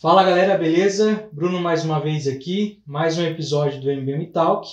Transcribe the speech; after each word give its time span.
Fala 0.00 0.22
galera, 0.22 0.56
beleza? 0.56 1.28
Bruno 1.32 1.60
mais 1.60 1.84
uma 1.84 1.98
vez 1.98 2.28
aqui, 2.28 2.80
mais 2.86 3.18
um 3.18 3.24
episódio 3.24 3.80
do 3.80 3.90
MBM 3.90 4.26
Talk. 4.26 4.68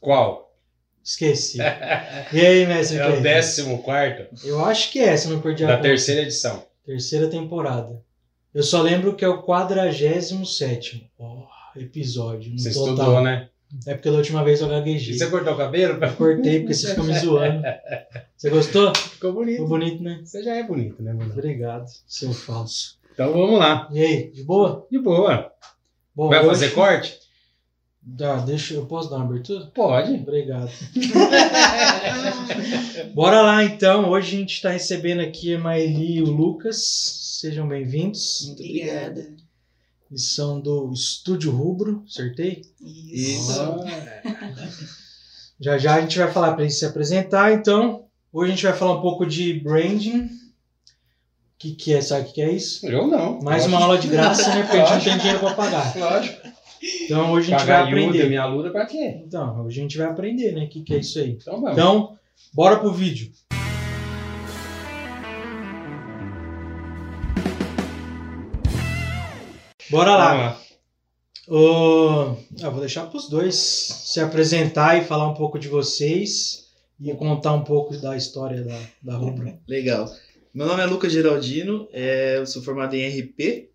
Qual? 0.00 0.52
Esqueci. 1.04 1.58
E 2.32 2.40
aí, 2.40 2.66
mestre? 2.66 2.98
É 2.98 3.08
o 3.08 3.20
décimo 3.20 3.80
quarto 3.82 4.26
Eu 4.44 4.64
acho 4.64 4.90
que 4.90 4.98
é, 4.98 5.16
se 5.16 5.28
não 5.28 5.40
perdi 5.40 5.64
a 5.64 5.68
da 5.68 5.76
conta. 5.76 5.88
terceira 5.88 6.22
edição. 6.22 6.64
Terceira 6.84 7.28
temporada. 7.28 8.02
Eu 8.52 8.64
só 8.64 8.82
lembro 8.82 9.14
que 9.14 9.24
é 9.24 9.28
o 9.28 9.42
47 9.42 11.12
oh, 11.16 11.44
episódio. 11.76 12.50
No 12.50 12.58
Você 12.58 12.72
total. 12.72 12.92
estudou, 12.94 13.22
né? 13.22 13.48
É 13.86 13.94
porque 13.94 14.10
da 14.10 14.16
última 14.16 14.42
vez 14.42 14.60
eu 14.60 14.66
E 14.66 14.70
gaguejei. 14.70 15.16
você 15.16 15.30
cortou 15.30 15.54
o 15.54 15.56
cabelo? 15.56 16.02
Eu 16.04 16.12
cortei 16.16 16.60
porque 16.60 16.74
você 16.74 16.88
ficou 16.90 17.04
me 17.04 17.18
zoando. 17.18 17.62
Você 18.36 18.50
gostou? 18.50 18.94
Ficou 18.94 19.32
bonito. 19.32 19.54
Ficou 19.54 19.68
bonito, 19.68 20.02
né? 20.02 20.20
Você 20.24 20.42
já 20.42 20.56
é 20.56 20.62
bonito, 20.62 21.02
né, 21.02 21.12
Bruno? 21.12 21.32
Obrigado, 21.32 21.86
seu 22.06 22.32
falso. 22.32 22.98
Então 23.12 23.32
vamos 23.32 23.58
lá. 23.58 23.88
E 23.92 24.00
aí, 24.00 24.30
de 24.32 24.42
boa? 24.42 24.86
De 24.90 24.98
boa. 24.98 25.52
Bom, 26.14 26.28
Vai 26.28 26.40
hoje- 26.40 26.48
fazer 26.48 26.70
corte? 26.70 27.18
Dá, 28.02 28.36
deixa, 28.38 28.74
eu 28.74 28.86
posso 28.86 29.10
dar 29.10 29.16
uma 29.16 29.26
abertura? 29.26 29.66
Pode. 29.74 30.14
Obrigado. 30.14 30.70
Bora 33.14 33.42
lá 33.42 33.62
então. 33.62 34.08
Hoje 34.10 34.36
a 34.36 34.40
gente 34.40 34.54
está 34.54 34.70
recebendo 34.70 35.20
aqui 35.20 35.54
a 35.54 35.58
Maeli 35.58 36.16
e 36.16 36.22
o 36.22 36.26
Lucas. 36.30 36.78
Sejam 37.40 37.68
bem-vindos. 37.68 38.44
Muito 38.46 38.62
obrigada. 38.62 39.26
Eles 40.10 40.34
são 40.34 40.60
do 40.60 40.92
Estúdio 40.92 41.52
Rubro, 41.52 42.02
acertei? 42.06 42.62
Isso. 42.80 43.52
Já 45.62 45.76
já 45.76 45.96
a 45.96 46.00
gente 46.00 46.18
vai 46.18 46.32
falar 46.32 46.54
para 46.54 46.62
eles 46.62 46.78
se 46.78 46.86
apresentar. 46.86 47.52
Então, 47.52 48.06
hoje 48.32 48.50
a 48.50 48.54
gente 48.54 48.64
vai 48.64 48.72
falar 48.74 48.94
um 48.96 49.02
pouco 49.02 49.26
de 49.26 49.52
branding. 49.60 50.20
O 50.22 50.28
que, 51.58 51.72
que 51.74 51.92
é? 51.92 52.00
Sabe 52.00 52.22
o 52.22 52.24
que, 52.28 52.32
que 52.32 52.40
é 52.40 52.50
isso? 52.50 52.86
Eu 52.86 53.06
não. 53.06 53.38
Mais 53.42 53.64
Lógico. 53.64 53.68
uma 53.68 53.80
aula 53.84 53.98
de 53.98 54.08
graça, 54.08 54.54
né? 54.54 54.62
Porque 54.62 54.78
a 54.78 54.84
gente 54.86 54.94
não 54.94 55.04
tem 55.04 55.18
dinheiro 55.18 55.38
para 55.40 55.54
pagar. 55.54 55.94
Lógico. 55.98 56.48
Então 57.04 57.30
hoje 57.32 57.52
a 57.52 57.58
gente 57.58 57.66
vai 57.66 57.76
Pagar 57.76 57.90
Yuda, 57.92 58.06
aprender. 58.08 58.28
minha 58.30 58.46
luta 58.46 58.70
pra 58.70 58.86
quê? 58.86 59.20
Então, 59.26 59.66
hoje 59.66 59.78
a 59.78 59.82
gente 59.82 59.98
vai 59.98 60.06
aprender, 60.06 60.52
né? 60.52 60.64
O 60.64 60.68
que, 60.70 60.80
que 60.82 60.94
é 60.94 60.98
isso 60.98 61.18
aí. 61.18 61.32
Então 61.32 61.60
vamos. 61.60 61.72
Então, 61.72 62.16
bora 62.54 62.78
pro 62.78 62.90
vídeo. 62.90 63.30
Bora 69.90 70.16
lá. 70.16 70.34
Vamos 70.34 70.46
lá. 71.48 72.36
Eu 72.60 72.70
vou 72.70 72.78
deixar 72.78 73.06
para 73.06 73.16
os 73.16 73.28
dois 73.28 73.56
se 73.56 74.20
apresentar 74.20 74.96
e 74.96 75.04
falar 75.04 75.28
um 75.28 75.34
pouco 75.34 75.58
de 75.58 75.66
vocês 75.66 76.70
e 77.00 77.12
contar 77.14 77.54
um 77.54 77.64
pouco 77.64 77.96
da 77.96 78.16
história 78.16 78.62
da, 78.62 78.80
da 79.02 79.16
Rubro. 79.16 79.58
Legal. 79.66 80.08
Meu 80.54 80.66
nome 80.66 80.80
é 80.80 80.86
Lucas 80.86 81.12
Geraldino, 81.12 81.88
é, 81.92 82.38
eu 82.38 82.46
sou 82.46 82.62
formado 82.62 82.94
em 82.94 83.08
RP, 83.08 83.68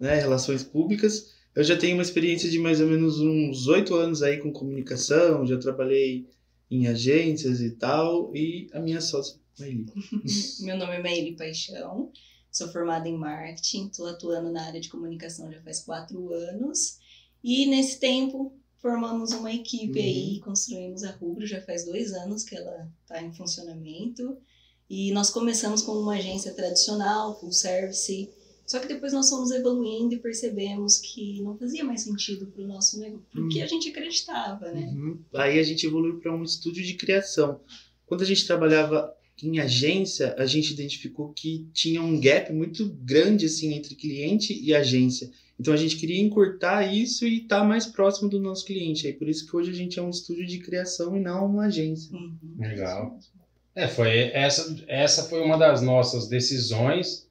né, 0.00 0.16
Relações 0.16 0.64
Públicas. 0.64 1.32
Eu 1.54 1.62
já 1.62 1.76
tenho 1.76 1.94
uma 1.94 2.02
experiência 2.02 2.50
de 2.50 2.58
mais 2.58 2.80
ou 2.80 2.88
menos 2.88 3.20
uns 3.20 3.68
oito 3.68 3.94
anos 3.94 4.20
aí 4.20 4.38
com 4.38 4.50
comunicação, 4.50 5.46
já 5.46 5.58
trabalhei 5.58 6.26
em 6.68 6.88
agências 6.88 7.60
e 7.60 7.70
tal, 7.70 8.34
e 8.34 8.68
a 8.72 8.80
minha 8.80 9.00
sócia, 9.00 9.38
Maili. 9.60 9.86
Meu 10.62 10.76
nome 10.76 10.96
é 10.96 11.02
Maíli 11.02 11.36
Paixão, 11.36 12.10
sou 12.52 12.68
formada 12.68 13.08
em 13.08 13.16
marketing, 13.16 13.86
estou 13.86 14.06
atuando 14.06 14.52
na 14.52 14.62
área 14.64 14.80
de 14.80 14.90
comunicação 14.90 15.50
já 15.50 15.60
faz 15.62 15.80
quatro 15.80 16.32
anos. 16.32 16.98
E 17.42 17.66
nesse 17.66 17.98
tempo 17.98 18.52
formamos 18.80 19.32
uma 19.32 19.52
equipe 19.52 19.98
Uhum. 19.98 20.04
aí, 20.04 20.40
construímos 20.40 21.02
a 21.02 21.12
Rubro, 21.12 21.46
já 21.46 21.60
faz 21.62 21.84
dois 21.84 22.12
anos 22.12 22.44
que 22.44 22.54
ela 22.54 22.88
está 23.02 23.22
em 23.22 23.32
funcionamento. 23.32 24.36
E 24.90 25.10
nós 25.12 25.30
começamos 25.30 25.80
como 25.82 26.00
uma 26.00 26.16
agência 26.16 26.52
tradicional, 26.52 27.40
full 27.40 27.52
service, 27.52 28.28
só 28.66 28.78
que 28.78 28.88
depois 28.88 29.12
nós 29.12 29.28
fomos 29.30 29.50
evoluindo 29.50 30.14
e 30.14 30.18
percebemos 30.18 30.98
que 30.98 31.40
não 31.42 31.56
fazia 31.56 31.82
mais 31.82 32.02
sentido 32.02 32.46
para 32.46 32.62
o 32.62 32.66
nosso 32.66 32.98
negócio, 33.00 33.26
porque 33.32 33.60
a 33.60 33.66
gente 33.66 33.88
acreditava, 33.88 34.70
né? 34.70 34.92
Uhum. 34.94 35.18
Aí 35.34 35.58
a 35.58 35.62
gente 35.62 35.86
evoluiu 35.86 36.20
para 36.20 36.34
um 36.34 36.42
estúdio 36.42 36.84
de 36.84 36.94
criação. 36.94 37.60
Quando 38.06 38.22
a 38.22 38.26
gente 38.26 38.46
trabalhava 38.46 39.14
em 39.42 39.58
agência, 39.58 40.34
a 40.38 40.46
gente 40.46 40.72
identificou 40.72 41.32
que 41.32 41.66
tinha 41.72 42.02
um 42.02 42.20
gap 42.20 42.52
muito 42.52 42.86
grande 43.02 43.46
assim 43.46 43.74
entre 43.74 43.94
cliente 43.94 44.58
e 44.60 44.74
agência. 44.74 45.30
Então 45.58 45.72
a 45.72 45.76
gente 45.76 45.96
queria 45.96 46.20
encurtar 46.20 46.82
isso 46.84 47.26
e 47.26 47.38
estar 47.38 47.64
mais 47.64 47.86
próximo 47.86 48.28
do 48.28 48.40
nosso 48.40 48.64
cliente. 48.64 49.06
Aí 49.06 49.12
por 49.12 49.28
isso 49.28 49.46
que 49.46 49.56
hoje 49.56 49.70
a 49.70 49.74
gente 49.74 49.98
é 49.98 50.02
um 50.02 50.10
estúdio 50.10 50.46
de 50.46 50.58
criação 50.58 51.16
e 51.16 51.20
não 51.20 51.46
uma 51.46 51.66
agência. 51.66 52.14
Uhum. 52.16 52.36
Legal. 52.58 53.18
É, 53.74 53.88
foi 53.88 54.10
essa, 54.32 54.76
essa 54.86 55.22
foi 55.24 55.40
uma 55.40 55.56
das 55.56 55.80
nossas 55.80 56.28
decisões 56.28 57.28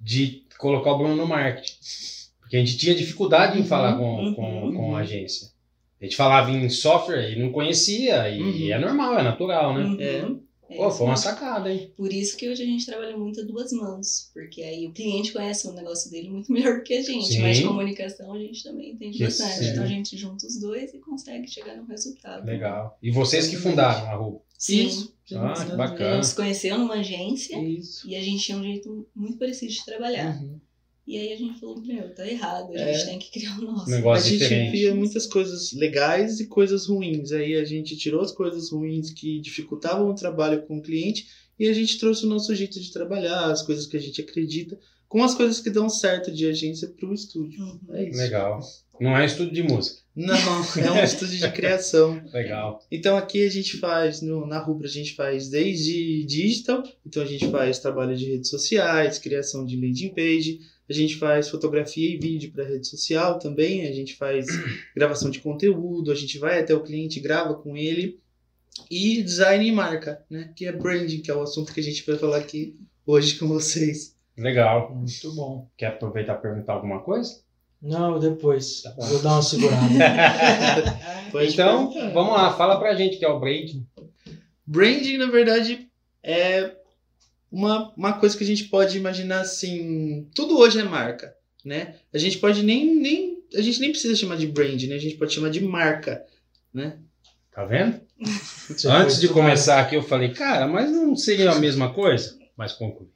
de 0.00 0.44
colocar 0.58 0.92
o 0.92 0.98
Bruno 0.98 1.16
no 1.16 1.26
marketing. 1.26 1.74
Porque 2.40 2.56
a 2.56 2.60
gente 2.60 2.76
tinha 2.76 2.94
dificuldade 2.94 3.56
em 3.58 3.62
Uhum, 3.62 3.66
falar 3.66 3.96
com, 3.96 4.04
uhum, 4.04 4.34
com, 4.34 4.72
com 4.72 4.88
uhum. 4.90 4.96
a 4.96 5.00
agência. 5.00 5.48
A 6.00 6.04
gente 6.04 6.16
falava 6.16 6.50
em 6.50 6.68
software 6.68 7.32
e 7.32 7.40
não 7.40 7.50
conhecia, 7.50 8.28
e 8.28 8.40
Uhum. 8.40 8.72
é 8.72 8.78
normal, 8.78 9.18
é 9.18 9.22
natural, 9.22 9.74
né? 9.74 9.84
Uhum. 9.84 10.00
É. 10.00 10.53
É 10.68 10.90
foi 10.90 11.06
uma 11.06 11.16
sacada, 11.16 11.72
hein? 11.72 11.92
Por 11.96 12.12
isso 12.12 12.36
que 12.36 12.48
hoje 12.48 12.62
a 12.62 12.66
gente 12.66 12.86
trabalha 12.86 13.16
muito 13.16 13.40
a 13.40 13.44
duas 13.44 13.72
mãos, 13.72 14.30
porque 14.32 14.62
aí 14.62 14.86
o 14.86 14.92
cliente 14.92 15.32
conhece 15.32 15.68
o 15.68 15.72
negócio 15.72 16.10
dele 16.10 16.30
muito 16.30 16.50
melhor 16.52 16.82
que 16.82 16.94
a 16.94 17.02
gente, 17.02 17.26
Sim. 17.26 17.42
mas 17.42 17.58
de 17.58 17.64
comunicação 17.64 18.32
a 18.32 18.38
gente 18.38 18.62
também 18.62 18.92
entende 18.92 19.18
Que 19.18 19.24
bastante. 19.24 19.58
sim. 19.58 19.68
Então 19.70 19.84
a 19.84 19.86
gente 19.86 20.16
junta 20.16 20.46
os 20.46 20.58
dois 20.58 20.92
e 20.94 20.98
consegue 20.98 21.46
chegar 21.48 21.76
no 21.76 21.86
resultado. 21.86 22.46
Legal. 22.46 22.98
E 23.02 23.10
vocês 23.10 23.48
que 23.48 23.56
fundaram 23.56 24.06
a 24.10 24.14
rua. 24.14 24.40
Sim. 24.58 24.86
Isso. 24.86 25.14
Ah, 25.34 25.52
que 25.52 25.76
bacana. 25.76 26.16
Nos 26.18 26.32
conheceu 26.32 26.78
numa 26.78 26.94
agência 26.94 27.58
Isso. 27.62 28.08
e 28.08 28.14
a 28.14 28.20
gente 28.20 28.44
tinha 28.44 28.58
um 28.58 28.62
jeito 28.62 29.06
muito 29.14 29.38
parecido 29.38 29.72
de 29.72 29.84
trabalhar. 29.84 30.36
Uhum. 30.42 30.60
E 31.06 31.18
aí 31.18 31.32
a 31.32 31.36
gente 31.36 31.60
falou, 31.60 31.80
meu, 31.82 32.14
tá 32.14 32.26
errado, 32.26 32.70
a 32.72 32.78
É. 32.78 32.94
gente 32.94 33.06
tem 33.06 33.18
que 33.18 33.30
criar 33.30 33.58
o 33.58 33.62
nosso. 33.62 33.88
Um 33.90 33.94
negócio 33.94 34.26
a 34.26 34.30
gente 34.30 34.38
diferente. 34.42 34.72
via 34.72 34.94
muitas 34.94 35.26
coisas 35.26 35.72
legais 35.72 36.40
e 36.40 36.46
coisas 36.46 36.86
ruins. 36.86 37.30
Aí 37.32 37.54
a 37.56 37.64
gente 37.64 37.96
tirou 37.96 38.22
as 38.22 38.32
coisas 38.32 38.70
ruins 38.70 39.10
que 39.10 39.38
dificultavam 39.40 40.08
o 40.08 40.14
trabalho 40.14 40.62
com 40.62 40.78
o 40.78 40.82
cliente 40.82 41.26
e 41.58 41.68
a 41.68 41.72
gente 41.72 41.98
trouxe 41.98 42.24
o 42.24 42.28
nosso 42.28 42.54
jeito 42.54 42.80
de 42.80 42.90
trabalhar, 42.90 43.50
as 43.50 43.62
coisas 43.62 43.86
que 43.86 43.96
a 43.96 44.00
gente 44.00 44.20
acredita, 44.20 44.78
com 45.06 45.22
as 45.22 45.34
coisas 45.34 45.60
que 45.60 45.70
dão 45.70 45.88
certo 45.90 46.32
de 46.32 46.46
agência 46.46 46.88
para 46.88 47.08
o 47.08 47.14
estúdio. 47.14 47.62
Uhum. 47.62 47.80
É 47.90 48.08
isso. 48.08 48.18
Legal. 48.18 48.60
Não 49.00 49.16
é 49.16 49.26
estudo 49.26 49.52
de 49.52 49.62
música. 49.62 50.00
Não, 50.16 50.34
é 50.34 50.90
um 50.92 51.04
estúdio 51.04 51.38
de 51.38 51.50
criação. 51.52 52.22
Legal. 52.32 52.80
Então 52.90 53.16
aqui 53.16 53.44
a 53.44 53.50
gente 53.50 53.76
faz, 53.76 54.22
no, 54.22 54.46
na 54.46 54.58
Rubra 54.58 54.86
a 54.86 54.90
gente 54.90 55.14
faz 55.14 55.48
desde 55.50 56.24
digital, 56.24 56.82
então 57.04 57.22
a 57.22 57.26
gente 57.26 57.48
faz 57.50 57.78
trabalho 57.80 58.16
de 58.16 58.24
redes 58.24 58.48
sociais, 58.48 59.18
criação 59.18 59.66
de 59.66 59.74
landing 59.76 60.10
page, 60.14 60.60
a 60.88 60.92
gente 60.92 61.16
faz 61.16 61.48
fotografia 61.48 62.14
e 62.14 62.18
vídeo 62.18 62.52
para 62.52 62.64
rede 62.64 62.86
social 62.86 63.38
também, 63.38 63.86
a 63.86 63.92
gente 63.92 64.16
faz 64.16 64.46
gravação 64.94 65.30
de 65.30 65.40
conteúdo, 65.40 66.12
a 66.12 66.14
gente 66.14 66.38
vai 66.38 66.60
até 66.60 66.74
o 66.74 66.82
cliente, 66.82 67.20
grava 67.20 67.54
com 67.54 67.76
ele, 67.76 68.20
e 68.90 69.22
design 69.22 69.66
e 69.66 69.72
marca, 69.72 70.24
né? 70.28 70.50
Que 70.54 70.66
é 70.66 70.72
branding, 70.72 71.20
que 71.20 71.30
é 71.30 71.34
o 71.34 71.42
assunto 71.42 71.72
que 71.72 71.80
a 71.80 71.82
gente 71.82 72.04
vai 72.04 72.16
falar 72.16 72.38
aqui 72.38 72.76
hoje 73.06 73.38
com 73.38 73.46
vocês. 73.46 74.16
Legal. 74.36 74.94
Muito 74.94 75.32
bom. 75.34 75.68
Quer 75.76 75.86
aproveitar 75.86 76.34
e 76.34 76.42
perguntar 76.42 76.72
alguma 76.72 77.00
coisa? 77.00 77.40
Não, 77.80 78.18
depois. 78.18 78.82
Tá. 78.82 78.94
Vou 78.98 79.22
dar 79.22 79.34
uma 79.34 79.42
segurada. 79.42 79.84
Então, 81.36 81.92
vamos 82.12 82.32
lá, 82.32 82.52
fala 82.52 82.78
pra 82.78 82.94
gente 82.94 83.16
que 83.16 83.24
é 83.24 83.28
o 83.28 83.40
branding. 83.40 83.84
Branding, 84.64 85.16
na 85.16 85.26
verdade, 85.26 85.88
é 86.22 86.73
uma, 87.54 87.92
uma 87.96 88.12
coisa 88.14 88.36
que 88.36 88.42
a 88.42 88.46
gente 88.46 88.64
pode 88.64 88.98
imaginar 88.98 89.40
assim. 89.40 90.28
Tudo 90.34 90.58
hoje 90.58 90.80
é 90.80 90.82
marca, 90.82 91.32
né? 91.64 91.94
A 92.12 92.18
gente 92.18 92.38
pode 92.38 92.64
nem, 92.64 92.96
nem. 92.96 93.44
A 93.54 93.60
gente 93.60 93.78
nem 93.80 93.90
precisa 93.90 94.16
chamar 94.16 94.36
de 94.36 94.48
brand, 94.48 94.82
né? 94.82 94.96
A 94.96 95.00
gente 95.00 95.14
pode 95.16 95.32
chamar 95.32 95.50
de 95.50 95.60
marca, 95.60 96.24
né? 96.72 96.98
Tá 97.52 97.64
vendo? 97.64 98.00
Você 98.68 98.88
Antes 98.90 99.20
de 99.20 99.28
começar 99.28 99.80
aqui, 99.80 99.94
eu 99.94 100.02
falei, 100.02 100.30
cara, 100.30 100.66
mas 100.66 100.90
não 100.90 101.14
seria 101.14 101.52
a 101.52 101.58
mesma 101.60 101.94
coisa? 101.94 102.36
Mas 102.56 102.72
conclui. 102.72 103.08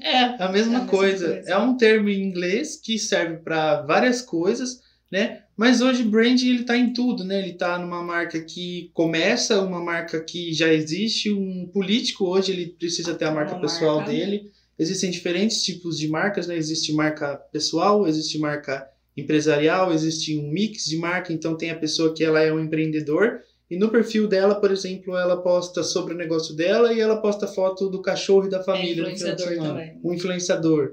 É, 0.00 0.18
a 0.18 0.28
mesma, 0.28 0.42
É 0.42 0.46
a 0.46 0.48
mesma 0.48 0.86
coisa. 0.86 1.26
coisa. 1.34 1.50
É 1.50 1.58
um 1.58 1.76
termo 1.76 2.08
em 2.08 2.22
inglês 2.22 2.76
que 2.76 2.98
serve 2.98 3.38
para 3.38 3.82
várias 3.82 4.22
coisas, 4.22 4.80
né? 5.10 5.41
Mas 5.56 5.80
hoje 5.80 6.02
branding 6.02 6.48
ele 6.48 6.64
tá 6.64 6.76
em 6.76 6.92
tudo, 6.92 7.24
né? 7.24 7.38
Ele 7.38 7.52
tá 7.52 7.78
numa 7.78 8.02
marca 8.02 8.40
que 8.40 8.90
começa, 8.94 9.60
uma 9.60 9.80
marca 9.80 10.20
que 10.20 10.52
já 10.52 10.72
existe, 10.72 11.30
um 11.30 11.66
político 11.66 12.26
hoje 12.26 12.52
ele 12.52 12.66
precisa 12.66 13.14
ter 13.14 13.26
a 13.26 13.30
marca 13.32 13.52
Uma 13.52 13.60
pessoal 13.60 13.96
marca. 13.98 14.10
dele. 14.10 14.50
Existem 14.78 15.10
diferentes 15.10 15.62
tipos 15.62 15.98
de 15.98 16.08
marcas, 16.08 16.46
né? 16.46 16.56
Existe 16.56 16.92
marca 16.92 17.36
pessoal, 17.52 18.06
existe 18.06 18.38
marca 18.38 18.88
empresarial, 19.16 19.92
existe 19.92 20.36
um 20.38 20.50
mix 20.50 20.86
de 20.86 20.96
marca, 20.96 21.32
então 21.32 21.56
tem 21.56 21.70
a 21.70 21.78
pessoa 21.78 22.14
que 22.14 22.24
ela 22.24 22.40
é 22.40 22.52
um 22.52 22.58
empreendedor 22.58 23.40
e 23.72 23.76
no 23.78 23.88
perfil 23.88 24.28
dela, 24.28 24.54
por 24.54 24.70
exemplo, 24.70 25.16
ela 25.16 25.40
posta 25.40 25.82
sobre 25.82 26.12
o 26.12 26.16
negócio 26.16 26.54
dela 26.54 26.92
e 26.92 27.00
ela 27.00 27.22
posta 27.22 27.46
foto 27.46 27.88
do 27.88 28.02
cachorro 28.02 28.46
e 28.46 28.50
da 28.50 28.62
família 28.62 29.08
no 29.08 29.16
final 29.16 29.34
de 29.34 29.42
influenciador 29.42 29.66
também. 29.66 30.00
Um 30.04 30.12
influenciador. 30.12 30.92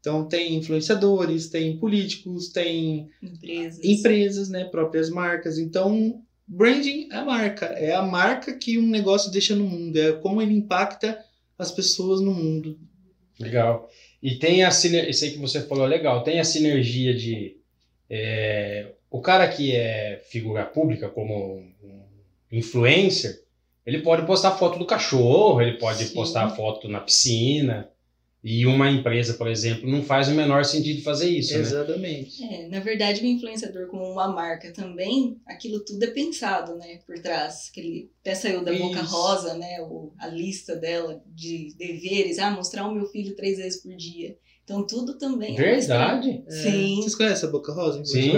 Então 0.00 0.26
tem 0.26 0.54
influenciadores, 0.56 1.48
tem 1.48 1.78
políticos, 1.78 2.48
tem 2.48 3.08
Empresas. 3.22 3.84
empresas, 3.84 4.48
né, 4.48 4.64
próprias 4.64 5.10
marcas. 5.10 5.58
Então 5.58 6.22
Branding 6.46 7.08
é 7.12 7.16
a 7.16 7.24
marca, 7.24 7.66
é 7.66 7.94
a 7.94 8.02
marca 8.02 8.56
que 8.56 8.78
um 8.78 8.88
negócio 8.88 9.30
deixa 9.30 9.54
no 9.54 9.64
mundo, 9.64 9.98
é 9.98 10.12
como 10.12 10.40
ele 10.40 10.54
impacta 10.54 11.18
as 11.58 11.70
pessoas 11.70 12.20
no 12.20 12.32
mundo. 12.32 12.78
Legal. 13.38 13.88
E 14.22 14.36
tem 14.36 14.64
a 14.64 14.70
sinergia, 14.70 15.10
isso 15.10 15.24
aí 15.24 15.32
que 15.32 15.38
você 15.38 15.60
falou 15.62 15.84
é 15.84 15.88
legal, 15.88 16.24
tem 16.24 16.40
a 16.40 16.44
sinergia 16.44 17.14
de 17.14 17.58
é, 18.08 18.92
o 19.10 19.20
cara 19.20 19.46
que 19.48 19.74
é 19.74 20.22
figura 20.30 20.64
pública, 20.64 21.08
como 21.08 21.58
um 21.82 22.00
influencer, 22.50 23.42
ele 23.84 24.00
pode 24.00 24.26
postar 24.26 24.52
foto 24.52 24.78
do 24.78 24.86
cachorro, 24.86 25.60
ele 25.60 25.78
pode 25.78 26.04
Sim. 26.04 26.14
postar 26.14 26.50
foto 26.50 26.88
na 26.88 27.00
piscina. 27.00 27.88
E 28.42 28.64
uma 28.66 28.88
empresa, 28.88 29.34
por 29.34 29.48
exemplo, 29.48 29.90
não 29.90 30.02
faz 30.02 30.28
o 30.28 30.32
menor 30.32 30.64
sentido 30.64 31.02
fazer 31.02 31.28
isso, 31.28 31.54
né? 31.54 31.60
Exatamente. 31.60 32.44
É, 32.44 32.68
na 32.68 32.78
verdade, 32.78 33.20
o 33.20 33.26
influenciador 33.26 33.88
como 33.88 34.04
uma 34.04 34.28
marca 34.28 34.72
também, 34.72 35.36
aquilo 35.44 35.80
tudo 35.80 36.02
é 36.04 36.06
pensado, 36.08 36.76
né, 36.76 37.00
por 37.04 37.18
trás. 37.18 37.68
Que 37.68 37.80
ele 37.80 38.10
até 38.20 38.36
saiu 38.36 38.64
da 38.64 38.72
Boca 38.72 39.00
Isso. 39.00 39.10
Rosa, 39.12 39.54
né, 39.54 39.80
o, 39.82 40.12
a 40.18 40.28
lista 40.28 40.76
dela 40.76 41.20
de 41.26 41.74
deveres, 41.76 42.38
ah, 42.38 42.50
mostrar 42.50 42.86
o 42.86 42.94
meu 42.94 43.06
filho 43.06 43.34
três 43.34 43.58
vezes 43.58 43.82
por 43.82 43.94
dia. 43.96 44.36
Então 44.62 44.86
tudo 44.86 45.18
também 45.18 45.54
é. 45.58 45.60
Verdade? 45.60 46.44
É, 46.46 46.50
Sim. 46.50 46.96
Vocês 46.96 47.14
conhecem 47.16 47.48
a 47.48 47.52
Boca 47.52 47.72
Rosa? 47.72 48.04
Sim. 48.04 48.32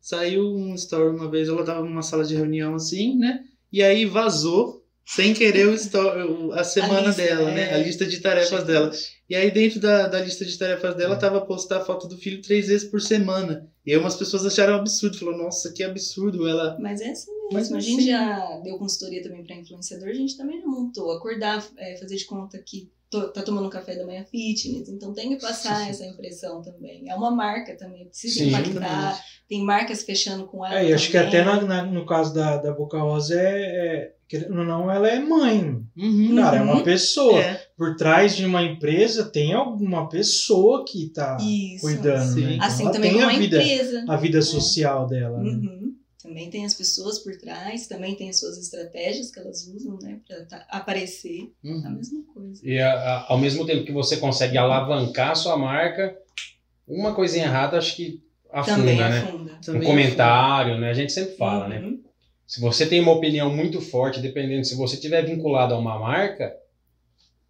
Saiu 0.00 0.56
um 0.56 0.74
story 0.74 1.14
uma 1.14 1.30
vez, 1.30 1.48
ela 1.48 1.64
tava 1.64 1.84
numa 1.84 2.02
sala 2.02 2.24
de 2.24 2.34
reunião 2.34 2.74
assim, 2.74 3.16
né? 3.16 3.44
E 3.70 3.82
aí 3.82 4.06
vazou, 4.06 4.79
sem 5.04 5.34
querer, 5.34 5.66
o 5.66 6.52
a 6.52 6.62
semana 6.62 7.08
lista, 7.08 7.22
dela, 7.22 7.50
né? 7.50 7.70
é. 7.70 7.74
A 7.74 7.78
lista 7.78 8.06
de 8.06 8.20
tarefas 8.20 8.64
dela. 8.64 8.90
E 9.28 9.34
aí, 9.34 9.50
dentro 9.50 9.80
da, 9.80 10.06
da 10.08 10.20
lista 10.20 10.44
de 10.44 10.56
tarefas 10.58 10.94
dela, 10.96 11.16
tava 11.16 11.40
postar 11.40 11.78
a 11.78 11.84
foto 11.84 12.06
do 12.08 12.16
filho 12.16 12.42
três 12.42 12.66
vezes 12.68 12.88
por 12.88 13.00
semana. 13.00 13.68
E 13.86 13.92
aí, 13.92 13.98
umas 13.98 14.16
pessoas 14.16 14.44
acharam 14.44 14.74
absurdo. 14.74 15.18
Falou, 15.18 15.36
nossa, 15.36 15.72
que 15.72 15.82
absurdo. 15.82 16.46
Ela. 16.48 16.76
Mas 16.80 17.00
é 17.00 17.10
assim 17.10 17.30
mesmo. 17.32 17.50
Mas 17.52 17.72
a 17.72 17.76
é 17.76 17.80
gente 17.80 17.98
assim. 18.00 18.08
já 18.08 18.60
deu 18.62 18.78
consultoria 18.78 19.22
também 19.22 19.44
para 19.44 19.56
influenciador, 19.56 20.08
a 20.08 20.14
gente 20.14 20.36
também 20.36 20.60
já 20.60 20.66
montou. 20.66 21.10
Acordar, 21.12 21.64
é, 21.78 21.96
fazer 21.96 22.16
de 22.16 22.24
conta 22.24 22.58
que 22.64 22.90
to- 23.10 23.32
tá 23.32 23.42
tomando 23.42 23.68
café 23.70 23.96
da 23.96 24.06
manhã 24.06 24.24
fitness. 24.24 24.88
Então 24.88 25.12
tem 25.12 25.30
que 25.30 25.40
passar 25.40 25.86
essa 25.90 26.04
impressão 26.06 26.62
também. 26.62 27.08
É 27.08 27.14
uma 27.14 27.30
marca 27.32 27.76
também, 27.76 28.06
precisa 28.08 28.38
Sim. 28.40 28.48
impactar. 28.48 29.20
Tem 29.48 29.62
marcas 29.64 30.02
fechando 30.04 30.46
com 30.46 30.64
ela. 30.64 30.78
É, 30.80 30.88
e 30.90 30.92
acho 30.92 31.10
que 31.10 31.16
até 31.16 31.42
na- 31.44 31.60
na- 31.62 31.84
no 31.86 32.06
caso 32.06 32.32
da, 32.34 32.56
da 32.56 32.72
Boca 32.72 32.98
Rosa 33.00 33.34
é, 33.40 33.62
é. 33.96 34.19
Querendo 34.30 34.58
ou 34.60 34.64
não, 34.64 34.88
ela 34.88 35.08
é 35.08 35.18
mãe. 35.18 35.82
Uhum. 35.96 36.36
Cara, 36.36 36.58
é 36.58 36.62
uma 36.62 36.84
pessoa. 36.84 37.40
É. 37.42 37.60
Por 37.76 37.96
trás 37.96 38.36
de 38.36 38.46
uma 38.46 38.62
empresa 38.62 39.24
tem 39.24 39.52
alguma 39.52 40.08
pessoa 40.08 40.84
que 40.86 41.08
tá 41.08 41.36
Isso. 41.40 41.80
cuidando. 41.80 42.34
Sim. 42.34 42.44
Né? 42.44 42.54
Então 42.54 42.66
Assim 42.68 42.82
ela 42.84 42.92
também 42.92 43.10
tem 43.10 43.20
como 43.20 43.30
a 43.32 43.34
a 43.34 43.38
vida, 43.38 43.60
empresa. 43.60 44.04
a 44.08 44.16
vida 44.16 44.40
social 44.42 45.06
dela. 45.08 45.38
né? 45.42 45.50
Uhum. 45.50 45.94
Também 46.22 46.48
tem 46.48 46.64
as 46.64 46.74
pessoas 46.74 47.18
por 47.18 47.34
trás, 47.38 47.88
também 47.88 48.14
tem 48.14 48.28
as 48.28 48.38
suas 48.38 48.56
estratégias 48.56 49.32
que 49.32 49.40
elas 49.40 49.66
usam, 49.66 49.98
né, 50.00 50.20
pra 50.28 50.44
tá- 50.44 50.66
aparecer. 50.70 51.50
A 51.64 51.68
Uhum. 51.68 51.90
mesma 51.96 52.22
coisa. 52.32 52.60
E 52.62 52.78
a- 52.78 52.92
a- 52.92 53.26
ao 53.32 53.38
mesmo 53.38 53.66
tempo 53.66 53.84
que 53.84 53.90
você 53.92 54.16
consegue 54.18 54.56
alavancar 54.56 55.30
a 55.32 55.34
sua 55.34 55.56
marca, 55.56 56.14
uma 56.86 57.14
coisinha 57.14 57.46
errada 57.46 57.78
acho 57.78 57.96
que 57.96 58.22
afunda, 58.52 58.76
também 58.78 58.96
né? 58.96 59.18
afunda. 59.18 59.52
Um 59.54 59.60
Também 59.60 59.82
comentário, 59.82 60.78
né? 60.78 60.90
A 60.90 60.94
gente 60.94 61.10
sempre 61.12 61.34
fala, 61.36 61.66
né? 61.66 61.94
Se 62.50 62.60
você 62.60 62.84
tem 62.84 63.00
uma 63.00 63.12
opinião 63.12 63.48
muito 63.54 63.80
forte, 63.80 64.18
dependendo, 64.18 64.64
se 64.64 64.74
você 64.74 64.96
tiver 64.96 65.22
vinculado 65.24 65.72
a 65.72 65.78
uma 65.78 65.96
marca, 66.00 66.52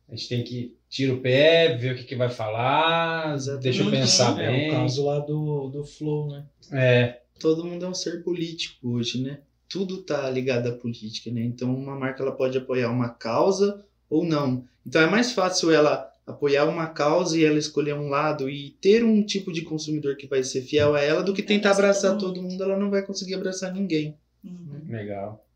a 0.06 0.14
gente 0.14 0.28
tem 0.28 0.44
que 0.44 0.76
tirar 0.90 1.14
o 1.14 1.20
pé, 1.22 1.74
ver 1.74 1.94
o 1.94 1.96
que, 1.96 2.04
que 2.04 2.14
vai 2.14 2.28
falar, 2.28 3.34
Exatamente. 3.34 3.62
deixa 3.62 3.80
eu 3.80 3.86
Uhum. 3.86 3.92
pensar 3.92 4.38
É 4.38 4.46
bem. 4.50 4.68
o 4.68 4.72
caso 4.74 5.06
lá 5.06 5.18
do, 5.20 5.68
do 5.68 5.84
Flow, 5.86 6.28
né? 6.28 6.44
É, 6.70 7.20
todo 7.38 7.64
mundo 7.64 7.82
é 7.86 7.88
um 7.88 7.94
ser 7.94 8.22
político 8.22 8.90
hoje, 8.90 9.22
né? 9.22 9.38
Tudo 9.70 10.02
tá 10.02 10.28
ligado 10.28 10.68
à 10.68 10.72
política, 10.72 11.30
né? 11.30 11.40
Então 11.44 11.74
uma 11.74 11.98
marca 11.98 12.22
ela 12.22 12.32
pode 12.32 12.58
apoiar 12.58 12.90
uma 12.90 13.08
causa 13.08 13.82
ou 14.10 14.22
não. 14.22 14.66
Então 14.86 15.00
é 15.00 15.08
mais 15.08 15.32
fácil 15.32 15.70
ela 15.70 16.12
apoiar 16.26 16.66
uma 16.66 16.88
causa 16.88 17.38
e 17.38 17.44
ela 17.46 17.58
escolher 17.58 17.94
um 17.94 18.10
lado 18.10 18.50
e 18.50 18.76
ter 18.82 19.02
um 19.02 19.24
tipo 19.24 19.50
de 19.50 19.62
consumidor 19.62 20.16
que 20.18 20.26
vai 20.26 20.42
ser 20.42 20.60
fiel 20.60 20.94
a 20.94 21.00
ela 21.00 21.22
do 21.22 21.32
que 21.32 21.42
tentar 21.42 21.70
Abraçar 21.70 22.10
abraçar 22.10 22.18
todo 22.18 22.42
mundo, 22.42 22.62
ela 22.62 22.78
não 22.78 22.90
vai 22.90 23.00
conseguir 23.00 23.32
abraçar 23.36 23.72
ninguém. 23.72 24.14
Uhum. 24.44 24.86
legal. 24.88 25.46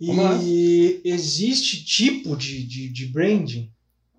Vamos 0.00 0.24
lá. 0.24 0.40
E 0.42 1.00
existe 1.04 1.84
tipo 1.84 2.36
de, 2.36 2.62
de, 2.64 2.88
de 2.88 3.06
branding? 3.06 3.70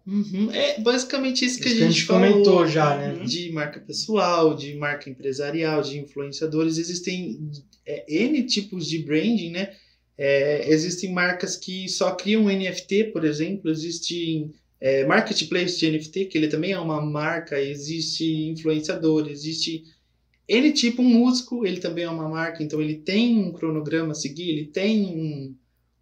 Uhum. 0.08 0.50
É 0.52 0.80
basicamente 0.80 1.44
isso 1.44 1.60
que, 1.60 1.68
Isso 1.68 1.84
a, 1.84 1.88
gente 1.88 2.04
falou. 2.06 2.32
comentou 2.32 2.66
já, 2.66 2.98
né? 2.98 3.14
Uhum. 3.14 3.26
de 3.26 3.52
marca 3.52 3.80
pessoal, 3.82 4.56
de 4.56 4.74
marca 4.76 5.10
empresarial, 5.10 5.82
de 5.82 6.00
influenciadores. 6.00 6.78
Existem 6.78 7.52
é, 7.86 8.06
N 8.08 8.42
tipos 8.44 8.88
de 8.88 9.00
branding, 9.00 9.52
né? 9.52 9.74
É, 10.18 10.72
existem 10.72 11.12
marcas 11.12 11.58
que 11.58 11.88
só 11.90 12.16
criam 12.16 12.46
NFT, 12.46 13.12
por 13.12 13.24
exemplo, 13.26 13.70
existem 13.70 14.52
é, 14.80 15.06
marketplace 15.06 15.78
de 15.78 15.92
NFT, 15.92 16.26
que 16.26 16.38
ele 16.38 16.48
também 16.48 16.72
é 16.72 16.80
uma 16.80 17.02
marca, 17.02 17.60
existe 17.62 18.50
influenciador, 18.50 19.28
existe 19.28 19.84
N 20.48 20.72
tipo, 20.72 21.02
um 21.02 21.06
músico, 21.10 21.66
ele 21.66 21.80
também 21.80 22.06
é 22.06 22.10
uma 22.10 22.30
marca, 22.30 22.64
então 22.64 22.82
ele 22.82 22.96
tem 22.96 23.38
um 23.38 23.52
cronograma 23.52 24.12
a 24.12 24.16
seguir, 24.16 24.50
ele 24.50 24.66
tem 24.66 25.06
um, 25.06 25.56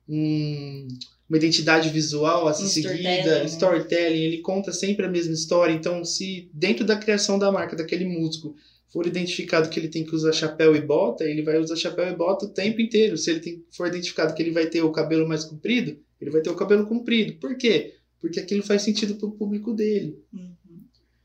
um- 0.07 0.87
uma 1.27 1.37
identidade 1.37 1.89
visual 1.89 2.47
a 2.47 2.53
ser 2.53 2.63
Um 2.63 2.67
seguida, 2.67 2.91
storytelling, 2.93 3.39
né? 3.39 3.45
storytelling, 3.45 4.19
ele 4.21 4.37
conta 4.39 4.71
sempre 4.71 5.05
a 5.05 5.09
mesma 5.09 5.33
história, 5.33 5.73
então 5.73 6.05
se 6.05 6.49
dentro 6.53 6.85
da 6.85 6.95
criação 6.95 7.39
da 7.39 7.51
marca 7.51 7.75
daquele 7.75 8.05
músico 8.05 8.55
for 8.93 9.07
identificado 9.07 9.67
que 9.69 9.79
ele 9.79 9.87
tem 9.89 10.05
que 10.05 10.15
usar 10.15 10.31
chapéu 10.31 10.75
e 10.75 10.81
bota, 10.81 11.23
ele 11.23 11.41
vai 11.41 11.57
usar 11.57 11.75
chapéu 11.75 12.07
e 12.07 12.15
bota 12.15 12.45
o 12.45 12.49
tempo 12.49 12.79
inteiro. 12.79 13.17
Se 13.17 13.29
ele 13.31 13.39
tem, 13.39 13.65
for 13.71 13.87
identificado 13.87 14.33
que 14.33 14.41
ele 14.41 14.51
vai 14.51 14.67
ter 14.67 14.83
o 14.83 14.91
cabelo 14.91 15.27
mais 15.27 15.43
comprido, 15.43 15.97
ele 16.21 16.31
vai 16.31 16.41
ter 16.41 16.49
o 16.49 16.55
cabelo 16.55 16.85
comprido. 16.85 17.33
Por 17.39 17.57
quê? 17.57 17.95
Porque 18.21 18.39
aquilo 18.39 18.63
faz 18.63 18.83
sentido 18.83 19.15
pro 19.15 19.31
público 19.31 19.73
dele. 19.73 20.17
Uhum. 20.31 20.53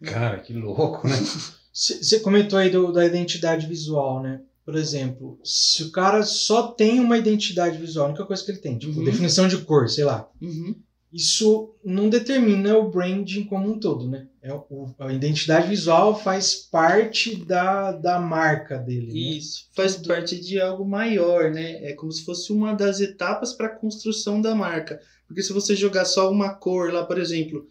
Cara, 0.02 0.40
que 0.40 0.52
louco, 0.52 1.06
né? 1.06 1.14
Você 2.02 2.20
comentou 2.20 2.58
aí 2.58 2.68
do- 2.70 2.92
da 2.92 3.04
identidade 3.06 3.66
visual, 3.66 4.22
né? 4.22 4.40
Por 4.64 4.76
exemplo, 4.76 5.40
se 5.42 5.82
o 5.84 5.90
cara 5.90 6.22
só 6.22 6.68
tem 6.68 7.00
uma 7.00 7.16
identidade 7.16 7.78
visual, 7.78 8.06
a 8.06 8.08
única 8.10 8.26
coisa 8.26 8.44
que 8.44 8.50
ele 8.50 8.58
tem, 8.58 8.76
tipo, 8.78 8.98
Uhum. 8.98 9.04
definição 9.04 9.48
de 9.48 9.56
cor, 9.58 9.88
sei 9.88 10.04
lá. 10.04 10.28
Uhum. 10.40 10.74
Isso 11.12 11.74
não 11.84 12.08
determina 12.08 12.76
o 12.78 12.88
branding 12.88 13.44
como 13.44 13.68
um 13.68 13.80
todo, 13.80 14.08
né? 14.08 14.28
É 14.42 14.52
o, 14.52 14.94
a 14.98 15.12
identidade 15.12 15.66
visual 15.68 16.16
faz 16.20 16.54
parte 16.54 17.34
da, 17.34 17.90
da 17.92 18.20
marca 18.20 18.78
dele. 18.78 19.06
né? 19.12 19.18
Isso 19.38 19.66
faz 19.74 19.96
parte 19.96 20.38
de 20.40 20.60
algo 20.60 20.84
maior, 20.84 21.50
né? 21.50 21.82
É 21.84 21.94
como 21.94 22.12
se 22.12 22.24
fosse 22.24 22.52
uma 22.52 22.74
das 22.74 23.00
etapas 23.00 23.52
para 23.54 23.66
a 23.66 23.74
construção 23.76 24.40
da 24.40 24.54
marca. 24.54 25.00
Porque 25.26 25.42
se 25.42 25.52
você 25.52 25.74
jogar 25.74 26.04
só 26.04 26.30
uma 26.30 26.50
cor 26.54 26.92
lá, 26.92 27.04
por 27.04 27.18
exemplo, 27.18 27.66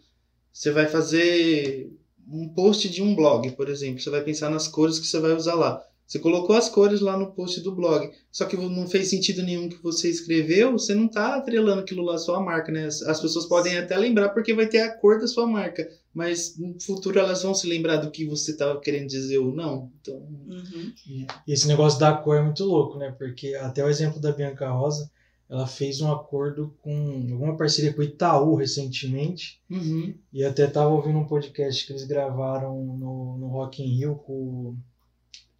você 0.52 0.70
vai 0.70 0.86
fazer 0.86 1.90
um 2.30 2.48
post 2.48 2.88
de 2.88 3.02
um 3.02 3.14
blog, 3.14 3.50
por 3.52 3.68
exemplo, 3.68 4.00
você 4.00 4.10
vai 4.10 4.22
pensar 4.22 4.50
nas 4.50 4.68
cores 4.68 4.98
que 4.98 5.06
você 5.06 5.18
vai 5.18 5.32
usar 5.32 5.54
lá. 5.54 5.84
Você 6.06 6.18
colocou 6.18 6.56
as 6.56 6.68
cores 6.68 7.00
lá 7.00 7.16
no 7.16 7.30
post 7.30 7.60
do 7.60 7.72
blog, 7.72 8.10
só 8.32 8.44
que 8.44 8.56
não 8.56 8.88
fez 8.88 9.08
sentido 9.08 9.44
nenhum 9.44 9.68
que 9.68 9.80
você 9.80 10.10
escreveu, 10.10 10.72
você 10.72 10.92
não 10.92 11.06
está 11.06 11.36
atrelando 11.36 11.82
aquilo 11.82 12.02
lá 12.02 12.16
à 12.16 12.18
sua 12.18 12.40
marca, 12.40 12.72
né? 12.72 12.86
As, 12.86 13.00
as 13.02 13.20
pessoas 13.20 13.46
podem 13.46 13.78
até 13.78 13.96
lembrar 13.96 14.30
porque 14.30 14.52
vai 14.52 14.66
ter 14.66 14.80
a 14.80 14.92
cor 14.92 15.20
da 15.20 15.28
sua 15.28 15.46
marca, 15.46 15.88
mas 16.12 16.58
no 16.58 16.80
futuro 16.80 17.20
elas 17.20 17.44
vão 17.44 17.54
se 17.54 17.68
lembrar 17.68 17.98
do 17.98 18.10
que 18.10 18.26
você 18.26 18.50
estava 18.50 18.80
querendo 18.80 19.06
dizer 19.06 19.38
ou 19.38 19.54
não. 19.54 19.88
Então, 20.00 20.16
Uhum. 20.16 20.92
E 21.06 21.52
esse 21.52 21.68
negócio 21.68 22.00
da 22.00 22.12
cor 22.12 22.36
é 22.36 22.42
muito 22.42 22.64
louco, 22.64 22.98
né? 22.98 23.14
Porque 23.16 23.54
até 23.54 23.84
o 23.84 23.88
exemplo 23.88 24.20
da 24.20 24.32
Bianca 24.32 24.68
Rosa, 24.68 25.08
ela 25.50 25.66
fez 25.66 26.00
um 26.00 26.12
acordo 26.12 26.72
com 26.80 27.26
alguma 27.32 27.56
parceria 27.56 27.92
com 27.92 28.00
o 28.00 28.04
Itaú 28.04 28.54
recentemente. 28.54 29.60
uhum. 29.68 30.14
E 30.32 30.44
até 30.44 30.68
tava 30.68 30.90
ouvindo 30.90 31.18
um 31.18 31.26
podcast 31.26 31.84
que 31.84 31.92
eles 31.92 32.04
gravaram 32.04 32.84
no, 32.84 33.36
no 33.36 33.48
Rock 33.48 33.82
in 33.82 33.96
Rio 33.96 34.14
com, 34.14 34.76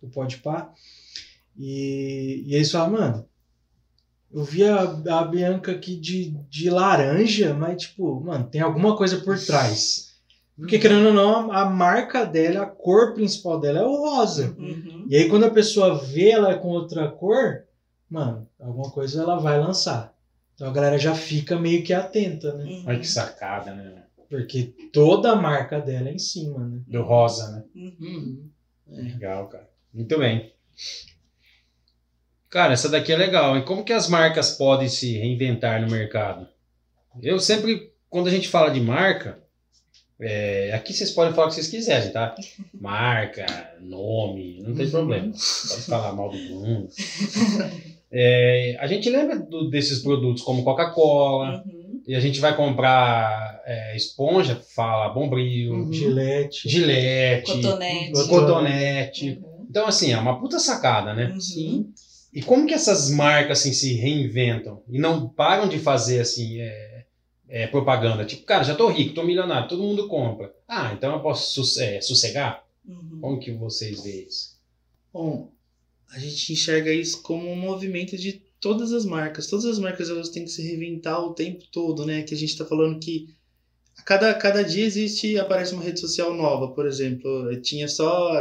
com 0.00 0.06
o 0.06 0.10
Podpah. 0.10 0.72
E, 1.58 2.44
e 2.46 2.54
eles 2.54 2.70
falaram, 2.70 2.92
mano, 2.92 3.26
eu 4.32 4.44
vi 4.44 4.62
a, 4.62 4.82
a 4.82 5.24
Bianca 5.24 5.72
aqui 5.72 5.96
de, 5.96 6.36
de 6.48 6.70
laranja, 6.70 7.52
mas 7.52 7.82
tipo, 7.82 8.20
mano, 8.20 8.48
tem 8.48 8.60
alguma 8.60 8.96
coisa 8.96 9.16
por 9.16 9.36
trás. 9.40 10.14
Porque 10.56 10.78
querendo 10.78 11.08
ou 11.08 11.14
não, 11.14 11.50
a, 11.50 11.62
a 11.62 11.64
marca 11.68 12.24
dela, 12.24 12.62
a 12.62 12.66
cor 12.66 13.12
principal 13.12 13.58
dela 13.58 13.80
é 13.80 13.84
o 13.84 13.96
rosa. 13.96 14.54
Uhum. 14.56 15.06
E 15.08 15.16
aí 15.16 15.28
quando 15.28 15.46
a 15.46 15.50
pessoa 15.50 15.98
vê 15.98 16.30
ela 16.30 16.54
com 16.54 16.68
outra 16.68 17.10
cor, 17.10 17.64
mano, 18.10 18.46
alguma 18.58 18.90
coisa 18.90 19.22
ela 19.22 19.38
vai 19.38 19.58
lançar. 19.58 20.14
Então 20.54 20.68
a 20.68 20.72
galera 20.72 20.98
já 20.98 21.14
fica 21.14 21.58
meio 21.58 21.82
que 21.82 21.92
atenta, 21.94 22.52
né? 22.54 22.64
Uhum. 22.64 22.84
Olha 22.86 22.98
que 22.98 23.08
sacada, 23.08 23.74
né? 23.74 24.02
Porque 24.28 24.74
toda 24.92 25.32
a 25.32 25.36
marca 25.36 25.80
dela 25.80 26.08
é 26.08 26.12
em 26.14 26.18
cima, 26.18 26.58
né? 26.66 26.80
Do 26.86 27.02
rosa, 27.02 27.50
né? 27.50 27.64
Uhum. 27.74 27.96
Uhum. 28.00 28.50
É. 28.98 29.02
Legal, 29.02 29.48
cara. 29.48 29.68
Muito 29.92 30.18
bem. 30.18 30.52
Cara, 32.48 32.72
essa 32.72 32.88
daqui 32.88 33.12
é 33.12 33.16
legal. 33.16 33.56
E 33.56 33.62
como 33.64 33.84
que 33.84 33.92
as 33.92 34.08
marcas 34.08 34.50
podem 34.52 34.88
se 34.88 35.16
reinventar 35.16 35.80
no 35.80 35.90
mercado? 35.90 36.48
Eu 37.22 37.38
sempre, 37.40 37.92
quando 38.08 38.26
a 38.26 38.30
gente 38.30 38.48
fala 38.48 38.70
de 38.70 38.80
marca, 38.80 39.38
é, 40.20 40.72
aqui 40.74 40.92
vocês 40.92 41.10
podem 41.12 41.32
falar 41.32 41.46
o 41.46 41.48
que 41.50 41.54
vocês 41.54 41.68
quiserem, 41.68 42.12
tá? 42.12 42.34
Marca, 42.78 43.46
nome, 43.80 44.60
não 44.62 44.74
tem 44.74 44.84
Uhum. 44.86 44.90
problema. 44.90 45.32
Pode 45.32 45.82
falar 45.82 46.12
mal 46.12 46.30
do 46.30 46.38
mundo. 46.38 46.88
É, 48.12 48.76
a 48.80 48.86
gente 48.86 49.08
lembra 49.08 49.38
do- 49.38 49.70
desses 49.70 50.00
produtos 50.00 50.42
como 50.42 50.64
Coca-Cola, 50.64 51.62
Uhum. 51.64 52.02
e 52.06 52.14
a 52.14 52.20
gente 52.20 52.40
vai 52.40 52.56
comprar 52.56 53.60
é, 53.64 53.94
esponja, 53.96 54.60
fala 54.74 55.08
Bombril, 55.10 55.72
Uhum. 55.74 55.92
Gilete. 55.92 56.68
Gilete, 56.68 57.52
Cotonete. 57.52 58.28
cotonete. 58.28 59.30
Uhum. 59.42 59.66
Então, 59.70 59.86
assim, 59.86 60.12
é 60.12 60.18
uma 60.18 60.40
puta 60.40 60.58
sacada, 60.58 61.14
né? 61.14 61.26
Uhum. 61.26 61.40
Sim. 61.40 61.92
E 62.32 62.42
como 62.42 62.66
que 62.66 62.74
essas 62.74 63.10
marcas 63.10 63.60
assim, 63.60 63.72
se 63.72 63.94
reinventam 63.94 64.82
e 64.88 64.98
não 64.98 65.28
param 65.28 65.68
de 65.68 65.78
fazer 65.78 66.20
assim 66.20 66.60
é, 66.60 67.04
é, 67.48 67.66
propaganda? 67.68 68.24
Tipo, 68.24 68.44
cara, 68.44 68.64
já 68.64 68.74
tô 68.74 68.88
rico, 68.88 69.14
tô 69.14 69.22
milionário, 69.22 69.68
todo 69.68 69.82
mundo 69.82 70.08
compra. 70.08 70.52
Ah, 70.68 70.92
então 70.96 71.12
eu 71.12 71.20
posso 71.20 71.60
é, 71.80 72.00
sossegar? 72.00 72.64
Uhum. 72.88 73.18
Como 73.20 73.38
que 73.40 73.50
vocês 73.52 74.02
veem 74.02 74.26
isso? 74.26 74.58
Bom, 75.12 75.50
a 76.10 76.18
gente 76.18 76.52
enxerga 76.52 76.92
isso 76.92 77.22
como 77.22 77.50
um 77.50 77.56
movimento 77.56 78.16
de 78.16 78.42
todas 78.60 78.92
as 78.92 79.04
marcas. 79.04 79.46
Todas 79.46 79.64
as 79.64 79.78
marcas 79.78 80.10
elas 80.10 80.28
têm 80.28 80.44
que 80.44 80.50
se 80.50 80.62
reinventar 80.62 81.24
o 81.24 81.34
tempo 81.34 81.64
todo, 81.72 82.04
né? 82.04 82.22
Que 82.22 82.34
a 82.34 82.36
gente 82.36 82.50
está 82.50 82.64
falando 82.64 83.00
que 83.00 83.28
a 83.96 84.02
cada, 84.02 84.34
cada 84.34 84.62
dia 84.62 84.84
existe 84.84 85.38
aparece 85.38 85.74
uma 85.74 85.82
rede 85.82 86.00
social 86.00 86.34
nova, 86.34 86.74
por 86.74 86.86
exemplo. 86.86 87.60
Tinha 87.60 87.86
só 87.86 88.32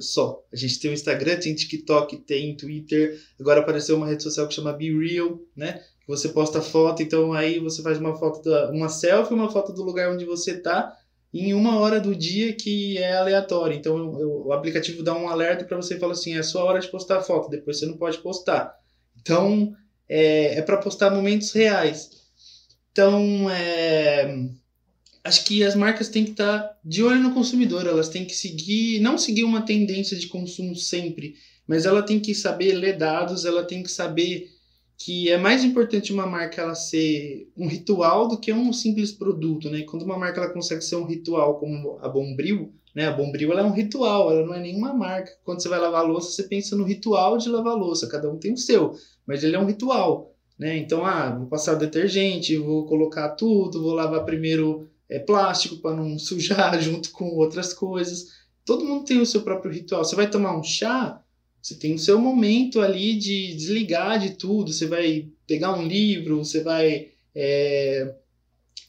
só 0.00 0.42
a 0.52 0.56
gente 0.56 0.78
tem 0.80 0.90
o 0.90 0.94
Instagram, 0.94 1.38
tem 1.38 1.54
TikTok, 1.54 2.18
tem 2.18 2.56
Twitter. 2.56 3.20
Agora 3.38 3.60
apareceu 3.60 3.96
uma 3.96 4.06
rede 4.06 4.22
social 4.22 4.48
que 4.48 4.54
chama 4.54 4.72
Be 4.72 4.90
Real, 4.90 5.38
né? 5.56 5.82
Você 6.08 6.28
posta 6.28 6.60
foto, 6.60 7.02
então 7.02 7.32
aí 7.32 7.60
você 7.60 7.80
faz 7.80 7.98
uma 7.98 8.16
foto 8.16 8.42
da 8.42 8.70
uma 8.70 8.88
selfie, 8.88 9.34
uma 9.34 9.50
foto 9.50 9.72
do 9.72 9.84
lugar 9.84 10.12
onde 10.12 10.24
você 10.24 10.58
tá 10.58 10.92
em 11.32 11.54
uma 11.54 11.78
hora 11.78 12.00
do 12.00 12.14
dia 12.14 12.52
que 12.54 12.98
é 12.98 13.14
aleatório. 13.16 13.76
Então 13.76 13.96
eu- 14.20 14.46
o 14.46 14.52
aplicativo 14.52 15.02
dá 15.02 15.14
um 15.14 15.28
alerta 15.28 15.64
para 15.64 15.76
você 15.76 15.94
e 15.96 16.00
fala 16.00 16.12
assim: 16.12 16.36
é 16.36 16.42
sua 16.42 16.64
hora 16.64 16.80
de 16.80 16.88
postar 16.88 17.22
foto, 17.22 17.48
depois 17.50 17.78
você 17.78 17.86
não 17.86 17.96
pode 17.96 18.18
postar. 18.18 18.74
Então 19.20 19.74
é, 20.08 20.58
é 20.58 20.62
para 20.62 20.76
postar 20.78 21.10
momentos 21.10 21.52
reais. 21.52 22.10
Então 22.92 23.48
é, 23.50 24.46
acho 25.24 25.44
que 25.44 25.62
as 25.64 25.74
marcas 25.74 26.08
têm 26.08 26.24
que 26.24 26.32
estar 26.32 26.78
de 26.84 27.02
olho 27.02 27.20
no 27.20 27.34
consumidor, 27.34 27.86
elas 27.86 28.08
têm 28.08 28.24
que 28.24 28.34
seguir, 28.34 29.00
não 29.00 29.16
seguir 29.16 29.44
uma 29.44 29.62
tendência 29.62 30.16
de 30.18 30.26
consumo 30.26 30.74
sempre, 30.76 31.34
mas 31.66 31.86
ela 31.86 32.02
tem 32.02 32.20
que 32.20 32.34
saber 32.34 32.74
ler 32.74 32.96
dados, 32.98 33.44
ela 33.44 33.64
tem 33.64 33.82
que 33.82 33.90
saber 33.90 34.50
que 35.04 35.28
é 35.30 35.36
mais 35.36 35.64
importante 35.64 36.12
uma 36.12 36.26
marca 36.26 36.62
ela 36.62 36.76
ser 36.76 37.50
um 37.56 37.66
ritual 37.66 38.28
do 38.28 38.38
que 38.38 38.52
um 38.52 38.72
simples 38.72 39.10
produto, 39.10 39.68
né? 39.68 39.82
Quando 39.82 40.02
uma 40.02 40.16
marca 40.16 40.40
ela 40.40 40.52
consegue 40.52 40.82
ser 40.82 40.94
um 40.94 41.04
ritual 41.04 41.58
como 41.58 41.98
a 42.00 42.08
Bombril, 42.08 42.72
né? 42.94 43.08
A 43.08 43.12
Bombril 43.12 43.50
ela 43.50 43.62
é 43.62 43.64
um 43.64 43.72
ritual, 43.72 44.30
ela 44.30 44.46
não 44.46 44.54
é 44.54 44.60
nenhuma 44.60 44.94
marca. 44.94 45.32
Quando 45.44 45.60
você 45.60 45.68
vai 45.68 45.80
lavar 45.80 46.06
louça, 46.06 46.30
você 46.30 46.44
pensa 46.44 46.76
no 46.76 46.84
ritual 46.84 47.36
de 47.36 47.48
lavar 47.48 47.74
louça, 47.74 48.08
cada 48.08 48.30
um 48.30 48.38
tem 48.38 48.52
o 48.52 48.56
seu, 48.56 48.92
mas 49.26 49.42
ele 49.42 49.56
é 49.56 49.58
um 49.58 49.66
ritual, 49.66 50.36
né? 50.56 50.76
Então, 50.76 51.04
ah, 51.04 51.36
vou 51.36 51.48
passar 51.48 51.74
detergente, 51.74 52.56
vou 52.56 52.86
colocar 52.86 53.30
tudo, 53.30 53.82
vou 53.82 53.94
lavar 53.94 54.24
primeiro 54.24 54.88
é, 55.10 55.18
plástico 55.18 55.78
para 55.78 55.96
não 55.96 56.16
sujar 56.18 56.80
junto 56.80 57.10
com 57.10 57.24
outras 57.24 57.74
coisas. 57.74 58.42
Todo 58.64 58.84
mundo 58.84 59.04
tem 59.04 59.20
o 59.20 59.26
seu 59.26 59.42
próprio 59.42 59.72
ritual. 59.72 60.04
Você 60.04 60.14
vai 60.14 60.30
tomar 60.30 60.56
um 60.56 60.62
chá, 60.62 61.21
você 61.62 61.76
tem 61.76 61.94
o 61.94 61.98
seu 61.98 62.20
momento 62.20 62.80
ali 62.80 63.14
de 63.14 63.54
desligar 63.54 64.18
de 64.18 64.30
tudo. 64.30 64.72
Você 64.72 64.86
vai 64.86 65.28
pegar 65.46 65.72
um 65.78 65.86
livro, 65.86 66.38
você 66.38 66.60
vai 66.60 67.10
é, 67.32 68.14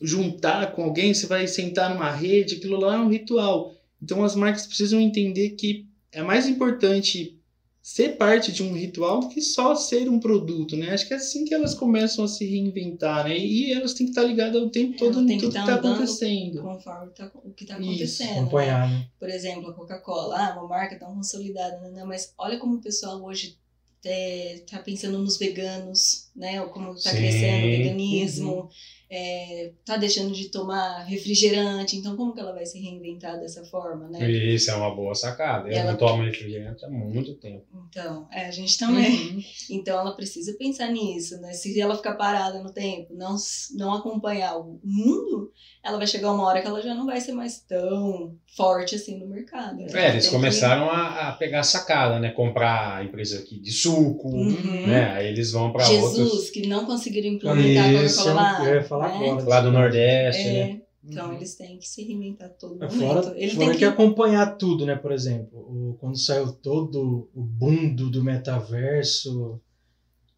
juntar 0.02 0.72
com 0.72 0.84
alguém, 0.84 1.14
você 1.14 1.28
vai 1.28 1.46
sentar 1.48 1.94
numa 1.94 2.10
rede. 2.10 2.56
Aquilo 2.56 2.80
lá 2.80 2.96
é 2.96 3.00
um 3.00 3.10
ritual. 3.10 3.76
Então 4.02 4.24
as 4.24 4.36
marcas 4.36 4.66
precisam 4.66 5.00
entender 5.00 5.52
que 5.52 5.86
é 6.12 6.24
mais 6.24 6.48
importante 6.48 7.40
ser 7.86 8.16
parte 8.16 8.50
de 8.54 8.64
um 8.64 8.72
ritual 8.74 9.20
do 9.20 9.28
que 9.28 9.42
só 9.42 9.76
ser 9.76 10.08
um 10.10 10.18
produto, 10.18 10.78
né? 10.78 10.92
Acho 10.92 11.06
que 11.06 11.14
é 11.14 11.18
assim 11.18 11.44
que 11.44 11.54
elas 11.54 11.76
começam 11.76 12.24
a 12.24 12.28
se 12.30 12.46
reinventar, 12.46 13.26
né? 13.28 13.38
E 13.38 13.74
elas 13.74 13.94
têm 13.94 14.08
que 14.08 14.12
estar 14.12 14.24
ligadas 14.24 14.62
o 14.62 14.70
tempo 14.70 14.98
todo 14.98 15.20
em 15.22 15.28
tem 15.28 15.38
que 15.38 15.44
tudo 15.44 15.52
que 15.52 15.58
tá 15.58 15.64
está 15.66 15.74
andando 15.80 15.94
acontecendo. 15.96 16.62
Conforme 16.62 17.12
tá- 17.12 17.32
o 17.44 17.52
que 17.52 17.64
está 17.66 17.76
acontecendo. 17.76 18.28
né? 18.30 18.40
Acompanhar, 18.40 18.90
né? 18.90 19.08
Por 19.20 19.30
exemplo, 19.30 19.70
a 19.70 19.74
Coca-Cola, 19.74 20.38
ah, 20.38 20.54
uma 20.60 20.68
marca 20.70 20.98
tão 20.98 21.14
consolidada, 21.14 21.78
né? 21.82 21.92
Não, 21.92 22.08
mas 22.08 22.34
olha 22.38 22.58
como 22.58 22.76
o 22.78 22.82
pessoal 22.82 23.22
hoje 23.22 23.58
está 24.06 24.80
pensando 24.80 25.18
nos 25.20 25.38
veganos, 25.38 26.30
né? 26.36 26.62
Ou 26.62 26.70
Como 26.70 26.94
está 26.94 27.12
crescendo 27.12 27.68
o 27.68 27.70
veganismo, 27.70 28.52
Uhum. 28.54 28.70
É, 29.16 29.72
tá 29.86 29.96
deixando 29.96 30.32
de 30.34 30.50
tomar 30.50 31.04
refrigerante. 31.04 31.96
Então, 31.96 32.16
como 32.18 32.34
que 32.34 32.40
ela 32.40 32.52
vai 32.52 32.66
se 32.66 32.80
reinventar 32.80 33.40
dessa 33.40 33.64
forma, 33.64 34.10
né? 34.10 34.28
Isso 34.32 34.72
é 34.72 34.76
uma 34.76 34.96
boa 34.96 35.14
sacada. 35.14 35.70
Eu 35.70 35.78
Ela- 35.78 35.92
não 35.92 35.98
tomo 36.00 36.24
refrigerante 36.24 36.84
há 36.84 36.90
muito 36.90 37.36
tempo. 37.36 37.64
Então, 37.90 38.28
é, 38.32 38.48
a 38.48 38.52
gente 38.52 38.78
também. 38.80 39.36
Uhum. 39.36 39.44
Então 39.70 40.00
ela 40.00 40.16
precisa 40.16 40.56
pensar 40.58 40.92
nisso, 40.92 41.40
né? 41.40 41.54
Se 41.54 41.80
ela 41.80 41.96
ficar 41.96 42.16
parada 42.16 42.64
no 42.64 42.72
tempo, 42.74 43.14
não, 43.14 43.36
não 43.76 43.94
acompanhar 43.94 44.58
o 44.58 44.80
mundo, 44.84 45.52
ela 45.84 45.98
vai 45.98 46.08
chegar 46.08 46.32
uma 46.32 46.46
hora 46.46 46.62
que 46.62 46.68
ela 46.68 46.82
já 46.82 46.96
não 46.96 47.06
vai 47.06 47.20
ser 47.20 47.34
mais 47.34 47.60
tão 47.60 48.36
forte 48.56 48.96
assim 48.96 49.20
no 49.20 49.28
mercado. 49.28 49.82
É, 49.94 50.10
eles 50.12 50.24
tem 50.24 50.32
que- 50.32 50.36
começaram 50.38 50.90
a, 50.90 51.28
a 51.30 51.32
pegar 51.34 51.60
a 51.60 51.64
sacada, 51.64 52.20
né? 52.20 52.32
Comprar 52.32 52.98
a 52.98 53.04
empresa 53.04 53.40
aqui 53.40 53.60
de 53.60 53.72
suco, 53.72 54.30
Uhum. 54.30 54.88
né? 54.88 55.12
Aí 55.12 55.28
eles 55.28 55.52
vão 55.52 55.72
para 55.74 55.84
Jesus, 55.84 56.18
outros 56.32 56.50
que 56.52 56.66
não 56.68 56.86
conseguiram 56.86 57.28
implementar 57.28 57.86
a 57.86 57.94
Isso, 58.04 58.18
Coca-Cola 58.24 58.42
lá. 58.42 58.66
eu 58.70 58.76
ia 58.76 58.84
falar 58.84 59.20
né? 59.20 59.30
agora. 59.32 59.50
lá 59.50 59.62
do 59.62 59.72
Nordeste, 59.72 60.44
né? 60.48 60.60
É, 60.60 60.82
então 61.04 61.28
Uhum. 61.32 61.36
eles 61.36 61.56
têm 61.56 61.78
que 61.78 61.86
se 61.88 62.02
reinventar 62.02 62.50
todo 62.52 62.82
É, 62.82 62.88
momento. 62.88 63.00
Fora, 63.24 63.34
Ele 63.38 63.52
fora 63.52 63.66
tem 63.66 63.72
que... 63.74 63.78
que. 63.80 63.86
acompanhar 63.86 64.56
tudo, 64.56 64.86
né? 64.86 64.96
Por 64.96 65.12
exemplo, 65.12 65.60
o- 65.60 65.98
quando 66.00 66.18
saiu 66.18 66.50
todo 66.54 67.30
o 67.36 67.42
boom 67.42 67.94
do, 67.94 68.10
do 68.10 68.24
metaverso, 68.24 69.60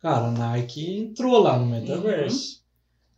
cara, 0.02 0.26
a 0.28 0.32
Nike 0.32 0.98
entrou 1.02 1.38
lá 1.40 1.58
no 1.60 1.68
metaverso. 1.68 2.65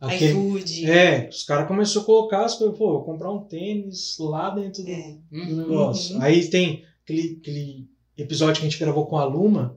Aquele- 0.00 0.30
iFood. 0.32 0.90
é, 0.90 1.28
os 1.28 1.42
caras 1.44 1.66
começaram 1.66 2.02
a 2.02 2.04
colocar 2.06 2.44
as 2.44 2.54
coisas, 2.54 2.78
pô, 2.78 2.92
vou 2.92 3.04
comprar 3.04 3.32
um 3.32 3.40
tênis 3.44 4.16
lá 4.20 4.50
dentro 4.50 4.84
do, 4.84 4.90
É. 4.90 5.16
do 5.32 5.56
negócio. 5.56 6.16
Uhum. 6.16 6.22
Aí 6.22 6.46
tem 6.48 6.84
aquele, 7.04 7.38
aquele 7.40 7.86
episódio 8.16 8.60
que 8.60 8.66
a 8.66 8.70
gente 8.70 8.78
gravou 8.80 9.06
com 9.06 9.16
a 9.18 9.24
Luma, 9.24 9.76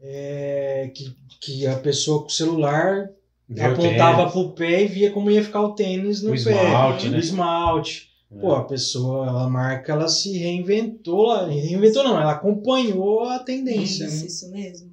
é, 0.00 0.90
que, 0.94 1.14
que 1.40 1.66
a 1.66 1.76
pessoa 1.78 2.20
com 2.22 2.26
o 2.28 2.30
celular 2.30 3.08
Vê 3.48 3.62
o 3.62 3.72
apontava 3.72 4.16
tênis, 4.18 4.32
pro 4.32 4.50
pé 4.52 4.82
e 4.84 4.86
via 4.88 5.10
como 5.10 5.30
ia 5.30 5.44
ficar 5.44 5.60
o 5.62 5.74
tênis 5.74 6.22
no 6.22 6.30
O 6.30 6.32
pé. 6.32 6.38
esmalte, 6.38 7.08
o 7.08 7.10
né? 7.10 7.18
esmalte. 7.18 8.10
né? 8.30 8.40
Pô, 8.40 8.54
a 8.54 8.64
pessoa, 8.64 9.42
a 9.42 9.48
marca, 9.48 9.92
ela 9.92 10.08
se 10.08 10.36
reinventou, 10.38 11.30
ela 11.36 11.48
reinventou 11.48 12.02
não, 12.02 12.18
ela 12.18 12.32
acompanhou 12.32 13.24
a 13.24 13.38
tendência, 13.40 14.06
Isso, 14.06 14.20
né? 14.20 14.26
isso 14.26 14.50
mesmo. 14.50 14.92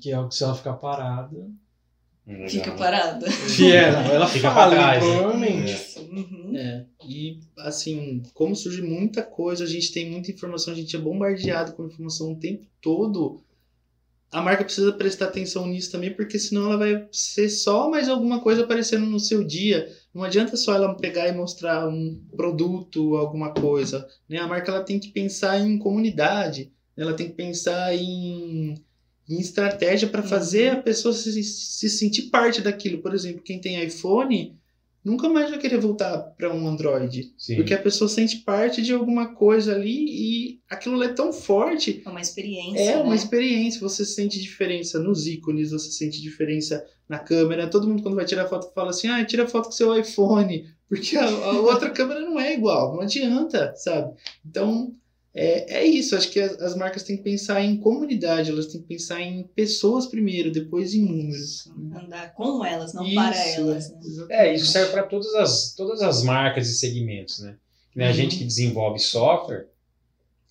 Que 0.00 0.12
é 0.12 0.18
o 0.20 0.28
que 0.28 0.34
se 0.36 0.44
ela 0.44 0.54
ficar 0.54 0.74
parada. 0.74 1.36
Legal. 2.30 2.48
Fica 2.48 2.70
parada. 2.72 3.26
Que 3.56 3.72
é, 3.72 3.88
ela 3.88 4.26
Fica 4.28 4.52
fala, 4.52 4.76
pra 4.76 4.84
trás, 4.84 5.04
né? 5.04 5.10
provavelmente. 5.14 5.72
Isso. 5.72 6.00
Uhum. 6.00 6.56
É, 6.56 6.84
e 7.04 7.40
assim, 7.58 8.22
como 8.34 8.54
surge 8.54 8.82
muita 8.82 9.22
coisa, 9.22 9.64
a 9.64 9.66
gente 9.66 9.92
tem 9.92 10.08
muita 10.08 10.30
informação, 10.30 10.72
a 10.72 10.76
gente 10.76 10.94
é 10.94 10.98
bombardeado 10.98 11.72
com 11.72 11.86
informação 11.86 12.32
o 12.32 12.36
tempo 12.36 12.64
todo. 12.80 13.42
A 14.30 14.40
marca 14.40 14.62
precisa 14.62 14.92
prestar 14.92 15.24
atenção 15.24 15.66
nisso 15.66 15.90
também, 15.90 16.14
porque 16.14 16.38
senão 16.38 16.66
ela 16.66 16.76
vai 16.76 17.08
ser 17.10 17.48
só 17.48 17.90
mais 17.90 18.08
alguma 18.08 18.40
coisa 18.40 18.62
aparecendo 18.62 19.06
no 19.06 19.18
seu 19.18 19.42
dia. 19.42 19.88
Não 20.14 20.22
adianta 20.22 20.56
só 20.56 20.72
ela 20.74 20.94
pegar 20.94 21.26
e 21.26 21.32
mostrar 21.32 21.88
um 21.88 22.16
produto, 22.36 23.16
alguma 23.16 23.52
coisa. 23.52 24.06
Né? 24.28 24.38
A 24.38 24.46
marca 24.46 24.70
ela 24.70 24.84
tem 24.84 25.00
que 25.00 25.08
pensar 25.08 25.58
em 25.58 25.78
comunidade, 25.78 26.70
ela 26.96 27.12
tem 27.12 27.26
que 27.26 27.34
pensar 27.34 27.92
em, 27.92 28.76
em 29.30 29.38
estratégia 29.38 30.08
para 30.08 30.24
fazer 30.24 30.70
a 30.70 30.82
pessoa 30.82 31.14
se, 31.14 31.42
se 31.42 31.88
sentir 31.88 32.22
parte 32.22 32.60
daquilo. 32.60 33.00
Por 33.00 33.14
exemplo, 33.14 33.42
quem 33.42 33.60
tem 33.60 33.82
iPhone 33.84 34.58
nunca 35.04 35.28
mais 35.28 35.48
vai 35.48 35.58
querer 35.58 35.78
voltar 35.78 36.18
para 36.36 36.52
um 36.52 36.66
Android. 36.66 37.32
Sim. 37.38 37.56
Porque 37.56 37.72
a 37.72 37.80
pessoa 37.80 38.08
sente 38.08 38.38
parte 38.38 38.82
de 38.82 38.92
alguma 38.92 39.34
coisa 39.34 39.74
ali 39.74 40.04
e 40.08 40.60
aquilo 40.68 41.00
é 41.02 41.08
tão 41.08 41.32
forte. 41.32 42.02
É 42.04 42.08
uma 42.08 42.20
experiência. 42.20 42.80
É 42.80 42.96
uma 42.96 43.10
né? 43.10 43.16
experiência. 43.16 43.80
Você 43.80 44.04
sente 44.04 44.40
diferença 44.40 44.98
nos 44.98 45.26
ícones, 45.28 45.70
você 45.70 45.90
sente 45.90 46.20
diferença 46.20 46.84
na 47.08 47.20
câmera. 47.20 47.68
Todo 47.68 47.86
mundo, 47.86 48.02
quando 48.02 48.16
vai 48.16 48.24
tirar 48.24 48.48
foto, 48.48 48.72
fala 48.74 48.90
assim: 48.90 49.08
ah, 49.08 49.24
tira 49.24 49.46
foto 49.46 49.66
com 49.66 49.72
seu 49.72 49.96
iPhone. 49.98 50.66
Porque 50.88 51.16
a, 51.16 51.24
a 51.24 51.60
outra 51.60 51.88
câmera 51.90 52.20
não 52.20 52.38
é 52.38 52.52
igual. 52.52 52.94
Não 52.94 53.02
adianta, 53.02 53.74
sabe? 53.76 54.12
Então. 54.44 54.92
É, 55.32 55.78
é 55.78 55.84
isso, 55.86 56.16
acho 56.16 56.30
que 56.30 56.40
as, 56.40 56.60
as 56.60 56.74
marcas 56.76 57.04
têm 57.04 57.16
que 57.16 57.22
pensar 57.22 57.62
em 57.62 57.76
comunidade, 57.76 58.50
elas 58.50 58.66
têm 58.66 58.80
que 58.80 58.88
pensar 58.88 59.20
em 59.20 59.44
pessoas 59.54 60.06
primeiro, 60.06 60.50
depois 60.50 60.92
em 60.92 61.02
números. 61.04 61.68
Andar 61.94 62.34
com 62.34 62.64
elas, 62.64 62.92
não 62.92 63.04
Isso, 63.06 63.14
para 63.14 63.36
elas. 63.48 63.90
Né? 63.90 64.26
É, 64.30 64.54
isso 64.54 64.66
serve 64.66 64.90
para 64.90 65.04
todas 65.04 65.32
as, 65.36 65.74
todas 65.74 66.02
as 66.02 66.22
marcas 66.24 66.68
e 66.68 66.74
segmentos, 66.74 67.38
né? 67.40 67.56
Nem 67.94 68.06
a 68.06 68.10
Uhum. 68.10 68.16
gente 68.16 68.36
que 68.38 68.44
desenvolve 68.44 68.98
software. 68.98 69.68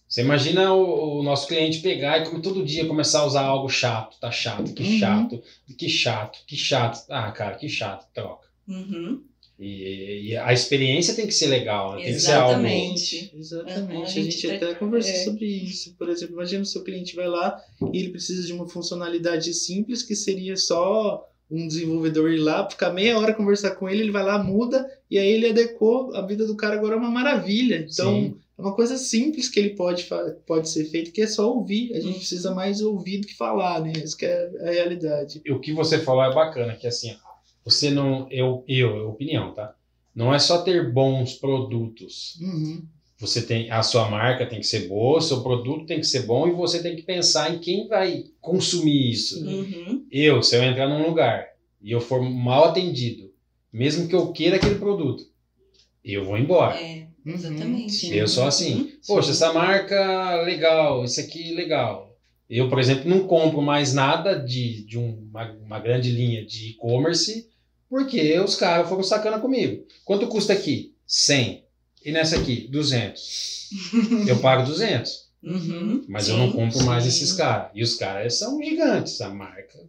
Você 0.07 0.21
imagina 0.21 0.73
o, 0.73 1.19
o 1.19 1.23
nosso 1.23 1.47
cliente 1.47 1.81
pegar 1.81 2.17
e 2.19 2.25
como 2.29 2.41
todo 2.41 2.65
dia 2.65 2.87
começar 2.87 3.19
a 3.19 3.25
usar 3.25 3.41
algo 3.43 3.69
chato, 3.69 4.17
tá 4.19 4.31
chato, 4.31 4.73
que 4.73 4.83
Uhum. 4.83 4.97
chato, 4.97 5.43
que 5.77 5.89
chato, 5.89 6.39
que 6.47 6.55
chato. 6.55 7.05
Ah, 7.09 7.31
cara, 7.31 7.55
que 7.57 7.69
chato, 7.69 8.07
troca. 8.13 8.47
Uhum. 8.67 9.23
E, 9.59 10.29
e 10.29 10.37
a 10.37 10.53
experiência 10.53 11.13
tem 11.13 11.27
que 11.27 11.33
ser 11.33 11.47
legal, 11.47 11.95
né? 11.95 12.03
tem 12.03 12.13
que 12.13 12.19
ser 12.19 12.31
algo. 12.31 12.51
Exatamente. 12.65 13.31
Exatamente. 13.37 13.91
Aham, 13.93 13.99
a 13.99 14.03
a 14.03 14.05
gente, 14.05 14.31
gente 14.31 14.47
até 14.51 14.67
tá- 14.73 14.75
conversou 14.75 15.11
é. 15.11 15.23
sobre 15.25 15.45
isso. 15.45 15.93
Por 15.97 16.07
exemplo, 16.09 16.35
imagina 16.35 16.63
o 16.63 16.65
seu 16.65 16.81
cliente 16.83 17.15
vai 17.15 17.27
lá 17.27 17.59
e 17.93 17.99
ele 17.99 18.09
precisa 18.09 18.45
de 18.47 18.53
uma 18.53 18.69
funcionalidade 18.69 19.53
simples 19.53 20.01
que 20.01 20.15
seria 20.15 20.55
só 20.55 21.25
um 21.51 21.67
desenvolvedor 21.67 22.31
ir 22.31 22.37
lá, 22.37 22.69
ficar 22.69 22.93
meia 22.93 23.17
hora 23.17 23.33
conversar 23.33 23.71
com 23.71 23.89
ele, 23.89 24.03
ele 24.03 24.11
vai 24.11 24.23
lá, 24.23 24.41
muda, 24.41 24.87
e 25.09 25.17
aí 25.17 25.27
ele 25.31 25.47
adequou, 25.49 26.15
a 26.15 26.21
vida 26.21 26.45
do 26.45 26.55
cara 26.55 26.75
agora 26.75 26.93
é 26.93 26.97
uma 26.97 27.09
maravilha. 27.09 27.87
Então, 27.91 28.13
Sim. 28.13 28.35
é 28.55 28.61
uma 28.61 28.75
coisa 28.75 28.97
simples 28.97 29.49
que 29.49 29.59
ele 29.59 29.71
pode, 29.71 30.07
pode 30.45 30.69
ser 30.69 30.85
feito, 30.85 31.11
que 31.11 31.23
é 31.23 31.27
só 31.27 31.51
ouvir. 31.51 31.91
A 31.93 31.95
gente 31.99 32.05
Uhum. 32.13 32.13
precisa 32.19 32.53
mais 32.53 32.81
ouvir 32.81 33.17
do 33.21 33.27
que 33.27 33.35
falar, 33.35 33.81
né? 33.81 33.91
Isso 33.95 34.15
que 34.15 34.25
é 34.27 34.49
a 34.61 34.69
realidade. 34.71 35.41
E 35.43 35.51
o 35.51 35.59
que 35.59 35.73
você 35.73 35.97
falou 35.97 36.23
é 36.23 36.31
bacana, 36.33 36.75
que 36.75 36.85
assim, 36.85 37.15
você 37.69 37.89
não. 37.91 38.27
Eu, 38.31 38.63
eu, 38.67 38.97
é 38.97 39.01
opinião, 39.03 39.53
tá? 39.53 39.73
Não 40.15 40.33
é 40.33 40.39
só 40.39 40.61
ter 40.61 40.91
bons 40.91 41.33
produtos. 41.35 42.37
Uhum. 42.41 42.83
Você 43.19 43.41
tem. 43.41 43.69
A 43.69 43.83
sua 43.83 44.09
marca 44.09 44.45
tem 44.45 44.59
que 44.59 44.65
ser 44.67 44.87
boa, 44.87 45.19
seu 45.21 45.41
produto 45.43 45.85
tem 45.85 45.99
que 45.99 46.07
ser 46.07 46.23
bom 46.23 46.47
e 46.47 46.51
você 46.51 46.81
tem 46.81 46.95
que 46.95 47.01
pensar 47.03 47.53
em 47.53 47.59
quem 47.59 47.87
vai 47.87 48.23
consumir 48.39 49.11
isso. 49.11 49.45
Uhum. 49.45 50.05
Eu, 50.11 50.41
se 50.41 50.55
eu 50.55 50.63
entrar 50.63 50.87
num 50.87 51.05
lugar 51.07 51.47
e 51.81 51.91
eu 51.91 51.99
for 52.01 52.21
mal 52.21 52.65
atendido, 52.65 53.29
mesmo 53.71 54.07
que 54.07 54.15
eu 54.15 54.31
queira 54.31 54.55
aquele 54.55 54.75
produto, 54.75 55.23
eu 56.03 56.23
vou 56.25 56.37
embora. 56.37 56.75
É, 56.79 57.07
Uhum. 57.25 57.33
exatamente. 57.35 58.15
Eu 58.15 58.27
sou 58.27 58.45
assim. 58.45 58.75
Uhum. 58.75 58.91
Poxa, 59.05 59.31
essa 59.31 59.51
marca 59.51 60.41
legal, 60.43 61.03
isso 61.03 61.19
aqui 61.19 61.53
legal. 61.53 62.17
Eu, 62.49 62.69
por 62.69 62.79
exemplo, 62.79 63.07
não 63.09 63.27
compro 63.27 63.61
mais 63.61 63.93
nada 63.93 64.33
de, 64.39 64.83
de 64.85 64.97
um- 64.97 65.27
uma, 65.29 65.51
uma 65.51 65.79
grande 65.79 66.09
linha 66.09 66.43
de 66.45 66.69
e-commerce 66.71 67.48
porque 67.89 68.37
os 68.39 68.55
caras 68.55 68.87
foram 68.87 69.03
sacana 69.03 69.39
comigo. 69.39 69.85
Quanto 70.05 70.27
custa 70.27 70.53
aqui? 70.53 70.93
100. 71.07 71.63
E 72.05 72.11
nessa 72.11 72.37
aqui? 72.37 72.67
200. 72.69 73.69
Eu 74.27 74.39
pago 74.41 74.63
200. 74.65 75.27
Uhum. 75.43 76.03
Mas 76.07 76.25
Sim, 76.25 76.31
eu 76.33 76.37
não 76.37 76.51
compro 76.51 76.83
mais 76.83 77.03
sim. 77.03 77.09
esses 77.09 77.33
caras. 77.33 77.71
E 77.73 77.81
os 77.81 77.95
caras 77.95 78.35
são 78.37 78.61
gigantes, 78.61 79.19
a 79.21 79.29
marca. 79.29 79.79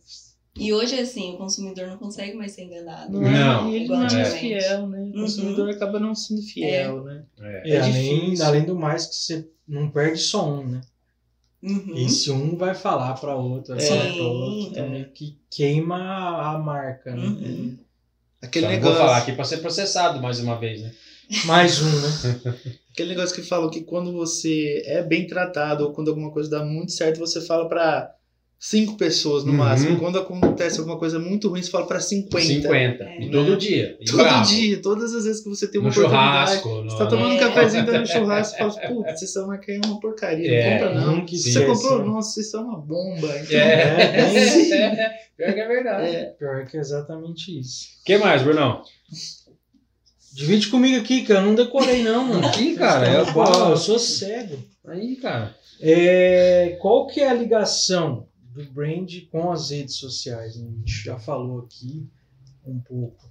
E 0.56 0.72
hoje, 0.72 0.98
assim, 0.98 1.34
o 1.34 1.38
consumidor 1.38 1.86
não 1.88 1.96
consegue 1.96 2.34
mais 2.36 2.52
ser 2.52 2.62
enganado. 2.64 3.12
Não, 3.12 3.20
Não. 3.30 3.68
é, 3.68 3.70
e 3.70 3.76
ele 3.76 3.88
não 3.88 4.04
é 4.06 4.12
mais 4.12 4.34
fiel, 4.34 4.86
né? 4.88 4.98
O 4.98 5.02
Uhum. 5.04 5.12
consumidor 5.12 5.70
acaba 5.70 5.98
não 6.00 6.14
sendo 6.14 6.42
fiel, 6.42 7.04
né? 7.04 7.24
É. 7.40 7.68
E 7.68 7.72
É 7.72 7.80
além, 7.80 8.42
além 8.42 8.64
do 8.64 8.76
mais 8.76 9.06
que 9.06 9.14
você 9.14 9.48
não 9.66 9.88
perde 9.90 10.18
só 10.18 10.48
um, 10.52 10.66
né? 10.66 10.80
Uhum. 11.62 11.94
E 11.94 12.08
se 12.08 12.30
um 12.30 12.56
vai 12.56 12.74
falar 12.74 13.14
para 13.14 13.34
outro, 13.36 13.74
vai 13.76 13.84
É. 13.84 13.88
falar 13.88 14.12
para 14.14 14.22
outro, 14.24 14.78
É. 14.78 14.82
também 14.82 15.04
que 15.14 15.38
queima 15.50 15.96
a, 15.96 16.54
a 16.54 16.58
marca, 16.58 17.14
né? 17.14 17.76
Aquele 18.42 18.66
não 18.66 18.72
negócio. 18.72 18.94
vou 18.96 19.06
falar 19.06 19.18
aqui 19.18 19.32
para 19.32 19.44
ser 19.44 19.58
processado 19.58 20.20
mais 20.20 20.40
uma 20.40 20.58
vez, 20.58 20.80
né? 20.82 20.90
Mais 21.44 21.80
um, 21.82 21.90
né? 21.90 22.40
Aquele 22.92 23.10
negócio 23.10 23.34
que 23.34 23.42
falam 23.42 23.70
que 23.70 23.82
quando 23.82 24.12
você 24.12 24.82
é 24.84 25.02
bem 25.02 25.26
tratado 25.26 25.84
ou 25.84 25.92
quando 25.92 26.08
alguma 26.08 26.30
coisa 26.30 26.50
dá 26.50 26.64
muito 26.64 26.92
certo, 26.92 27.18
você 27.18 27.40
fala 27.40 27.68
pra 27.68 28.10
cinco 28.58 28.96
pessoas 28.96 29.42
no 29.44 29.52
Uhum. 29.52 29.58
máximo. 29.58 29.98
Quando 29.98 30.18
acontece 30.18 30.78
alguma 30.80 30.98
coisa 30.98 31.18
muito 31.18 31.48
ruim, 31.48 31.62
você 31.62 31.70
fala 31.70 31.86
pra 31.86 31.98
50. 32.00 32.44
50. 32.44 33.04
É. 33.04 33.22
E 33.22 33.30
todo 33.30 33.56
dia. 33.56 33.96
E 34.00 34.04
Todo 34.04 34.16
bravo. 34.18 34.46
dia, 34.50 34.82
todas 34.82 35.14
as 35.14 35.24
vezes 35.24 35.42
que 35.42 35.48
você 35.48 35.66
tem 35.68 35.80
uma 35.80 35.88
No 35.88 35.92
oportunidade. 35.92 36.60
churrasco. 36.60 36.82
Você 36.82 36.98
tá 36.98 37.06
tomando 37.06 37.32
um 37.34 37.36
É. 37.36 37.38
cafezinho, 37.38 37.86
tá 37.86 37.98
no 38.00 38.06
churrasco, 38.06 38.52
você 38.58 38.58
fala, 38.58 38.88
putz, 38.88 39.22
essa 39.22 39.46
marca 39.46 39.72
aí 39.72 39.80
é 39.82 39.86
uma 39.86 40.00
porcaria, 40.00 40.50
É, 40.52 40.64
não 40.64 40.72
compra 40.90 40.94
não. 40.94 41.26
Você 41.26 41.64
comprou? 41.64 42.04
Nossa, 42.04 42.40
isso 42.40 42.56
é 42.56 42.60
uma 42.60 42.78
bomba. 42.78 43.28
Então, 43.38 43.50
É, 43.60 44.28
Sim. 44.28 44.72
é, 44.74 45.10
pior 45.40 45.54
que 45.54 45.60
é 45.60 45.68
verdade. 45.68 46.06
é, 46.16 46.24
Pior 46.30 46.66
que 46.66 46.76
é 46.76 46.80
exatamente 46.80 47.58
isso. 47.58 47.88
O 48.00 48.04
que 48.04 48.18
mais, 48.18 48.42
Brunão? 48.42 48.82
Divide 50.32 50.68
comigo 50.68 51.00
aqui, 51.00 51.24
cara. 51.24 51.40
Eu 51.40 51.46
não 51.46 51.54
decorei, 51.54 52.02
não, 52.02 52.24
mano. 52.24 52.46
Aqui, 52.46 52.76
cara, 52.76 53.08
é 53.08 53.16
eu, 53.20 53.24
eu 53.70 53.76
sou 53.76 53.98
cego. 53.98 54.62
Aí, 54.86 55.16
cara. 55.16 55.56
É, 55.80 56.76
qual 56.80 57.06
que 57.06 57.20
é 57.20 57.28
a 57.28 57.34
ligação 57.34 58.28
do 58.54 58.64
brand 58.66 59.10
com 59.30 59.50
as 59.50 59.70
redes 59.70 59.96
sociais? 59.96 60.56
A 60.56 60.60
gente 60.60 61.04
já 61.04 61.18
falou 61.18 61.60
aqui 61.60 62.06
um 62.64 62.78
pouco. 62.78 63.28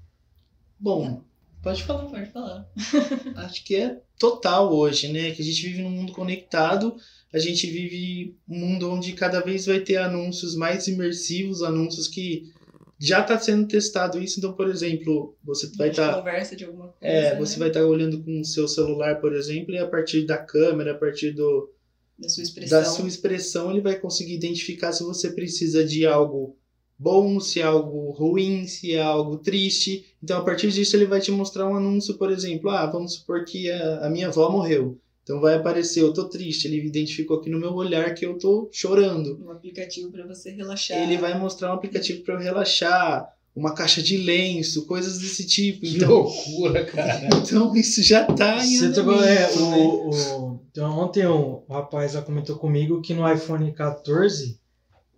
Bom, 0.80 1.22
pode 1.62 1.84
falar. 1.84 2.06
Pode 2.06 2.26
falar. 2.32 2.68
Acho 3.38 3.64
que 3.64 3.76
é 3.76 4.02
total 4.18 4.74
hoje, 4.74 5.08
né? 5.12 5.32
Que 5.32 5.42
a 5.42 5.46
gente 5.46 5.62
vive 5.62 5.82
num 5.82 5.92
mundo 5.92 6.12
conectado, 6.12 6.96
a 7.34 7.40
gente 7.40 7.68
vive 7.68 8.36
um 8.48 8.58
mundo 8.58 8.90
onde 8.90 9.14
cada 9.14 9.40
vez 9.40 9.66
vai 9.66 9.80
ter 9.80 9.98
anúncios 9.98 10.56
mais 10.56 10.88
imersivos, 10.88 11.62
anúncios 11.62 12.08
que 12.08 12.52
já 13.00 13.22
está 13.22 13.40
sendo 13.40 13.68
testado 13.68 14.22
isso. 14.22 14.40
Então, 14.40 14.54
por 14.54 14.68
exemplo, 14.68 15.36
você 15.44 15.70
vai 15.78 15.90
estar 15.90 16.16
conversa 16.16 16.56
de 16.56 16.66
alguma 16.66 16.90
coisa. 16.90 17.16
é, 17.16 17.34
né? 17.34 17.40
você 17.40 17.58
vai 17.58 17.70
estar 17.70 17.86
olhando 17.86 18.22
com 18.22 18.42
o 18.42 18.46
seu 18.46 18.68
celular, 18.68 19.22
por 19.22 19.34
exemplo, 19.34 19.74
e 19.74 19.78
a 19.78 19.88
partir 19.88 20.26
da 20.26 20.38
câmera, 20.38 20.92
a 20.92 20.98
partir 20.98 21.32
do, 21.32 21.72
Da 22.18 22.28
sua 22.28 22.44
expressão. 22.44 22.80
da 22.80 22.86
sua 22.86 23.08
expressão, 23.08 23.72
ele 23.72 23.82
vai 23.82 23.96
conseguir 23.98 24.34
identificar 24.34 24.92
se 24.92 25.04
você 25.04 25.30
precisa 25.30 25.86
de 25.86 26.06
algo 26.06 26.58
bom, 26.98 27.40
se 27.40 27.62
é 27.62 27.64
algo 27.64 28.12
ruim, 28.12 28.68
se 28.68 28.94
é 28.94 29.02
algo 29.02 29.38
triste. 29.38 30.06
Então, 30.22 30.40
a 30.40 30.44
partir 30.44 30.70
disso, 30.70 30.98
ele 30.98 31.06
vai 31.06 31.22
te 31.22 31.32
mostrar 31.32 31.66
um 31.66 31.76
anúncio, 31.76 32.18
por 32.18 32.30
exemplo, 32.30 32.70
ah, 32.70 32.86
vamos 32.86 33.14
supor 33.14 33.46
que 33.46 33.72
a, 33.72 34.08
a 34.08 34.10
minha 34.10 34.28
avó 34.28 34.50
morreu. 34.50 35.00
Então 35.30 35.40
vai 35.40 35.54
aparecer, 35.54 36.02
eu 36.02 36.12
tô 36.12 36.28
triste, 36.28 36.66
ele 36.68 36.84
identificou 36.88 37.38
aqui 37.38 37.52
no 37.52 37.60
meu 37.60 37.72
olhar 37.76 38.16
que 38.16 38.26
eu 38.26 38.36
tô 38.40 38.68
chorando. 38.72 39.40
Um 39.46 39.52
aplicativo 39.52 40.12
para 40.12 40.26
você 40.26 40.50
relaxar. 40.50 40.98
Ele 40.98 41.20
vai 41.20 41.38
mostrar 41.38 41.70
um 41.70 41.76
aplicativo 41.76 42.24
para 42.24 42.34
eu 42.34 42.40
relaxar, 42.40 43.32
uma 43.56 43.76
caixa 43.76 44.02
de 44.02 44.18
lenço, 44.18 44.88
coisas 44.88 45.20
desse 45.20 45.46
tipo. 45.46 45.82
Que 45.82 45.98
Então, 45.98 46.10
loucura, 46.10 46.84
cara. 46.84 47.28
então 47.46 47.76
isso 47.76 48.02
já 48.02 48.26
tá 48.26 48.66
em 48.66 48.76
Você 48.78 48.92
tocou, 48.92 49.24
é, 49.24 49.44
andamento, 49.46 49.70
né? 49.70 49.78
o, 49.78 50.10
o- 50.10 50.60
então, 50.72 50.98
ontem 50.98 51.24
o 51.28 51.64
rapaz 51.70 52.16
lá 52.16 52.24
comentou 52.24 52.56
comigo 52.58 53.00
que 53.00 53.14
no 53.14 53.32
iPhone 53.32 53.72
14 53.72 54.60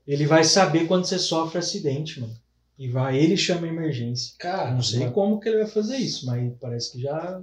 ele 0.05 0.25
vai 0.25 0.43
saber 0.43 0.87
quando 0.87 1.05
você 1.05 1.17
sofre 1.17 1.57
acidente, 1.59 2.19
mano. 2.19 2.33
E 2.77 2.89
vai, 2.89 3.17
ele 3.17 3.37
chama 3.37 3.65
a 3.65 3.69
emergência. 3.69 4.33
Cara, 4.37 4.71
Não 4.73 4.83
sei 4.83 5.09
como 5.11 5.39
que 5.39 5.47
ele 5.47 5.59
vai 5.59 5.67
fazer 5.67 5.95
isso, 5.95 6.25
mas 6.25 6.51
parece 6.59 6.91
que 6.91 6.99
já. 6.99 7.41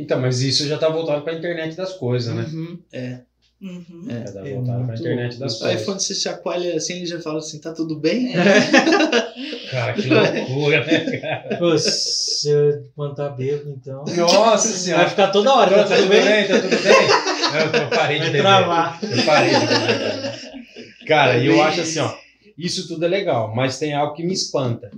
Então, 0.00 0.20
mas 0.20 0.40
isso 0.40 0.66
já 0.66 0.78
tá 0.78 0.88
voltado 0.88 1.22
pra 1.22 1.34
internet 1.34 1.76
das 1.76 1.92
coisas, 1.94 2.34
né? 2.34 2.46
Uhum, 2.52 2.78
é. 2.92 3.20
Uhum. 3.60 4.06
É. 4.08 4.26
Já 4.26 4.32
tá 4.32 4.48
É 4.48 4.54
voltado 4.54 4.86
pra 4.86 4.94
internet 4.96 5.36
das 5.38 5.56
O 5.56 5.58
coisas. 5.60 5.82
iPhone 5.82 6.00
você 6.00 6.14
chacoalha 6.14 6.76
assim, 6.76 6.94
ele 6.96 7.06
já 7.06 7.20
fala 7.20 7.38
assim, 7.38 7.60
tá 7.60 7.72
tudo 7.72 7.96
bem? 7.98 8.32
Cara, 9.70 9.92
que 9.92 10.08
loucura, 10.08 10.84
né, 10.86 11.18
cara? 11.18 11.56
Pô, 11.58 11.76
se 11.78 12.48
eu 12.50 13.14
tá 13.14 13.28
bêbado, 13.28 13.70
então. 13.70 14.04
Nossa 14.16 14.68
Vai 14.68 14.78
senhora. 14.78 15.08
ficar 15.10 15.28
toda 15.28 15.52
hora, 15.54 15.70
Tá, 15.70 15.84
tá 15.84 15.96
tudo 15.96 16.08
bem? 16.08 16.48
Tá 16.48 16.60
tudo 16.60 16.70
bem? 16.82 17.60
Eu, 17.60 17.80
eu 17.82 17.88
parei 17.90 18.16
de 18.18 18.22
Vai 18.24 18.32
beber. 18.32 18.42
travar. 18.42 18.98
Eu 19.02 19.24
parei 19.24 19.50
de 19.50 19.66
beber. 19.66 21.06
Cara, 21.06 21.36
e 21.38 21.46
eu 21.46 21.62
acho 21.62 21.80
assim, 21.82 21.98
ó, 22.00 22.14
isso 22.56 22.88
tudo 22.88 23.04
é 23.04 23.08
legal, 23.08 23.54
mas 23.54 23.78
tem 23.78 23.92
algo 23.94 24.14
que 24.14 24.22
me 24.22 24.32
espanta 24.32 24.90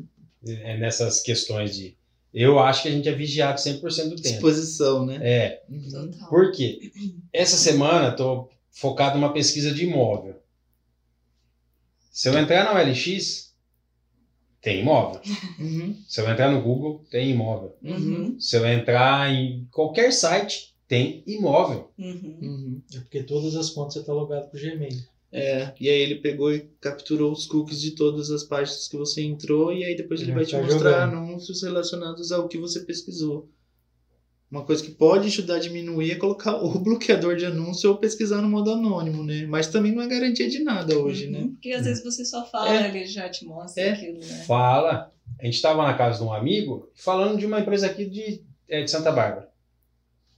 é, 0.47 0.77
nessas 0.79 1.21
questões 1.21 1.75
de. 1.77 1.97
Eu 2.33 2.59
acho 2.59 2.83
que 2.83 2.89
a 2.89 2.91
gente 2.91 3.09
é 3.09 3.13
vigiado 3.13 3.61
100% 3.61 3.81
do 4.09 4.17
tempo. 4.17 4.23
Disposição, 4.23 5.05
né? 5.05 5.19
É, 5.23 5.63
Uhum. 5.69 6.11
Por 6.29 6.53
quê? 6.53 6.93
Essa 7.33 7.57
semana 7.57 8.09
eu 8.09 8.17
tô 8.17 8.49
focado 8.71 9.19
numa 9.19 9.33
pesquisa 9.33 9.73
de 9.73 9.85
imóvel. 9.85 10.41
Se 12.11 12.29
eu 12.29 12.39
entrar 12.39 12.65
na 12.65 12.81
OLX, 12.81 13.53
tem 14.61 14.81
imóvel. 14.81 15.21
Uhum. 15.59 16.03
Se 16.07 16.21
eu 16.21 16.31
entrar 16.31 16.51
no 16.51 16.63
Google, 16.63 17.05
tem 17.11 17.31
imóvel. 17.31 17.77
Uhum. 17.83 18.39
Se 18.39 18.57
eu 18.57 18.67
entrar 18.67 19.31
em 19.33 19.67
qualquer 19.71 20.13
site, 20.13 20.75
tem 20.87 21.23
imóvel. 21.27 21.91
Uhum. 21.99 22.39
Uhum. 22.41 22.83
É 22.95 22.99
porque 23.01 23.23
todas 23.23 23.57
as 23.57 23.71
contas 23.71 23.95
você 23.95 24.05
tá 24.05 24.13
logado 24.13 24.51
pro 24.51 24.61
Gmail. 24.61 25.03
É, 25.35 25.73
e 25.81 25.89
aí 25.89 25.99
ele 26.03 26.17
pegou 26.17 26.53
e 26.55 26.69
capturou 26.79 27.33
os 27.33 27.47
cookies 27.47 27.81
de 27.81 27.93
todas 27.93 28.31
as 28.31 28.45
páginas 28.45 28.87
que 28.87 28.97
você 28.99 29.23
entrou 29.23 29.73
e 29.73 29.83
aí 29.83 29.97
depois 29.97 30.21
ele 30.21 30.31
Ele 30.31 30.35
vai 30.35 30.45
vai 30.45 30.51
te 30.51 30.57
mostrar 30.73 30.91
jogando. 31.07 31.17
anúncios 31.17 31.63
relacionados 31.63 32.31
ao 32.31 32.47
que 32.49 32.59
você 32.59 32.81
pesquisou. 32.81 33.49
Uma 34.51 34.67
coisa 34.67 34.83
que 34.85 34.91
pode 34.91 35.29
ajudar 35.29 35.55
a 35.55 35.59
diminuir 35.59 36.11
é 36.11 36.15
colocar 36.17 36.57
o 36.63 36.79
bloqueador 36.79 37.37
de 37.37 37.47
anúncio 37.47 37.89
ou 37.89 37.97
pesquisar 37.97 38.43
no 38.43 38.51
modo 38.51 38.71
anônimo, 38.73 39.25
né? 39.25 39.47
Mas 39.47 39.69
também 39.69 39.93
não 39.93 40.03
é 40.03 40.07
garantia 40.07 40.47
de 40.51 40.59
nada 40.59 40.99
hoje, 40.99 41.25
Uhum. 41.25 41.33
né? 41.33 41.49
Porque 41.53 41.73
às 41.73 41.87
vezes 41.87 42.05
você 42.05 42.23
só 42.27 42.45
fala, 42.45 42.69
É. 42.85 42.89
ele 42.89 43.07
já 43.07 43.27
te 43.31 43.47
mostra 43.47 43.83
É. 43.83 43.93
aquilo, 43.93 44.19
né? 44.19 44.45
Fala. 44.47 45.11
A 45.41 45.45
gente 45.47 45.55
estava 45.55 45.83
na 45.83 45.95
casa 45.95 46.19
de 46.19 46.25
um 46.25 46.33
amigo 46.35 46.91
falando 46.95 47.39
de 47.39 47.47
uma 47.47 47.61
empresa 47.61 47.87
aqui 47.87 48.05
de, 48.05 48.43
é, 48.69 48.83
de 48.83 48.91
Santa 48.91 49.11
Bárbara. 49.11 49.49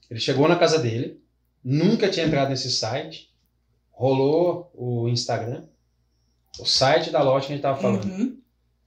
Ele 0.08 0.20
chegou 0.20 0.46
na 0.46 0.54
casa 0.56 0.78
dele, 0.78 1.18
nunca 1.64 2.08
tinha 2.08 2.24
entrado 2.24 2.50
nesse 2.50 2.70
site, 2.70 3.33
rolou 3.94 4.70
o 4.74 5.08
Instagram, 5.08 5.64
o 6.58 6.64
site 6.64 7.10
da 7.10 7.22
loja 7.22 7.46
que 7.46 7.52
a 7.52 7.56
gente 7.56 7.64
estava 7.64 7.80
falando, 7.80 8.04
Uhum. 8.04 8.38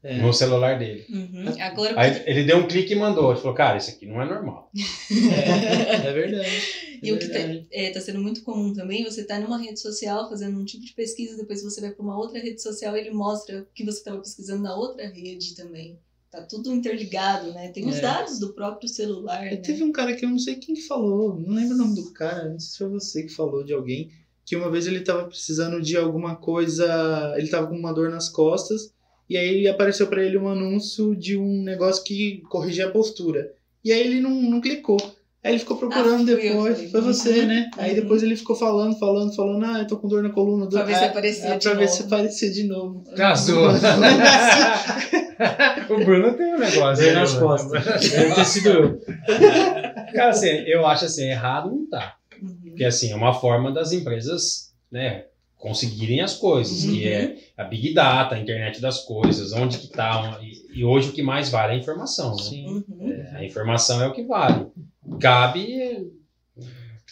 É. 0.04 0.22
no 0.22 0.32
celular 0.32 0.78
dele. 0.78 1.06
Uhum. 1.10 1.60
Agora, 1.60 2.00
Aí 2.00 2.24
ele 2.28 2.43
deu 2.43 2.58
um 2.60 2.67
clique 2.67 2.93
e 2.93 2.96
mandou. 2.96 3.32
Ele 3.32 3.39
falou, 3.41 3.56
cara, 3.56 3.78
isso 3.78 3.89
aqui 3.89 4.06
não 4.06 4.22
é 4.22 4.26
normal. 4.26 4.70
É, 5.12 6.08
é 6.08 6.13
verdade. 6.13 6.48
É 6.48 7.00
E 7.08 7.12
o 7.12 7.17
que 7.20 7.28
tá, 7.28 7.34
verdade. 7.39 7.67
é, 7.72 7.89
tá 7.91 8.00
sendo 8.00 8.22
muito 8.22 8.41
comum 8.43 8.74
também, 8.74 9.04
você 9.04 9.24
tá 9.24 9.39
numa 9.39 9.58
rede 9.58 9.80
social 9.80 10.30
fazendo 10.30 10.58
um 10.60 10.65
tipo 10.65 10.86
de 10.86 10.93
pesquisa, 10.93 11.36
depois 11.36 11.63
você 11.63 11.82
vai 11.82 11.91
para 11.91 12.04
uma 12.04 12.17
outra 12.17 12.39
rede 12.39 12.62
social 12.62 12.96
e 12.96 13.00
ele 13.02 13.12
mostra 13.12 13.62
o 13.62 13.65
que 13.74 13.84
você 13.84 13.98
estava 14.00 14.20
pesquisando 14.20 14.63
na 14.63 14.76
outra 14.76 15.08
rede 15.08 15.56
também. 15.56 16.00
tá 16.30 16.41
tudo 16.41 16.74
interligado, 16.74 17.52
né? 17.54 17.70
Tem 17.70 17.88
os 17.88 17.98
É. 17.98 18.02
dados 18.02 18.38
do 18.38 18.54
próprio 18.54 18.88
celular, 18.89 19.41
né? 19.43 19.56
Teve 19.58 19.82
um 19.84 19.91
cara 19.93 20.13
que 20.15 20.26
eu 20.26 20.30
não 20.30 20.38
sei 20.38 20.56
quem 20.56 20.76
que 20.76 20.82
falou, 20.82 21.39
não 21.39 21.56
lembro 21.56 21.74
o 21.76 21.78
nome 21.78 21.96
do 21.96 22.12
cara, 22.12 22.50
não 22.50 22.60
sei 22.60 22.70
se 22.70 22.78
foi 22.78 22.89
você 22.89 23.24
que 23.24 23.30
falou 23.30 23.63
de 23.63 23.72
alguém, 23.74 24.12
que 24.48 24.56
uma 24.56 24.72
vez 24.72 24.88
ele 24.88 25.02
tava 25.02 25.26
precisando 25.26 25.82
de 25.82 25.98
alguma 25.98 26.36
coisa, 26.38 27.34
ele 27.38 27.50
tava 27.50 27.68
com 27.68 27.76
uma 27.78 27.94
dor 27.94 28.10
nas 28.10 28.30
costas, 28.30 28.94
e 29.30 29.36
aí 29.38 29.68
apareceu 29.68 30.08
pra 30.08 30.24
ele 30.24 30.38
um 30.38 30.48
anúncio 30.48 31.14
de 31.14 31.36
um 31.38 31.62
negócio 31.64 32.02
que 32.04 32.42
corrigia 32.50 32.86
a 32.88 32.92
postura. 32.92 33.52
E 33.84 33.92
aí 33.92 34.00
ele 34.00 34.22
não, 34.22 34.32
não 34.32 34.62
clicou. 34.62 34.96
Aí 35.44 35.52
ele 35.52 35.60
ficou 35.60 35.76
procurando 35.78 36.28
Ah, 36.30 36.32
eu, 36.32 36.38
depois, 36.38 36.78
fui. 36.78 36.88
foi 36.90 37.02
você, 37.02 37.42
Uhum, 37.42 37.46
né? 37.48 37.70
Aí 37.78 37.90
uhum. 37.90 37.96
depois 38.02 38.24
ele 38.24 38.36
ficou 38.38 38.56
falando, 38.56 38.98
falando, 38.98 39.36
falando, 39.36 39.66
ah, 39.66 39.80
eu 39.80 39.88
tô 39.88 39.98
com 39.98 40.08
dor 40.08 40.24
na 40.24 40.30
coluna. 40.30 40.68
Pra 40.68 40.84
ver 40.84 40.96
se 40.96 41.04
Ah, 41.04 41.08
aparecia 41.08 41.54
ah, 41.54 41.58
de 41.58 41.64
Pra 41.64 41.74
ver 41.78 41.86
novo. 41.86 41.96
se 41.96 42.04
aparecia 42.04 42.52
de 42.52 42.64
novo. 42.64 43.04
Casou. 43.16 43.68
o 45.90 46.06
Bruno 46.06 46.34
tem 46.34 46.56
um 46.56 46.60
negócio. 46.60 47.04
Veio 47.04 47.14
né, 47.14 47.20
nas 47.22 47.34
costas. 47.34 47.84
Deve 48.12 48.34
ter 48.36 48.46
sido 48.46 48.70
eu. 48.70 49.02
Cara, 50.14 50.30
assim, 50.30 50.48
eu 50.48 50.86
acho 50.86 51.06
assim, 51.06 51.30
errado 51.30 51.70
não 51.70 51.86
tá. 51.90 52.16
Uhum. 52.41 52.58
Porque 52.69 52.84
assim, 52.86 53.12
é 53.12 53.15
uma 53.15 53.34
forma 53.34 53.71
das 53.71 53.91
empresas, 53.91 54.73
né, 54.91 55.26
conseguirem 55.58 56.21
as 56.21 56.36
coisas, 56.36 56.84
que 56.84 57.04
Uhum. 57.06 57.12
é 57.12 57.36
a 57.58 57.63
Big 57.63 57.93
Data, 57.93 58.36
a 58.36 58.39
internet 58.39 58.80
das 58.80 59.00
coisas, 59.06 59.52
onde 59.54 59.78
que 59.80 59.88
tá. 59.88 60.39
E, 60.41 60.80
e 60.80 60.84
hoje 60.86 61.10
o 61.10 61.13
que 61.13 61.23
mais 61.23 61.50
vale 61.50 61.73
é 61.73 61.76
a 61.76 61.80
informação, 61.80 62.36
né? 62.36 62.43
Sim. 62.43 62.84
Uhum. 62.88 63.12
É, 63.12 63.38
a 63.38 63.43
informação 63.45 64.02
é 64.02 64.08
o 64.08 64.13
que 64.13 64.23
vale. 64.23 64.67
Cabe. 65.19 66.12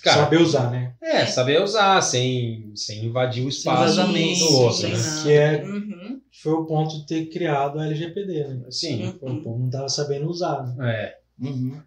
Cara, 0.03 0.23
Saber 0.25 0.37
usar, 0.41 0.69
né? 0.69 0.93
é, 1.01 1.25
saber 1.25 1.63
usar, 1.63 1.99
sem, 2.01 2.71
sem 2.75 3.05
invadir 3.05 3.43
o 3.43 3.49
espaço 3.49 3.95
do 3.95 4.53
outro, 4.57 4.87
né? 4.87 4.97
Que 5.23 5.31
é, 5.31 5.63
Uhum. 5.63 6.21
foi 6.43 6.53
o 6.53 6.65
ponto 6.65 6.99
de 6.99 7.07
ter 7.07 7.25
criado 7.29 7.79
a 7.79 7.87
LGPD, 7.87 8.43
né? 8.49 8.65
Sim. 8.69 9.15
Foi, 9.19 9.31
o 9.31 9.41
povo 9.41 9.57
não 9.63 9.69
tava 9.71 9.89
sabendo 9.89 10.29
usar, 10.29 10.61
né? 10.75 10.91
É. 10.93 11.17
Uhum. 11.43 11.81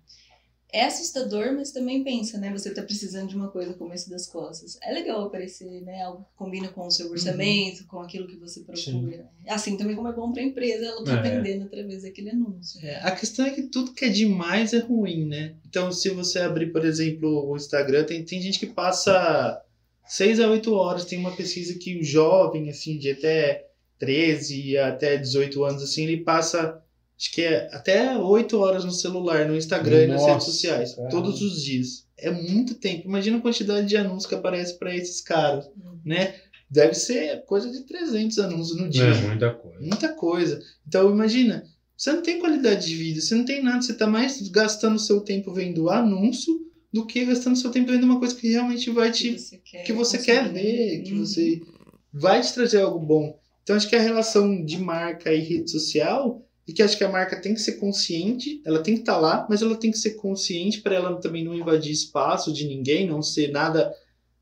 É 0.70 0.84
assustador, 0.84 1.54
mas 1.54 1.70
também 1.72 2.04
pensa, 2.04 2.36
né? 2.36 2.52
Você 2.52 2.70
tá 2.74 2.82
precisando 2.82 3.28
de 3.28 3.34
uma 3.36 3.48
coisa 3.48 3.72
como 3.72 3.94
esse 3.94 4.10
das 4.10 4.26
costas. 4.26 4.76
É 4.82 4.92
legal 4.92 5.24
aparecer, 5.24 5.80
né? 5.82 6.02
Algo 6.02 6.24
que 6.24 6.36
combina 6.36 6.68
com 6.68 6.86
o 6.86 6.90
seu 6.90 7.10
orçamento, 7.10 7.86
com 7.86 8.00
aquilo 8.00 8.26
que 8.26 8.36
você 8.36 8.60
procura. 8.60 9.26
Assim 9.46 9.78
também 9.78 9.96
como 9.96 10.08
é 10.08 10.12
bom 10.12 10.30
pra 10.30 10.42
empresa, 10.42 10.84
ela 10.84 11.02
tá 11.04 11.16
É. 11.16 11.22
vendendo 11.22 11.64
através 11.64 12.02
daquele 12.02 12.30
anúncio. 12.30 12.84
É, 12.84 12.96
a 12.96 13.10
questão 13.12 13.46
é 13.46 13.50
que 13.50 13.62
tudo 13.62 13.92
que 13.94 14.04
é 14.04 14.08
demais 14.10 14.74
é 14.74 14.78
ruim, 14.78 15.24
né? 15.26 15.54
Então, 15.66 15.90
se 15.90 16.10
você 16.10 16.38
abrir, 16.40 16.70
por 16.70 16.84
exemplo, 16.84 17.48
o 17.50 17.56
Instagram, 17.56 18.04
tem, 18.04 18.22
tem 18.22 18.40
gente 18.42 18.58
que 18.58 18.66
passa 18.66 19.62
6 20.06 20.38
a 20.38 20.50
8 20.50 20.70
horas. 20.74 21.06
Tem 21.06 21.18
uma 21.18 21.34
pesquisa 21.34 21.78
que 21.78 21.98
o 21.98 22.04
jovem, 22.04 22.68
assim, 22.68 22.98
de 22.98 23.10
até 23.10 23.64
13 23.98 24.76
até 24.78 25.16
18 25.16 25.64
anos, 25.64 25.82
assim, 25.82 26.04
ele 26.04 26.18
passa, 26.18 26.82
acho 27.18 27.32
que 27.32 27.42
é 27.42 27.68
até 27.72 28.16
8 28.16 28.58
horas 28.58 28.84
no 28.84 28.92
celular, 28.92 29.46
no 29.48 29.56
Instagram 29.56 30.04
e 30.04 30.06
nas 30.06 30.20
Nossa, 30.20 30.30
redes 30.32 30.46
sociais, 30.46 30.94
cara. 30.94 31.08
todos 31.08 31.42
os 31.42 31.62
dias. 31.62 32.06
É 32.16 32.30
muito 32.30 32.74
tempo. 32.74 33.06
Imagina 33.08 33.38
a 33.38 33.40
quantidade 33.40 33.86
de 33.86 33.96
anúncios 33.96 34.26
que 34.26 34.34
aparece 34.34 34.78
para 34.78 34.94
esses 34.94 35.20
caras, 35.20 35.66
Uhum. 35.66 35.98
né? 36.04 36.34
Deve 36.70 36.94
ser 36.94 37.44
coisa 37.46 37.70
de 37.70 37.80
300 37.84 38.38
anúncios 38.38 38.78
no 38.78 38.88
dia. 38.88 39.04
É 39.04 39.26
muita 39.26 39.50
coisa. 39.52 39.80
Muita 39.80 40.08
coisa. 40.12 40.60
Então, 40.86 41.10
imagina, 41.10 41.64
você 41.96 42.12
não 42.12 42.22
tem 42.22 42.38
qualidade 42.38 42.86
de 42.86 42.94
vida, 42.94 43.20
você 43.20 43.34
não 43.34 43.44
tem 43.44 43.62
nada, 43.62 43.80
você 43.82 43.94
tá 43.94 44.06
mais 44.06 44.40
gastando 44.48 44.98
seu 44.98 45.20
tempo 45.20 45.52
vendo 45.52 45.88
anúncio 45.90 46.60
do 46.92 47.06
que 47.06 47.24
gastando 47.24 47.56
seu 47.56 47.70
tempo 47.70 47.90
vendo 47.90 48.04
uma 48.04 48.18
coisa 48.18 48.34
que 48.34 48.48
realmente 48.50 48.90
vai 48.90 49.10
te. 49.10 49.32
que 49.32 49.38
você 49.38 49.58
quer, 49.58 49.82
que 49.84 49.92
você 49.92 50.18
quer 50.18 50.52
ver, 50.52 51.02
que 51.02 51.12
Uhum. 51.12 51.18
você 51.24 51.60
vai 52.12 52.40
te 52.40 52.52
trazer 52.54 52.80
algo 52.80 52.98
bom. 52.98 53.38
Então, 53.62 53.76
acho 53.76 53.88
que 53.88 53.96
a 53.96 54.00
relação 54.00 54.64
de 54.64 54.78
marca 54.78 55.32
e 55.32 55.40
rede 55.40 55.70
social 55.70 56.44
é 56.68 56.72
que 56.74 56.82
acho 56.82 56.96
que 56.98 57.04
a 57.04 57.08
marca 57.08 57.40
tem 57.40 57.54
que 57.54 57.60
ser 57.60 57.72
consciente, 57.72 58.60
ela 58.64 58.80
tem 58.82 58.94
que 58.94 59.00
estar 59.00 59.16
lá, 59.18 59.46
mas 59.48 59.62
ela 59.62 59.76
tem 59.76 59.90
que 59.90 59.98
ser 59.98 60.10
consciente 60.14 60.80
para 60.80 60.94
ela 60.94 61.14
também 61.20 61.44
não 61.44 61.54
invadir 61.54 61.92
espaço 61.92 62.52
de 62.52 62.66
ninguém, 62.66 63.06
não 63.06 63.22
ser 63.22 63.50
nada 63.50 63.92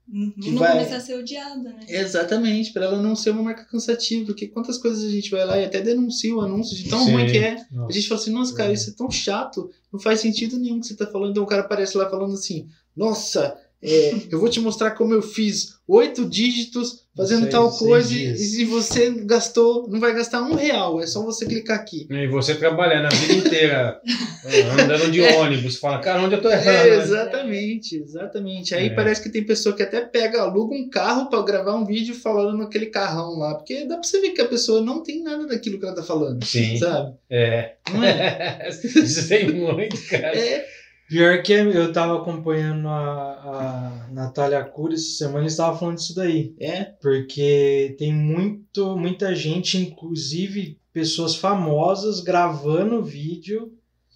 Uhum. 0.09 0.31
que 0.41 0.51
Não 0.53 0.61
vai- 0.61 0.71
começar 0.77 0.97
a 0.99 1.01
ser 1.01 1.15
odiada, 1.19 1.69
né? 1.69 1.81
Exatamente, 1.89 2.73
para 2.73 2.85
ela 2.85 3.03
não 3.03 3.17
ser 3.17 3.31
uma 3.31 3.43
marca 3.43 3.65
cansativa, 3.65 4.25
porque 4.27 4.47
quantas 4.47 4.79
coisas 4.79 5.03
a 5.05 5.09
gente 5.11 5.29
vai 5.33 5.45
lá 5.45 5.59
e 5.59 5.65
até 5.65 5.81
denuncia 5.81 6.33
o 6.33 6.41
anúncio 6.41 6.77
de 6.77 6.89
tão 6.89 7.05
Sim. 7.05 7.13
ruim 7.13 7.27
que 7.27 7.39
é. 7.39 7.55
A 7.55 7.67
Nossa. 7.75 7.93
gente 7.93 8.07
fala 8.07 8.21
assim, 8.21 8.31
nossa, 8.31 8.55
cara, 8.55 8.73
isso 8.73 8.91
é 8.91 8.93
tão 8.93 9.11
chato, 9.11 9.69
não 9.93 9.99
faz 9.99 10.21
sentido 10.21 10.59
nenhum 10.61 10.79
que 10.79 10.87
você 10.87 10.95
tá 10.95 11.09
falando. 11.09 11.33
Então 11.33 11.43
o 11.43 11.47
cara 11.47 11.63
aparece 11.63 11.99
lá 11.99 12.09
falando 12.09 12.35
assim, 12.35 12.69
nossa, 12.97 13.59
é, 13.83 14.15
eu 14.31 14.39
vou 14.39 14.49
te 14.49 14.61
mostrar 14.61 14.93
como 14.93 15.13
eu 15.13 15.21
fiz 15.23 15.75
oito 15.89 16.25
dígitos 16.25 17.06
fazendo 17.17 17.49
tal 17.49 17.71
coisa 17.71 18.13
e, 18.13 18.61
e 18.61 18.65
você 18.67 19.11
gastou, 19.25 19.89
não 19.89 19.99
vai 19.99 20.15
gastar 20.15 20.43
um 20.43 20.55
real, 20.55 21.01
é 21.01 21.07
só 21.07 21.23
você 21.25 21.47
clicar 21.47 21.79
aqui. 21.79 22.07
E 22.11 22.27
você 22.27 22.55
trabalhando 22.55 23.07
a 23.07 23.09
vida 23.09 23.33
inteira, 23.33 24.01
andando 24.79 25.11
de 25.11 25.23
ônibus, 25.23 25.77
fala, 25.79 25.99
cara, 26.01 26.23
onde 26.23 26.35
eu 26.35 26.43
tô 26.43 26.51
errando? 26.51 26.69
É, 26.69 26.91
né? 26.97 27.03
exatamente, 27.03 27.97
exatamente. 27.97 28.75
Aí 28.75 28.87
É. 28.89 28.91
parece 28.95 29.23
que 29.23 29.31
tem 29.31 29.43
pessoa 29.45 29.75
que 29.75 29.83
até 29.83 30.01
pega, 30.03 30.43
aluga 30.43 30.75
um 30.75 30.89
carro 30.91 31.31
pra 31.31 31.43
gravar 31.43 31.75
um 31.75 31.87
vídeo 31.87 32.15
falando 32.15 32.59
naquele 32.59 32.87
carrão 32.87 33.39
lá, 33.39 33.55
porque 33.55 33.85
dá 33.87 33.95
pra 33.97 34.03
você 34.03 34.21
ver 34.21 34.31
que 34.31 34.43
a 34.43 34.49
pessoa 34.49 34.83
não 34.83 35.03
tem 35.03 35.23
nada 35.23 35.47
daquilo 35.47 35.79
que 35.79 35.87
ela 35.87 35.95
tá 35.95 36.03
falando, 36.03 36.45
Sim. 36.45 36.77
sabe? 36.77 37.15
É. 37.31 37.77
Não 37.93 38.05
é? 38.05 38.69
Isso 38.69 39.29
tem 39.29 39.53
muito, 39.53 39.97
cara. 40.09 40.37
É, 40.37 40.67
Pior 41.09 41.41
que 41.43 41.53
eu 41.53 41.93
tava 41.93 42.17
acompanhando 42.17 42.89
a, 42.89 44.07
a 44.07 44.09
Natália 44.11 44.65
Cury 44.65 44.95
essa 44.95 45.19
semana 45.19 45.45
e 45.45 45.47
estava 45.47 45.79
falando 45.79 45.97
disso 45.99 46.15
daí. 46.15 46.55
é, 46.59 46.85
Porque 46.85 47.95
tem 47.97 48.13
muito, 48.13 48.97
muita 48.97 49.35
gente, 49.35 49.79
inclusive 49.79 50.81
pessoas 50.93 51.37
famosas, 51.37 52.21
gravando 52.21 53.05
vídeo, 53.05 53.73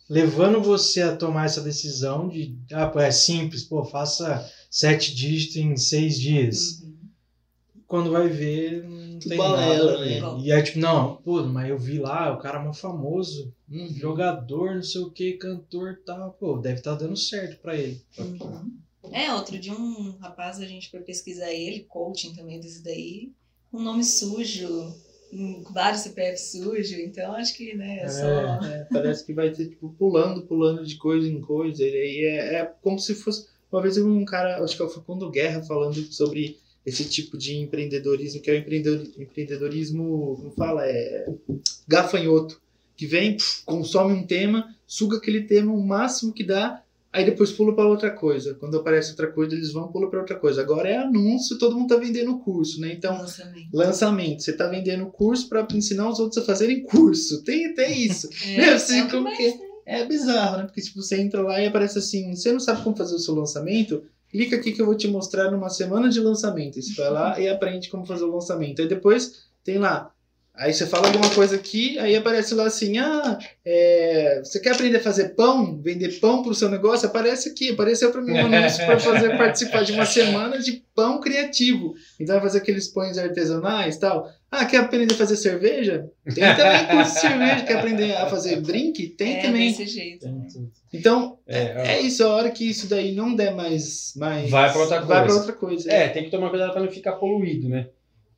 levando 0.08 0.60
você 0.60 1.02
a 1.02 1.14
tomar 1.14 1.44
essa 1.44 1.60
decisão 1.60 2.28
de. 2.28 2.56
Ah, 2.72 2.90
é 2.96 3.10
simples, 3.12 3.62
pô, 3.62 3.84
faça 3.84 4.44
sete 4.68 5.14
dígitos 5.14 5.56
em 5.56 5.76
seis 5.76 6.18
dias. 6.18 6.79
Quando 7.90 8.12
vai 8.12 8.28
ver, 8.28 8.84
não 8.84 9.18
Tudo 9.18 9.28
tem 9.30 9.36
balela, 9.36 9.92
nada. 9.98 10.36
né? 10.36 10.40
E 10.44 10.52
aí, 10.52 10.62
tipo, 10.62 10.78
não, 10.78 11.16
pô, 11.16 11.42
mas 11.42 11.68
eu 11.68 11.76
vi 11.76 11.98
lá, 11.98 12.32
o 12.32 12.38
cara 12.38 12.60
é 12.60 12.62
mó 12.62 12.72
famoso, 12.72 13.52
uhum. 13.68 13.88
jogador, 13.88 14.76
não 14.76 14.82
sei 14.84 15.00
o 15.00 15.10
que, 15.10 15.32
cantor 15.32 15.98
e 16.00 16.04
tal. 16.04 16.30
Pô, 16.38 16.56
deve 16.58 16.76
estar 16.76 16.94
dando 16.94 17.16
certo 17.16 17.60
pra 17.60 17.74
ele. 17.76 18.00
Uhum. 18.16 18.78
É, 19.10 19.34
outro 19.34 19.58
dia 19.58 19.72
um 19.72 20.12
rapaz, 20.20 20.60
a 20.60 20.66
gente 20.66 20.88
foi 20.88 21.00
pesquisar 21.00 21.50
ele, 21.50 21.80
coaching 21.80 22.32
também 22.32 22.60
desse 22.60 22.80
daí, 22.84 23.32
um 23.72 23.82
nome 23.82 24.04
sujo, 24.04 24.94
um- 25.32 25.64
vários 25.72 26.02
CPF 26.02 26.38
sujo, 26.40 26.94
então 26.94 27.32
acho 27.34 27.56
que, 27.56 27.74
né, 27.74 28.02
é 28.02 28.08
só... 28.08 28.24
É, 28.64 28.86
parece 28.92 29.26
que 29.26 29.32
vai 29.34 29.50
ter, 29.50 29.68
tipo, 29.68 29.92
pulando, 29.98 30.42
pulando 30.42 30.86
de 30.86 30.94
coisa 30.94 31.26
em 31.28 31.40
coisa. 31.40 31.82
E 31.82 31.86
aí 31.92 32.24
é, 32.24 32.54
é 32.60 32.72
como 32.82 33.00
se 33.00 33.16
fosse. 33.16 33.48
Uma 33.72 33.82
vez 33.82 33.96
eu 33.96 34.04
vi 34.04 34.10
um 34.12 34.24
cara, 34.24 34.62
acho 34.62 34.76
que 34.76 34.82
é 34.82 34.84
o 34.84 34.88
Facundo 34.88 35.28
Guerra, 35.28 35.60
falando 35.64 36.00
sobre 36.12 36.56
esse 36.84 37.04
tipo 37.04 37.36
de 37.36 37.56
empreendedorismo, 37.56 38.40
que 38.40 38.50
é 38.50 38.54
o 38.54 38.58
empreendedor, 38.58 39.06
empreendedorismo, 39.18 40.36
como 40.36 40.50
fala? 40.52 40.86
É 40.86 41.26
gafanhoto. 41.86 42.60
Que 42.96 43.06
vem, 43.06 43.36
consome 43.64 44.12
um 44.12 44.26
tema, 44.26 44.74
suga 44.86 45.16
aquele 45.16 45.42
tema 45.42 45.72
o 45.72 45.82
máximo 45.82 46.34
que 46.34 46.44
dá, 46.44 46.82
aí 47.10 47.24
depois 47.24 47.50
pula 47.50 47.74
para 47.74 47.88
outra 47.88 48.10
coisa. 48.10 48.54
Quando 48.54 48.76
aparece 48.76 49.10
outra 49.10 49.26
coisa, 49.28 49.54
eles 49.54 49.72
vão 49.72 49.88
pula 49.88 50.10
para 50.10 50.20
outra 50.20 50.36
coisa. 50.36 50.60
Agora 50.60 50.88
é 50.88 50.98
anúncio, 50.98 51.58
todo 51.58 51.76
mundo 51.76 51.94
tá 51.94 51.96
vendendo 51.96 52.38
curso, 52.38 52.78
né? 52.78 52.92
Então, 52.92 53.16
lançamento. 53.18 53.68
lançamento. 53.72 54.42
Você 54.42 54.52
tá 54.52 54.66
vendendo 54.68 55.06
curso 55.06 55.48
para 55.48 55.66
ensinar 55.72 56.10
os 56.10 56.18
outros 56.18 56.42
a 56.42 56.46
fazerem 56.46 56.82
curso. 56.82 57.42
Tem 57.42 57.66
até 57.66 57.90
isso. 57.90 58.28
Você 58.28 58.58
é 58.98 59.02
o 59.02 59.06
que 59.06 59.12
como 59.12 59.36
que-. 59.36 59.70
É 59.86 60.04
bizarro, 60.04 60.58
né? 60.58 60.62
Porque 60.64 60.82
tipo, 60.82 61.02
você 61.02 61.20
entra 61.20 61.42
lá 61.42 61.60
e 61.60 61.66
aparece 61.66 61.98
assim, 61.98 62.34
você 62.34 62.52
não 62.52 62.60
sabe 62.60 62.82
como 62.84 62.96
fazer 62.96 63.14
o 63.14 63.18
seu 63.18 63.34
lançamento? 63.34 64.04
Clica 64.30 64.56
aqui 64.56 64.72
que 64.72 64.80
eu 64.80 64.86
vou 64.86 64.94
te 64.94 65.08
mostrar 65.08 65.50
numa 65.50 65.68
semana 65.68 66.08
de 66.08 66.20
lançamento. 66.20 66.80
Você 66.80 66.94
vai 66.94 67.10
lá 67.10 67.40
e 67.40 67.48
aprende 67.48 67.90
como 67.90 68.06
fazer 68.06 68.24
o 68.24 68.32
lançamento. 68.32 68.80
Aí 68.80 68.88
depois 68.88 69.48
tem 69.64 69.78
lá. 69.78 70.12
Aí 70.54 70.74
você 70.74 70.86
fala 70.86 71.06
alguma 71.06 71.30
coisa 71.30 71.56
aqui, 71.56 71.98
aí 71.98 72.14
aparece 72.14 72.54
lá 72.54 72.66
assim, 72.66 72.98
ah, 72.98 73.38
é, 73.64 74.42
você 74.44 74.60
quer 74.60 74.74
aprender 74.74 74.98
a 74.98 75.02
fazer 75.02 75.30
pão? 75.30 75.80
Vender 75.80 76.20
pão 76.20 76.42
pro 76.42 76.54
seu 76.54 76.68
negócio? 76.68 77.08
Aparece 77.08 77.48
aqui, 77.48 77.70
apareceu 77.70 78.10
para 78.12 78.20
mim 78.20 78.32
um 78.32 78.46
anúncio 78.46 78.84
para 78.84 78.98
fazer 78.98 79.38
participar 79.38 79.84
de 79.84 79.92
uma 79.92 80.04
semana 80.06 80.58
de 80.58 80.82
pão 80.94 81.18
criativo. 81.18 81.94
Então 82.20 82.34
vai 82.34 82.42
fazer 82.44 82.58
aqueles 82.58 82.88
pães 82.88 83.16
artesanais 83.16 83.96
e 83.96 84.00
tal. 84.00 84.28
Ah, 84.50 84.66
quer 84.66 84.78
aprender 84.78 85.14
a 85.14 85.16
fazer 85.16 85.36
cerveja? 85.36 86.04
Tem 86.34 86.44
também 86.56 86.86
curso 86.88 87.14
de 87.14 87.20
cerveja. 87.20 87.64
Quer 87.64 87.78
aprender 87.78 88.12
a 88.16 88.26
fazer 88.26 88.60
drink? 88.60 89.08
Tem 89.10 89.36
é 89.38 89.42
também. 89.42 89.70
desse 89.70 89.86
jeito. 89.86 90.28
Então, 90.92 91.38
É, 91.46 91.94
é 91.94 92.00
isso, 92.00 92.22
a 92.24 92.28
hora 92.28 92.50
que 92.50 92.68
isso 92.68 92.88
daí 92.88 93.14
não 93.14 93.34
der 93.34 93.54
mais. 93.54 94.12
mais 94.16 94.50
Vai 94.50 94.70
pra 94.70 94.80
outra 94.80 95.00
Vai 95.00 95.06
pra 95.06 95.20
coisa. 95.22 95.38
outra 95.38 95.52
coisa. 95.54 95.90
É, 95.92 96.08
tem 96.08 96.24
que 96.24 96.30
tomar 96.30 96.50
cuidado 96.50 96.72
para 96.72 96.82
não 96.82 96.90
ficar 96.90 97.12
poluído, 97.12 97.68
né? 97.68 97.86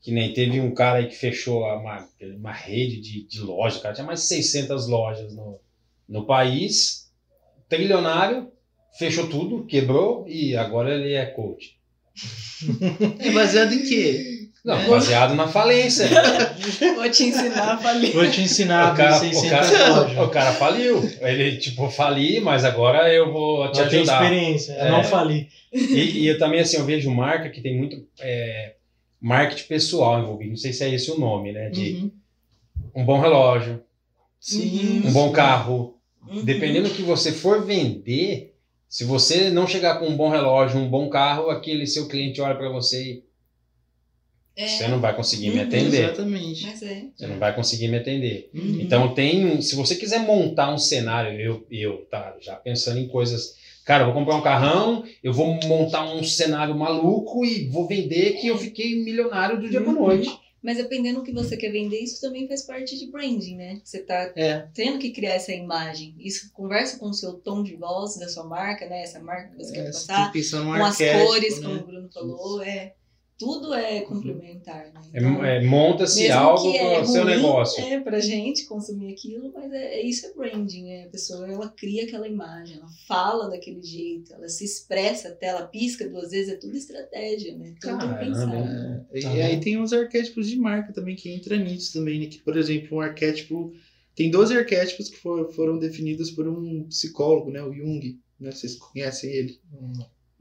Que 0.02 0.10
nem 0.10 0.32
teve 0.32 0.60
um 0.60 0.74
cara 0.74 0.98
aí 0.98 1.06
que 1.06 1.14
fechou 1.14 1.60
uma, 1.62 2.06
uma 2.36 2.52
rede 2.52 3.00
de, 3.00 3.24
de 3.26 3.40
lojas, 3.40 3.80
cara. 3.80 3.94
Tinha 3.94 4.06
mais 4.06 4.20
de 4.22 4.26
600 4.26 4.88
lojas 4.88 5.32
no, 5.34 5.60
no 6.08 6.26
país. 6.26 7.08
Trilionário, 7.68 8.48
fechou 8.98 9.28
tudo, 9.28 9.64
quebrou 9.64 10.26
e 10.28 10.56
agora 10.56 10.92
ele 10.94 11.14
é 11.14 11.24
coach. 11.26 11.76
É 13.20 13.30
baseado 13.30 13.72
em 13.72 13.82
quê? 13.82 14.48
Não, 14.64 14.74
É. 14.78 14.88
baseado 14.88 15.34
na 15.34 15.48
falência. 15.48 16.06
Vou 16.94 17.10
te 17.10 17.24
ensinar 17.24 17.72
a 17.74 17.78
falir. 17.78 18.12
Vou 18.12 18.30
te 18.30 18.42
ensinar 18.42 18.88
a 18.90 18.92
o, 18.92 18.96
cara, 18.96 19.16
o, 19.16 19.18
600 19.20 19.50
cara, 19.50 20.22
o 20.24 20.28
cara 20.30 20.52
faliu. 20.52 21.02
Ele, 21.20 21.56
tipo, 21.58 21.88
fali, 21.90 22.40
mas 22.40 22.64
agora 22.64 23.12
eu 23.12 23.32
vou 23.32 23.70
te 23.72 23.80
Eu 23.80 23.88
tenho 23.88 24.02
ajudar. 24.02 24.22
experiência, 24.22 24.72
eu 24.74 24.86
É. 24.86 24.90
não 24.90 25.02
fali. 25.04 25.48
E, 25.72 26.20
e 26.22 26.26
eu 26.28 26.38
também, 26.38 26.60
assim, 26.60 26.76
eu 26.76 26.84
vejo 26.84 27.10
marca 27.10 27.48
que 27.50 27.60
tem 27.60 27.76
muito 27.76 28.06
é, 28.20 28.74
marketing 29.22 29.68
pessoal 29.68 30.20
envolvido. 30.20 30.50
Não 30.50 30.56
sei 30.56 30.72
se 30.72 30.84
é 30.84 30.92
esse 30.92 31.10
o 31.10 31.18
nome, 31.18 31.52
né? 31.52 31.70
De 31.70 31.92
Uhum. 31.94 32.10
um 32.96 33.04
bom 33.04 33.20
relógio, 33.20 33.82
Sim. 34.40 35.02
um 35.06 35.12
bom 35.12 35.30
carro. 35.32 35.96
Uhum. 36.28 36.44
Dependendo 36.44 36.88
do 36.88 36.94
que 36.94 37.02
você 37.02 37.32
for 37.32 37.64
vender, 37.64 38.54
se 38.88 39.04
você 39.04 39.48
não 39.50 39.66
chegar 39.66 39.98
com 39.98 40.06
um 40.08 40.16
bom 40.16 40.28
relógio, 40.28 40.78
um 40.78 40.88
bom 40.90 41.08
carro, 41.08 41.48
aquele 41.50 41.86
seu 41.86 42.06
cliente 42.08 42.40
olha 42.40 42.54
para 42.56 42.68
você 42.68 43.02
e 43.14 43.24
É, 44.54 44.66
você 44.66 44.86
não 44.86 45.00
vai 45.00 45.16
conseguir 45.16 45.48
me 45.50 45.56
Uhum. 45.60 45.62
atender. 45.62 46.04
Exatamente. 46.04 46.66
Mas 46.66 46.82
é. 46.82 47.04
Você 47.16 47.26
não 47.26 47.38
vai 47.38 47.54
conseguir 47.54 47.88
me 47.88 47.96
atender. 47.96 48.50
Uhum. 48.52 48.80
Então 48.80 49.14
tem, 49.14 49.46
um- 49.46 49.62
se 49.62 49.74
você 49.74 49.94
quiser 49.96 50.18
montar 50.26 50.72
um 50.74 50.78
cenário, 50.78 51.40
eu, 51.40 51.66
eu 51.70 52.04
tá, 52.10 52.36
já 52.40 52.54
pensando 52.56 52.98
em 52.98 53.08
coisas, 53.08 53.56
cara, 53.84 54.02
eu 54.02 54.06
vou 54.06 54.14
comprar 54.14 54.36
um 54.36 54.42
carrão, 54.42 55.04
eu 55.22 55.32
vou 55.32 55.46
montar 55.64 56.04
um 56.14 56.22
cenário 56.24 56.74
maluco 56.76 57.44
e 57.44 57.68
vou 57.68 57.86
vender 57.86 58.34
que 58.40 58.46
eu 58.48 58.56
fiquei 58.58 58.94
milionário 59.02 59.60
do 59.60 59.68
dia 59.68 59.80
pra 59.80 59.92
noite. 59.92 60.30
Mas 60.62 60.76
dependendo 60.76 61.18
do 61.18 61.24
que 61.24 61.32
você 61.32 61.56
quer 61.56 61.70
vender, 61.72 61.98
isso 61.98 62.20
também 62.20 62.46
faz 62.46 62.62
parte 62.62 62.96
de 62.96 63.10
branding, 63.10 63.56
né? 63.56 63.80
Você 63.82 63.98
tá 63.98 64.32
É. 64.36 64.68
tendo 64.72 64.96
que 65.00 65.10
criar 65.10 65.32
essa 65.34 65.52
imagem. 65.52 66.14
Isso 66.20 66.52
conversa 66.52 67.00
com 67.00 67.06
o 67.10 67.12
seu 67.14 67.32
tom 67.34 67.64
de 67.64 67.74
voz 67.74 68.16
da 68.16 68.28
sua 68.28 68.44
marca, 68.44 68.86
né? 68.88 69.02
Essa 69.02 69.18
marca 69.18 69.48
que 69.50 69.56
você 69.64 69.72
quer 69.72 69.80
É, 69.80 69.84
passar. 69.86 70.30
pensando 70.32 70.66
num 70.66 70.78
Com 70.78 70.84
as 70.84 70.96
cores, 70.98 71.60
né? 71.60 71.66
como 71.66 71.80
o 71.80 71.84
Bruno 71.86 72.08
falou. 72.12 72.62
É, 72.62 72.94
tudo 73.44 73.74
é 73.74 74.00
complementar, 74.02 74.92
né? 74.92 75.00
É, 75.12 75.18
Então, 75.18 75.44
é, 75.44 75.64
Monta-se 75.64 76.30
algo 76.30 76.72
que 76.72 76.78
para 76.78 76.88
é 76.88 77.00
o 77.00 77.04
seu 77.06 77.24
ruim, 77.24 77.34
negócio. 77.34 77.84
É, 77.84 78.00
pra 78.00 78.20
gente 78.20 78.64
consumir 78.66 79.12
aquilo, 79.12 79.52
mas 79.52 79.72
é, 79.72 79.94
é 80.00 80.06
isso 80.06 80.26
é 80.26 80.32
branding, 80.34 80.90
é, 80.90 81.04
a 81.04 81.08
pessoa 81.08 81.46
ela 81.50 81.68
cria 81.68 82.04
aquela 82.04 82.28
imagem, 82.28 82.76
ela 82.76 82.88
fala 83.08 83.48
daquele 83.50 83.82
jeito, 83.82 84.32
ela 84.32 84.48
se 84.48 84.64
expressa 84.64 85.28
até, 85.28 85.46
ela 85.46 85.66
pisca 85.66 86.08
duas 86.08 86.30
vezes, 86.30 86.52
é 86.52 86.56
tudo 86.56 86.76
estratégia, 86.76 87.56
né? 87.56 87.74
Tudo 87.80 87.98
Caramba. 87.98 88.18
pensado. 88.18 88.56
É, 89.12 89.20
Tá 89.20 89.34
e 89.36 89.42
aí 89.42 89.60
tem 89.60 89.80
os 89.80 89.92
arquétipos 89.92 90.48
de 90.48 90.56
marca 90.56 90.92
também 90.92 91.14
que 91.16 91.30
entra 91.30 91.56
nisso 91.56 91.92
também, 91.92 92.20
né? 92.20 92.26
Que, 92.26 92.38
por 92.38 92.56
exemplo, 92.56 92.96
um 92.98 93.00
arquétipo. 93.00 93.72
Tem 94.14 94.30
12 94.30 94.56
arquétipos 94.56 95.08
que 95.08 95.16
for- 95.16 95.50
foram 95.52 95.78
definidos 95.78 96.30
por 96.30 96.46
um 96.46 96.84
psicólogo, 96.84 97.50
né? 97.50 97.62
O 97.62 97.72
Jung, 97.72 98.18
né? 98.38 98.50
Vocês 98.50 98.76
conhecem 98.76 99.30
ele. 99.30 99.58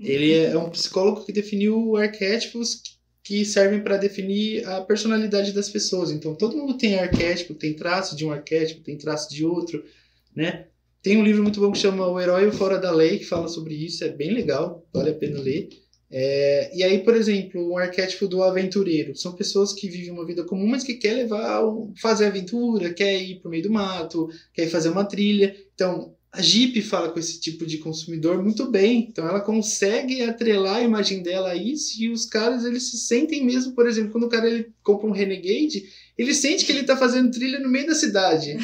Ele 0.02 0.34
é 0.34 0.58
um 0.58 0.70
psicólogo 0.70 1.26
que 1.26 1.32
definiu 1.32 1.96
arquétipos 1.96 2.82
que 3.24 3.46
servem 3.46 3.82
para 3.82 3.98
definir 3.98 4.68
a 4.68 4.82
personalidade 4.82 5.54
das 5.54 5.70
pessoas. 5.70 6.12
Então, 6.12 6.36
todo 6.36 6.58
mundo 6.58 6.78
tem 6.78 6.98
arquétipo, 6.98 7.54
tem 7.54 7.74
traço 7.74 8.16
de 8.16 8.26
um 8.26 8.32
arquétipo, 8.32 8.82
tem 8.82 8.98
traço 8.98 9.30
de 9.30 9.46
outro, 9.46 9.84
né? 10.36 10.66
Tem 11.02 11.18
um 11.18 11.24
livro 11.24 11.42
muito 11.42 11.60
bom 11.60 11.72
que 11.72 11.78
chama 11.78 12.08
O 12.08 12.20
Herói 12.20 12.48
o 12.48 12.52
Fora 12.52 12.78
da 12.78 12.92
Lei, 12.92 13.20
que 13.20 13.26
fala 13.26 13.48
sobre 13.48 13.74
isso, 13.74 14.04
é 14.04 14.10
bem 14.10 14.34
legal, 14.34 14.86
vale 14.94 15.12
a 15.12 15.16
pena 15.16 15.40
ler. 15.40 15.70
É, 16.14 16.76
e 16.76 16.84
aí, 16.84 17.00
por 17.00 17.16
exemplo, 17.16 17.72
um 17.72 17.78
arquétipo 17.78 18.28
do 18.28 18.44
aventureiro. 18.44 19.16
São 19.16 19.34
pessoas 19.34 19.72
que 19.72 19.88
vivem 19.88 20.12
uma 20.12 20.26
vida 20.26 20.44
comum, 20.44 20.68
mas 20.68 20.84
que 20.84 20.96
quer 20.96 21.14
levar, 21.14 21.62
fazer 22.02 22.26
aventura, 22.26 22.94
quer 22.94 23.18
ir 23.22 23.40
pro 23.40 23.50
meio 23.50 23.64
do 23.64 23.72
mato, 23.72 24.30
quer 24.54 24.68
fazer 24.68 24.90
uma 24.90 25.06
trilha. 25.06 25.56
Então, 25.74 26.14
a 26.34 26.42
Jeep 26.42 26.82
fala 26.84 27.10
com 27.10 27.20
esse 27.20 27.42
tipo 27.42 27.66
de 27.66 27.78
consumidor 27.80 28.42
muito 28.42 28.72
bem. 28.72 29.08
Então, 29.10 29.28
ela 29.28 29.42
consegue 29.42 30.24
atrelar 30.24 30.78
a 30.78 30.82
imagem 30.82 31.22
dela 31.22 31.50
a 31.50 31.56
isso 31.56 32.02
e 32.02 32.10
os 32.10 32.26
caras, 32.26 32.64
eles 32.64 32.90
se 32.90 32.98
sentem 32.98 33.44
mesmo, 33.44 33.74
por 33.74 33.86
exemplo, 33.86 34.12
quando 34.12 34.24
o 34.24 34.30
cara 34.30 34.48
ele 34.48 34.72
compra 34.82 35.08
um 35.08 35.12
Renegade, 35.12 35.84
ele 36.18 36.34
sente 36.34 36.66
que 36.66 36.72
ele 36.72 36.84
tá 36.84 36.96
fazendo 36.96 37.32
trilha 37.32 37.60
no 37.60 37.68
meio 37.68 37.88
da 37.88 37.96
cidade. 37.96 38.58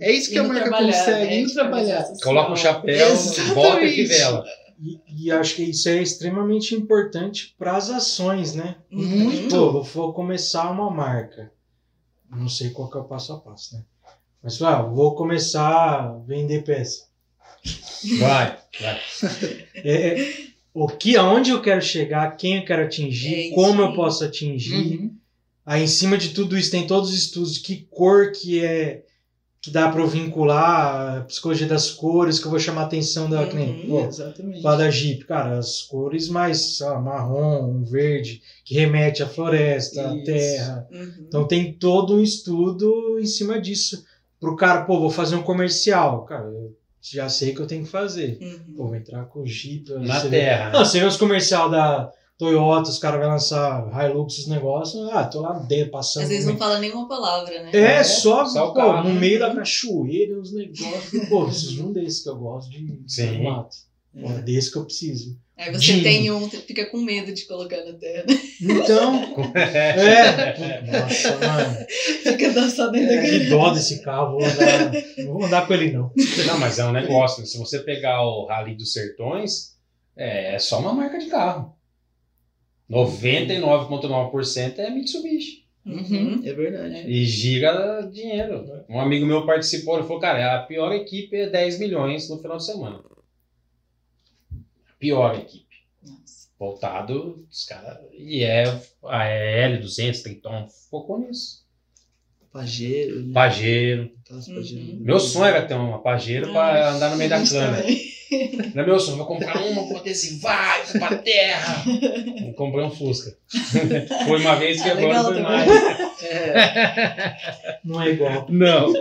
É 0.00 0.10
isso 0.10 0.30
que 0.30 0.38
a 0.38 0.42
marca 0.42 0.68
consegue, 0.70 1.26
né? 1.26 1.38
indo 1.38 1.48
Tipo, 1.48 1.60
trabalhar. 1.60 2.12
Coloca 2.24 2.52
um 2.52 2.56
chapéu, 2.56 3.12
Exatamente. 3.12 3.54
bota 3.54 3.82
e 3.82 3.94
fivela. 3.94 4.44
E, 4.80 5.26
e 5.26 5.30
acho 5.30 5.54
que 5.54 5.62
isso 5.62 5.88
é 5.88 6.02
extremamente 6.02 6.74
importante 6.74 7.54
para 7.56 7.76
as 7.76 7.88
ações, 7.88 8.56
né? 8.56 8.78
Uhum. 8.90 9.06
Muito. 9.06 9.48
Pô, 9.48 9.78
eu 9.78 9.82
vou 9.84 10.12
começar 10.12 10.68
uma 10.72 10.90
marca. 10.90 11.52
Não 12.28 12.48
sei 12.48 12.70
qual 12.70 12.90
que 12.90 12.96
é 12.96 13.00
o 13.00 13.04
passo 13.04 13.32
a 13.32 13.38
passo, 13.38 13.76
né? 13.76 13.84
Mas, 14.42 14.60
ah, 14.60 14.82
vou 14.82 15.14
começar 15.14 16.00
a 16.00 16.18
vender 16.26 16.64
peça. 16.64 17.11
Vai, 18.18 18.58
vai. 18.80 19.00
É, 19.74 20.20
é, 20.20 20.34
o 20.74 20.86
que, 20.88 21.16
aonde 21.16 21.50
eu 21.50 21.60
quero 21.62 21.82
chegar, 21.82 22.36
quem 22.36 22.58
eu 22.58 22.64
quero 22.64 22.82
atingir, 22.84 23.52
É 23.52 23.54
como 23.54 23.82
eu 23.82 23.92
posso 23.94 24.24
atingir. 24.24 24.98
Uhum. 24.98 25.14
Aí, 25.64 25.82
em 25.84 25.86
cima 25.86 26.18
de 26.18 26.30
tudo 26.30 26.58
isso, 26.58 26.70
tem 26.72 26.86
todos 26.86 27.10
os 27.10 27.16
estudos 27.16 27.58
que 27.58 27.86
cor 27.90 28.32
que 28.32 28.64
é 28.64 29.04
que 29.60 29.70
dá 29.70 29.88
para 29.88 30.00
eu 30.00 30.08
vincular, 30.08 31.18
a 31.18 31.20
psicologia 31.20 31.68
das 31.68 31.88
cores, 31.88 32.40
que 32.40 32.46
eu 32.46 32.50
vou 32.50 32.58
chamar 32.58 32.80
a 32.80 32.84
atenção 32.86 33.30
da 33.30 33.42
Uhum. 33.42 33.48
cliente. 33.48 33.86
Pô, 33.86 34.00
Exatamente. 34.00 34.60
Lá 34.60 34.74
da 34.74 34.90
Jeep, 34.90 35.24
cara, 35.24 35.56
as 35.56 35.82
cores 35.82 36.28
mais 36.28 36.80
lá, 36.80 36.98
marrom, 36.98 37.70
um 37.70 37.84
verde, 37.84 38.42
que 38.64 38.74
remete 38.74 39.22
à 39.22 39.28
floresta, 39.28 40.10
à 40.10 40.20
terra. 40.24 40.88
Uhum. 40.90 41.14
Então 41.28 41.46
tem 41.46 41.72
todo 41.72 42.16
um 42.16 42.20
estudo 42.20 43.20
em 43.20 43.24
cima 43.26 43.60
disso. 43.60 44.04
Pro 44.40 44.56
cara, 44.56 44.82
pô, 44.82 44.98
vou 44.98 45.10
fazer 45.10 45.36
um 45.36 45.42
comercial. 45.44 46.24
Cara, 46.24 46.42
eu 46.48 46.76
já 47.02 47.28
sei 47.28 47.50
o 47.52 47.54
que 47.56 47.60
eu 47.62 47.66
tenho 47.66 47.84
que 47.84 47.90
fazer. 47.90 48.38
Uhum. 48.40 48.74
Pô, 48.76 48.86
vou 48.86 48.94
entrar 48.96 49.24
com 49.26 49.40
o 49.40 49.46
Jeep. 49.46 49.90
Na 49.92 50.20
você 50.20 50.28
vê- 50.28 50.38
terra. 50.40 50.70
Não, 50.70 50.84
você 50.84 51.00
vê 51.00 51.06
os 51.06 51.16
comercial 51.16 51.68
da 51.68 52.10
Toyota, 52.38 52.88
os 52.90 52.98
caras 52.98 53.20
vão 53.20 53.30
lançar 53.30 53.88
Hilux, 54.08 54.34
esses 54.34 54.46
negócios. 54.48 55.08
Ah, 55.10 55.24
tô 55.24 55.40
lá 55.40 55.52
dentro, 55.58 55.90
passando. 55.90 56.22
Às 56.24 56.28
vezes 56.28 56.46
não 56.46 56.56
fala 56.56 56.78
nenhuma 56.78 57.06
palavra, 57.08 57.62
né? 57.62 57.70
é, 57.72 57.78
É, 57.96 58.04
só, 58.04 58.44
só 58.44 58.68
pô, 58.68 58.74
carro, 58.74 59.08
no 59.08 59.14
né? 59.14 59.20
meio 59.20 59.38
da 59.38 59.54
cachoeira, 59.54 60.38
os 60.40 60.52
negócios. 60.52 61.28
Pô, 61.28 61.44
preciso 61.44 61.74
de 61.74 61.82
um 61.82 61.92
desses 61.92 62.22
que 62.22 62.28
eu 62.28 62.36
gosto 62.36 62.70
de 62.70 63.00
Sim. 63.06 63.32
de 63.32 63.42
mato. 63.42 63.76
Pô, 64.12 64.30
é 64.30 64.42
desse 64.42 64.70
que 64.70 64.78
eu 64.78 64.84
preciso. 64.84 65.38
Aí 65.56 65.70
você 65.70 65.92
Dinho. 65.92 66.02
tem 66.02 66.30
um, 66.30 66.40
você 66.40 66.58
fica 66.58 66.86
com 66.86 66.98
medo 66.98 67.32
de 67.32 67.46
colocar 67.46 67.84
na 67.84 67.92
terra. 67.92 68.24
Então, 68.60 69.34
é. 69.54 70.82
Nossa, 70.90 71.38
mano. 71.38 71.86
Fica 72.22 72.50
dançando 72.50 72.92
dentro 72.92 73.16
da 73.16 73.22
Que 73.22 73.38
dó 73.48 73.70
desse 73.70 74.02
carro. 74.02 74.38
Vou 74.38 74.44
andar, 74.44 74.92
não 75.18 75.32
vou 75.32 75.44
andar 75.44 75.66
com 75.66 75.74
ele, 75.74 75.92
não. 75.92 76.10
Não, 76.46 76.58
mas 76.58 76.78
é 76.78 76.84
um 76.84 76.92
negócio. 76.92 77.46
Se 77.46 77.58
você 77.58 77.78
pegar 77.78 78.22
o 78.22 78.46
Rally 78.46 78.74
dos 78.74 78.92
Sertões, 78.92 79.76
é, 80.16 80.54
é 80.54 80.58
só 80.58 80.78
uma 80.80 80.92
marca 80.92 81.18
de 81.18 81.26
carro. 81.26 81.74
99,9% 82.90 84.78
é 84.78 84.90
Mitsubishi. 84.90 85.62
Uhum, 85.84 86.42
é 86.44 86.52
verdade. 86.52 87.10
E 87.10 87.24
gira 87.24 88.02
dinheiro. 88.12 88.84
Um 88.88 89.00
amigo 89.00 89.26
meu 89.26 89.46
participou, 89.46 89.96
ele 89.96 90.06
falou, 90.06 90.20
cara, 90.20 90.56
a 90.56 90.62
pior 90.62 90.92
equipe 90.92 91.36
é 91.36 91.48
10 91.48 91.78
milhões 91.80 92.28
no 92.28 92.38
final 92.38 92.56
de 92.56 92.66
semana. 92.66 93.00
A 95.02 95.04
pior 95.04 95.34
equipe. 95.36 95.66
Nossa. 96.00 96.48
Voltado, 96.58 97.44
os 97.50 97.64
caras. 97.64 97.98
E 98.16 98.44
é 98.44 98.62
a 99.04 99.24
L200, 99.24 100.22
Triton, 100.22 100.68
focou 100.90 101.18
nisso. 101.18 101.62
Pajeiro. 102.52 103.22
né? 103.22 103.32
Pajeiro. 103.34 104.12
Aquelas 104.24 104.46
Uhum. 104.46 104.98
Meu 105.00 105.18
sonho 105.18 105.46
era 105.46 105.62
ter 105.66 105.74
uma 105.74 106.00
Pajeiro 106.00 106.52
pra 106.52 106.90
andar 106.90 107.10
no 107.10 107.16
meio 107.16 107.30
da 107.30 107.36
A 107.36 107.38
gente 107.40 107.50
cana. 107.52 107.76
também. 107.78 108.12
Não 108.74 108.82
é 108.82 108.86
meu 108.86 109.00
sonho, 109.00 109.16
vou 109.18 109.26
comprar 109.26 109.60
uma, 109.60 109.82
vou 109.88 109.96
adesivar, 109.98 110.86
vou 110.86 111.00
pra 111.00 111.18
terra. 111.18 111.82
Comprei 112.56 112.84
um 112.84 112.90
Fusca. 112.90 113.36
Foi 114.26 114.38
uma 114.40 114.54
vez 114.56 114.80
que 114.82 114.88
Ah, 114.88 114.92
agora 114.92 115.22
foi 115.24 115.34
também. 115.34 115.42
mais. 115.42 116.22
É, 116.22 117.36
Não 117.84 118.00
é 118.02 118.08
igual. 118.10 118.46
Não. 118.48 118.92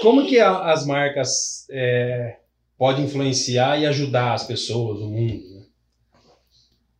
Como 0.00 0.26
que 0.26 0.38
a- 0.38 0.70
as 0.72 0.86
marcas 0.86 1.66
é, 1.70 2.36
podem 2.82 3.04
influenciar 3.04 3.80
e 3.80 3.86
ajudar 3.86 4.34
as 4.34 4.44
pessoas, 4.44 4.98
o 4.98 5.08
mundo? 5.08 5.54
né? 5.54 5.62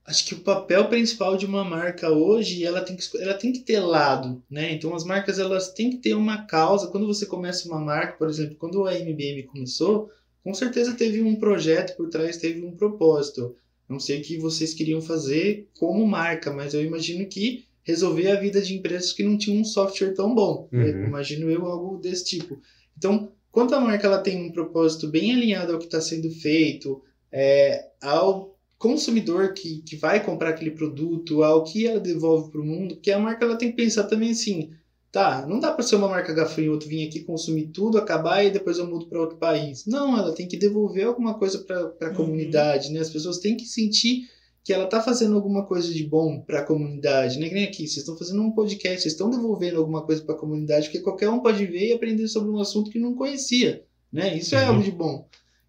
acho 0.07 0.25
que 0.25 0.35
o 0.35 0.39
papel 0.39 0.87
principal 0.87 1.37
de 1.37 1.45
uma 1.45 1.65
marca 1.65 2.09
hoje, 2.09 2.65
ela 2.65 2.83
tem 2.83 2.95
que, 2.95 3.03
ela 3.21 3.35
tem 3.35 3.53
que 3.53 3.59
ter 3.59 3.81
lado, 3.81 4.41
né? 4.49 4.73
Então 4.73 4.95
as 4.95 5.03
marcas 5.03 5.41
elas 5.41 5.73
têm 5.73 5.91
que 5.91 5.97
ter 5.97 6.15
uma 6.15 6.47
causa. 6.47 6.87
Quando 6.87 7.09
você 7.09 7.27
começa 7.27 7.67
uma 7.67 7.81
marca, 7.81 8.13
por 8.13 8.29
exemplo, 8.29 8.55
quando 8.61 8.87
a 8.87 8.97
MBM 8.97 9.43
começou, 9.43 10.09
com 10.45 10.55
certeza 10.55 10.95
teve 10.95 11.21
um 11.21 11.35
projeto 11.35 11.97
por 11.97 12.09
trás, 12.09 12.37
teve 12.37 12.65
um 12.65 12.77
propósito. 12.77 13.57
Não 13.89 13.99
sei 13.99 14.21
o 14.21 14.23
que 14.23 14.39
vocês 14.39 14.73
queriam 14.73 15.03
fazer 15.03 15.69
como 15.81 16.07
marca, 16.07 16.53
mas 16.53 16.75
eu 16.75 16.85
imagino 16.85 17.27
que 17.27 17.65
resolver 17.83 18.31
a 18.31 18.39
vida 18.39 18.63
de 18.63 18.73
empresas 18.73 19.13
que 19.13 19.25
não 19.25 19.37
tinham 19.37 19.61
um 19.61 19.65
software 19.65 20.15
tão 20.15 20.33
bom. 20.33 20.69
né? 20.71 20.93
Uhum. 20.93 21.07
Imagino 21.07 21.51
eu 21.51 21.67
algo 21.67 21.99
desse 21.99 22.25
tipo. 22.25 22.61
Então, 22.97 23.33
quando 23.53 23.75
a 23.75 23.81
marca 23.81 24.07
ela 24.07 24.19
tem 24.19 24.43
um 24.49 24.53
propósito 24.53 25.09
bem 25.09 25.33
alinhado 25.33 25.73
ao 25.73 25.79
que 25.79 25.85
está 25.85 26.01
sendo 26.01 26.31
feito, 26.31 27.03
é, 27.31 27.91
ao 28.03 28.57
consumidor 28.79 29.55
que, 29.55 29.83
que 29.83 29.97
vai 29.97 30.25
comprar 30.25 30.51
aquele 30.51 30.73
produto, 30.73 31.43
ao 31.45 31.63
que 31.63 31.87
ela 31.87 32.01
devolve 32.01 32.51
para 32.51 32.61
o 32.61 32.65
mundo, 32.65 32.97
porque 32.97 33.13
a 33.13 33.19
marca 33.19 33.45
ela 33.45 33.57
tem 33.57 33.71
que 33.71 33.77
pensar 33.77 34.05
também 34.05 34.33
assim, 34.33 34.71
tá, 35.13 35.47
não 35.47 35.61
dá 35.61 35.71
para 35.71 35.85
ser 35.85 35.97
uma 35.97 36.09
marca 36.09 36.33
gafanhoto 36.35 36.89
vir 36.89 37.07
aqui 37.07 37.21
consumir 37.21 37.69
tudo, 37.69 37.99
acabar 37.99 38.43
e 38.45 38.51
depois 38.51 38.79
eu 38.79 38.87
mudo 38.89 39.07
para 39.07 39.21
outro 39.21 39.37
país. 39.37 39.85
Não, 39.87 40.17
ela 40.17 40.35
tem 40.35 40.49
que 40.49 40.57
devolver 40.57 41.07
alguma 41.07 41.35
coisa 41.39 41.59
para 41.59 41.79
a 42.01 42.09
Uhum. 42.09 42.15
comunidade, 42.17 42.91
né? 42.91 43.01
As 43.01 43.11
pessoas 43.11 43.39
têm 43.39 43.57
que 43.57 43.67
sentir 43.67 44.27
que 44.65 44.73
ela 44.73 44.87
tá 44.87 45.01
fazendo 45.03 45.35
alguma 45.35 45.67
coisa 45.67 45.93
de 45.93 46.05
bom 46.05 46.41
para 46.41 46.61
a 46.61 46.65
comunidade, 46.65 47.39
né? 47.39 47.49
Que 47.49 47.55
nem 47.55 47.65
aqui, 47.65 47.79
vocês 47.87 47.97
estão 47.99 48.17
fazendo 48.17 48.41
um 48.43 48.53
podcast, 48.53 49.01
vocês 49.03 49.15
estão 49.15 49.29
devolvendo 49.31 49.79
alguma 49.79 50.03
coisa 50.03 50.23
para 50.23 50.35
a 50.35 50.39
comunidade, 50.39 50.87
porque 50.87 51.01
qualquer 51.01 51.29
um 51.29 51.41
pode 51.41 51.65
ver 51.67 51.89
e 51.89 51.93
aprender 51.93 52.29
sobre 52.29 52.51
um 52.51 52.59
assunto 52.61 52.91
que 52.91 52.99
não 52.99 53.15
conhecia, 53.15 53.83
né? 54.13 54.37
Isso 54.37 54.55
é 54.55 54.63
Uhum. 54.63 54.69
algo 54.69 54.83
de 54.85 54.91
bom. 54.93 55.27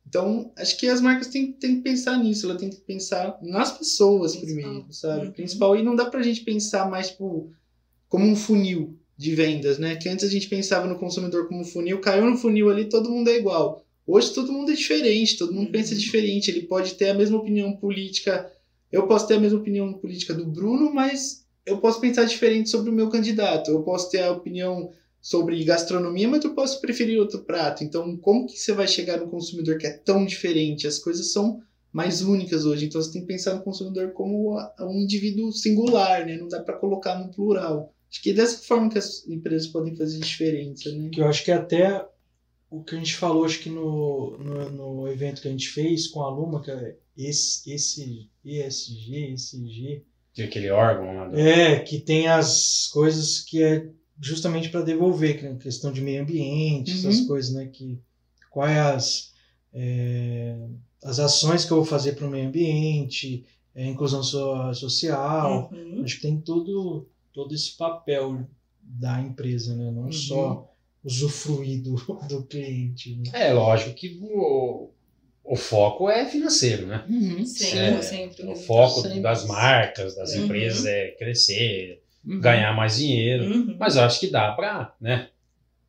Então, 0.08 0.52
acho 0.56 0.78
que 0.78 0.88
as 0.88 1.02
marcas 1.02 1.28
têm, 1.28 1.52
têm 1.54 1.78
que 1.78 1.82
pensar 1.82 2.18
nisso, 2.18 2.46
ela 2.46 2.58
tem 2.60 2.70
que 2.70 2.82
pensar 2.82 3.40
nas 3.42 3.76
pessoas 3.76 4.36
Principal. 4.36 4.62
primeiro, 4.64 4.94
sabe? 4.94 5.26
Uhum. 5.28 5.32
Principal. 5.32 5.76
E 5.76 5.82
não 5.82 5.96
dá 5.96 6.06
pra 6.06 6.22
gente 6.22 6.42
pensar 6.42 6.88
mais 6.88 7.10
tipo, 7.10 7.52
como 8.08 8.26
um 8.26 8.36
funil 8.36 8.96
de 9.18 9.34
vendas, 9.34 9.80
né? 9.80 9.96
Que 9.96 10.08
antes 10.10 10.24
a 10.26 10.30
gente 10.30 10.48
pensava 10.48 10.86
no 10.88 11.00
consumidor 11.00 11.48
como 11.48 11.62
um 11.62 11.66
funil, 11.66 12.00
caiu 12.00 12.26
no 12.30 12.38
funil 12.38 12.70
ali, 12.70 12.86
todo 12.86 13.10
mundo 13.10 13.28
é 13.30 13.38
igual. 13.38 13.84
Hoje 14.06 14.34
todo 14.34 14.52
mundo 14.52 14.72
é 14.72 14.76
diferente, 14.76 15.38
todo 15.38 15.54
mundo 15.54 15.68
Uhum. 15.68 15.72
pensa 15.72 15.96
diferente. 15.96 16.52
Ele 16.52 16.64
pode 16.64 16.94
ter 16.94 17.10
a 17.10 17.14
mesma 17.16 17.38
opinião 17.40 17.72
política, 17.76 18.52
eu 18.94 19.08
posso 19.08 19.28
ter 19.28 19.34
a 19.34 19.40
mesma 19.40 19.58
opinião 19.58 19.92
política 19.94 20.36
do 20.36 20.46
Bruno, 20.46 20.94
mas 20.94 21.48
eu 21.66 21.80
posso 21.80 22.00
pensar 22.00 22.26
diferente 22.26 22.70
sobre 22.70 22.92
o 22.92 22.94
meu 22.94 23.10
candidato. 23.10 23.72
Eu 23.72 23.82
posso 23.82 24.12
ter 24.12 24.22
a 24.22 24.32
opinião 24.32 24.92
sobre 25.20 25.64
gastronomia, 25.64 26.28
mas 26.28 26.44
eu 26.44 26.54
posso 26.54 26.80
preferir 26.80 27.20
outro 27.20 27.40
prato. 27.40 27.84
Então, 27.84 28.16
como 28.18 28.46
que 28.46 28.56
você 28.56 28.72
vai 28.72 28.88
chegar 28.88 29.18
no 29.18 29.30
consumidor 29.30 29.80
que 29.80 29.88
é 29.88 29.98
tão 29.98 30.24
diferente? 30.24 30.86
As 30.86 31.00
coisas 31.00 31.32
são 31.32 31.60
mais 31.92 32.22
únicas 32.22 32.66
hoje. 32.66 32.86
Então, 32.86 33.02
você 33.02 33.12
tem 33.12 33.22
que 33.22 33.28
pensar 33.28 33.56
no 33.56 33.64
consumidor 33.64 34.12
como 34.12 34.60
um 34.82 35.02
indivíduo 35.02 35.52
singular, 35.52 36.24
né? 36.24 36.38
Não 36.38 36.48
dá 36.48 36.62
para 36.62 36.78
colocar 36.78 37.18
no 37.18 37.32
plural. 37.32 37.92
Acho 38.12 38.22
que 38.22 38.30
é 38.30 38.34
dessa 38.34 38.60
forma 38.60 38.90
que 38.90 39.00
as 39.00 39.28
empresas 39.28 39.68
podem 39.70 39.96
fazer 39.96 40.20
diferença, 40.20 40.92
né? 40.92 41.10
Que 41.12 41.20
eu 41.20 41.28
acho 41.28 41.44
que 41.44 41.52
até 41.52 42.06
o 42.70 42.84
que 42.84 42.94
a 42.94 43.00
gente 43.00 43.16
falou, 43.16 43.44
acho 43.44 43.60
que 43.60 43.70
no, 43.70 44.38
no, 44.38 44.70
no 44.70 45.08
evento 45.08 45.42
que 45.42 45.48
a 45.48 45.52
gente 45.52 45.70
fez 45.70 46.08
com 46.08 46.22
a 46.22 46.30
Luma, 46.30 46.62
que 46.62 46.70
é 46.70 46.96
esse, 47.18 47.72
esse 47.72 48.30
ESG, 48.44 49.32
ESG, 49.34 50.04
Tinha 50.34 50.48
aquele 50.48 50.70
órgão 50.72 51.16
lá. 51.16 51.28
do- 51.30 51.38
é, 51.38 51.80
que 51.80 52.00
tem 52.00 52.28
as 52.28 52.88
coisas 52.88 53.40
que 53.40 53.62
é 53.62 53.90
justamente 54.20 54.70
para 54.70 54.82
devolver, 54.82 55.40
que 55.40 55.46
é 55.46 55.56
questão 55.56 55.92
de 55.92 56.02
meio 56.02 56.22
ambiente, 56.24 56.92
essas 56.92 57.20
Uhum. 57.20 57.28
coisas, 57.28 57.54
né? 57.54 57.68
Que, 57.68 58.00
quais 58.50 58.78
as, 58.78 59.34
é, 59.74 60.56
as 61.04 61.20
ações 61.20 61.66
que 61.66 61.72
eu 61.72 61.78
vou 61.78 61.86
fazer 61.86 62.14
para 62.14 62.28
o 62.28 62.30
meio 62.32 62.48
ambiente, 62.48 63.46
é, 63.76 63.86
inclusão 63.88 64.24
so- 64.24 64.74
social, 64.74 65.70
Uhum. 65.72 66.04
Acho 66.04 66.16
que 66.16 66.22
tem 66.22 66.40
todo, 66.40 67.08
todo 67.34 67.54
esse 67.54 67.76
papel 67.78 68.48
da 68.82 69.20
empresa, 69.22 69.76
né? 69.76 69.90
Não 69.92 70.04
Uhum. 70.06 70.12
só 70.12 70.70
usufruir 71.04 71.82
do, 71.82 71.96
do 72.30 72.44
cliente. 72.44 73.16
Né? 73.18 73.24
É 73.50 73.54
lógico 73.54 73.94
que 73.94 74.20
o, 74.22 74.90
o 75.44 75.56
foco 75.56 76.10
é 76.10 76.26
financeiro, 76.26 76.88
né? 76.88 77.04
Sempre, 77.46 77.80
É, 77.80 78.02
sempre. 78.02 78.46
O 78.48 78.56
foco 78.56 79.02
Sempre. 79.02 79.20
das 79.20 79.46
marcas, 79.48 80.16
das 80.16 80.34
Uhum. 80.36 80.46
empresas 80.46 80.86
é 80.86 81.08
crescer, 81.18 82.02
Uhum. 82.26 82.40
ganhar 82.40 82.74
mais 82.76 82.98
dinheiro. 82.98 83.46
Uhum. 83.46 83.76
Mas 83.80 83.96
eu 83.98 84.04
acho 84.04 84.20
que 84.20 84.28
dá 84.28 84.52
pra, 84.54 84.94
né? 85.02 85.28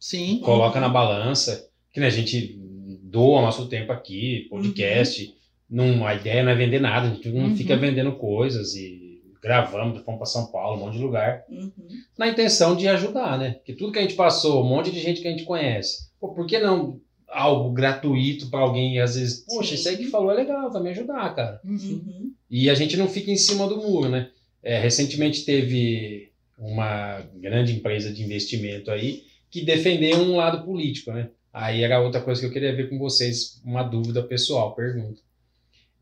Sim. 0.00 0.40
Coloca 0.40 0.76
Uhum. 0.76 0.80
na 0.82 0.88
balança. 0.88 1.68
Que 1.92 2.00
né, 2.00 2.06
a 2.06 2.10
gente 2.10 2.58
doa 3.02 3.40
nosso 3.40 3.68
tempo 3.68 3.92
aqui, 3.92 4.46
podcast. 4.50 5.32
Não, 5.70 6.04
a 6.06 6.14
ideia 6.14 6.42
não 6.42 6.50
é 6.50 6.54
vender 6.56 6.80
nada, 6.80 7.06
a 7.08 7.14
gente 7.14 7.28
não 7.30 7.46
Uhum. 7.46 7.56
fica 7.56 7.76
vendendo 7.76 8.12
coisas 8.16 8.74
e 8.74 9.22
gravamos, 9.40 10.02
fomos 10.02 10.18
para 10.18 10.26
São 10.26 10.46
Paulo, 10.50 10.76
um 10.80 10.86
monte 10.86 10.96
de 10.96 11.02
lugar. 11.04 11.44
Uhum. 11.48 11.70
Na 12.18 12.28
intenção 12.28 12.74
de 12.74 12.88
ajudar, 12.88 13.38
né? 13.38 13.52
Porque 13.54 13.74
tudo 13.74 13.92
que 13.92 13.98
a 13.98 14.02
gente 14.02 14.14
passou, 14.14 14.64
um 14.64 14.68
monte 14.68 14.90
de 14.90 14.98
gente 15.00 15.20
que 15.20 15.28
a 15.28 15.30
gente 15.30 15.44
conhece. 15.44 16.08
Pô, 16.18 16.34
por 16.34 16.46
que 16.46 16.58
não 16.58 17.00
algo 17.34 17.72
gratuito 17.72 18.48
para 18.48 18.60
alguém? 18.60 18.96
E 18.96 19.00
às 19.00 19.16
vezes, 19.16 19.44
poxa, 19.46 19.70
Sim. 19.70 19.74
isso 19.74 19.88
aí 19.88 19.96
que 19.96 20.10
falou 20.10 20.30
é 20.30 20.34
legal, 20.34 20.72
vai 20.72 20.82
me 20.82 20.90
ajudar, 20.90 21.34
cara. 21.34 21.60
Uhum. 21.64 21.76
Uhum. 21.76 22.32
E 22.50 22.70
a 22.70 22.74
gente 22.74 22.96
não 22.96 23.08
fica 23.08 23.30
em 23.30 23.36
cima 23.36 23.66
do 23.66 23.76
muro, 23.76 24.08
né? 24.08 24.30
É, 24.62 24.78
recentemente 24.78 25.44
teve 25.44 26.32
uma 26.56 27.20
grande 27.34 27.72
empresa 27.74 28.12
de 28.12 28.22
investimento 28.22 28.90
aí 28.90 29.24
que 29.50 29.64
defendeu 29.64 30.18
um 30.18 30.36
lado 30.36 30.64
político, 30.64 31.12
né? 31.12 31.28
Aí 31.52 31.82
era 31.82 32.00
outra 32.00 32.20
coisa 32.20 32.40
que 32.40 32.46
eu 32.46 32.52
queria 32.52 32.74
ver 32.74 32.88
com 32.88 32.98
vocês, 32.98 33.60
uma 33.64 33.82
dúvida 33.82 34.22
pessoal, 34.22 34.74
pergunta. 34.74 35.20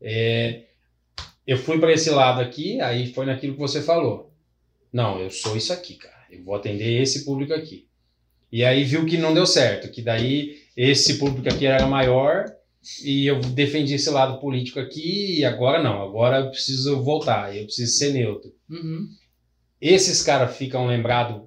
É, 0.01 0.63
eu 1.45 1.57
fui 1.57 1.79
para 1.79 1.93
esse 1.93 2.09
lado 2.09 2.41
aqui, 2.41 2.79
aí 2.81 3.13
foi 3.13 3.25
naquilo 3.25 3.53
que 3.53 3.59
você 3.59 3.81
falou. 3.81 4.31
Não, 4.91 5.19
eu 5.19 5.29
sou 5.29 5.55
isso 5.55 5.71
aqui, 5.71 5.95
cara. 5.95 6.23
Eu 6.31 6.43
vou 6.43 6.55
atender 6.55 7.01
esse 7.01 7.25
público 7.25 7.53
aqui. 7.53 7.87
E 8.51 8.63
aí 8.63 8.83
viu 8.83 9.05
que 9.05 9.17
não 9.17 9.33
deu 9.33 9.45
certo, 9.45 9.91
que 9.91 10.01
daí 10.01 10.62
esse 10.75 11.17
público 11.17 11.47
aqui 11.49 11.65
era 11.65 11.85
maior 11.85 12.45
e 13.03 13.25
eu 13.25 13.39
defendi 13.39 13.93
esse 13.93 14.09
lado 14.09 14.39
político 14.39 14.79
aqui 14.79 15.39
e 15.39 15.45
agora 15.45 15.81
não, 15.81 16.01
agora 16.01 16.39
eu 16.39 16.49
preciso 16.49 17.01
voltar, 17.01 17.55
eu 17.55 17.65
preciso 17.65 17.93
ser 17.93 18.13
neutro. 18.13 18.53
Uhum. 18.69 19.07
Esses 19.79 20.21
caras 20.21 20.57
ficam 20.57 20.87
lembrados 20.87 21.43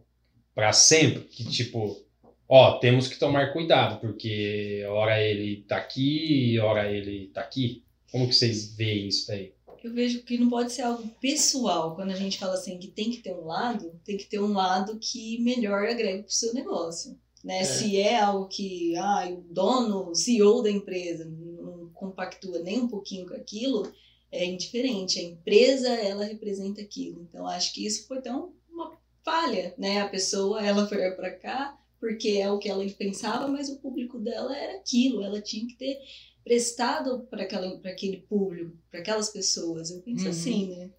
para 0.54 0.72
sempre 0.72 1.24
que 1.24 1.44
tipo, 1.44 2.02
ó, 2.48 2.78
temos 2.78 3.08
que 3.08 3.18
tomar 3.18 3.52
cuidado 3.52 4.00
porque 4.00 4.84
hora 4.88 5.20
ele 5.20 5.64
tá 5.68 5.76
aqui, 5.76 6.58
hora 6.58 6.90
ele 6.90 7.30
tá 7.34 7.42
aqui. 7.42 7.82
Como 8.10 8.28
que 8.28 8.34
vocês 8.34 8.74
veem 8.74 9.08
isso 9.08 9.26
daí? 9.26 9.52
Eu 9.82 9.92
vejo 9.92 10.22
que 10.24 10.38
não 10.38 10.48
pode 10.48 10.72
ser 10.72 10.82
algo 10.82 11.06
pessoal. 11.20 11.94
Quando 11.94 12.10
a 12.10 12.16
gente 12.16 12.38
fala 12.38 12.54
assim 12.54 12.78
que 12.78 12.88
tem 12.88 13.10
que 13.10 13.18
ter 13.18 13.32
um 13.32 13.44
lado, 13.44 14.00
tem 14.04 14.16
que 14.16 14.24
ter 14.24 14.40
um 14.40 14.52
lado 14.52 14.98
que 14.98 15.38
melhor 15.42 15.86
agregue 15.86 16.22
para 16.22 16.28
o 16.28 16.32
seu 16.32 16.54
negócio. 16.54 17.16
Né? 17.46 17.62
Se 17.64 17.96
é 17.96 18.18
algo 18.18 18.48
que 18.48 18.96
ah, 18.96 19.28
o 19.30 19.40
dono, 19.52 20.10
o 20.10 20.14
CEO 20.16 20.62
da 20.62 20.70
empresa 20.70 21.24
não 21.24 21.88
compactua 21.94 22.58
nem 22.58 22.80
um 22.80 22.88
pouquinho 22.88 23.24
com 23.28 23.34
aquilo, 23.34 23.88
é 24.32 24.44
indiferente. 24.44 25.20
A 25.20 25.22
empresa, 25.22 25.88
ela 25.90 26.24
representa 26.24 26.80
aquilo. 26.80 27.22
Então, 27.22 27.46
acho 27.46 27.72
que 27.72 27.86
isso 27.86 28.04
foi 28.08 28.20
tão 28.20 28.52
uma 28.68 28.98
falha, 29.24 29.72
né? 29.78 30.00
A 30.00 30.08
pessoa, 30.08 30.60
ela 30.60 30.88
foi 30.88 30.98
para 31.12 31.30
cá 31.30 31.78
porque 32.00 32.30
é 32.30 32.50
o 32.50 32.58
que 32.58 32.68
ela 32.68 32.84
pensava, 32.90 33.46
mas 33.46 33.68
o 33.68 33.78
público 33.78 34.18
dela 34.18 34.56
era 34.56 34.78
aquilo. 34.78 35.22
Ela 35.22 35.40
tinha 35.40 35.68
que 35.68 35.76
ter 35.76 36.00
prestado 36.42 37.28
para 37.30 37.44
aquele 37.44 38.16
público, 38.28 38.76
para 38.90 38.98
aquelas 38.98 39.30
pessoas. 39.30 39.92
Eu 39.92 40.00
penso 40.02 40.24
Uhum. 40.24 40.30
assim, 40.30 40.66
né? 40.76 40.90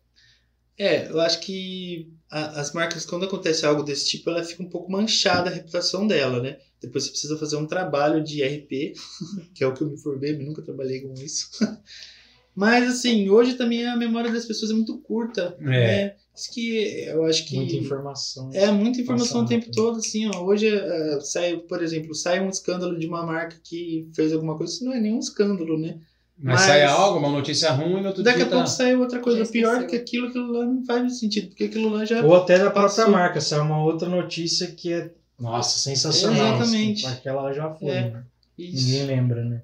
É, 0.78 1.10
eu 1.10 1.20
acho 1.20 1.40
que 1.40 2.12
a- 2.30 2.60
as 2.62 2.72
marcas, 2.74 3.06
quando 3.06 3.26
acontece 3.26 3.66
algo 3.66 3.82
desse 3.84 4.08
tipo, 4.10 4.30
ela 4.30 4.44
fica 4.44 4.62
um 4.64 4.70
pouco 4.70 4.92
manchada 4.92 5.50
a 5.50 5.54
reputação 5.54 6.06
dela, 6.06 6.42
né? 6.42 6.58
Depois 6.80 7.06
você 7.06 7.10
precisa 7.12 7.38
fazer 7.38 7.56
um 7.56 7.66
trabalho 7.66 8.24
de 8.24 8.44
RP, 8.44 8.94
que 9.56 9.64
é 9.64 9.68
o 9.68 9.74
que 9.74 9.82
eu 9.82 9.90
me 9.90 9.98
formei, 9.98 10.36
mas 10.38 10.46
nunca 10.46 10.62
trabalhei 10.62 11.02
com 11.02 11.14
isso. 11.16 11.50
Mas, 12.56 12.90
assim, 12.90 13.30
hoje 13.30 13.54
também 13.54 13.86
a 13.86 13.96
memória 13.96 14.32
das 14.32 14.46
pessoas 14.46 14.72
é 14.72 14.74
muito 14.74 14.98
curta. 14.98 15.56
É. 15.60 15.66
né? 16.08 16.16
Isso 16.36 16.52
que 16.52 17.04
eu 17.06 17.24
acho 17.26 17.46
que. 17.46 17.56
Muita 17.56 17.76
informação. 17.76 18.50
É, 18.52 18.72
muita 18.72 19.00
informação 19.00 19.42
o 19.44 19.46
tempo 19.46 19.66
rápido. 19.68 19.76
todo, 19.76 19.98
assim, 20.00 20.28
ó. 20.34 20.44
Hoje 20.44 20.68
eh, 20.68 21.20
sai, 21.22 21.58
por 21.58 21.84
exemplo, 21.84 22.16
sai 22.16 22.40
um 22.40 22.50
escândalo 22.50 22.98
de 22.98 23.06
uma 23.06 23.24
marca 23.24 23.60
que 23.64 24.10
fez 24.16 24.34
alguma 24.34 24.58
coisa, 24.58 24.74
isso 24.74 24.84
não 24.86 24.92
é 24.94 25.00
nenhum 25.00 25.20
escândalo, 25.20 25.78
né? 25.80 26.00
Mas, 26.40 26.56
Mas- 26.56 26.62
sai 26.62 26.84
algo, 26.84 27.18
uma 27.18 27.30
notícia 27.30 27.72
ruim, 27.72 28.00
no 28.02 28.10
outro 28.10 28.22
Daqui 28.22 28.38
dia 28.38 28.46
a 28.46 28.50
tá... 28.50 28.56
pouco 28.58 28.70
sai 28.70 28.96
outra 28.96 29.20
coisa 29.20 29.44
pior 29.52 29.88
que 29.88 29.96
aquilo, 29.96 30.28
aquilo 30.28 30.52
lá 30.52 30.66
não 30.66 30.86
faz 30.86 31.20
sentido, 31.20 31.48
porque 31.48 31.64
aquilo 31.64 31.90
lá 31.90 32.06
já. 32.06 32.24
Ou 32.24 32.36
até 32.36 32.60
da 32.60 32.70
própria 32.70 32.84
Passou. 32.84 33.10
marca, 33.10 33.42
sai 33.42 33.60
uma 33.60 33.84
outra 33.84 34.08
notícia 34.08 34.68
que 34.68 34.94
é, 34.94 35.12
nossa, 35.40 35.80
sensacional. 35.80 36.56
Exatamente. 36.58 37.06
assim, 37.06 37.16
Aquela 37.16 37.52
já 37.54 37.74
foi. 37.74 37.90
É. 37.90 38.10
né? 38.12 38.24
Isso, 38.58 38.86
Ninguém 38.86 39.06
lembra, 39.06 39.44
né? 39.44 39.62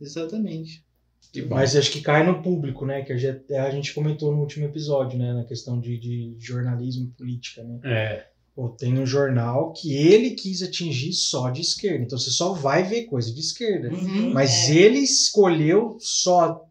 exatamente. 0.00 0.84
Que 1.32 1.42
bom. 1.42 1.54
Mas 1.56 1.76
acho 1.76 1.90
que 1.90 2.00
cai 2.00 2.24
no 2.24 2.42
público, 2.42 2.86
né? 2.86 3.02
Que 3.02 3.12
a 3.12 3.16
gente, 3.16 3.52
a 3.54 3.70
gente 3.70 3.92
comentou 3.92 4.32
no 4.32 4.40
último 4.40 4.64
episódio, 4.64 5.18
né? 5.18 5.32
Na 5.32 5.44
questão 5.44 5.78
de, 5.78 5.98
de 5.98 6.36
jornalismo 6.38 7.04
e 7.04 7.18
política, 7.18 7.62
né? 7.62 7.78
É, 7.84 8.26
Pô, 8.56 8.70
tem 8.70 8.98
um 8.98 9.04
jornal 9.04 9.74
que 9.74 9.94
ele 9.94 10.30
quis 10.30 10.62
atingir 10.62 11.12
só 11.12 11.50
de 11.50 11.60
esquerda. 11.60 12.02
Então 12.04 12.18
você 12.18 12.30
só 12.30 12.54
vai 12.54 12.82
ver 12.82 13.04
coisa 13.04 13.30
de 13.32 13.38
esquerda. 13.38 13.90
Uhum, 13.94 14.32
Mas 14.32 14.70
é. 14.70 14.74
ele 14.76 14.98
escolheu 15.00 15.98
só 16.00 16.64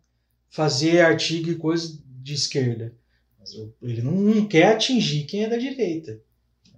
fazer 0.49 1.01
artigo 1.01 1.51
e 1.51 1.55
coisa 1.55 1.95
de 2.23 2.33
esquerda. 2.33 2.91
Mas 3.39 3.51
ele 3.83 4.01
não, 4.01 4.13
não 4.13 4.47
quer 4.47 4.73
atingir 4.73 5.25
quem 5.25 5.43
é 5.43 5.47
da 5.49 5.57
direita. 5.57 6.19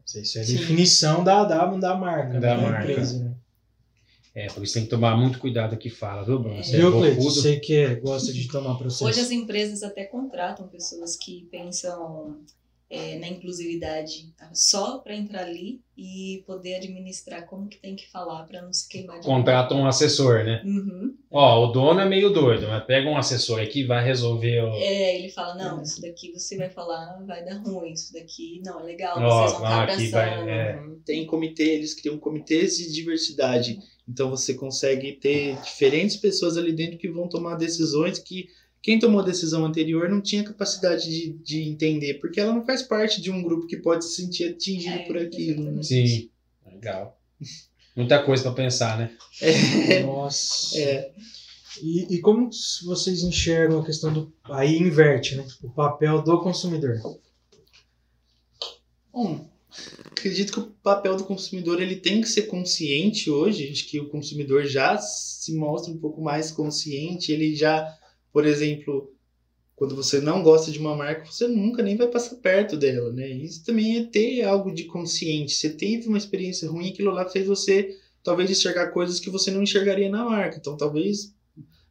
Isso 0.05 0.37
é 0.37 0.41
a 0.41 0.43
Sim. 0.43 0.57
definição 0.57 1.23
da, 1.23 1.45
da, 1.45 1.65
da 1.67 1.95
marca, 1.95 2.33
Da 2.39 2.55
da, 2.55 2.61
marca. 2.61 2.91
empresa. 2.91 3.23
Né? 3.23 3.33
é, 4.35 4.47
por 4.47 4.61
isso 4.61 4.73
tem 4.73 4.83
que 4.83 4.89
tomar 4.89 5.15
muito 5.15 5.39
cuidado 5.39 5.73
o 5.73 5.77
que 5.77 5.89
fala, 5.89 6.25
viu, 6.25 6.39
Bruno? 6.39 6.61
Você 6.61 6.75
é 6.75 6.79
Viu, 6.79 6.91
Cleiton? 6.91 7.15
bocudo. 7.15 7.33
Você 7.41 7.59
que 7.61 7.73
é- 7.75 7.95
gosta 7.95 8.33
de 8.33 8.45
tomar 8.49 8.75
processo. 8.77 9.05
Hoje 9.05 9.21
as 9.21 9.31
empresas 9.31 9.83
até 9.83 10.03
contratam 10.03 10.67
pessoas 10.67 11.15
que 11.15 11.47
pensam 11.49 12.41
é, 12.89 13.17
na 13.19 13.27
inclusividade 13.27 14.33
tá? 14.37 14.49
só 14.53 14.99
para 14.99 15.15
entrar 15.15 15.41
ali 15.41 15.81
e 15.97 16.43
poder 16.45 16.75
administrar 16.75 17.45
como 17.45 17.67
que 17.67 17.77
tem 17.77 17.95
que 17.95 18.09
falar 18.09 18.43
para 18.43 18.61
não 18.61 18.71
se 18.71 18.87
queimar 18.87 19.19
de 19.19 19.25
Contrata 19.25 19.73
um 19.73 19.85
assessor, 19.85 20.43
né? 20.45 20.61
Uhum. 20.63 21.15
Ó, 21.29 21.65
o 21.65 21.71
dono 21.71 21.99
é 21.99 22.05
meio 22.05 22.29
doido, 22.29 22.67
mas 22.67 22.85
pega 22.85 23.09
um 23.09 23.17
assessor 23.17 23.59
aqui 23.59 23.81
e 23.81 23.85
vai 23.85 24.05
resolver 24.05 24.61
o... 24.61 24.73
É, 24.75 25.17
ele 25.17 25.29
fala, 25.29 25.55
não, 25.55 25.81
isso 25.81 26.01
daqui 26.01 26.31
você 26.31 26.55
vai 26.55 26.69
falar, 26.69 27.21
vai 27.25 27.43
dar 27.43 27.57
ruim, 27.57 27.91
isso 27.91 28.13
daqui 28.13 28.61
não, 28.63 28.79
é 28.79 28.83
legal, 28.83 29.17
Ó, 29.19 29.47
vocês 29.47 29.59
vão 29.59 29.69
estar 29.69 29.83
aqui 29.83 30.07
vai- 30.07 30.29
abraçando. 30.29 30.49
é. 30.49 30.79
Uhum. 30.79 31.01
Tem 31.05 31.25
comitê, 31.25 31.63
eles 31.63 31.93
criam 31.93 32.17
comitês 32.17 32.77
de 32.77 32.91
diversidade. 32.93 33.79
Então 34.07 34.29
você 34.29 34.53
consegue 34.53 35.13
ter 35.13 35.59
diferentes 35.61 36.15
pessoas 36.15 36.57
ali 36.57 36.71
dentro 36.71 36.97
que 36.97 37.09
vão 37.09 37.27
tomar 37.27 37.55
decisões 37.55 38.19
que 38.19 38.47
quem 38.81 38.99
tomou 38.99 39.19
a 39.21 39.25
decisão 39.25 39.65
anterior 39.65 40.09
não 40.09 40.21
tinha 40.21 40.43
capacidade 40.43 41.09
de, 41.09 41.33
de 41.33 41.63
entender, 41.63 42.15
porque 42.15 42.39
ela 42.39 42.53
não 42.53 42.65
faz 42.65 42.81
parte 42.81 43.21
de 43.21 43.29
um 43.31 43.41
grupo 43.41 43.67
que 43.67 43.77
pode 43.77 44.05
se 44.05 44.15
sentir 44.15 44.45
atingido 44.45 44.95
É, 44.95 45.03
por 45.05 45.17
aquilo. 45.17 45.71
Né? 45.71 45.83
Sim. 45.83 46.29
Legal. 46.65 47.19
Muita 47.95 48.21
coisa 48.23 48.43
pra 48.43 48.51
pensar, 48.53 48.97
né? 48.97 49.11
Nossa. 50.05 50.77
É, 50.79 51.11
E, 51.81 52.15
e 52.15 52.19
como 52.21 52.49
vocês 52.85 53.21
enxergam 53.23 53.81
a 53.81 53.85
questão 53.85 54.11
do. 54.13 54.33
Aí 54.43 54.77
inverte, 54.77 55.35
né? 55.35 55.45
O 55.63 55.69
papel 55.69 56.21
do 56.23 56.39
consumidor. 56.41 56.99
Bom, 59.11 59.47
acredito 60.11 60.53
que 60.53 60.59
o 60.59 60.71
papel 60.83 61.15
do 61.15 61.23
consumidor 61.23 61.81
ele 61.81 61.95
tem 61.95 62.21
que 62.21 62.27
ser 62.27 62.43
consciente 62.43 63.29
hoje. 63.29 63.69
Acho 63.71 63.87
que 63.87 63.99
o 63.99 64.09
consumidor 64.09 64.65
já 64.65 64.97
se 64.97 65.55
mostra 65.55 65.91
um 65.91 65.97
pouco 65.97 66.21
mais 66.21 66.51
consciente. 66.51 67.31
Ele 67.31 67.55
já, 67.55 67.87
por 68.37 68.45
exemplo, 68.45 69.11
quando 69.75 69.95
você 69.95 70.21
não 70.21 70.43
gosta 70.43 70.71
de 70.71 70.77
uma 70.77 70.95
marca, 70.95 71.25
você 71.25 71.47
nunca 71.47 71.81
nem 71.81 71.97
vai 71.97 72.05
passar 72.05 72.35
perto 72.35 72.77
dela, 72.77 73.11
né? 73.11 73.27
Isso 73.27 73.65
também 73.65 73.97
é 73.97 74.03
ter 74.03 74.43
algo 74.43 74.71
de 74.71 74.83
consciente. 74.83 75.55
Você 75.55 75.71
teve 75.71 76.07
uma 76.07 76.19
experiência 76.19 76.69
ruim, 76.69 76.89
aquilo 76.89 77.09
lá 77.09 77.27
fez 77.27 77.47
você 77.47 77.97
talvez 78.21 78.51
enxergar 78.51 78.91
coisas 78.91 79.19
que 79.19 79.31
você 79.31 79.49
não 79.49 79.63
enxergaria 79.63 80.07
na 80.07 80.23
marca. 80.23 80.57
Então, 80.57 80.77
talvez, 80.77 81.33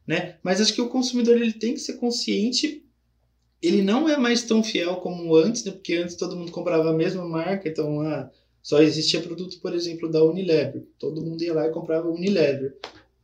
né? 0.07 0.37
Mas 0.41 0.61
acho 0.61 0.73
que 0.73 0.81
o 0.81 0.89
consumidor 0.89 1.35
ele 1.35 1.53
tem 1.53 1.75
que 1.75 1.81
ser 1.81 1.95
consciente 1.95 2.85
ele 3.61 3.83
não 3.83 4.09
é 4.09 4.17
mais 4.17 4.45
tão 4.45 4.63
fiel 4.63 4.99
como 4.99 5.35
antes, 5.35 5.65
né? 5.65 5.73
Porque 5.73 5.95
antes 5.95 6.15
todo 6.15 6.37
mundo 6.37 6.53
comprava 6.53 6.91
a 6.91 6.97
mesma 6.97 7.27
marca, 7.27 7.69
então 7.69 8.03
ah, 8.03 8.31
só 8.63 8.81
existia 8.81 9.21
produto, 9.21 9.59
por 9.61 9.75
exemplo, 9.75 10.09
da 10.09 10.23
Unilever. 10.23 10.87
Todo 10.97 11.23
mundo 11.23 11.43
ia 11.43 11.55
lá 11.55 11.67
e 11.67 11.73
comprava 11.73 12.09
Unilever. 12.09 12.77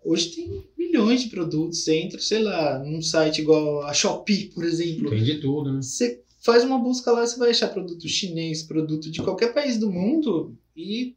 Hoje 0.04 0.30
tem 0.30 0.64
milhões 0.76 1.22
de 1.22 1.28
produtos. 1.28 1.84
Você 1.84 1.96
entra, 1.96 2.20
sei 2.20 2.40
lá, 2.40 2.78
num 2.78 3.00
site 3.00 3.40
igual 3.40 3.82
a 3.82 3.94
Shopee, 3.94 4.50
por 4.54 4.64
exemplo. 4.64 5.10
Tem 5.10 5.22
de 5.22 5.40
tudo, 5.40 5.72
né? 5.72 5.82
Você 5.82 6.22
faz 6.40 6.64
uma 6.64 6.78
busca 6.78 7.10
lá, 7.12 7.24
você 7.26 7.38
vai 7.38 7.50
achar 7.50 7.68
produto 7.68 8.08
chinês, 8.08 8.62
produto 8.62 9.10
de 9.10 9.22
qualquer 9.22 9.54
país 9.54 9.78
do 9.78 9.90
mundo 9.90 10.56
e 10.76 11.14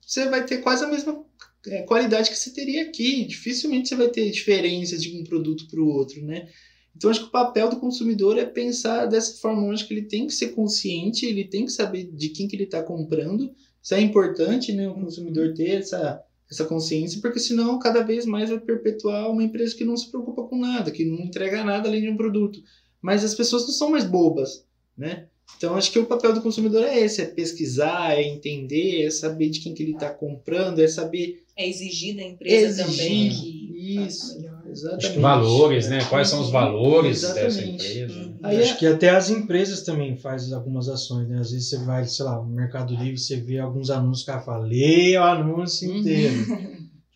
você 0.00 0.28
vai 0.28 0.44
ter 0.44 0.58
quase 0.58 0.84
a 0.84 0.88
mesma 0.88 1.24
é, 1.66 1.82
qualidade 1.82 2.30
que 2.30 2.36
você 2.36 2.50
teria 2.50 2.82
aqui. 2.82 3.26
Dificilmente 3.26 3.88
você 3.88 3.96
vai 3.96 4.08
ter 4.08 4.30
diferença 4.30 4.96
de 4.96 5.18
um 5.18 5.24
produto 5.24 5.66
para 5.68 5.80
o 5.80 5.88
outro, 5.88 6.22
né? 6.24 6.48
Então 6.96 7.10
acho 7.10 7.20
que 7.20 7.26
o 7.26 7.32
papel 7.32 7.68
do 7.68 7.80
consumidor 7.80 8.38
é 8.38 8.44
pensar 8.44 9.06
dessa 9.06 9.40
forma, 9.40 9.72
acho 9.72 9.86
que 9.86 9.94
ele 9.94 10.06
tem 10.06 10.26
que 10.26 10.32
ser 10.32 10.50
consciente, 10.50 11.26
ele 11.26 11.44
tem 11.44 11.64
que 11.64 11.72
saber 11.72 12.04
de 12.04 12.28
quem 12.28 12.46
que 12.46 12.54
ele 12.54 12.64
está 12.64 12.82
comprando. 12.82 13.52
Isso 13.82 13.94
é 13.94 14.00
importante, 14.00 14.72
né? 14.72 14.88
O 14.88 14.94
consumidor 14.94 15.52
ter 15.54 15.80
essa, 15.80 16.22
essa 16.50 16.64
consciência, 16.64 17.20
porque 17.20 17.38
senão 17.38 17.78
cada 17.78 18.02
vez 18.02 18.26
mais 18.26 18.50
vai 18.50 18.58
perpetuar 18.60 19.30
uma 19.30 19.42
empresa 19.42 19.74
que 19.74 19.84
não 19.84 19.96
se 19.96 20.10
preocupa 20.10 20.44
com 20.44 20.58
nada, 20.58 20.90
que 20.90 21.04
não 21.04 21.18
entrega 21.20 21.64
nada 21.64 21.88
além 21.88 22.02
de 22.02 22.10
um 22.10 22.16
produto. 22.16 22.62
Mas 23.00 23.24
as 23.24 23.34
pessoas 23.34 23.62
não 23.62 23.72
são 23.72 23.90
mais 23.90 24.04
bobas, 24.04 24.66
né? 24.96 25.26
Então 25.56 25.76
acho 25.76 25.92
que 25.92 25.98
o 25.98 26.06
papel 26.06 26.32
do 26.32 26.42
consumidor 26.42 26.84
é 26.84 26.98
esse, 27.00 27.20
é 27.20 27.26
pesquisar, 27.26 28.18
é 28.18 28.22
entender, 28.22 29.04
é 29.04 29.10
saber 29.10 29.50
de 29.50 29.60
quem 29.60 29.74
que 29.74 29.82
ele 29.82 29.92
está 29.92 30.10
comprando, 30.10 30.80
é 30.80 30.88
saber 30.88 31.44
É 31.56 31.68
exigir 31.68 32.16
da 32.16 32.22
empresa 32.22 32.82
Exigir, 32.82 33.06
também 33.06 33.30
que 33.30 33.63
isso. 33.84 34.36
exatamente 34.66 35.18
Valores, 35.20 35.88
né? 35.88 36.04
Quais 36.04 36.28
são 36.28 36.40
os 36.40 36.50
valores 36.50 37.20
dessa 37.20 37.40
Exatamente. 37.46 37.74
empresa? 37.86 38.20
Uhum. 38.20 38.38
Aí 38.42 38.60
Acho 38.60 38.72
é- 38.72 38.76
que 38.76 38.86
até 38.86 39.10
as 39.10 39.30
empresas 39.30 39.82
também 39.82 40.16
fazem 40.16 40.54
algumas 40.54 40.88
ações, 40.88 41.28
né? 41.28 41.38
Às 41.38 41.50
vezes 41.52 41.68
você 41.68 41.78
vai, 41.84 42.04
sei 42.06 42.24
lá, 42.24 42.36
no 42.36 42.46
Mercado 42.46 42.94
Livre, 42.94 43.18
você 43.18 43.36
vê 43.36 43.58
alguns 43.58 43.90
anúncios, 43.90 44.22
o 44.22 44.26
cara 44.26 44.40
fala, 44.40 44.64
lê 44.66 45.16
o 45.16 45.22
anúncio 45.22 45.88
Uhum. 45.90 45.96
inteiro. 45.98 46.46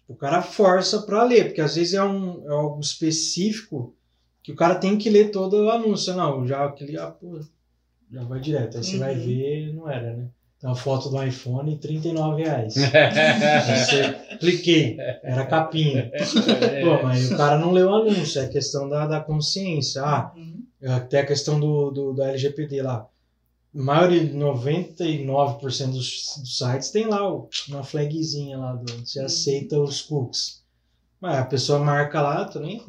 o 0.08 0.14
cara 0.14 0.40
força 0.42 1.02
pra 1.02 1.22
ler, 1.24 1.46
porque 1.46 1.60
às 1.60 1.74
vezes 1.76 1.94
é, 1.94 2.02
um, 2.02 2.42
é 2.48 2.52
algo 2.52 2.80
específico 2.80 3.94
que 4.42 4.52
o 4.52 4.56
cara 4.56 4.74
tem 4.76 4.96
que 4.96 5.10
ler 5.10 5.30
todo 5.30 5.54
o 5.64 5.70
anúncio. 5.70 6.14
Não, 6.14 6.46
já 6.46 6.64
aquele, 6.64 6.96
ah, 6.98 7.10
pô, 7.10 7.38
já 8.10 8.22
vai 8.24 8.40
direto. 8.40 8.78
Aí 8.78 8.84
você 8.84 8.96
vai 8.96 9.14
Uhum. 9.14 9.24
ver, 9.26 9.74
não 9.74 9.88
era, 9.90 10.16
né? 10.16 10.28
Uma 10.62 10.74
foto 10.74 11.08
do 11.08 11.22
iPhone, 11.22 11.78
39 11.78 12.42
reais. 12.42 12.74
Você 12.74 14.36
cliquei, 14.40 14.96
era 15.22 15.46
capinha. 15.46 16.10
Pô, 16.82 17.02
mas 17.04 17.30
o 17.30 17.36
cara 17.36 17.58
não 17.58 17.70
leu 17.72 17.88
o 17.88 17.94
anúncio, 17.94 18.40
é 18.42 18.48
questão 18.48 18.88
da, 18.88 19.06
da 19.06 19.20
consciência. 19.20 20.02
Ah, 20.02 20.32
Uhum. 20.36 20.64
até 20.96 21.20
a 21.20 21.26
questão 21.26 21.58
do, 21.60 21.90
do, 21.90 22.12
da 22.14 22.28
LGPD 22.28 22.82
lá. 22.82 23.06
A 23.74 23.82
maioria, 23.82 24.22
99% 24.32 25.86
dos, 25.92 26.34
dos 26.40 26.58
sites 26.58 26.90
tem 26.90 27.06
lá 27.06 27.20
uma 27.68 27.82
flagzinha 27.84 28.58
lá, 28.58 28.74
do, 28.74 28.92
você 29.06 29.20
aceita 29.20 29.78
os 29.80 30.02
cookies. 30.02 30.62
Mas 31.20 31.36
a 31.38 31.44
pessoa 31.44 31.78
marca 31.78 32.20
lá, 32.20 32.44
tô 32.44 32.58
nem. 32.60 32.80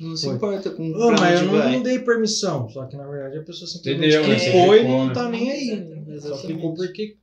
Não 0.00 0.14
se 0.14 0.26
Foi. 0.26 0.34
importa 0.36 0.70
com 0.70 0.90
Ô, 0.92 1.08
pra 1.08 1.20
mas 1.20 1.40
eu 1.40 1.46
não, 1.46 1.70
não 1.72 1.82
dei 1.82 1.98
permissão. 2.00 2.68
Só 2.68 2.84
que 2.86 2.96
na 2.96 3.06
verdade 3.08 3.38
a 3.38 3.42
pessoa 3.42 3.66
simplesmente 3.66 4.14
Entendeu, 4.14 4.28
né? 4.28 4.38
clicou 4.38 4.66
Você 4.68 4.80
e 4.80 4.82
não 4.88 5.06
né? 5.06 5.14
tá 5.14 5.28
nem 5.30 5.50
aí. 5.50 5.70
Exatamente. 6.08 6.20
Só 6.20 6.46
clicou 6.46 6.74
porque 6.74 7.16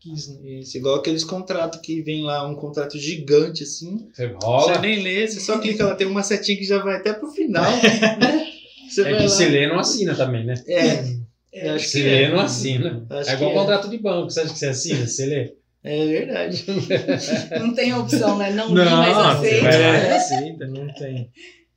quis. 0.00 0.28
Né? 0.28 0.50
Isso, 0.60 0.76
igual 0.76 0.96
aqueles 0.96 1.22
contratos 1.22 1.80
que 1.80 2.02
vem 2.02 2.22
lá, 2.24 2.46
um 2.48 2.56
contrato 2.56 2.98
gigante 2.98 3.62
assim. 3.62 4.08
Você 4.16 4.78
nem 4.80 5.02
lê, 5.02 5.26
você 5.28 5.38
só 5.40 5.58
clica 5.58 5.84
lá, 5.86 5.94
tem 5.94 6.06
uma 6.08 6.22
setinha 6.24 6.58
que 6.58 6.64
já 6.64 6.78
vai 6.82 6.96
até 6.96 7.12
pro 7.12 7.30
final. 7.30 7.64
né? 7.70 8.48
Você 8.90 9.02
É 9.02 9.16
que 9.16 9.22
lá. 9.22 9.28
se 9.28 9.44
lê 9.46 9.68
não 9.68 9.78
assina 9.78 10.14
também, 10.16 10.44
né? 10.44 10.54
É, 10.66 11.04
É. 11.52 11.70
acho 11.70 11.86
Se 11.88 11.98
que 11.98 12.04
lê 12.08 12.22
é. 12.24 12.28
não 12.30 12.40
assina. 12.40 13.06
Acho 13.10 13.30
É 13.30 13.34
igual 13.34 13.50
é. 13.50 13.54
contrato 13.54 13.88
de 13.88 13.98
banco. 13.98 14.30
Você 14.30 14.40
acha 14.40 14.52
que 14.52 14.58
você 14.58 14.66
assina? 14.66 15.06
Você 15.06 15.26
lê? 15.26 15.54
É 15.84 16.06
verdade. 16.06 16.64
Não 17.60 17.72
tem 17.72 17.94
opção, 17.94 18.36
né? 18.36 18.50
Não, 18.50 18.68
li, 18.68 18.74
mas 18.74 19.16
aceita. 19.16 19.64
e 19.64 19.80
É. 19.80 20.16
aceita, 20.16 20.66
não 20.66 20.92
tem. 20.92 21.30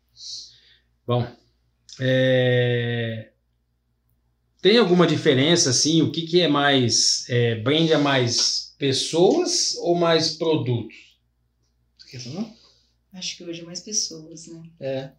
Bom, 1.05 1.27
é, 1.99 3.31
tem 4.61 4.77
alguma 4.77 5.07
diferença, 5.07 5.71
assim? 5.71 6.01
O 6.01 6.11
que, 6.11 6.21
que 6.21 6.41
é 6.41 6.47
mais... 6.47 7.25
É, 7.29 7.55
brand 7.55 7.89
é 7.89 7.97
mais 7.97 8.75
pessoas 8.77 9.75
ou 9.77 9.95
mais 9.95 10.35
produtos? 10.35 10.95
Acho 13.13 13.37
que 13.37 13.43
hoje 13.43 13.61
é 13.61 13.65
mais 13.65 13.79
pessoas, 13.79 14.47
né? 14.47 14.63
É. 14.79 15.11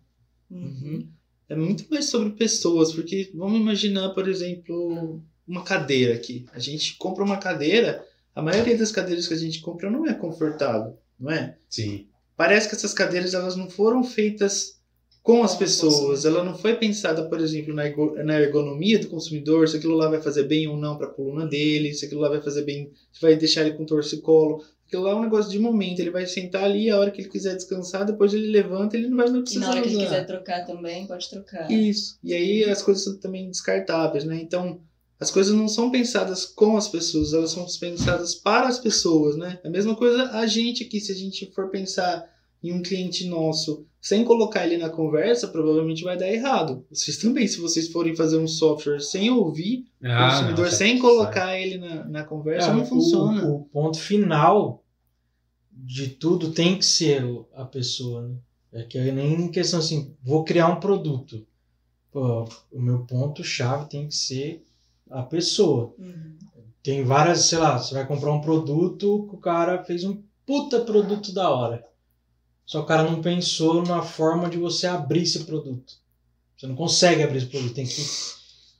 Uhum. 0.50 0.62
Uhum. 0.62 1.08
É 1.48 1.56
muito 1.56 1.86
mais 1.90 2.06
sobre 2.06 2.30
pessoas, 2.30 2.92
porque 2.92 3.30
vamos 3.34 3.60
imaginar, 3.60 4.10
por 4.10 4.28
exemplo, 4.28 5.22
uma 5.46 5.64
cadeira 5.64 6.14
aqui. 6.14 6.46
A 6.52 6.58
gente 6.58 6.96
compra 6.96 7.24
uma 7.24 7.36
cadeira, 7.36 8.06
a 8.34 8.40
maioria 8.40 8.76
das 8.78 8.92
cadeiras 8.92 9.28
que 9.28 9.34
a 9.34 9.38
gente 9.38 9.60
compra 9.60 9.90
não 9.90 10.06
é 10.06 10.14
confortável, 10.14 10.98
não 11.18 11.30
é? 11.30 11.58
Sim. 11.68 12.06
Parece 12.36 12.68
que 12.68 12.74
essas 12.74 12.94
cadeiras 12.94 13.34
elas 13.34 13.56
não 13.56 13.68
foram 13.68 14.02
feitas 14.02 14.80
com 15.22 15.42
as 15.44 15.54
pessoas, 15.54 16.24
ela 16.24 16.42
não 16.42 16.56
foi 16.58 16.74
pensada, 16.74 17.22
por 17.28 17.40
exemplo, 17.40 17.72
na 17.72 17.86
ergo- 17.86 18.16
na 18.24 18.40
ergonomia 18.40 18.98
do 18.98 19.08
consumidor, 19.08 19.68
se 19.68 19.76
aquilo 19.76 19.94
lá 19.94 20.08
vai 20.08 20.20
fazer 20.20 20.42
bem 20.44 20.66
ou 20.66 20.76
não 20.76 20.96
para 20.96 21.06
a 21.06 21.10
coluna 21.10 21.46
dele, 21.46 21.94
se 21.94 22.04
aquilo 22.06 22.20
lá 22.20 22.28
vai 22.28 22.42
fazer 22.42 22.62
bem, 22.62 22.90
se 23.12 23.20
vai 23.20 23.36
deixar 23.36 23.60
ele 23.62 23.76
com 23.76 23.84
torcicolo. 23.84 24.64
Aquilo 24.86 25.04
lá 25.04 25.12
é 25.12 25.14
um 25.14 25.22
negócio 25.22 25.50
de 25.50 25.58
momento, 25.58 26.00
ele 26.00 26.10
vai 26.10 26.26
sentar 26.26 26.64
ali, 26.64 26.90
a 26.90 26.98
hora 26.98 27.10
que 27.10 27.22
ele 27.22 27.28
quiser 27.30 27.54
descansar, 27.54 28.04
depois 28.04 28.34
ele 28.34 28.48
levanta, 28.48 28.96
ele 28.96 29.08
não 29.08 29.16
vai 29.16 29.28
E 29.28 29.40
precisar 29.42 29.60
na 29.60 29.70
hora 29.70 29.80
que 29.82 29.88
ele 29.88 29.96
quiser 30.04 30.26
trocar 30.26 30.66
também, 30.66 31.06
pode 31.06 31.30
trocar. 31.30 31.70
Isso. 31.70 32.18
E 32.22 32.34
aí 32.34 32.64
as 32.64 32.82
coisas 32.82 33.02
são 33.04 33.16
também 33.16 33.48
descartáveis, 33.48 34.24
né? 34.24 34.38
Então, 34.42 34.80
as 35.20 35.30
coisas 35.30 35.54
não 35.54 35.68
são 35.68 35.90
pensadas 35.90 36.44
com 36.44 36.76
as 36.76 36.88
pessoas, 36.88 37.32
elas 37.32 37.52
são 37.52 37.64
pensadas 37.80 38.34
para 38.34 38.66
as 38.66 38.78
pessoas, 38.80 39.36
né? 39.36 39.60
A 39.64 39.70
mesma 39.70 39.94
coisa 39.94 40.24
a 40.32 40.46
gente 40.46 40.82
aqui, 40.84 41.00
se 41.00 41.12
a 41.12 41.14
gente 41.14 41.50
for 41.54 41.70
pensar 41.70 42.28
em 42.62 42.72
um 42.72 42.82
cliente 42.82 43.26
nosso 43.26 43.86
sem 44.00 44.24
colocar 44.24 44.66
ele 44.66 44.76
na 44.78 44.90
conversa, 44.90 45.46
provavelmente 45.46 46.02
vai 46.02 46.16
dar 46.18 46.28
errado. 46.28 46.84
Vocês 46.90 47.18
também, 47.18 47.46
se 47.46 47.60
vocês 47.60 47.86
forem 47.88 48.16
fazer 48.16 48.36
um 48.36 48.48
software 48.48 48.98
sem 49.00 49.30
ouvir 49.30 49.84
o 50.02 50.06
Ah, 50.08 50.28
consumidor, 50.30 50.64
não, 50.64 50.72
sem 50.72 50.98
colocar 50.98 51.56
ele 51.56 51.78
na, 51.78 52.04
na 52.04 52.24
conversa, 52.24 52.70
É, 52.70 52.74
não 52.74 52.82
o- 52.82 52.86
funciona. 52.86 53.46
O, 53.46 53.60
ponto 53.66 53.98
final 53.98 54.84
de 55.72 56.08
tudo 56.08 56.50
tem 56.52 56.76
que 56.76 56.84
ser 56.84 57.24
o- 57.24 57.46
a 57.54 57.64
pessoa, 57.64 58.22
né? 58.22 58.34
É 58.72 58.82
que 58.82 58.98
é 58.98 59.12
nem 59.12 59.48
questão 59.50 59.78
assim, 59.78 60.14
vou 60.22 60.42
criar 60.44 60.68
um 60.68 60.80
produto. 60.80 61.46
Pô, 62.10 62.44
o 62.72 62.80
meu 62.80 63.00
ponto-chave 63.06 63.88
tem 63.88 64.08
que 64.08 64.14
ser 64.16 64.64
a 65.10 65.22
pessoa. 65.22 65.94
Uhum. 65.98 66.38
Tem 66.82 67.04
várias, 67.04 67.42
sei 67.44 67.58
lá, 67.58 67.78
você 67.78 67.94
vai 67.94 68.06
comprar 68.06 68.32
um 68.32 68.40
produto 68.40 69.26
que 69.28 69.36
o 69.36 69.38
cara 69.38 69.84
fez 69.84 70.02
um 70.04 70.20
puta 70.44 70.80
produto 70.80 71.32
da 71.32 71.48
hora. 71.50 71.84
Só 72.72 72.78
que 72.78 72.84
o 72.84 72.88
cara 72.88 73.02
não 73.02 73.20
pensou 73.20 73.82
na 73.82 74.00
forma 74.00 74.48
de 74.48 74.56
você 74.56 74.86
abrir 74.86 75.24
esse 75.24 75.40
produto. 75.44 75.92
Você 76.56 76.66
não 76.66 76.74
consegue 76.74 77.22
abrir 77.22 77.36
esse 77.36 77.46
produto. 77.46 77.74
Tem 77.74 77.84
que 77.84 78.02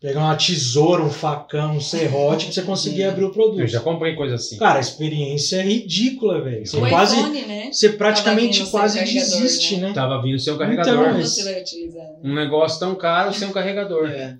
pegar 0.00 0.20
uma 0.20 0.34
tesoura, 0.34 1.02
um 1.04 1.10
facão, 1.10 1.76
um 1.76 1.80
serrote 1.80 2.46
pra 2.46 2.54
você 2.54 2.62
conseguir 2.62 3.04
Hum. 3.04 3.08
abrir 3.10 3.24
o 3.24 3.30
produto. 3.32 3.60
Eu 3.60 3.66
já 3.68 3.80
comprei 3.80 4.14
coisa 4.16 4.36
assim. 4.36 4.56
Cara, 4.56 4.78
a 4.78 4.80
experiência 4.80 5.56
é 5.56 5.62
ridícula, 5.62 6.40
velho. 6.40 6.66
Você 6.66 6.76
O 6.78 6.88
quase. 6.88 7.16
iPhone, 7.16 7.42
né? 7.42 7.70
Você 7.70 7.90
praticamente 7.90 8.64
quase 8.70 8.98
desiste, 9.04 9.76
né? 9.76 9.88
né? 9.88 9.92
Tava 9.94 10.22
vindo 10.22 10.38
sem 10.38 10.54
o 10.54 10.56
Então, 10.56 10.66
carregador. 10.66 11.04
Como 11.04 11.18
mas- 11.18 11.28
você 11.28 11.44
vai 11.44 11.60
utilizar? 11.60 12.02
né? 12.02 12.16
Um 12.24 12.34
negócio 12.34 12.80
tão 12.80 12.94
caro 12.94 13.34
sem 13.34 13.46
um 13.46 13.52
carregador. 13.52 14.08
É. 14.08 14.38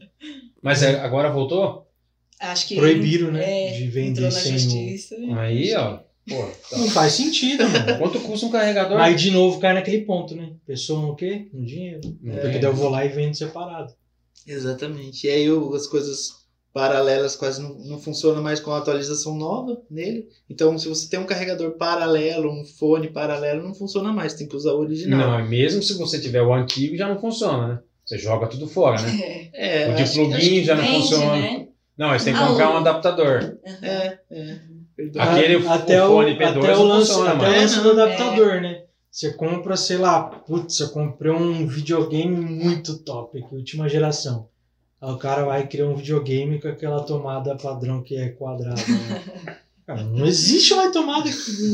Mas 0.63 0.83
é- 0.83 0.99
agora 1.01 1.31
voltou? 1.31 1.87
Acho 2.41 2.67
que 2.69 2.77
Proibiram, 2.77 3.31
né? 3.31 3.69
é, 3.69 3.73
de 3.73 3.87
vender 3.89 4.31
sem 4.33 4.57
o. 5.29 5.39
Aí, 5.39 5.75
ó. 5.77 5.99
Pô, 6.29 6.47
tá. 6.71 6.79
Não 6.79 6.89
faz 6.89 7.13
sentido, 7.15 7.69
mano. 7.69 7.99
Quanto 7.99 8.21
custa 8.21 8.47
um 8.47 8.51
carregador? 8.51 8.99
Aí 9.01 9.15
de 9.15 9.31
novo 9.31 9.59
cai 9.59 9.75
naquele 9.75 10.03
ponto, 10.03 10.35
né? 10.37 10.53
Pessoa 10.67 11.01
no 11.07 11.17
quê? 11.17 11.49
No 11.53 11.65
dinheiro. 11.67 12.01
Não 12.23 12.33
Porque 12.35 12.51
tem. 12.53 12.61
daí 12.61 12.71
eu 12.71 12.75
vou 12.75 12.89
lá 12.89 13.05
e 13.05 13.09
vendo 13.09 13.35
separado. 13.37 13.93
Exatamente. 14.47 15.27
E 15.27 15.31
aí 15.31 15.51
o- 15.51 15.75
as 15.75 15.87
coisas 15.87 16.43
paralelas 16.73 17.37
quase 17.37 17.61
não, 17.61 17.75
não 17.81 17.99
funcionam 18.01 18.43
mais 18.43 18.59
com 18.59 18.71
a 18.71 18.79
atualização 18.79 19.37
nova 19.37 19.81
nele. 19.91 20.27
Então, 20.49 20.79
se 20.79 20.89
você 20.89 21.09
tem 21.09 21.21
um 21.21 21.27
carregador 21.27 21.73
paralelo, 21.73 22.51
um 22.51 22.65
fone 22.65 23.09
paralelo, 23.11 23.63
não 23.63 23.75
funciona 23.75 24.13
mais. 24.13 24.35
Tem 24.35 24.47
que 24.49 24.57
usar 24.57 24.73
o 24.73 24.79
original. 24.81 25.19
Não, 25.19 25.41
e 25.41 25.49
mesmo 25.49 25.83
se 25.83 25.93
você 25.95 26.19
tiver 26.21 26.43
o 26.43 26.53
antigo, 26.55 26.97
já 26.97 27.09
não 27.09 27.21
funciona, 27.21 27.69
né? 27.69 27.79
Você 28.05 28.19
joga 28.19 28.47
tudo 28.49 28.67
fora, 28.67 29.01
né? 29.01 29.11
É. 29.19 29.43
É, 29.55 29.91
o 29.91 29.95
de 29.95 30.05
plugin 30.13 30.65
já 30.65 30.75
não 30.75 30.83
Vende, 30.83 30.97
funciona. 31.03 31.37
né? 31.37 31.69
Não, 31.97 32.11
eles 32.11 32.25
têm 32.25 32.33
que 32.33 32.39
Ah, 32.41 32.49
comprar 32.49 32.71
um 32.73 32.79
adaptador. 32.79 33.59
É, 33.83 34.19
é. 34.31 34.59
Aquele 35.19 35.67
A- 35.67 35.75
até 35.75 36.05
o 36.05 36.09
fone 36.09 36.37
P2 36.37 36.57
até 36.59 36.77
o 36.77 36.83
lance, 36.85 37.07
funciona 37.13 37.33
até 37.33 37.49
o 37.49 37.51
lance 37.63 37.75
É, 37.79 37.83
do 37.83 37.95
não. 37.95 38.03
adaptador, 38.03 38.61
né? 38.61 38.83
Você 39.11 39.33
compra, 39.33 39.77
sei 39.77 39.99
lá, 39.99 40.23
putz, 40.23 40.81
eu 40.81 40.89
comprei 40.89 41.31
um 41.33 41.67
videogame 41.67 42.35
muito 42.35 42.99
top, 42.99 43.39
que 43.43 43.55
é 43.55 43.59
última 43.59 43.89
geração. 43.89 44.49
Aí 45.01 45.11
o 45.11 45.19
cara 45.19 45.45
vai 45.45 45.67
criar 45.67 45.87
um 45.87 45.95
videogame 45.97 46.61
com 46.61 46.69
aquela 46.69 47.01
tomada 47.03 47.55
padrão 47.57 48.03
que 48.03 48.17
é 48.17 48.29
quadrada. 48.29 48.77
Né? 48.77 49.23
Cara, 49.87 50.05
não 50.05 50.25
existe 50.25 50.75
mais 50.75 50.93
tomada 50.93 51.29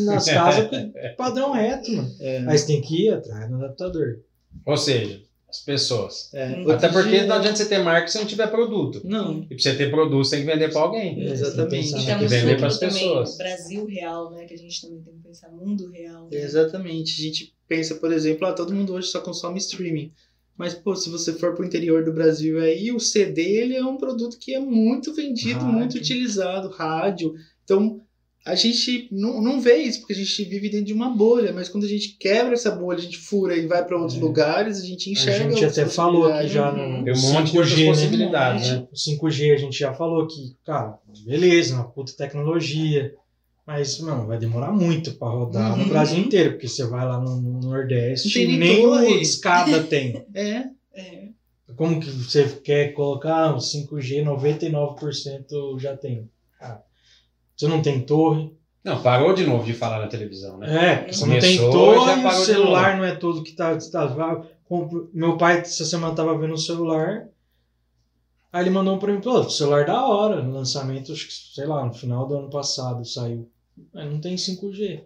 nas 0.06 0.24
casas 0.24 0.68
com 0.70 0.92
padrão 1.16 1.52
reto, 1.52 1.92
mano. 1.92 2.10
É, 2.18 2.42
você 2.44 2.66
tem 2.66 2.80
que 2.80 3.04
ir 3.04 3.10
atrás 3.12 3.48
do 3.48 3.56
adaptador. 3.56 4.20
Ou 4.64 4.76
seja, 4.78 5.20
as 5.58 5.64
pessoas. 5.64 6.30
é. 6.34 6.62
Até 6.72 6.88
porque 6.88 7.10
dia- 7.10 7.26
não 7.26 7.36
adianta 7.36 7.56
você 7.56 7.66
ter 7.66 7.78
marca 7.78 8.08
se 8.08 8.18
não 8.18 8.26
tiver 8.26 8.46
produto. 8.48 9.00
Não. 9.04 9.42
E 9.44 9.46
pra 9.54 9.58
você 9.58 9.74
ter 9.76 9.90
produto, 9.90 10.24
você 10.24 10.36
tem 10.36 10.46
que 10.46 10.52
vender 10.52 10.70
pra 10.72 10.80
alguém. 10.82 11.20
É, 11.22 11.32
Exatamente. 11.32 11.92
tem 11.92 12.18
que 12.18 12.26
vender 12.26 12.56
pras 12.58 12.78
também 12.78 12.94
pessoas. 12.94 13.36
Brasil 13.36 13.84
real, 13.86 14.30
né? 14.30 14.44
Que 14.44 14.54
a 14.54 14.58
gente 14.58 14.80
também 14.80 15.02
tem 15.02 15.14
que 15.14 15.22
pensar 15.22 15.48
mundo 15.50 15.90
real. 15.90 16.28
né? 16.30 16.36
Exatamente. 16.38 17.20
A 17.20 17.24
gente 17.24 17.54
pensa, 17.68 17.94
por 17.96 18.12
exemplo, 18.12 18.46
ah, 18.46 18.52
todo 18.52 18.74
mundo 18.74 18.94
hoje 18.94 19.08
só 19.08 19.20
consome 19.20 19.58
streaming. 19.58 20.12
Mas, 20.56 20.74
pô, 20.74 20.96
se 20.96 21.08
você 21.08 21.32
for 21.34 21.54
pro 21.54 21.64
interior 21.64 22.04
do 22.04 22.12
Brasil 22.12 22.58
aí, 22.60 22.90
o 22.90 22.98
CD 22.98 23.42
ele 23.42 23.76
é 23.76 23.84
um 23.84 23.96
produto 23.96 24.36
que 24.40 24.54
é 24.54 24.58
muito 24.58 25.14
vendido, 25.14 25.60
Rádio. 25.60 25.72
muito 25.72 25.96
utilizado, 25.96 26.68
rádio. 26.70 27.32
Então, 27.62 28.00
a 28.50 28.54
gente 28.54 29.08
não, 29.12 29.40
não 29.42 29.60
vê 29.60 29.76
isso, 29.76 30.00
porque 30.00 30.12
a 30.12 30.16
gente 30.16 30.44
vive 30.44 30.68
dentro 30.70 30.86
de 30.86 30.92
uma 30.92 31.10
bolha, 31.10 31.52
mas 31.52 31.68
quando 31.68 31.84
a 31.84 31.88
gente 31.88 32.16
quebra 32.18 32.54
essa 32.54 32.70
bolha, 32.70 32.98
a 32.98 33.02
gente 33.02 33.18
fura 33.18 33.56
e 33.56 33.66
vai 33.66 33.84
para 33.84 33.96
outros 33.98 34.16
É. 34.18 34.20
lugares, 34.20 34.80
a 34.80 34.84
gente 34.86 35.08
A 35.08 35.12
enxerga. 35.12 35.44
gente 35.50 35.64
outras 35.64 35.78
até 35.78 35.88
falou 35.88 36.26
aqui 36.32 36.48
já 36.48 36.70
Uhum. 36.72 36.98
no 36.98 37.04
Tem 37.04 37.12
um 37.14 37.20
monte 37.32 37.52
de 37.52 37.58
outras 37.58 37.74
5G, 37.78 37.84
né? 37.84 37.86
possibilidades, 37.90 38.70
né? 38.70 38.86
O 38.90 38.96
5G 38.96 39.52
a 39.52 39.56
gente 39.56 39.78
já 39.78 39.92
falou 39.94 40.26
que, 40.26 40.56
cara, 40.64 40.98
beleza, 41.26 41.74
uma 41.74 41.88
puta 41.88 42.12
tecnologia, 42.16 43.12
mas, 43.66 43.98
mano, 44.00 44.26
vai 44.26 44.38
demorar 44.38 44.72
muito 44.72 45.12
pra 45.18 45.28
rodar 45.28 45.76
no 45.76 45.82
Uhum. 45.84 45.88
Brasil 45.90 46.18
inteiro, 46.18 46.52
porque 46.52 46.68
você 46.68 46.84
vai 46.86 47.04
lá 47.06 47.20
no, 47.20 47.40
no 47.40 47.60
Nordeste 47.60 48.44
Não 48.46 48.52
e 48.54 48.56
nem 48.56 48.86
o 48.86 49.04
escada 49.20 49.82
tem. 49.84 50.24
É, 50.34 50.64
É. 50.94 51.28
Como 51.76 52.00
que 52.00 52.10
você 52.10 52.44
quer 52.64 52.92
colocar 52.94 53.54
o 53.54 53.58
5G, 53.60 54.24
99% 54.24 55.78
já 55.78 55.96
tem. 55.96 56.28
Cara, 56.58 56.82
você 57.58 57.66
não 57.68 57.82
tem 57.82 58.00
torre. 58.00 58.56
Não, 58.84 59.02
parou 59.02 59.34
de 59.34 59.44
novo 59.44 59.64
de 59.64 59.74
falar 59.74 59.98
na 60.00 60.06
televisão, 60.06 60.56
né? 60.56 61.02
É, 61.08 61.12
você 61.12 61.26
não 61.26 61.38
tem 61.40 61.56
torre, 61.72 62.20
o 62.26 62.30
celular 62.44 62.96
não 62.96 63.04
é 63.04 63.14
todo 63.16 63.42
que 63.42 63.52
tá. 63.52 63.76
tá 63.76 64.06
vai- 64.06 64.40
compro- 64.64 65.10
meu 65.12 65.36
pai, 65.36 65.58
essa 65.58 65.84
semana, 65.84 66.14
tava 66.14 66.38
vendo 66.38 66.54
o 66.54 66.58
celular. 66.58 67.28
Aí 68.52 68.62
ele 68.62 68.70
mandou 68.70 68.96
pra 68.98 69.12
mim, 69.12 69.20
pô, 69.20 69.42
celular 69.50 69.84
da 69.84 70.06
hora, 70.06 70.42
no 70.42 70.54
lançamento, 70.54 71.14
sei 71.14 71.66
lá, 71.66 71.84
no 71.84 71.92
final 71.92 72.26
do 72.26 72.36
ano 72.38 72.48
passado 72.48 73.04
saiu. 73.04 73.50
Mas 73.92 74.10
não 74.10 74.20
tem 74.20 74.36
5G. 74.36 75.02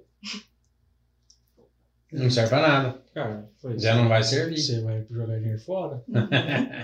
Não 2.12 2.30
serve 2.30 2.48
pra 2.50 2.60
nada. 2.60 3.02
Cara, 3.14 3.48
foi 3.60 3.78
Já 3.78 3.94
não 3.94 4.08
vai 4.08 4.22
servir. 4.22 4.58
Você 4.58 4.80
vai 4.80 5.04
jogar 5.10 5.38
dinheiro 5.38 5.58
fora? 5.60 6.02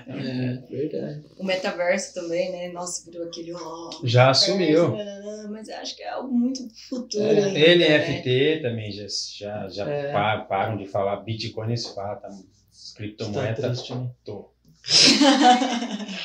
é 0.08 0.58
verdade. 0.70 1.24
O 1.38 1.44
metaverso 1.44 2.14
também, 2.14 2.50
né? 2.52 2.68
Nossa, 2.72 3.10
virou 3.10 3.26
aquele. 3.26 3.52
ó, 3.54 3.90
Já 4.04 4.30
assumiu. 4.30 4.96
nananã, 4.96 5.48
Mas 5.50 5.68
eu 5.68 5.76
acho 5.76 5.96
que 5.96 6.02
é 6.02 6.08
algo 6.10 6.32
muito 6.32 6.66
futuro. 6.88 7.22
É, 7.24 7.44
ainda, 7.44 7.78
né? 7.78 7.98
NFT 7.98 8.60
também 8.62 8.90
já, 8.92 9.06
já, 9.38 9.68
já 9.68 9.88
É. 9.90 10.12
pa- 10.12 10.40
param 10.48 10.76
de 10.76 10.86
falar 10.86 11.16
Bitcoin, 11.16 11.68
eles 11.68 11.86
falam, 11.86 12.20
tá, 12.20 12.28
Tá 12.28 12.34
criptomoeda. 12.96 13.54
triste, 13.70 13.94
né? 13.94 14.10
tô. 14.24 14.50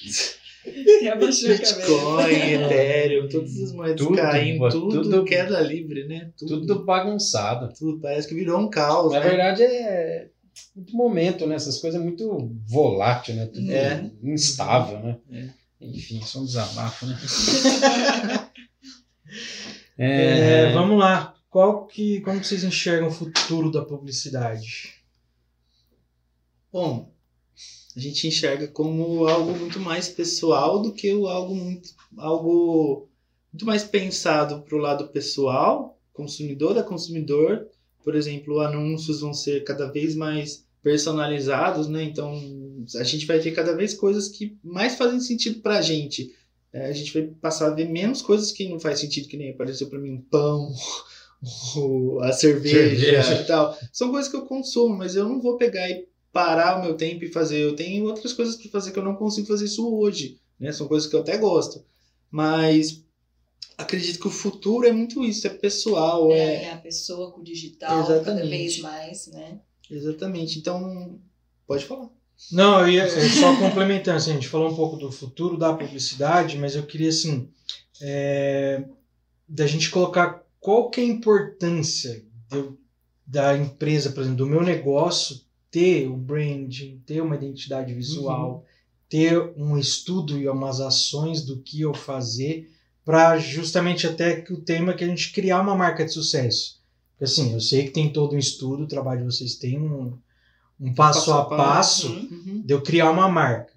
E 1.02 1.08
abaixou. 1.08 1.48
Bitcoin, 1.48 2.52
Ethereum, 2.52 3.28
todas 3.28 3.62
as 3.62 3.72
moedas 3.72 4.06
Tudo, 4.06 4.16
caindo, 4.16 4.68
tudo, 4.68 5.02
tudo- 5.02 5.24
queda 5.24 5.60
livre, 5.60 6.06
né? 6.06 6.30
Tudo 6.36 6.84
bagunçado. 6.84 7.72
tudo. 7.78 8.00
Parece 8.00 8.28
que 8.28 8.34
virou 8.34 8.58
um 8.60 8.68
caos. 8.68 9.12
Na 9.12 9.20
né? 9.20 9.28
verdade 9.28 9.62
é 9.62 10.28
muito 10.76 10.94
momento, 10.96 11.46
né? 11.46 11.54
Essas 11.54 11.78
coisas 11.78 12.00
é 12.00 12.04
muito 12.04 12.50
volátil, 12.66 13.34
né? 13.36 13.46
Tudo 13.46 13.70
É. 13.72 14.10
instável, 14.22 15.00
né? 15.00 15.16
É. 15.32 15.48
Enfim, 15.80 16.20
só 16.22 16.40
um 16.40 16.44
desabafo, 16.44 17.06
né? 17.06 17.18
É, 19.96 20.72
vamos 20.72 20.98
lá. 20.98 21.34
Qual 21.50 21.86
que, 21.86 22.20
como 22.22 22.40
que 22.40 22.46
vocês 22.46 22.64
enxergam 22.64 23.08
o 23.08 23.12
futuro 23.12 23.70
da 23.70 23.84
publicidade? 23.84 24.94
Bom, 26.72 27.12
a 27.96 28.00
gente 28.00 28.26
enxerga 28.26 28.68
como 28.68 29.26
algo 29.26 29.56
muito 29.58 29.80
mais 29.80 30.08
pessoal 30.08 30.80
do 30.80 30.92
que 30.92 31.12
o 31.12 31.26
algo 31.26 31.54
muito, 31.54 31.90
algo 32.16 33.08
muito 33.52 33.66
mais 33.66 33.82
pensado 33.82 34.62
para 34.62 34.76
o 34.76 34.80
lado 34.80 35.08
pessoal, 35.08 35.98
consumidor 36.12 36.78
a 36.78 36.82
consumidor. 36.82 37.66
Por 38.04 38.14
exemplo, 38.14 38.60
anúncios 38.60 39.20
vão 39.20 39.34
ser 39.34 39.64
cada 39.64 39.90
vez 39.90 40.14
mais 40.14 40.64
personalizados, 40.82 41.88
né? 41.88 42.04
Então 42.04 42.32
a 42.96 43.04
gente 43.04 43.26
vai 43.26 43.38
ver 43.38 43.52
cada 43.52 43.74
vez 43.74 43.92
coisas 43.92 44.28
que 44.28 44.56
mais 44.62 44.94
fazem 44.94 45.20
sentido 45.20 45.60
para 45.60 45.78
a 45.78 45.82
gente. 45.82 46.34
É, 46.72 46.86
a 46.86 46.92
gente 46.92 47.12
vai 47.12 47.22
passar 47.40 47.66
a 47.66 47.74
ver 47.74 47.88
menos 47.88 48.22
coisas 48.22 48.52
que 48.52 48.68
não 48.68 48.78
faz 48.78 49.00
sentido, 49.00 49.28
que 49.28 49.36
nem 49.36 49.50
apareceu 49.50 49.88
para 49.88 49.98
mim 49.98 50.12
um 50.12 50.20
pão, 50.22 50.72
a 52.22 52.32
cerveja, 52.32 53.00
Cerveja. 53.00 53.42
e 53.42 53.46
tal. 53.46 53.76
São 53.92 54.10
coisas 54.10 54.30
que 54.30 54.36
eu 54.36 54.46
consumo, 54.46 54.96
mas 54.96 55.16
eu 55.16 55.28
não 55.28 55.40
vou 55.40 55.56
pegar 55.56 55.88
e 55.90 56.06
parar 56.32 56.78
o 56.78 56.82
meu 56.82 56.94
tempo 56.94 57.24
e 57.24 57.32
fazer. 57.32 57.58
Eu 57.58 57.74
tenho 57.74 58.06
outras 58.06 58.32
coisas 58.32 58.56
para 58.56 58.70
fazer 58.70 58.92
que 58.92 58.98
eu 58.98 59.04
não 59.04 59.16
consigo 59.16 59.46
fazer 59.46 59.64
isso 59.64 59.92
hoje. 59.94 60.38
Né? 60.58 60.72
São 60.72 60.86
coisas 60.86 61.08
que 61.08 61.16
eu 61.16 61.20
até 61.20 61.36
gosto. 61.38 61.84
Mas 62.30 63.02
acredito 63.76 64.20
que 64.20 64.28
o 64.28 64.30
futuro 64.30 64.86
é 64.86 64.92
muito 64.92 65.24
isso, 65.24 65.46
é 65.46 65.50
pessoal, 65.50 66.30
é, 66.30 66.64
É, 66.64 66.72
a 66.72 66.76
pessoa 66.76 67.32
com 67.32 67.40
o 67.40 67.44
digital 67.44 68.02
cada 68.02 68.14
Exatamente. 68.14 68.48
vez 68.48 68.78
mais, 68.78 69.26
né? 69.28 69.58
exatamente. 69.90 70.58
Então, 70.58 71.18
pode 71.66 71.84
falar. 71.84 72.08
Não, 72.52 72.80
eu 72.80 72.88
ia 72.88 73.02
é, 73.02 73.28
só 73.28 73.56
complementando, 73.56 74.16
assim, 74.16 74.30
a 74.30 74.34
gente 74.34 74.48
falou 74.48 74.70
um 74.70 74.76
pouco 74.76 74.96
do 74.96 75.10
futuro 75.10 75.56
da 75.58 75.74
publicidade, 75.74 76.56
mas 76.56 76.74
eu 76.74 76.84
queria, 76.84 77.08
assim, 77.08 77.50
é, 78.00 78.84
da 79.48 79.66
gente 79.66 79.90
colocar 79.90 80.46
qual 80.60 80.88
que 80.90 81.00
é 81.00 81.04
a 81.04 81.06
importância 81.06 82.24
de 82.48 82.80
da 83.30 83.56
empresa, 83.56 84.10
por 84.10 84.22
exemplo, 84.22 84.38
do 84.38 84.46
meu 84.46 84.60
negócio 84.60 85.40
ter 85.70 86.08
o 86.08 86.16
branding, 86.16 87.00
ter 87.06 87.20
uma 87.22 87.36
identidade 87.36 87.92
visual, 87.94 88.64
ter 89.08 89.38
um 89.56 89.76
estudo 89.78 90.38
e 90.38 90.48
umas 90.48 90.80
ações 90.80 91.42
do 91.44 91.58
que 91.58 91.80
eu 91.82 91.94
fazer 91.94 92.70
para 93.04 93.38
justamente 93.38 94.06
até 94.06 94.40
que 94.40 94.52
o 94.52 94.60
tema 94.60 94.92
é 94.92 94.94
que 94.96 95.04
a 95.04 95.08
gente 95.08 95.32
criar 95.32 95.60
uma 95.60 95.74
marca 95.76 96.04
de 96.04 96.12
sucesso. 96.12 96.80
Porque 97.12 97.24
assim, 97.24 97.52
eu 97.52 97.60
sei 97.60 97.84
que 97.84 97.90
tem 97.90 98.12
todo 98.12 98.34
um 98.34 98.38
estudo, 98.38 98.84
o 98.84 98.88
trabalho 98.88 99.20
de 99.20 99.26
vocês 99.26 99.54
tem 99.56 99.78
um, 99.78 100.16
um 100.78 100.94
passo, 100.94 101.32
a 101.32 101.44
passo 101.44 102.08
Uhum. 102.08 102.28
Uhum. 102.30 102.62
de 102.64 102.72
eu 102.72 102.82
criar 102.82 103.10
uma 103.10 103.28
marca. 103.28 103.72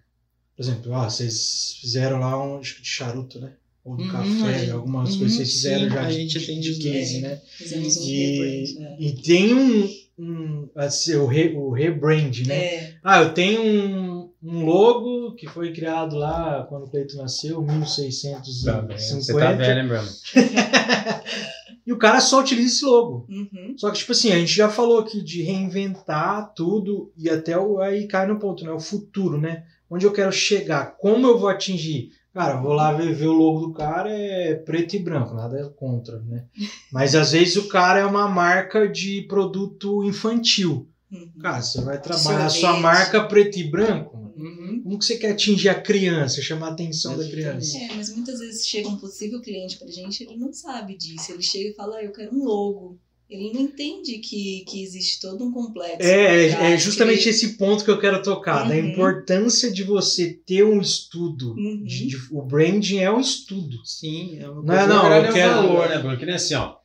Por 0.56 0.62
exemplo, 0.62 0.94
ah, 0.94 1.10
vocês 1.10 1.78
fizeram 1.82 2.20
lá 2.20 2.42
um 2.42 2.58
acho 2.58 2.76
que 2.76 2.82
de 2.82 2.88
charuto, 2.88 3.40
né? 3.40 3.54
Ou 3.84 3.98
de 3.98 4.04
Uhum, 4.04 4.10
café, 4.12 4.70
algumas 4.72 5.14
uhum, 5.14 5.20
coisas 5.20 5.38
que 5.38 5.44
vocês 5.44 5.52
fizeram 5.52 5.84
sim, 5.90 5.90
já 5.90 6.02
a 6.02 6.08
de, 6.08 6.14
gente 6.14 6.40
de, 6.40 6.80
case, 6.80 7.22
né? 7.22 7.42
Fizemos 7.58 7.98
um 7.98 8.04
E, 8.04 8.16
rebrand, 8.16 8.80
né? 8.80 8.98
e 9.00 9.12
tem 9.14 9.54
um, 9.54 9.90
um 10.18 10.70
assim, 10.76 11.16
o, 11.16 11.26
re, 11.26 11.56
o 11.56 11.72
rebrand, 11.72 12.46
né? 12.46 12.56
É, 12.56 12.94
Ah, 13.04 13.22
eu 13.22 13.34
tenho 13.34 13.62
um, 13.62 14.32
um 14.44 14.66
logo 14.66 15.34
que 15.36 15.48
foi 15.48 15.74
criado 15.74 16.16
lá 16.16 16.66
quando 16.70 16.84
o 16.86 16.90
Cleito 16.90 17.18
nasceu, 17.18 17.62
1650. 17.62 18.88
Tá. 18.88 18.98
Você 18.98 19.34
tá 19.34 19.52
velho, 19.54 19.88
Bruno? 19.88 20.08
E 21.86 21.92
o 21.92 21.98
cara 21.98 22.22
só 22.22 22.40
utiliza 22.40 22.68
esse 22.76 22.86
logo. 22.86 23.26
uhum. 23.30 23.76
Só 23.78 23.92
que, 23.92 23.98
tipo 23.98 24.14
assim, 24.14 24.32
a 24.32 24.38
gente 24.40 24.54
já 24.54 24.70
falou 24.70 25.00
aqui 25.00 25.22
de 25.22 25.42
reinventar 25.42 26.54
tudo 26.56 27.12
e 27.18 27.30
até 27.30 27.58
o, 27.58 27.82
aí 27.82 28.08
cai 28.08 28.26
no 28.26 28.40
ponto, 28.40 28.64
né? 28.64 28.72
O 28.72 28.80
futuro, 28.80 29.38
né? 29.38 29.66
Onde 29.90 30.06
eu 30.06 30.14
quero 30.14 30.32
chegar, 30.32 30.96
como 30.98 31.28
eu 31.28 31.38
vou 31.38 31.50
atingir. 31.50 32.12
Cara, 32.34 32.60
vou 32.60 32.74
lá 32.74 32.92
ver, 32.92 33.14
ver 33.14 33.28
o 33.28 33.34
logo 33.34 33.68
do 33.68 33.74
cara, 33.74 34.10
é 34.10 34.56
preto 34.56 34.96
e 34.96 35.00
branco, 35.00 35.36
nada 35.36 35.70
contra, 35.78 36.20
né? 36.22 36.46
Mas 36.92 37.14
às 37.14 37.32
vezes 37.32 37.58
o 37.58 37.68
cara 37.68 38.00
é 38.00 38.06
uma 38.06 38.28
marca 38.28 38.88
de 38.88 39.22
produto 39.28 40.04
infantil. 40.04 40.90
Uhum. 41.12 41.32
Cara, 41.40 41.62
você 41.62 41.82
vai 41.82 42.02
trabalhar 42.02 42.46
a 42.46 42.50
sua 42.50 42.80
marca 42.80 43.24
preto 43.28 43.60
e 43.60 43.70
branco. 43.70 44.18
Uhum. 44.36 44.82
Como 44.84 44.98
que 44.98 45.06
você 45.06 45.18
quer 45.18 45.34
atingir 45.34 45.70
a 45.70 45.80
criança, 45.80 46.42
chamar 46.42 46.70
a 46.70 46.72
atenção 46.72 47.16
da 47.16 47.24
criança? 47.24 47.78
É, 47.78 47.94
mas 47.94 48.10
muitas 48.10 48.40
vezes 48.40 48.68
chega 48.68 48.90
um 48.90 48.98
possível 48.98 49.40
cliente 49.40 49.78
pra 49.78 49.88
gente, 49.88 50.24
ele 50.24 50.36
não 50.36 50.52
sabe 50.52 50.98
disso. 50.98 51.32
Ele 51.32 51.44
chega 51.44 51.70
e 51.70 51.76
fala, 51.76 51.98
ah, 51.98 52.04
eu 52.04 52.12
quero 52.12 52.36
um 52.36 52.44
logo. 52.44 53.00
Ele 53.34 53.52
não 53.54 53.62
entende 53.62 54.20
que, 54.20 54.64
que 54.68 54.84
existe 54.84 55.20
todo 55.20 55.44
um 55.44 55.52
complexo. 55.52 56.02
É, 56.08 56.48
é, 56.50 56.74
é 56.74 56.78
justamente 56.78 57.24
que- 57.24 57.30
esse 57.30 57.58
ponto 57.58 57.84
que 57.84 57.90
eu 57.92 58.00
quero 58.00 58.22
tocar, 58.22 58.68
da 58.68 58.76
Uhum. 58.76 58.90
importância 58.92 59.72
de 59.72 59.84
você 59.84 60.34
ter 60.46 60.64
um 60.64 60.80
estudo. 60.80 61.54
Uhum. 61.54 61.84
de- 61.84 62.08
de- 62.08 62.18
o 62.32 62.42
branding 62.44 63.00
é 63.00 63.12
um 63.12 63.20
estudo. 63.20 63.78
Sim, 63.86 64.38
é 64.40 64.48
uma 64.50 64.62
Não 64.64 64.74
é, 64.74 64.78
coisa- 64.80 64.94
não, 64.94 65.02
verdade, 65.10 65.26
eu 65.26 65.32
é 65.32 65.34
quero- 65.34 65.56
valor, 65.56 65.90
né, 65.90 65.98
Bruno? 66.00 66.18
Que 66.18 66.26
nem 66.26 66.36
assim, 66.36 66.54
ó. 66.56 66.76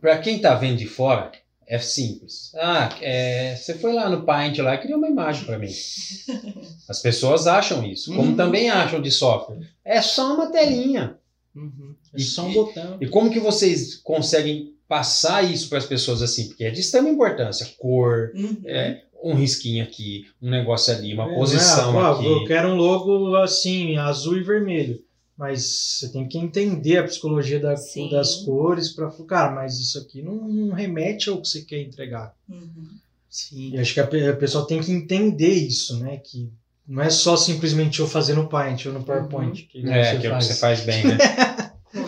Pra 0.00 0.18
quem 0.18 0.40
tá 0.40 0.54
vendo 0.54 0.78
de 0.78 0.86
fora, 0.86 1.30
é 1.66 1.78
simples. 1.78 2.50
Ah, 2.56 2.88
é, 3.00 3.54
você 3.54 3.74
foi 3.78 3.92
lá 3.92 4.10
no 4.10 4.24
Paint 4.24 4.58
lá 4.58 4.74
e 4.74 4.78
criou 4.78 4.98
uma 4.98 5.08
imagem 5.08 5.44
pra 5.44 5.58
mim. 5.58 5.70
As 6.88 7.00
pessoas 7.00 7.46
acham 7.46 7.84
isso, 7.86 8.12
como 8.14 8.30
Uhum. 8.30 8.36
também 8.36 8.68
acham 8.68 9.00
de 9.00 9.10
software. 9.12 9.60
É 9.84 10.02
só 10.02 10.34
uma 10.34 10.50
telinha. 10.50 11.16
Uhum. 11.54 11.94
É 12.14 12.18
só 12.18 12.46
um 12.46 12.52
botão. 12.52 12.98
E 13.00 13.06
como 13.06 13.30
que 13.30 13.38
vocês 13.38 13.94
conseguem 13.96 14.71
passar 14.92 15.42
isso 15.42 15.70
para 15.70 15.78
as 15.78 15.86
pessoas 15.86 16.20
assim? 16.20 16.48
Porque 16.48 16.64
é 16.64 16.70
de 16.70 16.80
extrema 16.80 17.08
importância. 17.08 17.66
Cor, 17.78 18.30
Uhum. 18.34 18.58
é, 18.66 19.04
um 19.24 19.32
risquinho 19.34 19.82
aqui, 19.82 20.26
um 20.42 20.50
negócio 20.50 20.92
ali, 20.92 21.14
uma 21.14 21.30
É, 21.30 21.34
posição 21.34 21.92
não 21.94 22.06
é, 22.06 22.12
aqui. 22.12 22.26
Eu 22.26 22.44
quero 22.44 22.68
um 22.68 22.76
logo 22.76 23.34
assim, 23.36 23.96
azul 23.96 24.36
e 24.36 24.42
vermelho. 24.42 25.00
Mas 25.34 25.64
você 25.64 26.12
tem 26.12 26.28
que 26.28 26.36
entender 26.36 26.98
a 26.98 27.04
psicologia 27.04 27.58
da- 27.58 27.74
das 28.10 28.34
cores 28.44 28.90
para 28.90 29.10
cara, 29.26 29.50
mas 29.54 29.80
isso 29.80 29.98
aqui 29.98 30.20
não, 30.20 30.34
não 30.46 30.74
remete 30.74 31.30
ao 31.30 31.40
que 31.40 31.48
você 31.48 31.62
quer 31.62 31.80
entregar. 31.80 32.34
Uhum. 32.46 32.88
Sim. 33.30 33.70
E 33.72 33.78
acho 33.78 33.94
que 33.94 34.00
a, 34.00 34.04
a 34.30 34.36
pessoa 34.36 34.66
tem 34.66 34.78
que 34.82 34.92
entender 34.92 35.54
isso, 35.54 35.98
né? 36.00 36.18
Que 36.22 36.50
não 36.86 37.02
é 37.02 37.08
só 37.08 37.34
simplesmente 37.34 38.00
eu 38.00 38.06
fazer 38.06 38.34
no 38.34 38.46
Paint 38.46 38.84
ou 38.86 38.92
no 38.92 39.02
PowerPoint. 39.02 39.62
Que 39.72 39.78
É, 39.88 40.18
que 40.18 40.26
é 40.26 40.34
o 40.34 40.36
que 40.38 40.44
você 40.44 40.54
faz 40.54 40.82
bem, 40.82 41.02
né? 41.04 41.16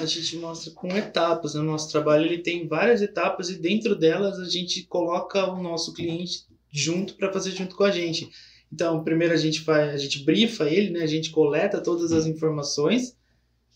A 0.04 0.06
gente 0.06 0.36
mostra 0.36 0.70
com 0.72 0.88
etapas, 0.88 1.54
né? 1.54 1.60
O 1.60 1.64
nosso 1.64 1.90
trabalho 1.90 2.26
ele 2.26 2.38
tem 2.38 2.68
várias 2.68 3.02
etapas 3.02 3.50
e 3.50 3.58
dentro 3.58 3.96
delas 3.96 4.38
a 4.38 4.48
gente 4.48 4.82
coloca 4.84 5.50
o 5.50 5.62
nosso 5.62 5.92
cliente 5.92 6.44
junto 6.70 7.14
para 7.14 7.32
fazer 7.32 7.52
junto 7.52 7.74
com 7.74 7.84
a 7.84 7.90
gente. 7.90 8.30
Então, 8.72 9.02
primeiro 9.04 9.32
a 9.32 9.36
gente 9.36 9.60
faz, 9.60 9.94
a 9.94 9.96
gente 9.96 10.24
brifa 10.24 10.68
ele, 10.68 10.90
né? 10.90 11.02
A 11.02 11.06
gente 11.06 11.30
coleta 11.30 11.80
todas 11.80 12.12
as 12.12 12.26
informações. 12.26 13.16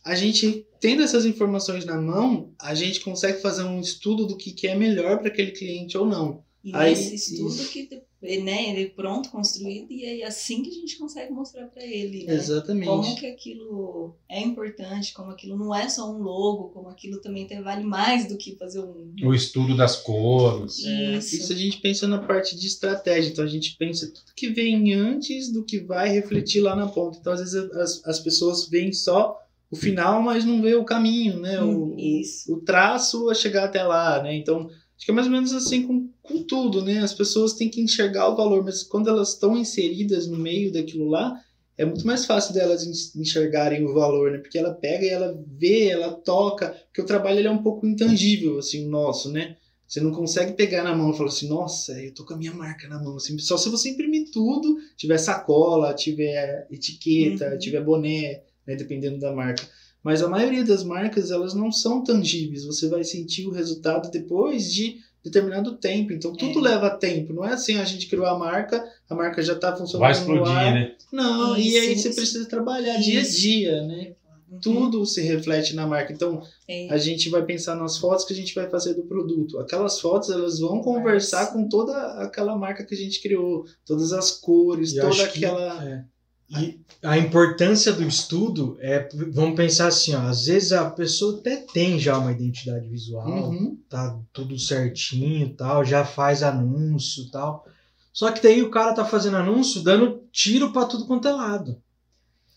A 0.05 0.15
gente 0.15 0.67
tendo 0.81 1.03
essas 1.03 1.25
informações 1.25 1.85
na 1.85 2.01
mão, 2.01 2.53
a 2.59 2.75
gente 2.75 3.01
consegue 3.01 3.41
fazer 3.41 3.63
um 3.63 3.81
estudo 3.81 4.27
do 4.27 4.37
que, 4.37 4.53
que 4.53 4.67
é 4.67 4.75
melhor 4.75 5.19
para 5.19 5.29
aquele 5.29 5.51
cliente 5.51 5.97
ou 5.97 6.07
não. 6.07 6.43
E 6.63 6.75
Aí, 6.75 6.91
nesse 6.91 7.15
estudo 7.15 7.55
isso. 7.55 7.73
que 7.73 8.03
né, 8.21 8.71
ele 8.71 8.83
é 8.83 8.89
pronto, 8.89 9.31
construído, 9.31 9.93
e 9.93 10.05
é 10.05 10.27
assim 10.27 10.63
que 10.63 10.71
a 10.71 10.75
gente 10.75 10.99
consegue 10.99 11.33
mostrar 11.33 11.69
para 11.69 11.85
ele, 11.85 12.25
né? 12.25 12.35
Exatamente. 12.35 12.87
Como 12.87 13.17
que 13.17 13.27
aquilo 13.27 14.17
é 14.29 14.41
importante, 14.41 15.13
como 15.13 15.31
aquilo 15.31 15.57
não 15.57 15.73
é 15.73 15.89
só 15.89 16.11
um 16.11 16.19
logo, 16.19 16.71
como 16.71 16.89
aquilo 16.89 17.21
também 17.21 17.47
tem, 17.47 17.63
vale 17.63 17.85
mais 17.85 18.27
do 18.27 18.37
que 18.37 18.57
fazer 18.57 18.81
um. 18.81 19.15
o 19.23 19.33
estudo 19.33 19.77
das 19.77 19.97
cores. 20.03 20.85
É, 20.85 21.19
Isso. 21.19 21.37
isso 21.37 21.53
a 21.53 21.57
gente 21.57 21.81
pensa 21.81 22.09
na 22.09 22.19
parte 22.19 22.57
de 22.57 22.67
estratégia. 22.67 23.31
Então 23.31 23.45
a 23.45 23.49
gente 23.49 23.77
pensa 23.77 24.09
tudo 24.09 24.35
que 24.35 24.49
vem 24.49 24.93
antes 24.95 25.53
do 25.53 25.65
que 25.65 25.79
vai 25.79 26.09
refletir 26.09 26.61
lá 26.61 26.75
na 26.75 26.89
ponta. 26.89 27.19
Então 27.21 27.33
às 27.33 27.41
vezes 27.41 27.55
as, 27.55 28.05
as 28.05 28.19
pessoas 28.19 28.69
veem 28.69 28.93
só 28.93 29.41
o 29.71 29.77
final, 29.77 30.21
mas 30.23 30.45
não 30.45 30.61
vê 30.61 30.75
o 30.75 30.85
caminho, 30.85 31.41
né? 31.41 31.61
O, 31.63 31.95
isso. 31.97 32.53
o, 32.53 32.57
o 32.57 32.61
traço 32.63 33.31
a 33.31 33.35
chegar 33.35 33.65
até 33.65 33.83
lá, 33.85 34.23
né? 34.23 34.35
Então 34.35 34.69
acho 34.99 35.07
que 35.07 35.11
é 35.11 35.15
mais 35.15 35.27
ou 35.29 35.33
menos 35.33 35.55
assim 35.55 35.87
com, 35.87 36.11
com 36.23 36.43
tudo, 36.43 36.83
né? 36.85 36.99
As 36.99 37.15
pessoas 37.15 37.55
têm 37.55 37.71
que 37.71 37.81
enxergar 37.81 38.29
o 38.29 38.37
valor, 38.37 38.63
mas 38.65 38.83
quando 38.83 39.09
elas 39.09 39.31
estão 39.35 39.57
inseridas 39.57 40.27
no 40.27 40.37
meio 40.39 40.71
daquilo 40.73 41.09
lá, 41.09 41.41
é 41.79 41.85
muito 41.85 42.05
mais 42.07 42.25
fácil 42.27 42.53
delas 42.53 42.85
en- 42.85 43.21
enxergarem 43.23 43.85
o 43.87 43.95
valor, 43.95 44.33
né? 44.33 44.39
Porque 44.39 44.59
ela 44.59 44.75
pega 44.75 45.05
e 45.07 45.09
ela 45.11 45.41
vê, 45.47 45.87
ela 45.89 46.13
toca, 46.13 46.71
porque 46.87 47.01
o 47.01 47.07
trabalho 47.07 47.39
ele 47.39 47.49
é 47.49 47.51
um 47.51 47.63
pouco 47.63 47.87
intangível, 47.87 48.59
assim, 48.59 48.87
nosso, 48.89 49.31
né? 49.31 49.57
Você 49.87 50.01
não 50.01 50.11
consegue 50.13 50.53
pegar 50.53 50.83
na 50.85 50.95
mão 50.95 51.13
e 51.13 51.17
falar 51.17 51.31
assim, 51.31 51.49
nossa, 51.49 51.93
eu 52.03 52.13
tô 52.13 52.25
com 52.27 52.35
a 52.35 52.37
minha 52.37 52.53
marca 52.53 52.87
na 52.89 53.03
mão. 53.03 53.17
Assim, 53.17 53.39
só 53.39 53.57
se 53.57 53.71
você 53.71 53.89
imprimir 53.91 54.31
tudo, 54.31 54.77
tiver 54.99 55.17
sacola, 55.17 55.95
tiver 55.95 56.67
etiqueta, 56.71 57.53
Uhum. 57.53 57.59
tiver 57.59 57.83
boné, 57.83 58.43
né, 58.67 58.77
dependendo 58.77 59.19
da 59.19 59.33
marca. 59.33 59.67
Mas 60.09 60.23
a 60.23 60.29
maioria 60.29 60.65
das 60.65 60.83
marcas, 60.83 61.31
elas 61.31 61.53
não 61.53 61.71
são 61.71 62.03
tangíveis. 62.03 62.65
Você 62.65 62.89
vai 62.89 63.05
sentir 63.05 63.47
o 63.47 63.51
resultado 63.51 64.11
depois 64.11 64.73
de 64.73 64.97
determinado 65.23 65.77
tempo. 65.77 66.15
Então, 66.15 66.33
tudo 66.35 66.61
É. 66.67 66.71
leva 66.71 66.89
tempo. 66.89 67.35
Não 67.35 67.45
é 67.45 67.53
assim, 67.53 67.77
a 67.77 67.85
gente 67.85 68.07
criou 68.07 68.25
a 68.25 68.39
marca, 68.39 68.83
a 69.11 69.15
marca 69.15 69.43
já 69.43 69.55
tá 69.55 69.77
funcionando 69.77 70.01
Vai 70.01 70.13
explodir, 70.13 70.55
né? 70.55 70.95
Não, 71.13 71.59
e 71.59 71.77
aí 71.77 71.93
Isso, 71.93 72.03
você 72.05 72.09
isso. 72.09 72.17
precisa 72.17 72.49
trabalhar 72.49 72.97
dia 72.97 73.19
a 73.19 73.23
Isso. 73.23 73.39
dia, 73.39 73.83
né? 73.87 74.13
Uhum. 74.51 74.61
Tudo 74.61 75.05
se 75.05 75.21
reflete 75.21 75.75
na 75.75 75.87
marca. 75.87 76.11
Então, 76.11 76.43
É. 76.67 76.89
a 76.91 76.97
gente 76.97 77.29
vai 77.29 77.45
pensar 77.45 77.75
nas 77.77 77.99
fotos 77.99 78.25
que 78.25 78.33
a 78.33 78.37
gente 78.37 78.55
vai 78.55 78.67
fazer 78.71 78.95
do 78.95 79.03
produto. 79.03 79.59
Aquelas 79.59 80.01
fotos, 80.01 80.31
elas 80.31 80.59
vão 80.59 80.81
conversar 80.81 81.41
Nossa. 81.41 81.53
com 81.53 81.69
toda 81.69 81.93
aquela 82.23 82.57
marca 82.57 82.83
que 82.83 82.95
a 82.95 82.97
gente 82.97 83.21
criou. 83.21 83.67
Todas 83.85 84.15
as 84.15 84.31
cores, 84.31 84.93
E 84.93 84.97
toda 84.97 85.09
acho 85.09 85.33
que- 85.33 85.45
aquela... 85.45 85.85
é. 85.85 86.05
E 86.51 86.81
a 87.03 87.19
importância 87.19 87.93
do 87.93 88.03
estudo 88.07 88.79
é, 88.81 89.07
vamos 89.31 89.55
pensar 89.55 89.89
assim, 89.89 90.15
ó, 90.15 90.21
às 90.23 90.47
vezes 90.47 90.73
a 90.73 90.89
pessoa 90.91 91.39
até 91.39 91.57
tem 91.57 91.99
já 91.99 92.17
uma 92.17 92.33
identidade 92.33 92.89
visual, 92.89 93.51
Uhum. 93.51 93.79
tá 93.89 94.19
tudo 94.33 94.59
certinho, 94.59 95.55
tal, 95.55 95.85
já 95.85 96.05
faz 96.05 96.43
anúncio, 96.43 97.31
tal. 97.31 97.67
Só 98.13 98.33
que 98.33 98.43
daí 98.43 98.63
o 98.63 98.71
cara 98.71 98.95
tá 98.95 99.05
fazendo 99.05 99.37
anúncio 99.37 99.83
dando 99.83 100.23
tiro 100.33 100.73
para 100.73 100.87
tudo 100.87 101.07
quanto 101.07 101.29
é 101.29 101.33
lado. 101.33 101.81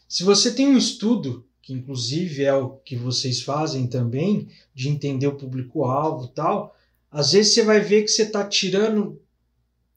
Se 0.07 0.23
você 0.23 0.51
tem 0.53 0.67
um 0.67 0.77
estudo, 0.77 1.45
que 1.61 1.73
inclusive 1.73 2.43
é 2.43 2.53
o 2.53 2.69
que 2.69 2.95
vocês 2.95 3.41
fazem 3.41 3.87
também, 3.87 4.47
de 4.73 4.89
entender 4.89 5.27
o 5.27 5.35
público-alvo, 5.37 6.27
tal, 6.29 6.75
às 7.11 7.33
vezes 7.33 7.53
você 7.53 7.63
vai 7.63 7.81
ver 7.81 8.03
que 8.03 8.07
você 8.07 8.25
tá 8.25 8.45
tirando 8.45 9.21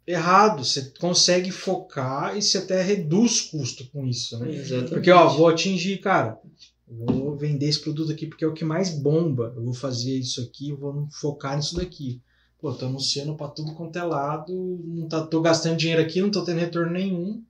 errado, 0.06 0.64
você 0.64 0.92
consegue 1.00 1.50
focar 1.50 2.36
e 2.36 2.42
você 2.42 2.58
até 2.58 2.82
reduz 2.82 3.40
custo 3.42 3.86
com 3.90 4.06
isso, 4.06 4.38
né? 4.38 4.52
Exatamente. 4.54 4.90
Porque, 4.90 5.10
ó, 5.10 5.28
vou 5.28 5.48
atingir, 5.48 5.98
cara, 5.98 6.38
vou 6.86 7.36
vender 7.36 7.66
esse 7.66 7.80
produto 7.80 8.12
aqui 8.12 8.26
porque 8.26 8.44
é 8.44 8.48
o 8.48 8.52
que 8.54 8.64
mais 8.64 8.90
bomba. 8.90 9.52
Eu 9.56 9.64
vou 9.64 9.74
fazer 9.74 10.18
isso 10.18 10.40
aqui, 10.42 10.72
vou 10.72 11.08
focar 11.10 11.56
nisso 11.56 11.74
daqui. 11.76 12.20
Pô, 12.60 12.72
tô 12.72 12.86
anunciando 12.86 13.34
pra 13.34 13.48
tudo 13.48 13.74
quanto 13.74 13.96
é 13.98 14.02
lado, 14.02 14.52
não 14.86 15.06
tá, 15.06 15.20
tô 15.26 15.40
gastando 15.40 15.76
dinheiro 15.76 16.00
aqui, 16.00 16.20
não 16.20 16.30
tô 16.30 16.42
tendo 16.42 16.58
retorno 16.60 16.92
nenhum. 16.92 17.42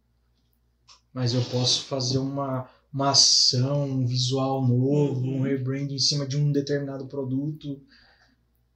Mas 1.12 1.32
eu 1.34 1.40
posso 1.42 1.82
fazer 1.84 2.18
uma, 2.18 2.68
uma 2.92 3.10
ação, 3.10 3.84
um 3.84 4.06
visual 4.06 4.66
novo, 4.66 5.20
um 5.24 5.36
Uhum. 5.36 5.42
rebrand 5.42 5.90
em 5.92 5.98
cima 5.98 6.26
de 6.26 6.36
um 6.36 6.50
determinado 6.50 7.06
produto. 7.06 7.80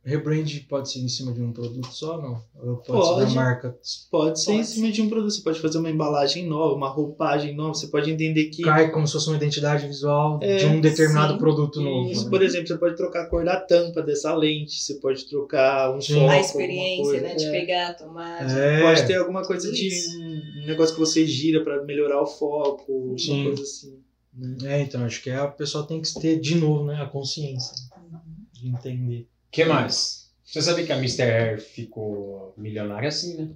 Rebrand 0.09 0.47
pode 0.69 0.91
ser 0.91 1.01
em 1.01 1.09
cima 1.09 1.33
de 1.33 1.41
um 1.43 1.53
produto 1.53 1.89
só, 1.93 2.21
não? 2.21 2.43
Ou 2.63 2.77
pode, 2.79 3.07
ser 3.07 3.13
Pode. 3.15 3.27
da 3.27 3.31
marca? 3.31 3.79
Pode 4.11 4.41
ser 4.41 4.53
em 4.53 4.57
Pode. 4.57 4.67
cima 4.69 4.91
de 4.91 5.03
um 5.03 5.09
produto. 5.09 5.31
Você 5.33 5.43
pode 5.43 5.61
fazer 5.61 5.79
uma 5.79 5.91
embalagem 5.91 6.47
nova, 6.47 6.75
uma 6.75 6.89
roupagem 6.89 7.55
nova. 7.55 7.75
Você 7.75 7.89
pode 7.89 8.11
entender 8.11 8.47
que... 8.47 8.63
Cai 8.63 8.91
como 8.91 9.07
se 9.07 9.13
fosse 9.13 9.29
uma 9.29 9.37
identidade 9.37 9.87
visual 9.87 10.39
É, 10.43 10.57
de 10.57 10.67
um 10.67 10.81
determinado 10.81 11.35
sim. 11.35 11.39
produto 11.39 11.81
novo. 11.81 12.11
Isso, 12.11 12.25
né? 12.25 12.31
por 12.31 12.43
exemplo, 12.43 12.69
você 12.69 12.79
pode 12.79 12.97
trocar 12.97 13.23
a 13.23 13.27
cor 13.27 13.45
da 13.45 13.61
tampa 13.61 14.03
dessa 14.03 14.35
lente, 14.35 14.81
você 14.83 14.95
pode 14.95 15.29
trocar 15.29 15.95
um 15.95 16.01
Sim. 16.01 16.15
foco, 16.15 16.31
A 16.31 16.41
experiência, 16.41 17.05
coisa. 17.05 17.21
né? 17.21 17.35
De 17.35 17.45
É. 17.45 17.51
pegar, 17.51 17.95
tomar. 17.95 18.59
É. 18.59 18.83
Pode 18.83 19.07
ter 19.07 19.15
alguma 19.17 19.43
coisa 19.43 19.71
de 19.71 19.89
Isso. 19.89 20.19
um, 20.19 20.63
um 20.63 20.67
negócio 20.67 20.95
que 20.95 21.01
você 21.01 21.27
gira 21.27 21.63
para 21.63 21.85
melhorar 21.85 22.23
o 22.23 22.27
foco, 22.27 23.15
Sim. 23.19 23.41
uma 23.43 23.45
coisa 23.49 23.63
assim. 23.63 23.99
né? 24.35 24.57
É, 24.79 24.81
então, 24.83 25.05
acho 25.05 25.23
que 25.23 25.31
a 25.31 25.47
pessoa 25.49 25.87
tem 25.87 26.01
que 26.01 26.15
ter, 26.21 26.39
de 26.41 26.55
novo, 26.55 26.85
né, 26.85 27.03
a 27.03 27.07
consciência 27.07 27.75
Uhum. 28.11 28.19
de 28.53 28.69
entender. 28.69 29.27
O 29.49 29.51
que 29.51 29.65
mais? 29.65 30.31
Você 30.45 30.63
sabia 30.63 30.85
que 30.87 30.93
a 30.93 30.97
Mr. 30.97 31.23
Hair 31.23 31.61
ficou 31.61 32.55
milionária 32.57 33.09
assim, 33.09 33.37
né? 33.37 33.51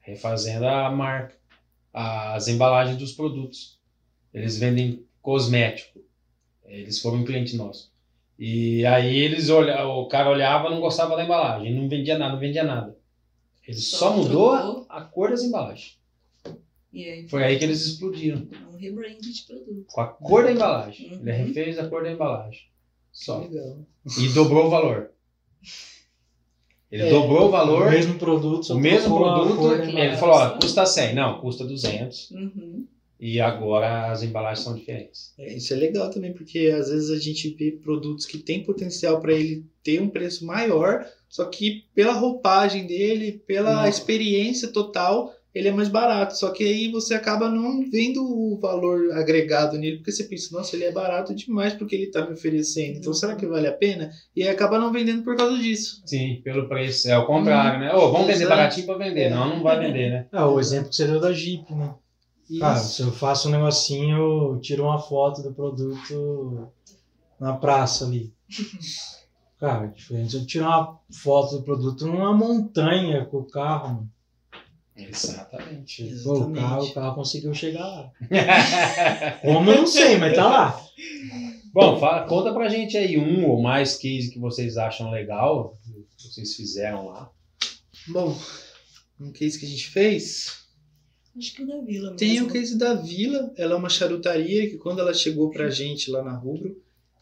Refazendo 0.00 0.66
a 0.66 0.90
marca, 0.90 1.34
as 1.92 2.48
embalagens 2.48 2.96
dos 2.96 3.12
produtos. 3.12 3.78
Eles 4.32 4.58
vendem 4.58 5.04
cosmético. 5.22 6.00
Eles 6.66 7.00
foram 7.00 7.18
um 7.18 7.24
cliente 7.24 7.56
nosso. 7.56 7.92
E 8.38 8.86
aí 8.86 9.18
eles 9.18 9.50
olha, 9.50 9.84
o 9.86 10.06
cara 10.08 10.30
olhava 10.30 10.68
e 10.68 10.70
não 10.70 10.80
gostava 10.80 11.14
da 11.16 11.24
embalagem, 11.24 11.74
não 11.74 11.88
vendia 11.88 12.16
nada, 12.16 12.32
não 12.32 12.40
vendia 12.40 12.62
nada. 12.64 12.96
Ele 13.66 13.76
só, 13.76 13.98
Só 13.98 14.16
mudou 14.16 14.56
trocou. 14.56 14.86
a, 14.88 14.98
a 14.98 15.04
cor 15.04 15.30
das 15.30 15.42
embalagens. 15.42 15.98
E 16.92 17.04
aí, 17.08 17.28
Foi 17.28 17.44
aí 17.44 17.58
que 17.58 17.64
eles 17.64 17.86
explodiram. 17.86 18.48
um 18.72 18.76
rebrand 18.76 19.18
de 19.20 19.42
produto. 19.46 19.84
Com 19.86 20.00
a 20.00 20.06
cor 20.08 20.44
da 20.44 20.52
embalagem. 20.52 21.12
Uhum. 21.12 21.20
Ele 21.20 21.32
refez 21.32 21.78
a 21.78 21.88
cor 21.88 22.02
da 22.02 22.10
embalagem. 22.10 22.62
Só. 23.12 23.40
Legal. 23.40 23.78
E 24.18 24.28
dobrou 24.30 24.66
o 24.66 24.70
valor. 24.70 25.10
Ele 26.90 27.04
É, 27.04 27.10
dobrou 27.10 27.46
o 27.46 27.50
valor. 27.50 27.86
O 27.86 27.90
mesmo 27.90 28.18
produto, 28.18 28.72
O 28.72 28.78
mesmo 28.78 29.16
produto, 29.16 29.72
ele 29.72 30.16
falou, 30.16 30.34
ó, 30.36 30.50
custa 30.58 30.84
100. 30.84 31.14
Não, 31.14 31.40
custa 31.40 31.64
200. 31.64 32.30
Uhum. 32.32 32.86
E 33.18 33.38
agora 33.38 34.10
as 34.10 34.22
embalagens 34.22 34.64
são 34.64 34.74
diferentes. 34.74 35.34
É, 35.38 35.54
isso 35.54 35.72
é 35.74 35.76
legal 35.76 36.10
também, 36.10 36.32
porque 36.32 36.74
às 36.74 36.88
vezes 36.88 37.10
a 37.10 37.18
gente 37.18 37.50
vê 37.50 37.70
produtos 37.70 38.24
que 38.24 38.38
têm 38.38 38.64
potencial 38.64 39.20
para 39.20 39.34
ele 39.34 39.64
ter 39.82 40.00
um 40.00 40.08
preço 40.08 40.44
maior, 40.44 41.06
só 41.28 41.44
que 41.44 41.84
pela 41.94 42.14
roupagem 42.14 42.86
dele, 42.86 43.32
pela 43.46 43.82
Não. 43.82 43.86
experiência 43.88 44.68
total, 44.68 45.32
ele 45.54 45.68
é 45.68 45.72
mais 45.72 45.88
barato. 45.88 46.36
Só 46.36 46.50
que 46.50 46.64
aí 46.64 46.90
você 46.90 47.14
acaba 47.14 47.48
não 47.48 47.88
vendo 47.90 48.22
o 48.22 48.58
valor 48.60 49.12
agregado 49.12 49.76
nele, 49.76 49.96
porque 49.96 50.12
você 50.12 50.24
pensa, 50.24 50.56
nossa, 50.56 50.76
ele 50.76 50.84
é 50.84 50.92
barato 50.92 51.34
demais 51.34 51.74
porque 51.74 51.94
ele 51.94 52.04
está 52.04 52.24
me 52.24 52.32
oferecendo. 52.32 52.98
Então 52.98 53.12
será 53.12 53.34
que 53.34 53.46
vale 53.46 53.66
a 53.66 53.72
pena? 53.72 54.10
E 54.34 54.42
aí 54.42 54.48
acaba 54.48 54.78
não 54.78 54.92
vendendo 54.92 55.22
por 55.22 55.36
causa 55.36 55.58
disso. 55.58 56.02
Sim, 56.06 56.40
pelo 56.42 56.68
preço. 56.68 57.08
É 57.08 57.18
o 57.18 57.26
contrário, 57.26 57.80
né? 57.80 57.94
Ô, 57.94 58.10
vamos 58.10 58.26
vender 58.26 58.46
baratinho 58.46 58.86
pra 58.86 58.96
vender. 58.96 59.30
Não, 59.30 59.56
não 59.56 59.62
vai 59.62 59.78
vender, 59.78 60.10
né? 60.10 60.26
Ah, 60.32 60.48
o 60.48 60.60
exemplo 60.60 60.90
que 60.90 60.96
você 60.96 61.06
deu 61.06 61.20
da 61.20 61.32
Jeep, 61.32 61.72
né? 61.74 61.94
Cara, 62.58 62.76
se 62.76 63.02
eu 63.02 63.12
faço 63.12 63.48
um 63.48 63.52
negocinho, 63.52 64.16
eu 64.16 64.60
tiro 64.60 64.84
uma 64.84 64.98
foto 64.98 65.40
do 65.40 65.52
produto 65.52 66.68
na 67.38 67.52
praça 67.56 68.04
ali. 68.04 68.32
Cara, 69.60 69.84
é 69.84 69.88
diferente 69.88 70.36
eu 70.36 70.46
tirar 70.46 70.68
uma 70.68 70.98
foto 71.12 71.58
do 71.58 71.62
produto 71.62 72.06
numa 72.06 72.32
montanha 72.32 73.26
com 73.26 73.38
o 73.38 73.44
carro, 73.44 73.88
mano. 73.88 74.10
Exatamente. 75.08 76.04
Pô, 76.22 76.40
o 76.40 76.52
carro, 76.52 76.84
o 76.86 76.92
carro 76.92 77.14
conseguiu 77.14 77.54
chegar 77.54 77.86
lá. 77.86 78.10
Como 79.42 79.70
eu 79.70 79.76
não 79.78 79.86
sei, 79.86 80.16
mas 80.18 80.34
tá 80.34 80.48
lá. 80.48 80.86
Bom, 81.72 81.98
fala, 81.98 82.26
conta 82.26 82.52
pra 82.52 82.68
gente 82.68 82.96
aí 82.96 83.16
um 83.18 83.48
ou 83.48 83.62
mais 83.62 83.96
case 83.96 84.30
que 84.30 84.38
vocês 84.38 84.76
acham 84.76 85.10
legal, 85.10 85.78
que 86.18 86.28
vocês 86.28 86.54
fizeram 86.56 87.08
lá. 87.08 87.30
Bom, 88.08 88.36
um 89.20 89.30
case 89.30 89.58
que 89.58 89.66
a 89.66 89.68
gente 89.68 89.88
fez, 89.88 90.60
Acho 91.36 91.54
que 91.54 91.62
o 91.62 91.66
da 91.66 91.80
Vila 91.80 92.10
mesmo. 92.10 92.16
tem 92.16 92.42
o 92.42 92.48
case 92.48 92.76
da 92.76 92.94
Vila. 92.94 93.52
Ela 93.56 93.74
é 93.74 93.76
uma 93.76 93.88
charutaria 93.88 94.68
que 94.68 94.76
quando 94.78 94.98
ela 95.00 95.14
chegou 95.14 95.50
pra 95.50 95.70
gente 95.70 96.10
lá 96.10 96.22
na 96.22 96.36
Rubro, 96.36 96.76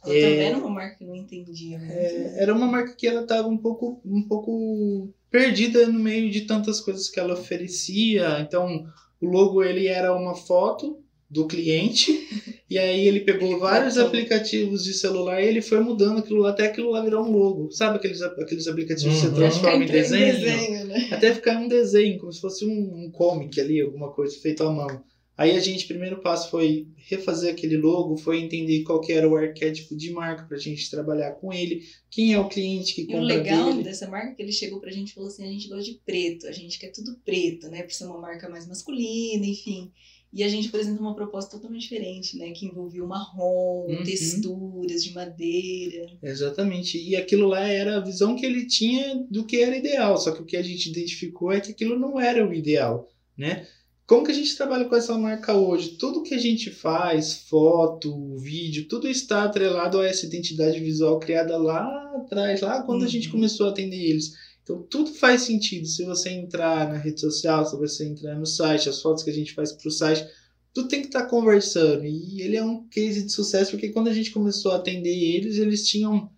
Ela 0.04 0.14
É. 0.14 0.20
também 0.20 0.46
era 0.46 0.58
uma 0.58 0.70
marca 0.70 0.96
que 0.96 1.04
eu 1.04 1.08
não 1.08 1.16
entendia 1.16 1.78
muito. 1.78 1.92
É, 1.92 2.42
era 2.42 2.54
uma 2.54 2.66
marca 2.66 2.94
que 2.96 3.06
ela 3.06 3.22
estava 3.22 3.48
um 3.48 3.58
pouco, 3.58 4.00
um 4.04 4.22
pouco 4.28 5.12
perdida 5.30 5.86
no 5.86 5.98
meio 5.98 6.30
de 6.30 6.42
tantas 6.42 6.80
coisas 6.80 7.08
que 7.08 7.18
ela 7.20 7.34
oferecia. 7.34 8.40
Então, 8.40 8.86
o 9.20 9.26
logo 9.26 9.62
ele 9.62 9.86
era 9.86 10.14
uma 10.14 10.34
foto 10.34 11.00
do 11.30 11.46
cliente 11.46 12.26
e 12.70 12.78
aí 12.78 13.06
ele 13.06 13.20
pegou 13.20 13.50
Ele 13.50 13.58
vários 13.60 13.98
aplicativos 13.98 14.82
de 14.84 14.94
celular 14.94 15.42
e 15.42 15.46
ele 15.46 15.60
foi 15.60 15.78
mudando 15.80 16.20
aquilo 16.20 16.40
lá 16.40 16.50
até 16.50 16.66
aquilo 16.66 16.90
lá 16.90 17.02
virar 17.02 17.20
um 17.20 17.30
logo. 17.30 17.70
Sabe 17.70 17.96
aqueles, 17.98 18.22
aqueles 18.22 18.66
aplicativos 18.66 19.20
que 19.20 19.26
Uhum. 19.26 19.30
você 19.32 19.36
transforma 19.36 19.84
em 19.84 19.86
desenho? 19.86 20.40
desenho, 20.40 20.84
né? 20.86 21.08
Até 21.12 21.34
ficar 21.34 21.58
um 21.60 21.68
desenho, 21.68 22.18
como 22.18 22.32
se 22.32 22.40
fosse 22.40 22.64
um, 22.64 23.04
um 23.04 23.10
comic 23.10 23.60
ali, 23.60 23.80
alguma 23.80 24.10
coisa 24.12 24.38
feito 24.40 24.62
à 24.62 24.70
mão. 24.72 25.02
Aí 25.38 25.56
a 25.56 25.60
gente, 25.60 25.86
primeiro 25.86 26.20
passo 26.20 26.50
foi 26.50 26.88
refazer 26.96 27.52
aquele 27.52 27.76
logo, 27.76 28.16
foi 28.16 28.40
entender 28.40 28.82
qual 28.82 29.00
que 29.00 29.12
era 29.12 29.28
o 29.28 29.36
arquétipo 29.36 29.96
de 29.96 30.10
marca 30.10 30.44
pra 30.46 30.58
gente 30.58 30.90
trabalhar 30.90 31.30
com 31.36 31.52
ele, 31.52 31.84
quem 32.10 32.32
é 32.32 32.38
o 32.40 32.48
cliente 32.48 32.92
que 32.92 33.02
E 33.02 33.04
o 33.04 33.06
compra 33.06 33.22
legal 33.36 33.70
dele. 33.70 33.84
dessa 33.84 34.08
marca 34.08 34.32
é 34.32 34.34
que 34.34 34.42
ele 34.42 34.50
chegou 34.52 34.80
pra 34.80 34.90
gente 34.90 35.10
e 35.10 35.14
falou 35.14 35.28
assim: 35.28 35.44
a 35.44 35.50
gente 35.52 35.68
gosta 35.68 35.84
de 35.84 36.00
preto, 36.04 36.48
a 36.48 36.52
gente 36.52 36.76
quer 36.76 36.90
tudo 36.90 37.16
preto, 37.24 37.68
né? 37.68 37.84
Por 37.84 37.92
ser 37.92 38.06
uma 38.06 38.18
marca 38.20 38.48
mais 38.48 38.66
masculina, 38.66 39.46
enfim. 39.46 39.92
E 40.30 40.42
a 40.44 40.48
gente 40.48 40.68
apresenta 40.68 41.00
uma 41.00 41.14
proposta 41.14 41.52
totalmente 41.56 41.82
diferente, 41.82 42.36
né? 42.36 42.50
Que 42.50 42.66
envolvia 42.66 43.02
o 43.04 43.08
marrom, 43.08 43.86
Uhum. 43.88 44.04
texturas 44.04 45.02
de 45.04 45.12
madeira. 45.14 46.06
Exatamente. 46.22 46.98
E 46.98 47.16
aquilo 47.16 47.46
lá 47.46 47.66
era 47.66 47.96
a 47.96 48.00
visão 48.00 48.34
que 48.36 48.44
ele 48.44 48.66
tinha 48.66 49.24
do 49.30 49.44
que 49.46 49.62
era 49.62 49.76
ideal. 49.76 50.18
Só 50.18 50.32
que 50.32 50.42
o 50.42 50.44
que 50.44 50.56
a 50.56 50.62
gente 50.62 50.90
identificou 50.90 51.52
é 51.52 51.60
que 51.60 51.70
aquilo 51.70 51.98
não 51.98 52.20
era 52.20 52.46
o 52.46 52.52
ideal, 52.52 53.08
né? 53.38 53.66
Como 54.08 54.24
que 54.24 54.32
a 54.32 54.34
gente 54.34 54.56
trabalha 54.56 54.86
com 54.86 54.96
essa 54.96 55.18
marca 55.18 55.52
hoje? 55.54 55.90
Tudo 55.98 56.22
que 56.22 56.34
a 56.34 56.38
gente 56.38 56.70
faz, 56.70 57.42
foto, 57.48 58.38
vídeo, 58.38 58.88
tudo 58.88 59.06
está 59.06 59.44
atrelado 59.44 60.00
a 60.00 60.06
essa 60.06 60.24
identidade 60.24 60.80
visual 60.80 61.18
criada 61.20 61.58
lá 61.58 61.86
atrás, 62.16 62.62
lá 62.62 62.82
quando 62.82 63.04
a 63.04 63.06
gente 63.08 63.26
Uhum. 63.26 63.32
começou 63.32 63.66
a 63.66 63.70
atender 63.70 63.98
eles. 64.02 64.32
Então 64.62 64.82
tudo 64.88 65.12
faz 65.12 65.42
sentido. 65.42 65.86
Se 65.86 66.04
você 66.06 66.30
entrar 66.30 66.88
na 66.88 66.96
rede 66.96 67.20
social, 67.20 67.66
se 67.66 67.76
você 67.76 68.06
entrar 68.08 68.34
no 68.34 68.46
site, 68.46 68.88
as 68.88 69.02
fotos 69.02 69.22
que 69.22 69.28
a 69.30 69.34
gente 69.34 69.52
faz 69.52 69.72
para 69.72 69.88
o 69.88 69.92
site, 69.92 70.26
tudo 70.72 70.88
tem 70.88 71.02
que 71.02 71.08
estar 71.08 71.26
conversando. 71.26 72.04
E 72.06 72.40
ele 72.40 72.56
é 72.56 72.64
um 72.64 72.88
case 72.88 73.22
de 73.22 73.30
sucesso 73.30 73.72
porque 73.72 73.90
quando 73.90 74.08
a 74.08 74.14
gente 74.14 74.30
começou 74.30 74.72
a 74.72 74.76
atender 74.76 75.14
eles, 75.14 75.58
eles 75.58 75.86
tinham 75.86 76.30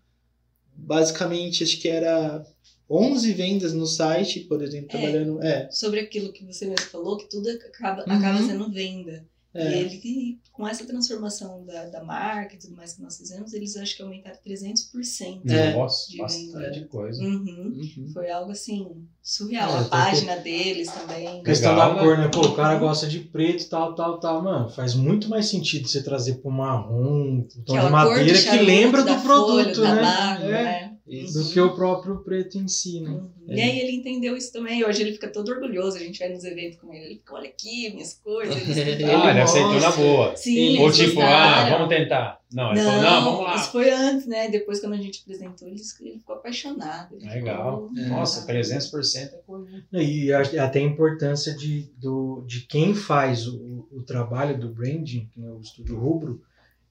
basicamente, 0.74 1.62
acho 1.62 1.78
que 1.80 1.88
era 1.88 2.44
11 2.90 3.32
vendas 3.32 3.72
no 3.72 3.86
site, 3.86 4.40
por 4.40 4.62
exemplo, 4.62 4.88
É. 4.88 4.98
trabalhando. 5.00 5.42
É, 5.42 5.68
Sobre 5.70 6.00
aquilo 6.00 6.32
que 6.32 6.44
você 6.44 6.66
mesmo 6.66 6.86
falou, 6.86 7.16
que 7.16 7.28
tudo 7.30 7.48
acaba, 7.48 8.04
Uhum. 8.06 8.12
acaba 8.12 8.38
sendo 8.42 8.70
venda. 8.72 9.24
é. 9.52 9.68
E 9.68 9.78
ele, 9.80 10.38
com 10.52 10.64
essa 10.66 10.84
transformação 10.86 11.64
da, 11.66 11.86
da 11.86 12.04
marca 12.04 12.54
e 12.54 12.58
tudo 12.58 12.76
mais 12.76 12.92
que 12.92 13.02
nós 13.02 13.16
fizemos, 13.16 13.52
eles 13.52 13.76
acho 13.76 13.96
que 13.96 14.02
aumentaram 14.02 14.38
300%. 14.46 15.50
É. 15.50 15.72
Nossa, 15.74 16.08
De 16.08 16.18
bastante 16.18 16.84
coisa. 16.86 17.20
Uhum. 17.22 17.72
Uhum. 17.98 18.10
Foi 18.12 18.30
algo 18.30 18.52
assim, 18.52 18.86
surreal. 19.22 19.70
É, 19.76 19.80
a 19.80 19.84
página 19.84 20.36
deles 20.36 20.88
também. 20.92 21.42
Questão 21.42 21.72
Legal, 21.72 21.94
da 21.96 22.00
cor, 22.00 22.18
né? 22.18 22.28
Pô, 22.32 22.40
o 22.42 22.54
cara 22.54 22.78
gosta 22.78 23.08
de 23.08 23.18
preto, 23.20 23.68
tal, 23.68 23.94
tal, 23.96 24.20
tal. 24.20 24.40
Mano, 24.42 24.68
faz 24.68 24.94
muito 24.94 25.28
mais 25.28 25.46
sentido 25.46 25.88
você 25.88 26.00
trazer 26.02 26.34
pro 26.36 26.50
marrom, 26.50 27.40
o 27.40 27.48
tom 27.64 27.72
de 27.72 27.78
Aquela 27.78 27.90
cor 27.90 27.90
madeira 28.16 28.40
que 28.42 28.56
lembra 28.58 29.02
do 29.02 29.20
produto, 29.20 29.74
folha, 29.74 29.88
da 29.88 29.94
né? 29.96 30.02
barro, 30.02 30.44
É, 30.44 30.50
né? 30.62 30.89
Isso. 31.10 31.42
Do 31.42 31.50
que 31.52 31.60
o 31.60 31.74
próprio 31.74 32.18
preto 32.18 32.56
em 32.56 32.68
si, 32.68 33.00
né? 33.00 33.10
Uhum. 33.10 33.30
É. 33.48 33.54
E 33.56 33.60
aí 33.60 33.80
ele 33.80 33.96
entendeu 33.96 34.36
isso 34.36 34.52
também. 34.52 34.84
Hoje 34.84 35.02
ele 35.02 35.12
fica 35.12 35.28
todo 35.28 35.50
orgulhoso. 35.50 35.96
A 35.96 36.00
gente 36.00 36.18
vai 36.18 36.28
nos 36.28 36.44
eventos 36.44 36.78
com 36.78 36.92
ele. 36.94 37.04
Ele 37.06 37.14
fica, 37.16 37.34
olha 37.34 37.48
aqui, 37.48 37.92
minhas 37.92 38.14
cores. 38.14 38.54
Eles 38.54 38.76
Ele 38.78 39.04
Ah, 39.04 39.30
ele 39.30 39.40
aceitou 39.40 39.80
na 39.80 39.90
boa. 39.90 40.36
Sim, 40.36 40.78
Ou 40.78 40.90
tipo, 40.92 41.20
ah, 41.20 41.68
vamos 41.70 41.88
tentar. 41.88 42.40
Não, 42.52 42.72
ele 42.72 42.80
Não, 42.80 42.90
falou, 42.90 43.02
não, 43.02 43.24
vamos 43.24 43.40
lá. 43.44 43.54
isso 43.56 43.72
foi 43.72 43.90
antes, 43.90 44.26
né? 44.26 44.48
Depois 44.48 44.80
quando 44.80 44.94
a 44.94 44.96
gente 44.98 45.20
apresentou, 45.22 45.68
ele, 45.68 45.80
ele 46.00 46.18
ficou 46.18 46.34
apaixonado. 46.36 47.16
Ele 47.16 47.28
Legal. 47.28 47.88
ficou- 47.88 48.08
Nossa, 48.08 48.46
300% 48.46 49.16
é 49.34 49.36
coisa. 49.46 49.84
E 49.92 50.32
até 50.32 50.78
a 50.80 50.82
importância 50.82 51.54
de, 51.54 51.90
do, 51.98 52.42
de 52.46 52.60
quem 52.66 52.94
faz 52.94 53.46
o, 53.46 53.86
o 53.92 54.02
trabalho 54.02 54.58
do 54.58 54.68
branding, 54.68 55.28
que 55.32 55.40
é 55.44 55.48
o 55.48 55.60
estúdio 55.60 55.96
rubro, 55.98 56.42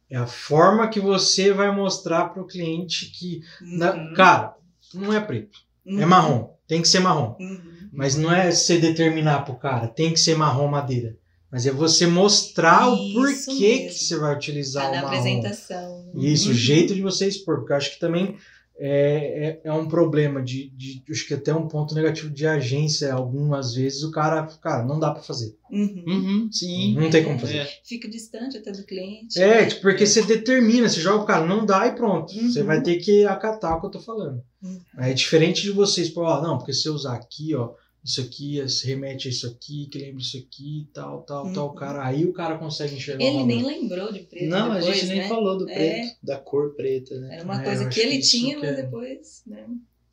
é 0.09 0.17
a 0.17 0.25
forma 0.27 0.87
que 0.87 0.99
você 0.99 1.53
vai 1.53 1.73
mostrar 1.75 2.29
para 2.29 2.41
o 2.41 2.47
cliente 2.47 3.07
que, 3.07 3.41
na- 3.61 3.93
Uhum. 3.93 4.13
cara, 4.13 4.55
não 4.93 5.13
é 5.13 5.19
preto, 5.19 5.59
é 5.85 5.91
Uhum. 5.91 6.07
marrom, 6.07 6.49
tem 6.67 6.81
que 6.81 6.87
ser 6.87 6.99
marrom. 6.99 7.35
Uhum. 7.39 7.61
Mas 7.91 8.15
não 8.15 8.31
é 8.31 8.51
você 8.51 8.77
determinar 8.77 9.43
pro 9.45 9.55
cara, 9.55 9.87
tem 9.87 10.13
que 10.13 10.19
ser 10.19 10.35
marrom 10.37 10.67
madeira. 10.67 11.15
Mas 11.51 11.65
é 11.65 11.71
você 11.71 12.05
mostrar 12.05 12.87
o 12.89 12.95
Isso 12.95 13.45
porquê 13.47 13.69
mesmo. 13.69 13.87
que 13.87 13.93
você 14.03 14.17
vai 14.17 14.35
utilizar 14.35 14.83
Tá 14.83 14.89
o 14.89 14.95
na 14.95 15.01
marrom. 15.01 15.07
apresentação. 15.17 16.11
Isso, 16.15 16.45
o 16.49 16.51
Uhum. 16.51 16.57
jeito 16.57 16.93
de 16.93 17.01
você 17.01 17.27
expor, 17.27 17.57
porque 17.57 17.73
eu 17.73 17.77
acho 17.77 17.91
que 17.91 17.99
também 17.99 18.37
é, 18.81 19.59
é, 19.61 19.61
é 19.65 19.73
um 19.73 19.87
problema 19.87 20.41
de, 20.41 20.69
de. 20.69 21.03
Acho 21.09 21.27
que 21.27 21.33
até 21.33 21.53
um 21.53 21.67
ponto 21.67 21.93
negativo 21.93 22.29
de 22.29 22.47
agência, 22.47 23.13
algumas 23.13 23.73
vezes 23.75 24.03
o 24.03 24.11
cara, 24.11 24.43
cara, 24.61 24.85
não 24.85 24.97
dá 24.97 25.11
pra 25.11 25.21
fazer. 25.21 25.57
Uhum. 25.69 26.03
Uhum, 26.07 26.49
sim. 26.51 26.95
Não 26.95 27.09
tem 27.09 27.23
como 27.23 27.37
fazer. 27.37 27.57
É. 27.57 27.69
Fica 27.83 28.07
distante 28.07 28.57
até 28.57 28.71
do 28.71 28.85
cliente. 28.85 29.39
É, 29.39 29.65
tipo, 29.65 29.81
porque 29.81 30.05
você 30.05 30.21
determina, 30.21 30.87
você 30.87 31.01
joga 31.01 31.23
o 31.23 31.27
cara, 31.27 31.45
não 31.45 31.65
dá 31.65 31.87
e 31.87 31.91
pronto. 31.91 32.33
Uhum. 32.33 32.49
Você 32.49 32.63
vai 32.63 32.81
ter 32.81 32.95
que 32.97 33.25
acatar 33.25 33.77
o 33.77 33.81
que 33.81 33.87
eu 33.87 33.91
tô 33.91 33.99
falando. 33.99 34.41
Uhum. 34.63 34.79
É 34.97 35.13
diferente 35.13 35.61
de 35.61 35.71
vocês, 35.71 36.09
pô, 36.09 36.21
ó, 36.21 36.41
não, 36.41 36.57
porque 36.57 36.73
se 36.73 36.87
eu 36.87 36.93
usar 36.93 37.15
aqui, 37.15 37.53
ó, 37.55 37.71
isso 38.03 38.21
aqui 38.21 38.59
remete 38.85 39.27
a 39.27 39.31
isso 39.31 39.47
aqui, 39.47 39.87
que 39.91 39.99
lembra 39.99 40.21
isso 40.21 40.37
aqui, 40.37 40.87
tal, 40.93 41.21
tal, 41.23 41.51
tal, 41.53 41.69
Uhum. 41.69 41.75
cara. 41.75 42.05
Aí 42.05 42.25
o 42.25 42.33
cara 42.33 42.57
consegue 42.57 42.95
enxergar 42.95 43.23
Ele 43.23 43.43
nem 43.43 43.63
lembrou 43.63 44.11
de 44.11 44.19
preto. 44.21 44.45
Não, 44.49 44.73
depois, 44.73 44.87
a 44.87 44.91
gente 44.93 45.05
nem 45.07 45.17
né? 45.19 45.27
falou 45.27 45.57
do 45.57 45.69
É. 45.69 45.73
preto, 45.73 46.15
da 46.23 46.37
cor 46.37 46.75
preta, 46.75 47.19
né? 47.19 47.35
Era 47.35 47.43
uma 47.43 47.61
É, 47.61 47.65
coisa 47.65 47.89
que 47.89 47.99
ele 47.99 48.17
que 48.17 48.23
tinha, 48.27 48.55
que 48.55 48.61
mas 48.65 48.77
é- 48.77 48.81
depois, 48.83 49.43
né? 49.45 49.65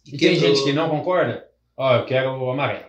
E 0.04 0.10
tem 0.10 0.18
Quebrou. 0.18 0.54
gente 0.54 0.64
que 0.64 0.72
não 0.72 0.88
concorda? 0.90 1.46
Ó, 1.76 1.96
eu 1.96 2.06
quero 2.06 2.30
o 2.30 2.50
amarelo. 2.50 2.86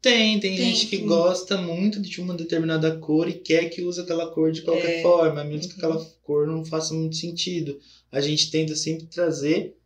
Tem, 0.00 0.38
tem, 0.38 0.54
Tem, 0.56 0.72
gente 0.72 0.86
que 0.86 0.98
gosta 0.98 1.56
muito 1.56 2.00
de 2.00 2.20
uma 2.20 2.32
determinada 2.34 2.96
cor 2.98 3.28
e 3.28 3.32
quer 3.34 3.68
que 3.68 3.82
use 3.82 4.00
aquela 4.00 4.30
cor 4.30 4.52
de 4.52 4.62
qualquer 4.62 5.00
É. 5.00 5.02
forma, 5.02 5.42
mesmo 5.42 5.72
que 5.72 5.80
Uhum. 5.84 5.90
aquela 5.92 6.04
cor 6.22 6.46
não 6.46 6.64
faça 6.64 6.94
muito 6.94 7.16
sentido. 7.16 7.78
A 8.12 8.20
gente 8.20 8.48
tenta 8.50 8.76
sempre 8.76 9.06
trazer. 9.06 9.76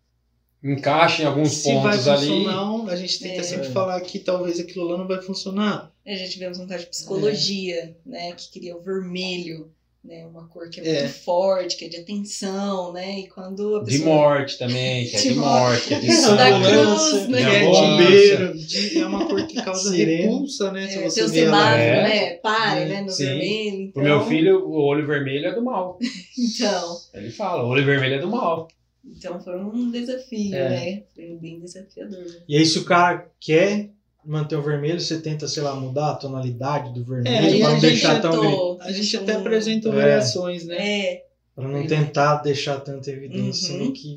Encaixa 0.63 1.23
em 1.23 1.27
alguns 1.27 1.51
Se 1.53 1.73
vai 1.75 1.93
pontos 1.93 2.09
ali. 2.09 2.27
funcionar, 2.29 2.93
a 2.93 2.97
gente 2.97 3.19
tenta 3.21 3.41
É. 3.41 3.43
sempre 3.43 3.69
falar 3.71 4.01
que 4.01 4.19
talvez 4.19 4.61
aquilo 4.61 4.85
lá 4.87 4.97
não 4.97 5.09
vai 5.09 5.21
funcionar. 5.21 5.91
É, 6.07 6.17
Já 6.17 6.29
tivemos 6.29 6.59
um 6.61 6.67
caso 6.67 6.85
de 6.85 6.91
psicologia, 6.91 7.97
né? 8.07 8.33
Que 8.33 8.49
queria 8.51 8.77
o 8.77 8.81
vermelho, 8.81 9.71
né? 10.05 10.25
Uma 10.27 10.47
cor 10.49 10.69
que 10.71 10.81
é, 10.81 10.89
É. 10.89 11.03
muito 11.03 11.15
forte, 11.25 11.77
que 11.77 11.85
é 11.85 11.89
de 11.89 11.97
atenção, 11.99 12.93
né? 12.93 13.21
E 13.21 13.29
quando 13.29 13.77
a 13.77 13.81
De 13.85 13.93
pessoa... 13.99 14.07
morte 14.15 14.59
também, 14.59 15.07
que 15.07 15.17
é 15.17 15.21
de 15.21 15.29
De 15.31 15.35
morte, 15.35 15.87
que 15.89 15.95
é 15.95 16.01
de 16.01 16.07
Da 16.11 16.15
sangue. 16.15 16.67
cruz, 16.69 17.29
né? 17.29 17.39
De 17.39 17.45
Que 17.45 17.57
é 17.57 17.65
bombeiro, 17.67 18.59
de- 18.59 18.99
é 18.99 19.07
uma 19.07 19.27
cor 19.27 19.47
que 19.47 19.63
causa 19.63 19.93
repulsa, 19.95 20.71
né? 20.73 20.85
É, 20.85 20.89
se 20.89 20.95
tem 20.99 21.11
você 21.11 21.23
o 21.25 21.29
vê 21.29 21.41
ela. 21.41 21.57
semáforo, 21.57 21.83
É. 21.83 22.03
né? 22.03 22.31
Pare, 22.37 22.81
É, 22.83 22.85
né? 22.87 23.01
No 23.03 23.11
sim. 23.11 23.25
vermelho. 23.25 23.81
Então, 23.83 23.93
Pro 23.93 24.03
meu 24.03 24.27
filho, 24.27 24.65
o 24.69 24.81
olho 24.81 25.07
vermelho 25.07 25.47
é 25.47 25.55
do 25.55 25.63
mal. 25.63 25.99
Então, 26.39 26.97
Ele 27.15 27.31
fala, 27.31 27.63
o 27.65 27.69
olho 27.69 27.85
vermelho 27.85 28.15
é 28.15 28.19
do 28.21 28.29
mal. 28.29 28.69
Então 29.05 29.41
foi 29.41 29.57
um 29.59 29.91
desafio, 29.91 30.55
É. 30.55 30.69
né? 30.69 31.03
Foi 31.15 31.37
bem 31.41 31.61
desafiador. 31.61 32.25
E 32.49 32.57
aí, 32.57 32.65
se 32.67 32.79
o 32.79 32.85
cara 32.85 33.31
quer 33.41 33.91
manter 34.25 34.57
o 34.57 34.63
vermelho, 34.63 35.01
você 35.01 35.21
tenta, 35.21 35.49
sei 35.49 35.63
lá, 35.63 35.75
mudar 35.75 36.11
a 36.13 36.15
tonalidade 36.15 36.93
do 36.95 37.05
vermelho 37.05 37.35
É, 37.37 37.39
aí 37.41 37.59
pra 37.59 37.69
a 37.69 37.73
não 37.73 37.81
deixar 37.81 38.21
tão 38.21 38.31
tentou. 38.31 38.77
gritante. 38.77 38.91
A 38.91 38.93
gente 39.03 39.17
até 39.17 39.33
apresentou 39.33 39.93
É. 39.93 39.97
variações, 39.97 40.65
né? 40.67 40.77
É, 40.79 41.25
Pra 41.55 41.69
não 41.69 41.81
Verdade. 41.81 42.07
tentar 42.07 42.37
deixar 42.37 42.81
tanta 42.81 43.11
evidência 43.11 43.75
Uhum. 43.75 43.93
que 43.93 44.17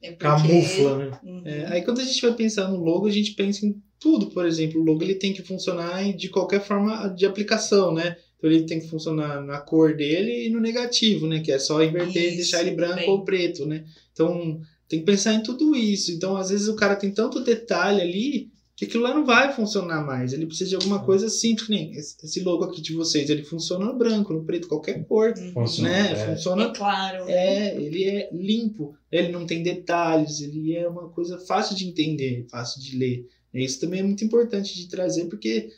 É. 0.00 0.10
É 0.10 0.12
camufla, 0.12 0.96
né? 0.98 1.10
Uhum. 1.24 1.42
É, 1.44 1.66
aí 1.66 1.82
quando 1.82 1.98
a 2.00 2.04
gente 2.04 2.22
vai 2.22 2.32
pensar 2.34 2.68
no 2.68 2.76
logo, 2.76 3.08
a 3.08 3.10
gente 3.10 3.32
pensa 3.32 3.66
em 3.66 3.82
tudo, 3.98 4.26
por 4.26 4.46
exemplo, 4.46 4.80
o 4.80 4.84
logo 4.84 5.02
ele 5.02 5.16
tem 5.16 5.32
que 5.32 5.42
funcionar 5.42 6.06
em- 6.06 6.14
de 6.16 6.28
qualquer 6.28 6.60
forma 6.60 7.08
de 7.08 7.26
aplicação, 7.26 7.92
né? 7.92 8.16
Então 8.36 8.48
ele 8.48 8.62
tem 8.62 8.78
que 8.78 8.86
funcionar 8.86 9.40
na 9.42 9.58
cor 9.58 9.96
dele 9.96 10.46
e 10.46 10.50
no 10.50 10.60
negativo, 10.60 11.26
né? 11.26 11.40
Que 11.40 11.50
é 11.50 11.58
só 11.58 11.82
inverter 11.82 12.34
e 12.34 12.36
deixar 12.36 12.60
ele 12.60 12.70
branco 12.76 12.94
bem. 12.94 13.10
ou 13.10 13.24
preto, 13.24 13.66
né? 13.66 13.82
Então 14.18 14.60
tem 14.88 14.98
que 15.00 15.06
pensar 15.06 15.34
em 15.34 15.42
tudo 15.42 15.76
isso. 15.76 16.10
Então 16.10 16.36
às 16.36 16.50
vezes 16.50 16.66
o 16.66 16.74
cara 16.74 16.96
tem 16.96 17.12
tanto 17.12 17.40
detalhe 17.44 18.00
ali 18.00 18.50
que 18.74 18.84
aquilo 18.84 19.02
lá 19.02 19.12
não 19.14 19.24
vai 19.24 19.52
funcionar 19.52 20.04
mais. 20.06 20.32
Ele 20.32 20.46
precisa 20.46 20.70
de 20.70 20.76
alguma 20.76 21.04
coisa 21.04 21.28
simples, 21.28 21.66
que 21.66 21.72
nem 21.72 21.92
esse 21.94 22.40
logo 22.40 22.64
aqui 22.64 22.80
de 22.80 22.92
vocês. 22.94 23.28
Ele 23.28 23.42
funciona 23.42 23.84
no 23.84 23.96
branco, 23.98 24.32
no 24.32 24.44
preto, 24.44 24.68
qualquer 24.68 25.04
cor, 25.04 25.34
Uhum. 25.36 25.52
Funciona. 25.52 25.90
né? 25.90 26.12
é. 26.12 26.26
Funciona 26.34 26.64
É 26.64 26.72
claro. 26.72 27.24
é, 27.28 27.76
ele 27.76 28.04
é 28.04 28.28
limpo, 28.32 28.94
ele 29.10 29.32
não 29.32 29.44
tem 29.46 29.62
detalhes, 29.64 30.40
ele 30.40 30.74
é 30.76 30.88
uma 30.88 31.08
coisa 31.08 31.38
fácil 31.40 31.74
de 31.76 31.86
entender, 31.88 32.46
fácil 32.50 32.80
de 32.80 32.96
ler. 32.96 33.26
E 33.52 33.64
Isso 33.64 33.80
também 33.80 33.98
é 34.00 34.02
muito 34.04 34.24
importante 34.24 34.76
de 34.76 34.86
trazer, 34.88 35.24
porque 35.24 35.70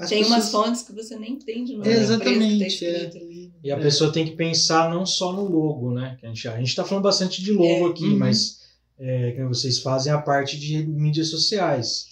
as 0.00 0.08
Tem 0.08 0.20
pessoas... 0.22 0.38
umas 0.38 0.50
fontes 0.50 0.82
que 0.82 0.92
você 0.92 1.16
nem 1.16 1.32
entende 1.32 1.76
no 1.76 1.86
Exatamente, 1.86 2.58
tá 2.58 2.66
escrito 2.66 3.16
ali. 3.18 3.52
E 3.62 3.70
a 3.70 3.76
É. 3.76 3.80
pessoa 3.80 4.10
tem 4.12 4.24
que 4.24 4.32
pensar 4.32 4.90
não 4.90 5.04
só 5.04 5.32
no 5.32 5.44
logo, 5.44 5.92
né? 5.92 6.18
A 6.22 6.26
gente, 6.26 6.48
a 6.48 6.58
gente 6.58 6.74
tá 6.74 6.84
falando 6.84 7.04
bastante 7.04 7.42
de 7.42 7.52
logo 7.52 7.88
É. 7.88 7.90
aqui, 7.90 8.04
Uhum. 8.04 8.18
mas 8.18 8.60
é, 8.98 9.32
que 9.32 9.44
vocês 9.44 9.78
fazem 9.80 10.12
a 10.12 10.18
parte 10.18 10.58
de 10.58 10.82
mídias 10.86 11.28
sociais. 11.28 12.06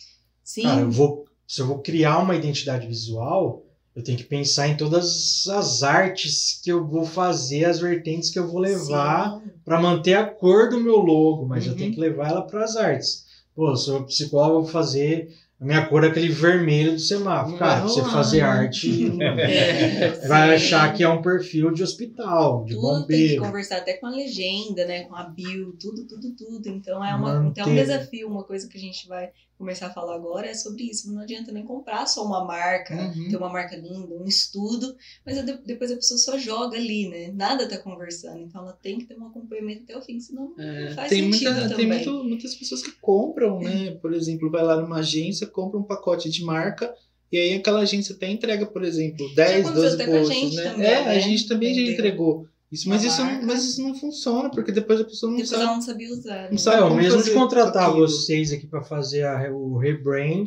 Sim, 0.45 0.63
Cara, 0.63 0.81
eu 0.83 0.91
vou, 0.91 1.27
se 1.47 1.61
eu 1.61 1.67
vou 1.67 1.79
criar 1.81 2.19
uma 2.19 2.35
identidade 2.35 2.87
visual, 2.87 3.65
eu 3.95 4.03
tenho 4.03 4.17
que 4.17 4.25
pensar 4.25 4.69
em 4.69 4.77
todas 4.77 5.47
as 5.49 5.83
artes 5.83 6.61
que 6.63 6.71
eu 6.71 6.87
vou 6.87 7.05
fazer, 7.05 7.65
as 7.67 7.79
vertentes 7.81 8.31
que 8.31 8.39
eu 8.39 8.47
vou 8.49 8.61
levar 8.61 9.43
para 9.65 9.81
manter 9.81 10.15
a 10.15 10.25
cor 10.25 10.71
do 10.71 10.81
meu 10.81 10.97
logo, 10.99 11.45
mas 11.47 11.67
eu 11.67 11.73
Uhum. 11.73 11.79
tenho 11.79 11.93
que 11.93 12.01
levar 12.01 12.31
ela 12.31 12.43
para 12.43 12.65
as 12.65 12.77
artes. 12.77 13.27
Pô, 13.55 13.71
eu 13.71 13.77
sou 13.77 14.05
psicólogo, 14.05 14.59
eu 14.61 14.63
vou 14.63 14.71
fazer 14.73 15.35
a 15.61 15.65
minha 15.65 15.87
cor 15.87 16.05
é 16.05 16.09
aquele 16.09 16.29
vermelho 16.29 16.93
do 16.93 16.99
semáforo. 17.01 17.53
Não 17.53 17.59
Cara, 17.59 17.81
vai 17.81 17.89
você 17.89 18.03
fazer 18.05 18.41
arte 18.43 19.11
É, 19.21 20.11
vai 20.29 20.49
sim. 20.51 20.55
achar 20.55 20.95
que 20.95 21.03
é 21.03 21.09
um 21.09 21.21
perfil 21.21 21.73
de 21.73 21.83
hospital, 21.83 22.65
de 22.65 22.75
tudo 22.75 22.87
tem 22.87 22.97
que 22.97 23.01
bombeiro. 23.03 23.43
conversar 23.43 23.79
até 23.79 23.95
com 23.95 24.07
a 24.07 24.11
legenda, 24.11 24.87
né? 24.87 25.03
Com 25.05 25.17
a 25.17 25.25
bio, 25.25 25.73
tudo, 25.73 26.07
tudo, 26.07 26.35
tudo. 26.37 26.69
Então 26.69 27.05
é, 27.05 27.15
uma, 27.15 27.41
Manter. 27.41 27.49
então 27.51 27.65
é 27.65 27.73
um 27.73 27.75
desafio, 27.75 28.29
uma 28.29 28.45
coisa 28.45 28.69
que 28.69 28.79
a 28.79 28.81
gente 28.81 29.09
vai 29.09 29.31
começar 29.59 29.89
a 29.89 29.93
falar 29.93 30.15
agora 30.15 30.47
é 30.47 30.55
sobre 30.55 30.85
isso. 30.85 31.13
Não 31.13 31.21
adianta 31.21 31.51
nem 31.53 31.65
comprar 31.65 32.07
só 32.07 32.25
uma 32.25 32.45
marca, 32.45 32.95
Uhum. 32.95 33.29
ter 33.29 33.37
uma 33.37 33.49
marca 33.51 33.77
linda, 33.77 34.15
um 34.15 34.25
estudo, 34.25 34.95
mas 35.27 35.37
a 35.37 35.43
de- 35.43 35.59
depois 35.67 35.91
a 35.91 35.97
pessoa 35.97 36.17
só 36.19 36.39
joga 36.39 36.77
ali, 36.77 37.09
né? 37.09 37.33
Nada 37.35 37.69
tá 37.69 37.77
conversando. 37.77 38.39
Então 38.45 38.63
ela 38.63 38.73
tem 38.73 38.99
que 38.99 39.05
ter 39.07 39.19
um 39.19 39.27
acompanhamento 39.27 39.83
até 39.83 39.97
o 39.99 40.01
fim, 40.03 40.21
senão 40.21 40.55
É, 40.59 40.89
não 40.91 40.95
faz 40.95 41.09
tem 41.11 41.33
sentido 41.33 41.53
muita, 41.55 41.77
tem 41.77 41.87
muito- 41.87 42.25
muitas 42.25 42.55
pessoas 42.55 42.83
que 42.83 42.93
compram, 43.01 43.59
né? 43.61 43.91
Por 44.01 44.15
exemplo, 44.15 44.51
vai 44.51 44.63
lá 44.63 44.81
numa 44.81 44.99
agência, 45.01 45.47
compra 45.47 45.79
um 45.79 45.85
pacote 45.85 46.31
de 46.31 46.43
marca, 46.45 46.95
e 47.33 47.37
aí 47.37 47.55
aquela 47.55 47.81
agência 47.81 48.15
até 48.15 48.31
entrega, 48.31 48.65
por 48.65 48.85
exemplo, 48.85 49.29
10, 49.35 49.67
aconteceu 49.67 49.75
12 49.83 49.95
até 49.97 50.07
com 50.07 50.17
a 50.17 50.19
posts, 50.21 50.37
gente 50.39 50.57
né? 50.57 50.71
também, 50.71 50.87
é, 50.87 50.97
a 50.99 51.05
né? 51.05 51.21
gente 51.21 51.49
também 51.49 51.75
já 51.75 51.81
Entendeu? 51.81 51.95
entregou. 51.95 52.47
Isso, 52.71 52.87
mas, 52.89 53.03
isso, 53.03 53.25
não- 53.25 53.43
mas 53.47 53.65
isso 53.65 53.83
não 53.83 53.95
funciona, 53.95 54.51
porque 54.51 54.71
depois 54.71 55.01
a 55.01 55.05
pessoa 55.05 55.31
não 55.31 55.37
Depois 55.39 55.51
sabe. 55.51 55.63
ela 55.63 55.75
não 55.75 55.81
sabia 55.83 56.11
usar. 56.13 56.35
né? 56.35 56.49
Não 56.51 56.59
sabe 56.59 56.77
É, 56.77 56.81
o 56.81 56.89
como 56.89 56.97
mesmo 57.01 57.23
de 57.23 57.31
contratar 57.31 57.89
aquilo. 57.91 58.07
vocês 58.07 58.53
aqui 58.53 58.67
para 58.67 58.83
fazer 58.83 59.23
a- 59.25 59.51
o 59.51 59.79
rebrand, 59.79 60.45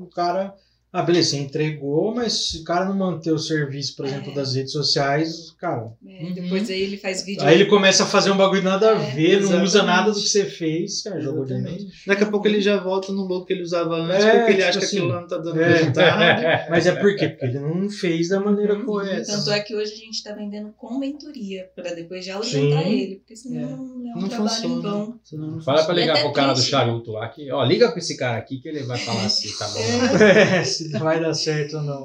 o 0.00 0.06
cara. 0.06 0.54
Ah, 0.92 1.02
beleza, 1.02 1.30
você 1.30 1.36
entregou, 1.36 2.12
mas 2.12 2.32
se 2.32 2.58
o 2.58 2.64
cara 2.64 2.84
não 2.86 2.96
manter 2.96 3.30
o 3.32 3.38
serviço, 3.38 3.94
por 3.94 4.06
exemplo, 4.06 4.32
É. 4.32 4.34
das 4.34 4.54
redes 4.56 4.72
sociais, 4.72 5.52
cara. 5.58 5.92
É, 6.04 6.24
Uhum. 6.24 6.34
Depois 6.34 6.68
aí 6.68 6.82
ele 6.82 6.96
faz 6.96 7.24
vídeo. 7.24 7.44
Aí 7.46 7.54
ele 7.54 7.66
começa 7.70 8.02
a 8.02 8.06
fazer 8.06 8.30
um 8.32 8.36
bagulho 8.36 8.62
nada 8.62 8.90
a 8.90 9.00
É, 9.00 9.10
ver, 9.14 9.40
não 9.42 9.62
usa 9.62 9.82
nada 9.84 10.10
do 10.10 10.20
que 10.20 10.28
você 10.28 10.44
fez, 10.44 11.02
cara, 11.02 11.20
jogou 11.20 11.44
de 11.44 11.56
novo. 11.58 11.76
Daqui 12.06 12.24
a 12.24 12.26
pouco 12.26 12.48
ele 12.48 12.60
já 12.60 12.76
volta 12.82 13.12
no 13.12 13.22
logo 13.22 13.44
que 13.44 13.52
ele 13.52 13.62
usava 13.62 13.94
antes, 13.96 14.24
É, 14.24 14.30
porque 14.38 14.52
ele 14.52 14.56
tipo 14.58 14.68
acha 14.68 14.78
que 14.80 14.84
assim, 14.84 14.96
aquilo 14.98 15.12
lá 15.12 15.20
não 15.20 15.28
tá 15.28 15.38
dando 15.38 15.60
é. 15.60 15.68
resultado. 15.76 16.20
Mas 16.70 16.86
é 16.86 16.92
por 16.96 17.14
quê? 17.16 17.28
Porque 17.28 17.44
ele 17.46 17.58
não 17.60 17.88
fez 17.88 18.28
da 18.28 18.40
maneira 18.40 18.74
Uhum. 18.74 18.84
correta. 18.84 19.26
Tanto 19.26 19.50
é 19.52 19.60
que 19.60 19.74
hoje 19.76 19.92
a 19.92 19.96
gente 19.96 20.14
está 20.14 20.32
vendendo 20.34 20.72
com 20.76 20.98
mentoria, 20.98 21.68
para 21.74 21.94
depois 21.94 22.24
já 22.24 22.42
Sim. 22.42 22.62
levantar 22.70 22.88
ele, 22.90 23.16
porque 23.16 23.36
senão 23.36 23.60
É. 23.60 23.62
é, 23.62 23.74
um 24.16 24.20
Não 24.22 24.28
trabalho 24.28 24.50
funciona. 24.50 24.82
vão. 24.82 25.20
Senão 25.22 25.46
não 25.52 25.60
Fala 25.60 25.84
pra 25.84 25.94
ligar 25.94 26.18
pro 26.20 26.32
cara 26.32 26.52
do 26.52 26.60
charuto 26.60 27.12
lá 27.12 27.28
que, 27.28 27.48
ó, 27.52 27.62
liga 27.64 27.88
pra 27.90 27.98
esse 27.98 28.16
cara 28.16 28.38
aqui 28.38 28.58
que 28.58 28.68
ele 28.68 28.82
vai 28.82 28.98
falar 28.98 29.24
assim, 29.26 29.48
tá 29.56 29.68
bom. 29.68 29.80
Se 30.88 30.98
vai 30.98 31.20
dar 31.20 31.34
certo 31.34 31.76
ou 31.78 31.82
não. 31.82 32.04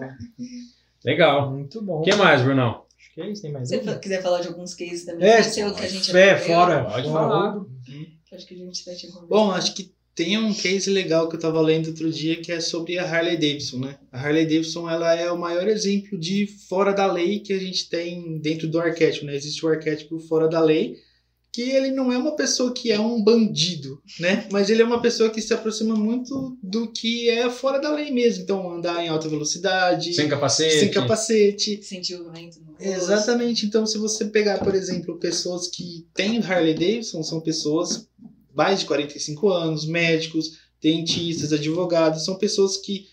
Legal. 1.04 1.52
Muito 1.52 1.82
bom. 1.82 2.00
O 2.00 2.04
que 2.04 2.16
mais, 2.16 2.42
Brunão? 2.42 2.84
Acho 2.98 3.14
que 3.14 3.22
é 3.22 3.30
isso, 3.32 3.42
tem 3.42 3.52
mais 3.52 3.70
Se 3.70 3.78
você 3.80 4.00
quiser 4.00 4.22
falar 4.22 4.42
de 4.42 4.48
alguns 4.48 4.74
cases 4.74 5.06
também, 5.06 5.28
É, 5.28 5.38
pode 5.38 5.54
ser 5.54 5.66
o 5.68 5.74
que 5.76 5.86
a 5.86 5.88
gente 5.88 6.18
É, 6.18 6.38
fora. 6.38 6.84
Pode 6.86 7.08
fora. 7.10 7.28
falar. 7.28 7.66
que 8.26 8.36
acho 8.36 8.48
que 8.48 8.54
a 8.54 8.58
gente 8.58 8.86
vai 8.86 8.96
te. 8.96 9.12
Bom, 9.30 9.52
acho 9.52 9.76
que 9.76 9.94
tem 10.16 10.38
um 10.38 10.54
case 10.54 10.90
legal 10.90 11.28
que 11.28 11.36
eu 11.36 11.40
tava 11.40 11.60
lendo 11.62 11.88
outro 11.88 12.10
dia 12.10 12.38
que 12.38 12.52
é 12.52 12.62
sobre 12.62 12.98
a 12.98 13.04
Harley 13.04 13.36
Davidson, 13.38 13.80
né? 13.80 13.98
A 14.12 14.20
Harley 14.20 14.46
Davidson 14.46 14.90
ela 14.90 15.14
é 15.14 15.30
o 15.30 15.38
maior 15.38 15.68
exemplo 15.68 16.18
de 16.18 16.48
fora 16.70 16.94
da 16.94 17.06
lei 17.12 17.40
que 17.42 17.52
a 17.52 17.60
gente 17.60 17.90
tem 17.90 18.40
dentro 18.40 18.68
do 18.68 18.80
arquétipo, 18.80 19.26
né? 19.26 19.36
Existe 19.36 19.66
o 19.66 19.70
arquétipo 19.70 20.18
fora 20.20 20.48
da 20.48 20.62
lei, 20.62 20.96
que 21.56 21.62
ele 21.62 21.90
não 21.90 22.12
é 22.12 22.18
uma 22.18 22.36
pessoa 22.36 22.74
que 22.74 22.92
é 22.92 23.00
um 23.00 23.24
bandido, 23.24 24.02
né? 24.20 24.46
Mas 24.52 24.70
ele 24.70 24.82
é 24.82 24.86
uma 24.86 25.02
pessoa 25.02 25.30
que 25.30 25.42
se 25.42 25.54
aproxima 25.54 25.96
muito 25.96 26.58
do 26.62 26.92
que 26.92 27.30
é 27.30 27.50
fora 27.50 27.80
da 27.80 27.90
lei 27.94 28.12
mesmo. 28.12 28.44
Então, 28.44 28.70
andar 28.70 29.02
em 29.02 29.08
alta 29.08 29.30
velocidade, 29.30 30.14
Sem 30.14 30.28
capacete. 30.28 30.80
sem 30.80 30.92
capacete, 30.92 31.82
Sentiu 31.82 32.28
o 32.28 32.32
vento 32.32 32.60
no 32.60 32.74
rosto. 32.74 32.84
Exatamente. 32.84 33.66
Então, 33.66 33.86
se 33.86 33.98
você 33.98 34.26
pegar, 34.26 34.60
por 34.60 34.76
exemplo, 34.76 35.18
pessoas 35.18 35.70
que 35.70 36.06
têm 36.14 36.40
Harley 36.40 36.74
Davidson, 36.74 37.24
são 37.24 37.40
pessoas 37.40 38.10
mais 38.54 38.82
de 38.82 38.86
45 38.86 39.48
anos, 39.48 39.86
médicos, 39.86 40.60
dentistas, 40.82 41.54
advogados, 41.54 42.26
são 42.26 42.36
pessoas 42.36 42.76
que, 42.76 43.08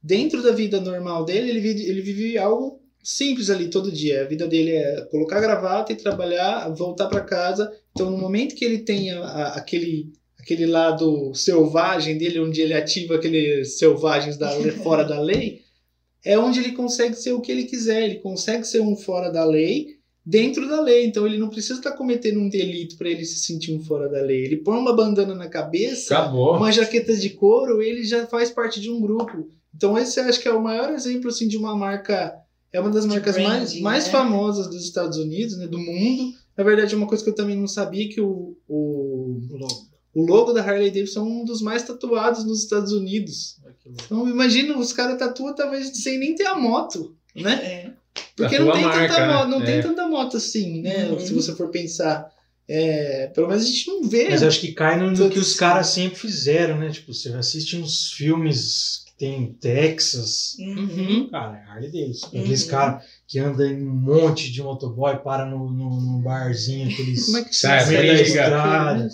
dentro 0.00 0.40
da 0.40 0.52
vida 0.52 0.80
normal 0.80 1.24
dele, 1.24 1.50
ele 1.50 1.60
vive, 1.60 1.82
ele 1.82 2.00
vive 2.00 2.38
algo 2.38 2.80
simples 3.10 3.48
ali 3.48 3.68
todo 3.68 3.90
dia. 3.90 4.20
A 4.22 4.26
vida 4.26 4.46
dele 4.46 4.72
é 4.72 5.00
colocar 5.10 5.38
a 5.38 5.40
gravata 5.40 5.92
e 5.92 5.96
trabalhar, 5.96 6.68
voltar 6.74 7.06
para 7.06 7.22
casa. 7.22 7.72
Então, 7.92 8.10
no 8.10 8.18
momento 8.18 8.54
que 8.54 8.64
ele 8.64 8.78
tem 8.78 9.10
a- 9.10 9.20
a- 9.24 9.54
aquele 9.56 10.12
aquele 10.38 10.66
lado 10.66 11.34
selvagem 11.34 12.16
dele, 12.16 12.40
onde 12.40 12.60
ele 12.62 12.72
ativa 12.72 13.16
aqueles 13.16 13.76
selvagens 13.78 14.36
da, 14.38 14.48
fora 14.82 15.04
da 15.04 15.20
lei, 15.20 15.60
é 16.24 16.38
onde 16.38 16.58
ele 16.60 16.72
consegue 16.72 17.14
ser 17.14 17.32
o 17.32 17.40
que 17.40 17.52
ele 17.52 17.64
quiser. 17.64 18.02
Ele 18.04 18.14
consegue 18.16 18.64
ser 18.66 18.80
um 18.80 18.96
fora 18.96 19.30
da 19.30 19.44
lei 19.44 19.96
dentro 20.24 20.66
da 20.68 20.80
lei. 20.80 21.04
Então 21.06 21.26
ele 21.26 21.36
não 21.38 21.48
precisa 21.50 21.74
estar 21.80 21.92
cometendo 21.92 22.40
um 22.40 22.48
delito 22.48 22.96
para 22.96 23.08
ele 23.10 23.24
se 23.26 23.40
sentir 23.40 23.72
um 23.74 23.80
fora 23.80 24.08
da 24.08 24.20
lei. 24.22 24.42
Ele 24.44 24.56
põe 24.58 24.78
uma 24.78 24.94
bandana 24.96 25.34
na 25.34 25.48
cabeça, 25.48 26.14
Acabou. 26.18 26.56
uma 26.56 26.72
jaqueta 26.72 27.14
de 27.14 27.30
couro, 27.30 27.82
ele 27.82 28.04
já 28.04 28.26
faz 28.26 28.50
parte 28.50 28.80
de 28.80 28.90
um 28.90 29.00
grupo. 29.00 29.50
Então 29.74 29.98
esse 29.98 30.18
eu 30.18 30.24
acho 30.24 30.40
que 30.40 30.48
é 30.48 30.52
o 30.52 30.62
maior 30.62 30.90
exemplo 30.92 31.28
assim 31.28 31.46
de 31.48 31.56
uma 31.58 31.76
marca, 31.76 32.34
é 32.72 32.80
uma 32.80 32.90
das 32.90 33.04
De 33.04 33.10
marcas 33.10 33.36
mais, 33.36 33.48
branding, 33.48 33.80
mais 33.80 34.04
né? 34.06 34.10
famosas 34.10 34.66
dos 34.68 34.84
Estados 34.84 35.16
Unidos, 35.18 35.56
né, 35.56 35.66
do 35.66 35.78
mundo. 35.78 36.34
Na 36.56 36.64
verdade, 36.64 36.94
uma 36.94 37.06
coisa 37.06 37.22
que 37.22 37.30
eu 37.30 37.34
também 37.34 37.56
não 37.56 37.68
sabia 37.68 38.08
que 38.08 38.20
o, 38.20 38.56
o, 38.68 39.38
o 40.14 40.22
logo 40.26 40.52
da 40.52 40.60
Harley 40.62 40.90
Davidson 40.90 41.20
é 41.20 41.22
um 41.22 41.44
dos 41.44 41.62
mais 41.62 41.82
tatuados 41.84 42.44
nos 42.44 42.62
Estados 42.62 42.92
Unidos. 42.92 43.56
Então 43.86 44.28
imagina, 44.28 44.76
os 44.76 44.92
caras 44.92 45.18
tatuam 45.18 45.54
talvez 45.54 45.88
sem 46.02 46.18
nem 46.18 46.34
ter 46.34 46.46
a 46.46 46.58
moto, 46.58 47.14
né? 47.34 47.52
É. 47.52 47.90
Porque 48.36 48.58
não 48.58 48.72
tem 48.72 48.82
marca, 48.82 49.08
tanta 49.08 49.26
né? 49.26 49.32
moto, 49.34 49.48
não 49.48 49.62
É. 49.62 49.64
tem 49.64 49.82
tanta 49.82 50.08
moto 50.08 50.36
assim, 50.36 50.82
né? 50.82 51.08
Uhum. 51.08 51.20
Se 51.20 51.32
você 51.32 51.54
for 51.54 51.68
pensar. 51.68 52.30
É, 52.70 53.28
pelo 53.28 53.48
menos 53.48 53.64
a 53.64 53.66
gente 53.66 53.86
não 53.88 54.02
vê. 54.02 54.28
Mas 54.28 54.42
acho 54.42 54.60
que 54.60 54.72
cai 54.72 54.98
no, 54.98 55.10
no 55.10 55.30
que 55.30 55.38
os 55.38 55.54
caras 55.54 55.86
sempre 55.86 56.18
fizeram, 56.18 56.76
né? 56.76 56.90
Tipo, 56.90 57.14
você 57.14 57.30
assiste 57.30 57.78
uns 57.78 58.12
filmes 58.12 59.06
tem 59.18 59.52
Texas. 59.54 60.56
Uhum. 60.60 61.28
Cara, 61.28 61.58
é 61.58 61.70
Harley 61.70 61.90
Davidson. 61.90 62.28
Uhum. 62.32 62.40
Aqueles 62.40 62.64
caras 62.64 63.04
que 63.26 63.38
andam 63.40 63.66
em 63.66 63.86
um 63.86 63.94
monte 63.94 64.50
de 64.50 64.62
motoboy, 64.62 65.16
para 65.18 65.44
no, 65.44 65.68
no, 65.70 66.00
no 66.00 66.18
barzinho, 66.20 66.88
aqueles. 66.88 67.26
Como 67.26 67.38
é 67.38 67.44
que 67.44 67.54
Sai, 67.54 67.84
chama? 67.84 68.04
Estrada. 68.04 69.08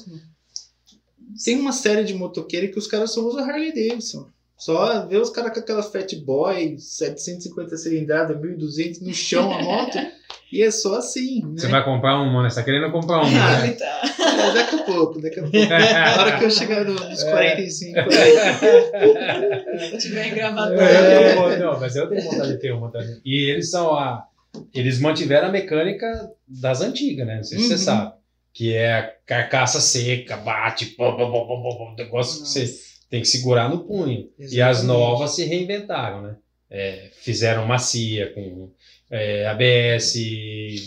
Tem 1.43 1.59
uma 1.59 1.73
série 1.73 2.05
de 2.05 2.15
motoqueiro 2.15 2.71
que 2.71 2.79
os 2.79 2.87
caras 2.87 3.13
só 3.13 3.23
usam 3.27 3.43
Harley 3.43 3.75
Davidson. 3.75 4.29
Só 4.57 5.07
vê 5.07 5.17
os 5.17 5.31
caras 5.31 5.53
com 5.53 5.61
aquela 5.61 5.83
Fat 5.83 6.15
Boy, 6.17 6.79
750 6.79 7.77
cilindrada, 7.77 8.35
1200 8.35 9.01
no 9.01 9.13
chão 9.13 9.53
a 9.53 9.63
moto, 9.63 9.99
e 10.59 10.63
é 10.63 10.71
só 10.71 10.97
assim. 10.97 11.43
Né? 11.45 11.53
Você 11.57 11.67
vai 11.69 11.85
comprar 11.85 12.21
uma, 12.21 12.43
né? 12.43 12.51
Você 12.51 12.57
tá 12.57 12.63
querendo 12.63 12.91
comprar 12.93 13.21
uma, 13.23 13.29
Ah, 13.29 13.61
né? 13.63 13.73
Tá. 13.73 14.03
É, 14.25 14.53
daqui 14.55 14.77
a 14.77 14.83
pouco, 14.85 15.21
daqui 15.21 15.41
a 15.41 15.43
pouco. 15.43 15.57
Na 15.59 16.23
hora 16.23 16.39
que 16.39 16.45
eu 16.45 16.51
chegar 16.51 16.85
no- 16.85 16.95
nos 16.95 17.23
45. 17.25 17.99
aí. 18.01 19.91
Se 19.91 19.99
tiver 20.09 20.31
gravado. 20.35 20.75
É, 20.81 21.59
não, 21.59 21.79
mas 21.81 21.97
eu 21.97 22.09
tenho 22.09 22.23
vontade 22.23 22.53
de 22.53 22.59
ter 22.59 22.73
uma 22.73 22.91
também. 22.91 23.21
E 23.25 23.51
eles 23.51 23.71
são 23.71 23.95
a. 23.95 24.27
Eles 24.73 25.01
mantiveram 25.01 25.49
a 25.49 25.53
mecânica 25.53 26.31
das 26.47 26.81
antigas, 26.81 27.27
né? 27.27 27.37
Não 27.37 27.43
sei 27.45 27.59
se 27.59 27.65
você 27.67 27.73
Uhum. 27.75 27.79
sabe. 27.79 28.13
Que 28.53 28.73
é 28.75 28.95
a 28.95 29.13
carcaça 29.27 29.81
seca, 29.81 30.37
bate, 30.37 30.87
pô, 30.87 31.17
pô, 31.17 31.31
pô, 31.31 31.47
pô, 31.47 31.63
pô, 31.63 31.77
pô, 31.79 31.95
negócio 31.99 32.43
que 32.43 32.49
você 32.49 32.73
tem 33.11 33.21
que 33.21 33.27
segurar 33.27 33.69
no 33.69 33.81
punho. 33.85 34.29
E 34.39 34.63
as 34.63 34.79
Exatamente. 34.79 34.87
novas 34.87 35.31
se 35.35 35.45
reinventaram, 35.45 36.23
né? 36.23 36.37
é, 36.71 37.11
fizeram 37.21 37.67
macia 37.67 38.33
com 38.33 38.71
é, 39.11 39.47
ABS, 39.47 40.15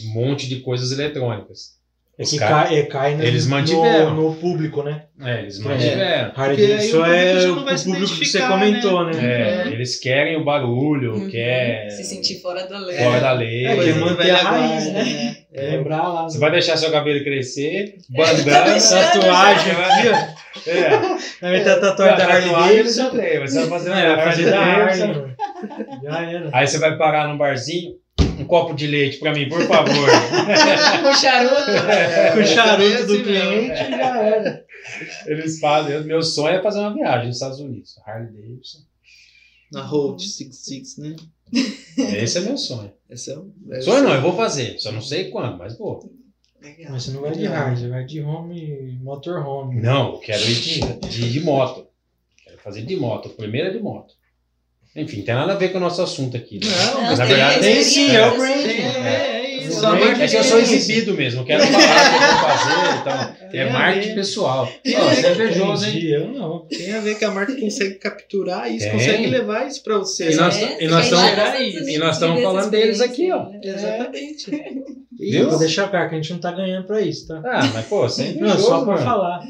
um 0.07 0.13
monte 0.13 0.47
de 0.47 0.57
coisas 0.57 0.91
eletrônicas. 0.91 1.77
É 2.19 2.23
Os 2.23 2.31
que 2.31 2.39
caras- 2.39 2.69
cai, 2.69 2.79
é, 2.79 2.83
cai 2.87 3.15
no, 3.15 3.23
eles 3.23 3.45
no- 3.45 3.51
mantiveram. 3.55 4.15
no, 4.15 4.33
público, 4.37 4.81
né? 4.81 5.03
É, 5.21 5.41
eles 5.41 5.59
É. 5.59 5.63
mantiveram. 5.63 6.31
Harley 6.35 6.57
Porque 6.57 6.61
aí 6.63 6.67
Davidson 6.69 6.97
o 6.97 7.03
público 7.03 7.69
é 7.69 7.75
o 7.75 7.83
público 7.83 8.15
que 8.19 8.25
você 8.25 8.39
comentou, 8.41 9.05
né? 9.05 9.11
É, 9.21 9.67
É. 9.69 9.71
Eles 9.71 9.99
querem 9.99 10.35
o 10.35 10.43
barulho, 10.43 11.13
Uhum. 11.13 11.29
quer 11.29 11.91
Se 11.91 12.03
sentir 12.03 12.41
fora 12.41 12.65
da 12.67 12.79
lei. 12.79 12.97
fora 12.97 13.19
da 13.19 13.31
lei. 13.33 13.65
É, 13.67 13.69
que 13.69 13.75
Coisa 13.75 13.89
é 13.91 13.93
do 13.93 13.99
manter 13.99 14.29
a 14.31 14.37
raiz, 14.37 14.93
né? 14.93 15.37
É. 15.53 15.61
Lembrar 15.77 16.07
lá. 16.07 16.23
Você 16.23 16.39
vai 16.39 16.49
deixar 16.49 16.75
seu 16.77 16.89
cabelo 16.89 17.23
crescer, 17.23 17.97
bandana, 18.09 18.71
deixando 18.71 19.11
tatuagem 19.13 19.71
aqui, 19.73 20.07
ó. 20.09 20.37
É. 20.71 20.89
Vai 21.39 21.51
meter 21.51 21.69
a 21.69 21.79
tatuagem 21.79 22.17
da 22.17 22.23
Harley 22.25 22.41
tatuagem 22.49 22.77
Davidson. 22.77 23.09
você 23.11 23.37
vai 23.59 23.67
fazer 23.69 23.89
É, 23.91 23.93
uma 24.07 24.15
vai 24.15 24.25
fazer 24.25 24.53
Harley 24.53 24.99
da 24.99 25.13
Harley. 25.13 25.35
Já 26.03 26.31
era. 26.31 26.49
Aí 26.51 26.67
você 26.67 26.77
vai 26.79 26.97
parar 26.97 27.27
num 27.27 27.37
barzinho, 27.37 27.91
copo 28.47 28.73
de 28.73 28.87
leite 28.87 29.17
pra 29.19 29.33
mim, 29.33 29.47
por 29.49 29.61
favor. 29.67 30.09
Com 31.03 31.13
charuto. 31.13 31.71
É, 31.91 32.31
Com 32.31 32.39
o 32.39 32.45
charuto 32.45 32.83
é 32.83 33.03
do 33.05 33.23
cliente, 33.23 33.89
já 33.91 34.21
era. 34.23 34.65
Eles 35.25 35.59
fazem. 35.59 36.03
Meu 36.03 36.21
sonho 36.23 36.55
é 36.57 36.61
fazer 36.61 36.79
uma 36.79 36.93
viagem 36.93 37.27
nos 37.27 37.35
Estados 37.35 37.59
Unidos. 37.59 37.95
Harley 38.05 38.31
Davidson. 38.31 38.79
Na 39.71 39.81
Road 39.83 40.23
66, 40.23 40.97
né? 40.97 41.15
Esse 41.97 42.37
é 42.37 42.41
meu 42.41 42.57
sonho. 42.57 42.91
Esse 43.09 43.31
é, 43.31 43.37
o- 43.37 43.51
é 43.71 43.81
Sonho 43.81 44.03
não, 44.03 44.13
eu 44.15 44.21
vou 44.21 44.35
fazer. 44.35 44.79
Só 44.79 44.91
não 44.91 45.01
sei 45.01 45.29
quando, 45.29 45.57
mas 45.57 45.77
vou. 45.77 46.09
Legal. 46.61 46.91
Mas 46.93 47.03
você 47.03 47.11
não 47.11 47.21
vai 47.21 47.31
de 47.33 47.45
Harley, 47.47 47.77
você 47.77 47.87
vai 47.89 48.05
de 48.05 48.21
home, 48.21 48.97
motorhome. 49.03 49.81
Não, 49.81 50.13
eu 50.13 50.19
quero 50.19 50.41
ir 50.43 50.55
de, 50.55 50.79
de, 51.09 51.31
de 51.33 51.39
moto. 51.41 51.85
Quero 52.43 52.57
fazer 52.59 52.81
de 52.83 52.95
moto. 52.95 53.29
Primeiro 53.29 53.67
é 53.67 53.71
de 53.71 53.79
moto. 53.79 54.13
Enfim, 54.95 55.21
tem 55.21 55.35
nada 55.35 55.53
a 55.53 55.55
ver 55.55 55.69
com 55.69 55.77
o 55.77 55.81
nosso 55.81 56.01
assunto 56.01 56.35
aqui. 56.35 56.59
Né? 56.63 56.71
Não, 56.93 57.01
mas 57.03 57.19
na 57.19 57.25
tem 57.27 57.35
verdade 57.35 57.59
tem 57.59 57.83
sim, 57.83 58.09
é 58.15 58.27
o 58.27 58.33
experiência, 58.33 58.37
brand. 58.37 58.71
sim. 58.71 58.81
É, 59.07 59.09
é 59.09 59.57
isso. 59.63 59.85
É 59.85 60.23
É 60.23 60.27
que 60.27 60.35
eu 60.37 60.43
sou 60.43 60.61
de- 60.61 60.73
exibido 60.75 61.13
mesmo, 61.13 61.45
quero 61.45 61.63
falar 61.67 61.77
o 61.77 62.09
que 62.09 62.23
eu 62.23 62.27
vou 62.27 62.49
fazer. 62.49 62.99
Então, 63.01 63.35
é 63.53 63.57
É, 63.57 63.69
marketing 63.71 64.09
é. 64.09 64.15
pessoal. 64.15 64.71
É, 64.85 64.91
você 64.91 65.27
é 65.27 65.31
invejoso, 65.33 65.85
hein? 65.85 66.03
Eu 66.05 66.27
não. 66.29 66.59
Tem 66.67 66.93
a 66.93 66.99
ver 67.01 67.15
que 67.17 67.25
a 67.25 67.31
marca 67.31 67.53
consegue 67.59 67.95
capturar 67.95 68.71
isso, 68.71 68.85
Tem. 68.85 68.93
consegue 68.93 69.27
levar 69.27 69.67
isso 69.67 69.83
pra 69.83 69.97
você. 69.99 70.31
E 70.31 70.35
nós- 70.35 70.55
É, 70.57 70.83
e 70.83 70.87
nós 70.87 71.03
estamos- 71.05 72.37
e 72.37 72.39
e 72.39 72.43
falando 72.43 72.69
deles 72.71 73.01
aqui, 73.01 73.31
ó. 73.31 73.43
experiência. 73.43 73.87
Exatamente. 73.87 74.51
Viu? 75.19 75.49
Vou 75.49 75.59
deixar 75.59 75.89
claro 75.89 76.09
que 76.09 76.15
a 76.15 76.17
gente 76.17 76.31
não 76.33 76.39
tá 76.39 76.51
ganhando 76.51 76.87
pra 76.87 77.01
isso, 77.01 77.27
tá? 77.27 77.41
Ah, 77.45 77.69
mas 77.73 77.85
pô, 77.85 78.05
é 78.05 78.31
Não, 78.39 78.57
só 78.59 78.83
pra 78.83 78.93
mano. 78.93 79.05
falar. 79.05 79.41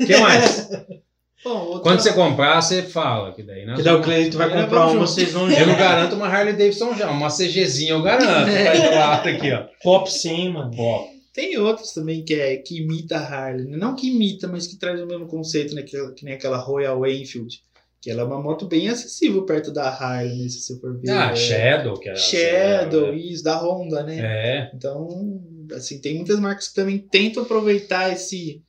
O 0.00 0.06
que 0.06 0.16
mais? 0.18 0.68
Bom, 1.44 1.58
outra- 1.66 1.80
Quando 1.82 2.00
você 2.00 2.12
comprar, 2.12 2.60
você 2.62 2.82
fala. 2.82 3.32
Que 3.32 3.42
daí 3.42 3.66
nós 3.66 3.76
Que 3.76 3.82
daí 3.82 3.94
o 3.94 4.00
Cleito 4.02 4.38
vai 4.38 4.52
Aí 4.52 4.62
comprar 4.62 4.86
uma, 4.86 5.00
vocês 5.06 5.32
vão 5.32 5.50
Eu 5.50 5.66
não 5.66 5.76
garanto 5.76 6.14
uma 6.14 6.26
Harley 6.28 6.52
Davidson 6.54 6.94
já, 6.94 7.10
uma 7.10 7.28
CGzinha 7.28 7.92
eu 7.92 8.02
garanto. 8.02 8.50
Tá 8.50 8.88
do 8.90 8.94
lado 8.94 9.28
aqui, 9.28 9.50
ó. 9.52 9.64
Pop 9.82 10.10
sim, 10.10 10.50
mano. 10.50 10.70
Ó, 10.78 11.06
Tem 11.34 11.58
outros 11.58 11.92
também 11.92 12.24
que, 12.24 12.34
é, 12.34 12.56
que 12.58 12.78
imita 12.80 13.16
a 13.16 13.20
Harley. 13.26 13.66
né? 13.66 13.76
Não 13.76 13.94
que 13.96 14.08
imita, 14.08 14.46
mas 14.46 14.66
que 14.66 14.76
traz 14.76 15.00
o 15.00 15.06
mesmo 15.06 15.26
conceito, 15.26 15.74
né? 15.74 15.82
Que, 15.82 15.96
que 16.12 16.24
nem 16.24 16.34
aquela 16.34 16.58
Royal 16.58 17.04
Enfield. 17.06 17.60
Que 18.00 18.10
ela 18.10 18.22
é 18.22 18.24
uma 18.24 18.40
moto 18.42 18.66
bem 18.66 18.88
acessível 18.88 19.44
perto 19.44 19.72
da 19.72 19.88
Harley, 19.88 20.42
né? 20.42 20.48
Se 20.48 20.60
você 20.60 20.78
for 20.80 20.96
ver. 21.00 21.10
Ah, 21.10 21.30
é, 21.30 21.36
Shadow, 21.36 21.98
que 21.98 22.08
é. 22.08 22.14
Shadow, 22.16 23.14
isso, 23.14 23.44
da 23.44 23.56
Honda, 23.56 24.02
né? 24.02 24.18
É. 24.20 24.70
Então, 24.74 25.40
assim, 25.74 26.00
tem 26.00 26.16
muitas 26.16 26.38
marcas 26.40 26.68
que 26.68 26.74
também 26.74 26.98
tentam 26.98 27.42
aproveitar 27.44 28.12
esse 28.12 28.60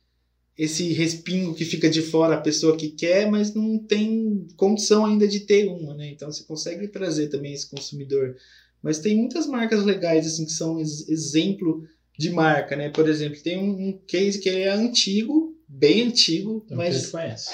esse 0.56 0.92
respingo 0.92 1.54
que 1.54 1.64
fica 1.64 1.90
de 1.90 2.00
fora 2.02 2.34
a 2.36 2.40
pessoa 2.40 2.76
que 2.76 2.90
quer, 2.90 3.28
mas 3.30 3.52
não 3.54 3.76
tem 3.78 4.46
condição 4.56 5.04
ainda 5.04 5.26
de 5.26 5.40
ter 5.40 5.66
uma, 5.66 5.94
né? 5.94 6.08
Então 6.10 6.30
você 6.30 6.44
consegue 6.44 6.86
trazer 6.88 7.28
também 7.28 7.52
esse 7.52 7.68
consumidor. 7.68 8.36
Mas 8.82 8.98
tem 8.98 9.16
muitas 9.16 9.46
marcas 9.46 9.82
legais 9.84 10.26
assim 10.26 10.44
que 10.44 10.52
são 10.52 10.78
ex- 10.78 11.08
exemplo 11.08 11.82
de 12.18 12.30
marca, 12.30 12.76
né? 12.76 12.88
Por 12.90 13.08
exemplo, 13.08 13.40
tem 13.42 13.58
um, 13.58 13.88
um 13.88 14.00
case 14.06 14.38
que 14.38 14.48
é 14.48 14.68
antigo, 14.68 15.56
bem 15.66 16.02
antigo, 16.02 16.62
Então, 16.64 16.76
mas 16.76 17.06
conhece. 17.10 17.50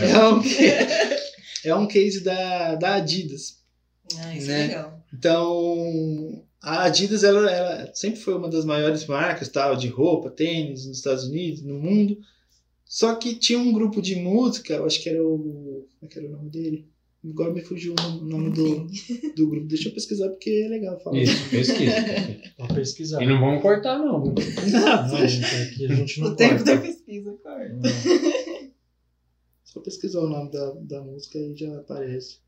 é. 0.00 0.10
é 0.10 0.28
um, 0.28 0.42
é 1.64 1.74
um 1.74 1.86
case 1.86 2.20
da, 2.24 2.74
da 2.76 2.94
Adidas. 2.94 3.58
Ah, 4.16 4.34
isso 4.34 4.46
Né? 4.46 4.64
é 4.64 4.66
legal. 4.68 5.04
Então, 5.12 6.42
a 6.62 6.84
Adidas 6.84 7.24
ela, 7.24 7.50
ela 7.50 7.94
sempre 7.94 8.20
foi 8.20 8.34
uma 8.34 8.48
das 8.48 8.64
maiores 8.64 9.06
marcas 9.06 9.48
tal, 9.48 9.76
de 9.76 9.88
roupa, 9.88 10.30
tênis 10.30 10.86
nos 10.86 10.98
Estados 10.98 11.24
Unidos, 11.24 11.62
no 11.62 11.78
mundo. 11.78 12.18
Só 12.84 13.14
que 13.14 13.34
tinha 13.36 13.58
um 13.58 13.72
grupo 13.72 14.02
de 14.02 14.16
música, 14.16 14.74
eu 14.74 14.84
acho 14.84 15.00
que 15.02 15.08
era 15.08 15.22
o. 15.24 15.86
Como 15.98 16.04
é 16.04 16.06
que 16.08 16.18
era 16.18 16.28
o 16.28 16.32
nome 16.32 16.50
dele? 16.50 16.88
Agora 17.24 17.52
me 17.52 17.60
fugiu 17.60 17.94
o 17.94 18.24
nome- 18.24 18.50
do, 18.50 18.86
do 19.36 19.48
grupo. 19.48 19.66
Deixa 19.66 19.88
eu 19.90 19.94
pesquisar 19.94 20.28
porque 20.30 20.50
é 20.64 20.68
legal 20.68 20.98
falar. 21.00 21.18
Isso, 21.18 21.50
pesquisa. 21.50 21.92
Vou 22.58 22.68
pesquisar. 22.68 23.22
E 23.22 23.26
não 23.26 23.38
vamos 23.38 23.62
cortar, 23.62 23.98
não. 23.98 24.22
viu? 24.22 24.34
Não, 24.34 25.28
gente, 25.28 25.44
aqui 25.44 25.84
a 25.86 25.94
gente 25.94 26.20
não 26.20 26.28
O 26.28 26.34
tempo 26.36 26.54
corta. 26.56 26.74
da 26.76 26.80
pesquisa, 26.80 27.32
corta. 27.42 27.78
Só 29.64 29.80
pesquisar 29.80 30.20
o 30.20 30.28
nome 30.28 30.50
da, 30.50 30.70
da 30.80 31.00
música 31.02 31.38
e 31.38 31.54
já 31.54 31.76
aparece. 31.78 32.38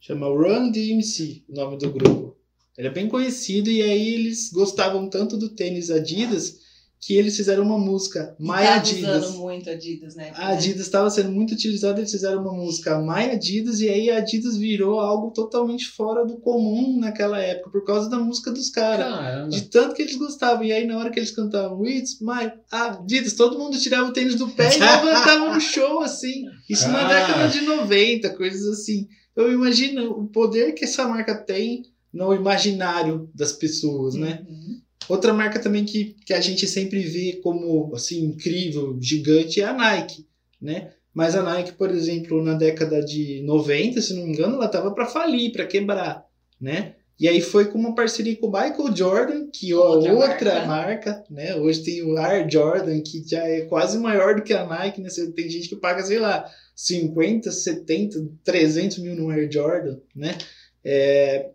Chama 0.00 0.28
Run 0.28 0.70
DMC, 0.70 1.44
o 1.48 1.54
nome 1.54 1.76
do 1.76 1.90
grupo. 1.92 2.36
Ele 2.78 2.88
é 2.88 2.90
bem 2.90 3.08
conhecido 3.08 3.70
e 3.70 3.82
aí 3.82 4.14
eles 4.14 4.50
gostavam 4.52 5.08
tanto 5.08 5.36
do 5.36 5.48
tênis 5.48 5.90
Adidas 5.90 6.64
que 6.98 7.14
eles 7.14 7.36
fizeram 7.36 7.62
uma 7.62 7.78
música 7.78 8.34
My 8.40 8.48
Tava 8.48 8.74
Adidas. 8.76 9.24
usando 9.24 9.38
muito 9.38 9.68
Adidas, 9.70 10.14
né? 10.16 10.32
A 10.34 10.48
Adidas 10.48 10.80
estava 10.86 11.08
sendo 11.10 11.30
muito 11.30 11.52
utilizada, 11.52 12.00
eles 12.00 12.10
fizeram 12.10 12.40
uma 12.40 12.52
música 12.54 12.98
My 13.00 13.30
Adidas 13.32 13.80
e 13.80 13.88
aí 13.88 14.10
a 14.10 14.16
Adidas 14.18 14.56
virou 14.56 14.98
algo 14.98 15.30
totalmente 15.30 15.86
fora 15.88 16.24
do 16.24 16.38
comum 16.38 16.98
naquela 16.98 17.38
época 17.38 17.70
por 17.70 17.84
causa 17.84 18.08
da 18.10 18.18
música 18.18 18.50
dos 18.50 18.70
caras. 18.70 19.50
De 19.54 19.62
tanto 19.68 19.94
que 19.94 20.02
eles 20.02 20.16
gostavam. 20.16 20.64
E 20.64 20.72
aí, 20.72 20.86
na 20.86 20.98
hora 20.98 21.10
que 21.10 21.18
eles 21.20 21.30
cantavam 21.30 21.86
It's 21.86 22.18
My 22.20 22.50
Adidas, 22.70 23.34
todo 23.34 23.58
mundo 23.58 23.78
tirava 23.78 24.08
o 24.08 24.12
tênis 24.12 24.34
do 24.34 24.48
pé 24.48 24.74
e 24.74 24.78
levantava 24.80 25.54
no 25.54 25.60
show, 25.60 26.00
assim. 26.00 26.44
Isso 26.68 26.88
na 26.88 27.06
Ah. 27.06 27.08
década 27.08 27.48
de 27.48 27.60
90, 27.60 28.30
coisas 28.36 28.66
assim. 28.68 29.06
Eu 29.36 29.52
imagino 29.52 30.10
o 30.12 30.26
poder 30.28 30.72
que 30.72 30.84
essa 30.84 31.06
marca 31.06 31.34
tem 31.36 31.82
no 32.16 32.34
imaginário 32.34 33.28
das 33.34 33.52
pessoas, 33.52 34.14
né? 34.14 34.44
Uhum. 34.48 34.80
Outra 35.08 35.32
marca 35.32 35.60
também 35.60 35.84
que, 35.84 36.16
que 36.24 36.32
a 36.32 36.40
gente 36.40 36.66
sempre 36.66 37.00
vê 37.00 37.38
como 37.42 37.94
assim 37.94 38.24
incrível, 38.24 38.96
gigante, 39.00 39.60
é 39.60 39.64
a 39.64 39.72
Nike, 39.74 40.26
né? 40.60 40.92
Mas 41.12 41.34
a 41.34 41.42
Nike, 41.42 41.72
por 41.72 41.90
exemplo, 41.90 42.42
na 42.42 42.54
década 42.54 43.04
de 43.04 43.42
90, 43.44 44.00
se 44.00 44.14
não 44.14 44.24
me 44.24 44.32
engano, 44.32 44.54
ela 44.56 44.66
estava 44.66 44.90
para 44.90 45.06
falir, 45.06 45.52
para 45.52 45.66
quebrar, 45.66 46.26
né? 46.60 46.94
E 47.18 47.26
aí 47.28 47.40
foi 47.40 47.66
com 47.66 47.78
uma 47.78 47.94
parceria 47.94 48.36
com 48.36 48.46
o 48.48 48.52
Michael 48.52 48.94
Jordan, 48.94 49.46
que 49.50 49.72
é 49.72 49.76
outra, 49.76 50.12
Outra 50.12 50.66
marca. 50.66 50.66
marca. 50.66 51.24
né? 51.30 51.54
Hoje 51.56 51.82
tem 51.82 52.02
o 52.02 52.16
Air 52.18 52.46
Jordan, 52.50 53.00
que 53.00 53.26
já 53.26 53.42
é 53.42 53.62
quase 53.62 53.96
maior 53.98 54.34
do 54.34 54.42
que 54.42 54.52
a 54.52 54.66
Nike, 54.66 55.00
né? 55.00 55.08
Tem 55.34 55.48
gente 55.48 55.68
que 55.68 55.76
paga, 55.76 56.02
sei 56.02 56.18
lá, 56.18 56.44
50, 56.74 57.50
70, 57.50 58.28
300 58.44 58.98
mil 58.98 59.14
no 59.16 59.30
Air 59.30 59.50
Jordan, 59.50 59.96
né? 60.14 60.36
É, 60.84 61.50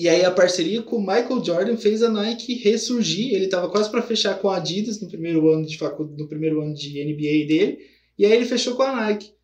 e 0.00 0.08
aí 0.08 0.24
a 0.24 0.30
parceria 0.30 0.82
com 0.82 0.96
o 0.96 1.00
Michael 1.00 1.44
Jordan 1.44 1.76
fez 1.76 2.02
a 2.02 2.08
Nike 2.08 2.54
ressurgir. 2.54 3.34
Ele 3.34 3.44
estava 3.44 3.68
quase 3.68 3.90
para 3.90 4.00
fechar 4.00 4.38
com 4.38 4.48
a 4.48 4.56
Adidas 4.56 4.98
no 4.98 5.08
primeiro 5.08 5.50
ano 5.50 5.66
de 5.66 5.76
facu... 5.76 6.04
no 6.04 6.26
primeiro 6.26 6.62
ano 6.62 6.72
de 6.72 7.04
NBA 7.04 7.46
dele, 7.46 7.78
e 8.18 8.24
aí 8.24 8.32
ele 8.32 8.46
fechou 8.46 8.74
com 8.76 8.82
a 8.82 8.96
Nike. 8.96 9.34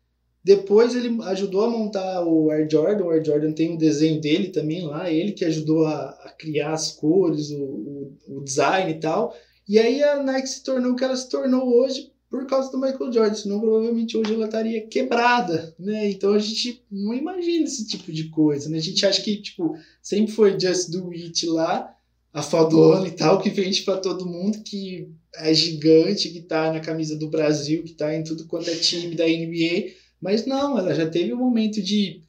Depois 0.43 0.95
ele 0.95 1.15
ajudou 1.25 1.65
a 1.65 1.69
montar 1.69 2.25
o 2.25 2.49
Air 2.49 2.67
Jordan. 2.71 3.05
O 3.05 3.11
Air 3.11 3.23
Jordan 3.23 3.51
tem 3.51 3.75
o 3.75 3.77
desenho 3.77 4.19
dele 4.19 4.47
também 4.47 4.81
lá, 4.83 5.11
ele 5.11 5.33
que 5.33 5.45
ajudou 5.45 5.85
a, 5.85 6.09
a 6.09 6.31
criar 6.39 6.73
as 6.73 6.91
cores, 6.91 7.51
o, 7.51 7.61
o, 7.61 8.17
o 8.27 8.43
design 8.43 8.91
e 8.91 8.99
tal. 8.99 9.35
E 9.67 9.77
aí 9.77 10.01
a 10.01 10.23
Nike 10.23 10.47
se 10.47 10.63
tornou 10.63 10.93
o 10.93 10.95
que 10.95 11.03
ela 11.03 11.15
se 11.15 11.29
tornou 11.29 11.67
hoje 11.67 12.11
por 12.29 12.45
causa 12.45 12.71
do 12.71 12.79
Michael 12.79 13.11
Jordan, 13.11 13.35
senão 13.35 13.59
provavelmente 13.59 14.17
hoje 14.17 14.33
ela 14.33 14.45
estaria 14.45 14.85
quebrada, 14.87 15.73
né? 15.79 16.09
Então 16.09 16.33
a 16.33 16.39
gente 16.39 16.83
não 16.91 17.13
imagina 17.13 17.63
esse 17.63 17.87
tipo 17.87 18.11
de 18.11 18.25
coisa, 18.25 18.69
né? 18.69 18.77
A 18.77 18.81
gente 18.81 19.05
acha 19.05 19.21
que, 19.21 19.37
tipo, 19.37 19.77
sempre 20.01 20.33
foi 20.33 20.59
Just 20.59 20.89
Do 20.91 21.11
It 21.11 21.45
lá, 21.45 21.93
a 22.33 22.41
fadona 22.41 23.07
e 23.07 23.11
tal, 23.11 23.39
que 23.39 23.49
vende 23.49 23.81
para 23.83 23.97
todo 23.97 24.25
mundo, 24.25 24.61
que 24.61 25.09
é 25.35 25.53
gigante, 25.53 26.29
que 26.29 26.41
tá 26.41 26.71
na 26.71 26.81
camisa 26.81 27.17
do 27.17 27.29
Brasil, 27.29 27.83
que 27.83 27.93
tá 27.93 28.13
em 28.13 28.23
tudo 28.23 28.45
quanto 28.45 28.69
é 28.69 28.75
time 28.75 29.15
da 29.15 29.25
NBA, 29.25 29.93
mas 30.21 30.45
não, 30.45 30.77
ela 30.77 30.93
já 30.93 31.07
teve 31.09 31.33
um 31.33 31.37
momento 31.37 31.81
de, 31.81 32.21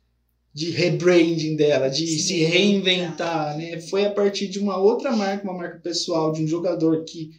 de 0.54 0.70
rebranding 0.70 1.56
dela, 1.56 1.88
de 1.88 2.06
Sim, 2.06 2.18
se 2.18 2.34
reinventar, 2.44 3.56
né? 3.58 3.80
Foi 3.80 4.04
a 4.04 4.10
partir 4.10 4.46
de 4.46 4.60
uma 4.60 4.76
outra 4.76 5.10
marca, 5.16 5.42
uma 5.42 5.58
marca 5.58 5.78
pessoal, 5.78 6.32
de 6.32 6.42
um 6.42 6.46
jogador 6.46 7.04
que 7.04 7.32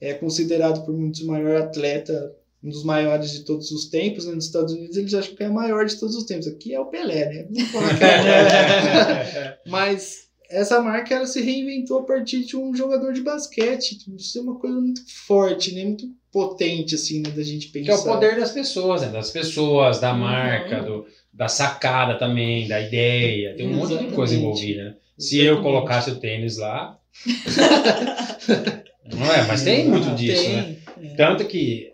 é 0.00 0.14
considerado 0.14 0.84
por 0.84 0.94
muitos 0.96 1.20
o 1.22 1.26
maior 1.26 1.56
atleta, 1.62 2.34
um 2.62 2.70
dos 2.70 2.82
maiores 2.84 3.30
de 3.32 3.40
todos 3.44 3.70
os 3.70 3.86
tempos, 3.86 4.26
né? 4.26 4.34
nos 4.34 4.46
Estados 4.46 4.72
Unidos 4.74 4.96
eles 4.96 5.14
acham 5.14 5.34
que 5.34 5.44
é 5.44 5.48
o 5.48 5.54
maior 5.54 5.84
de 5.86 5.96
todos 5.96 6.16
os 6.16 6.24
tempos. 6.24 6.46
Aqui 6.48 6.74
é 6.74 6.80
o 6.80 6.86
Pelé, 6.86 7.26
né? 7.26 7.46
Vamos 7.50 7.70
falar 7.70 7.96
que 7.98 8.04
é 8.04 9.54
o. 9.66 9.70
Mas 9.70 10.28
essa 10.50 10.80
marca 10.80 11.14
ela 11.14 11.26
se 11.26 11.40
reinventou 11.42 12.00
a 12.00 12.02
partir 12.04 12.44
de 12.44 12.56
um 12.56 12.74
jogador 12.74 13.12
de 13.12 13.20
basquete. 13.20 13.98
Isso 14.16 14.38
é 14.38 14.42
uma 14.42 14.58
coisa 14.58 14.80
muito 14.80 15.02
forte, 15.26 15.74
né? 15.74 15.84
Muito 15.84 16.08
potente, 16.32 16.94
assim, 16.96 17.20
né? 17.20 17.30
Da 17.30 17.42
gente 17.42 17.68
pensar. 17.68 17.86
Que 17.86 17.90
é 17.92 17.94
o 17.94 18.04
poder 18.14 18.36
das 18.40 18.50
pessoas, 18.50 19.02
né? 19.02 19.08
Das 19.08 19.30
pessoas, 19.30 20.00
da 20.00 20.12
Uhum. 20.12 20.18
marca, 20.18 20.82
do, 20.82 21.06
da 21.32 21.48
sacada 21.48 22.18
também, 22.18 22.66
da 22.66 22.80
ideia. 22.80 23.54
Tem 23.56 23.66
um 23.68 23.74
monte 23.74 23.86
de 23.88 23.92
Exatamente. 23.92 24.14
coisa 24.16 24.34
envolvida, 24.34 24.84
né? 24.84 24.94
Se 25.18 25.36
eu 25.38 25.42
Exatamente. 25.54 25.62
colocasse 25.62 26.10
o 26.10 26.16
tênis 26.16 26.56
lá. 26.56 26.98
não 29.18 29.32
é, 29.32 29.46
mas 29.46 29.62
tem 29.62 29.88
muito 29.88 30.14
disso, 30.14 30.48
né? 30.50 30.76
Tem. 30.94 31.10
é. 31.10 31.14
Tanto 31.14 31.44
que. 31.46 31.92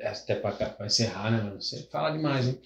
Até 0.00 0.34
para 0.34 0.86
encerrar, 0.86 1.30
né? 1.30 1.42
mano? 1.42 1.62
Você 1.62 1.82
fala 1.90 2.10
demais, 2.10 2.46
hein? 2.48 2.58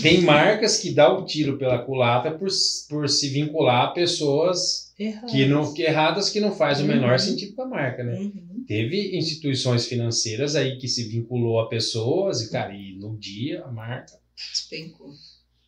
Tem 0.00 0.20
marcas 0.22 0.78
que 0.78 0.90
dá 0.92 1.12
o 1.12 1.24
tiro 1.24 1.58
pela 1.58 1.78
culatra 1.80 2.30
por, 2.32 2.48
por 2.88 3.08
se 3.08 3.28
vincular 3.30 3.86
a 3.86 3.90
pessoas 3.92 4.92
Errado. 4.98 5.26
que 5.26 5.44
não, 5.46 5.74
que 5.74 5.82
erradas 5.82 6.30
que 6.30 6.38
não 6.40 6.54
faz 6.54 6.78
o 6.78 6.82
Uhum. 6.82 6.88
menor 6.88 7.18
sentido 7.18 7.54
para 7.54 7.64
a 7.64 7.68
marca, 7.68 8.04
né? 8.04 8.14
Uhum. 8.18 8.64
Teve 8.68 9.16
instituições 9.16 9.86
financeiras 9.86 10.54
aí 10.54 10.78
que 10.78 10.86
se 10.88 11.04
vinculou 11.08 11.58
a 11.60 11.68
pessoas 11.68 12.40
e, 12.42 12.50
cara, 12.50 12.72
e 12.74 12.94
no 12.94 13.16
dia 13.18 13.64
a 13.64 13.70
marca, 13.72 14.18
Despencou. 14.52 15.10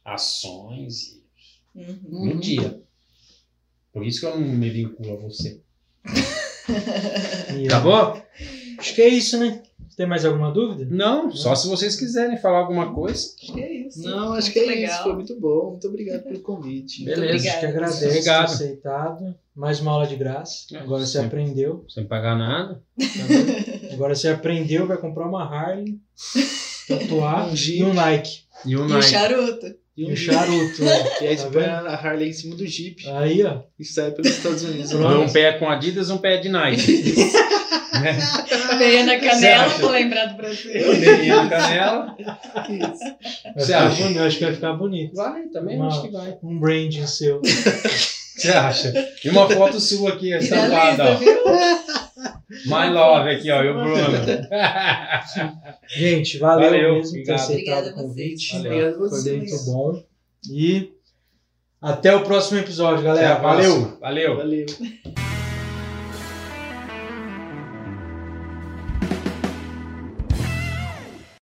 ações, 0.05 1.15
e 1.75 1.81
Uhum. 1.81 1.99
Uhum. 2.11 2.25
no 2.35 2.41
dia. 2.41 2.81
Por 3.93 4.07
isso 4.07 4.21
que 4.21 4.27
eu 4.27 4.39
não 4.39 4.47
me 4.49 4.71
vinculo 4.71 5.15
a 5.15 5.17
você. 5.17 5.61
E, 7.57 7.67
Tá 7.69 7.81
bom? 7.81 8.21
Acho 8.79 8.95
que 8.95 9.03
é 9.03 9.09
isso, 9.09 9.39
né? 9.39 9.63
Tem 9.97 10.07
mais 10.07 10.25
alguma 10.25 10.53
dúvida? 10.53 10.87
Não, 10.89 11.29
só 11.33 11.57
se 11.57 11.67
vocês 11.67 11.97
quiserem 11.97 12.37
falar 12.37 12.59
alguma 12.59 12.95
coisa. 12.95 13.35
Acho 13.43 13.53
que 13.53 13.61
é 13.61 13.73
isso. 13.89 14.01
Não, 14.03 14.33
acho 14.35 14.47
Muito 14.47 14.53
que 14.53 14.59
é 14.61 14.67
legal. 14.67 14.95
isso. 14.95 15.03
Foi 15.03 15.13
muito 15.15 15.41
bom. 15.41 15.71
Muito 15.73 15.89
obrigado 15.89 16.23
pelo 16.23 16.39
convite. 16.39 17.05
Beleza, 17.05 17.35
A 17.35 17.39
gente 17.39 17.59
que 17.61 17.67
agradece 17.67 18.07
Obrigado. 18.07 18.47
ter 18.47 18.53
aceitado. 18.55 19.35
Mais 19.57 19.81
uma 19.81 19.91
aula 19.91 20.07
de 20.07 20.15
graça. 20.15 20.67
É, 20.73 20.79
Agora 20.79 21.05
você 21.05 21.19
aprendeu. 21.19 21.85
Sem 21.89 22.05
pagar 22.07 22.39
nada. 22.39 22.81
tá? 22.97 23.93
Agora 23.93 24.15
você 24.15 24.29
aprendeu, 24.29 24.87
vai 24.87 24.99
comprar 24.99 25.27
uma 25.27 25.43
Harley, 25.43 25.99
tatuar 26.87 27.49
Um 27.51 27.55
e 27.57 27.83
um 27.83 27.93
Nike. 27.93 28.43
E 28.65 28.77
o 28.77 28.87
E 28.87 28.89
Nike. 28.89 29.07
charuto. 29.07 29.67
E 29.99 30.13
um 30.13 30.15
charuto. 30.17 30.85
né? 30.85 31.05
E 31.23 31.27
aí 31.27 31.37
Tá 31.37 31.43
você 31.43 31.51
põe 31.51 31.65
a 31.65 31.95
Harley 31.95 32.29
em 32.29 32.33
cima 32.33 32.55
do 32.55 32.65
Jeep 32.67 33.09
Aí, 33.11 33.43
ó. 33.43 33.59
e 33.79 33.85
sai 33.85 34.13
pelos 34.13 34.31
Estados 34.31 34.63
Unidos. 34.63 34.93
Um 34.93 35.29
pé 35.29 35.53
com 35.59 35.69
Adidas, 35.69 36.09
um 36.11 36.19
pé 36.19 36.37
de 36.37 36.49
Nike. 36.49 37.15
né? 38.01 38.17
Meia 38.79 39.05
na 39.05 39.15
Você 39.19 39.27
canela, 39.29 39.69
vou 39.79 39.91
lembrar 39.91 40.27
do 40.27 40.37
Brasil. 40.37 40.71
Meia 40.73 41.43
na 41.43 41.49
canela. 41.51 42.17
Isso. 42.69 43.55
Você 43.57 43.73
acha? 43.75 44.03
bonito, 44.03 44.19
eu 44.19 44.25
acho 44.25 44.39
que 44.39 44.45
vai 44.45 44.55
ficar 44.55 44.73
bonito. 44.75 45.15
Vai, 45.17 45.43
também 45.53 45.77
Uma- 45.77 45.89
acho 45.89 46.03
que 46.03 46.11
vai. 46.11 46.37
Um 46.45 46.59
branding 46.61 47.07
seu. 47.07 47.41
Você 47.43 48.51
acha? 48.53 48.93
E 49.25 49.29
uma 49.31 49.51
foto 49.51 49.81
sua 49.81 50.11
aqui 50.11 50.33
estampada, 50.33 51.03
Realista, 51.05 51.11
ó. 51.11 51.15
viu? 51.17 52.08
My 52.67 52.89
Love 52.91 53.31
aqui, 53.31 53.51
ó. 53.51 53.63
E 53.63 53.69
o 53.71 53.75
Bruno. 53.75 53.97
Gente, 55.89 56.39
valeu, 56.39 56.71
Valeu, 56.71 56.95
mesmo 56.95 57.03
por 57.03 57.13
ter 57.13 57.33
obrigado. 57.33 57.41
aceitado 57.41 57.87
o 57.89 57.95
convite. 57.95 58.57
Obrigado 58.57 58.89
a 58.89 58.99
Foi 58.99 59.09
vocês. 59.09 59.51
muito 59.51 59.65
bom. 59.67 60.03
E 60.51 60.93
até 61.81 62.15
o 62.15 62.25
próximo 62.25 62.59
episódio, 62.61 63.05
galera. 63.05 63.35
Valeu! 63.37 63.99
Valeu. 64.01 64.37
Valeu. 64.37 64.67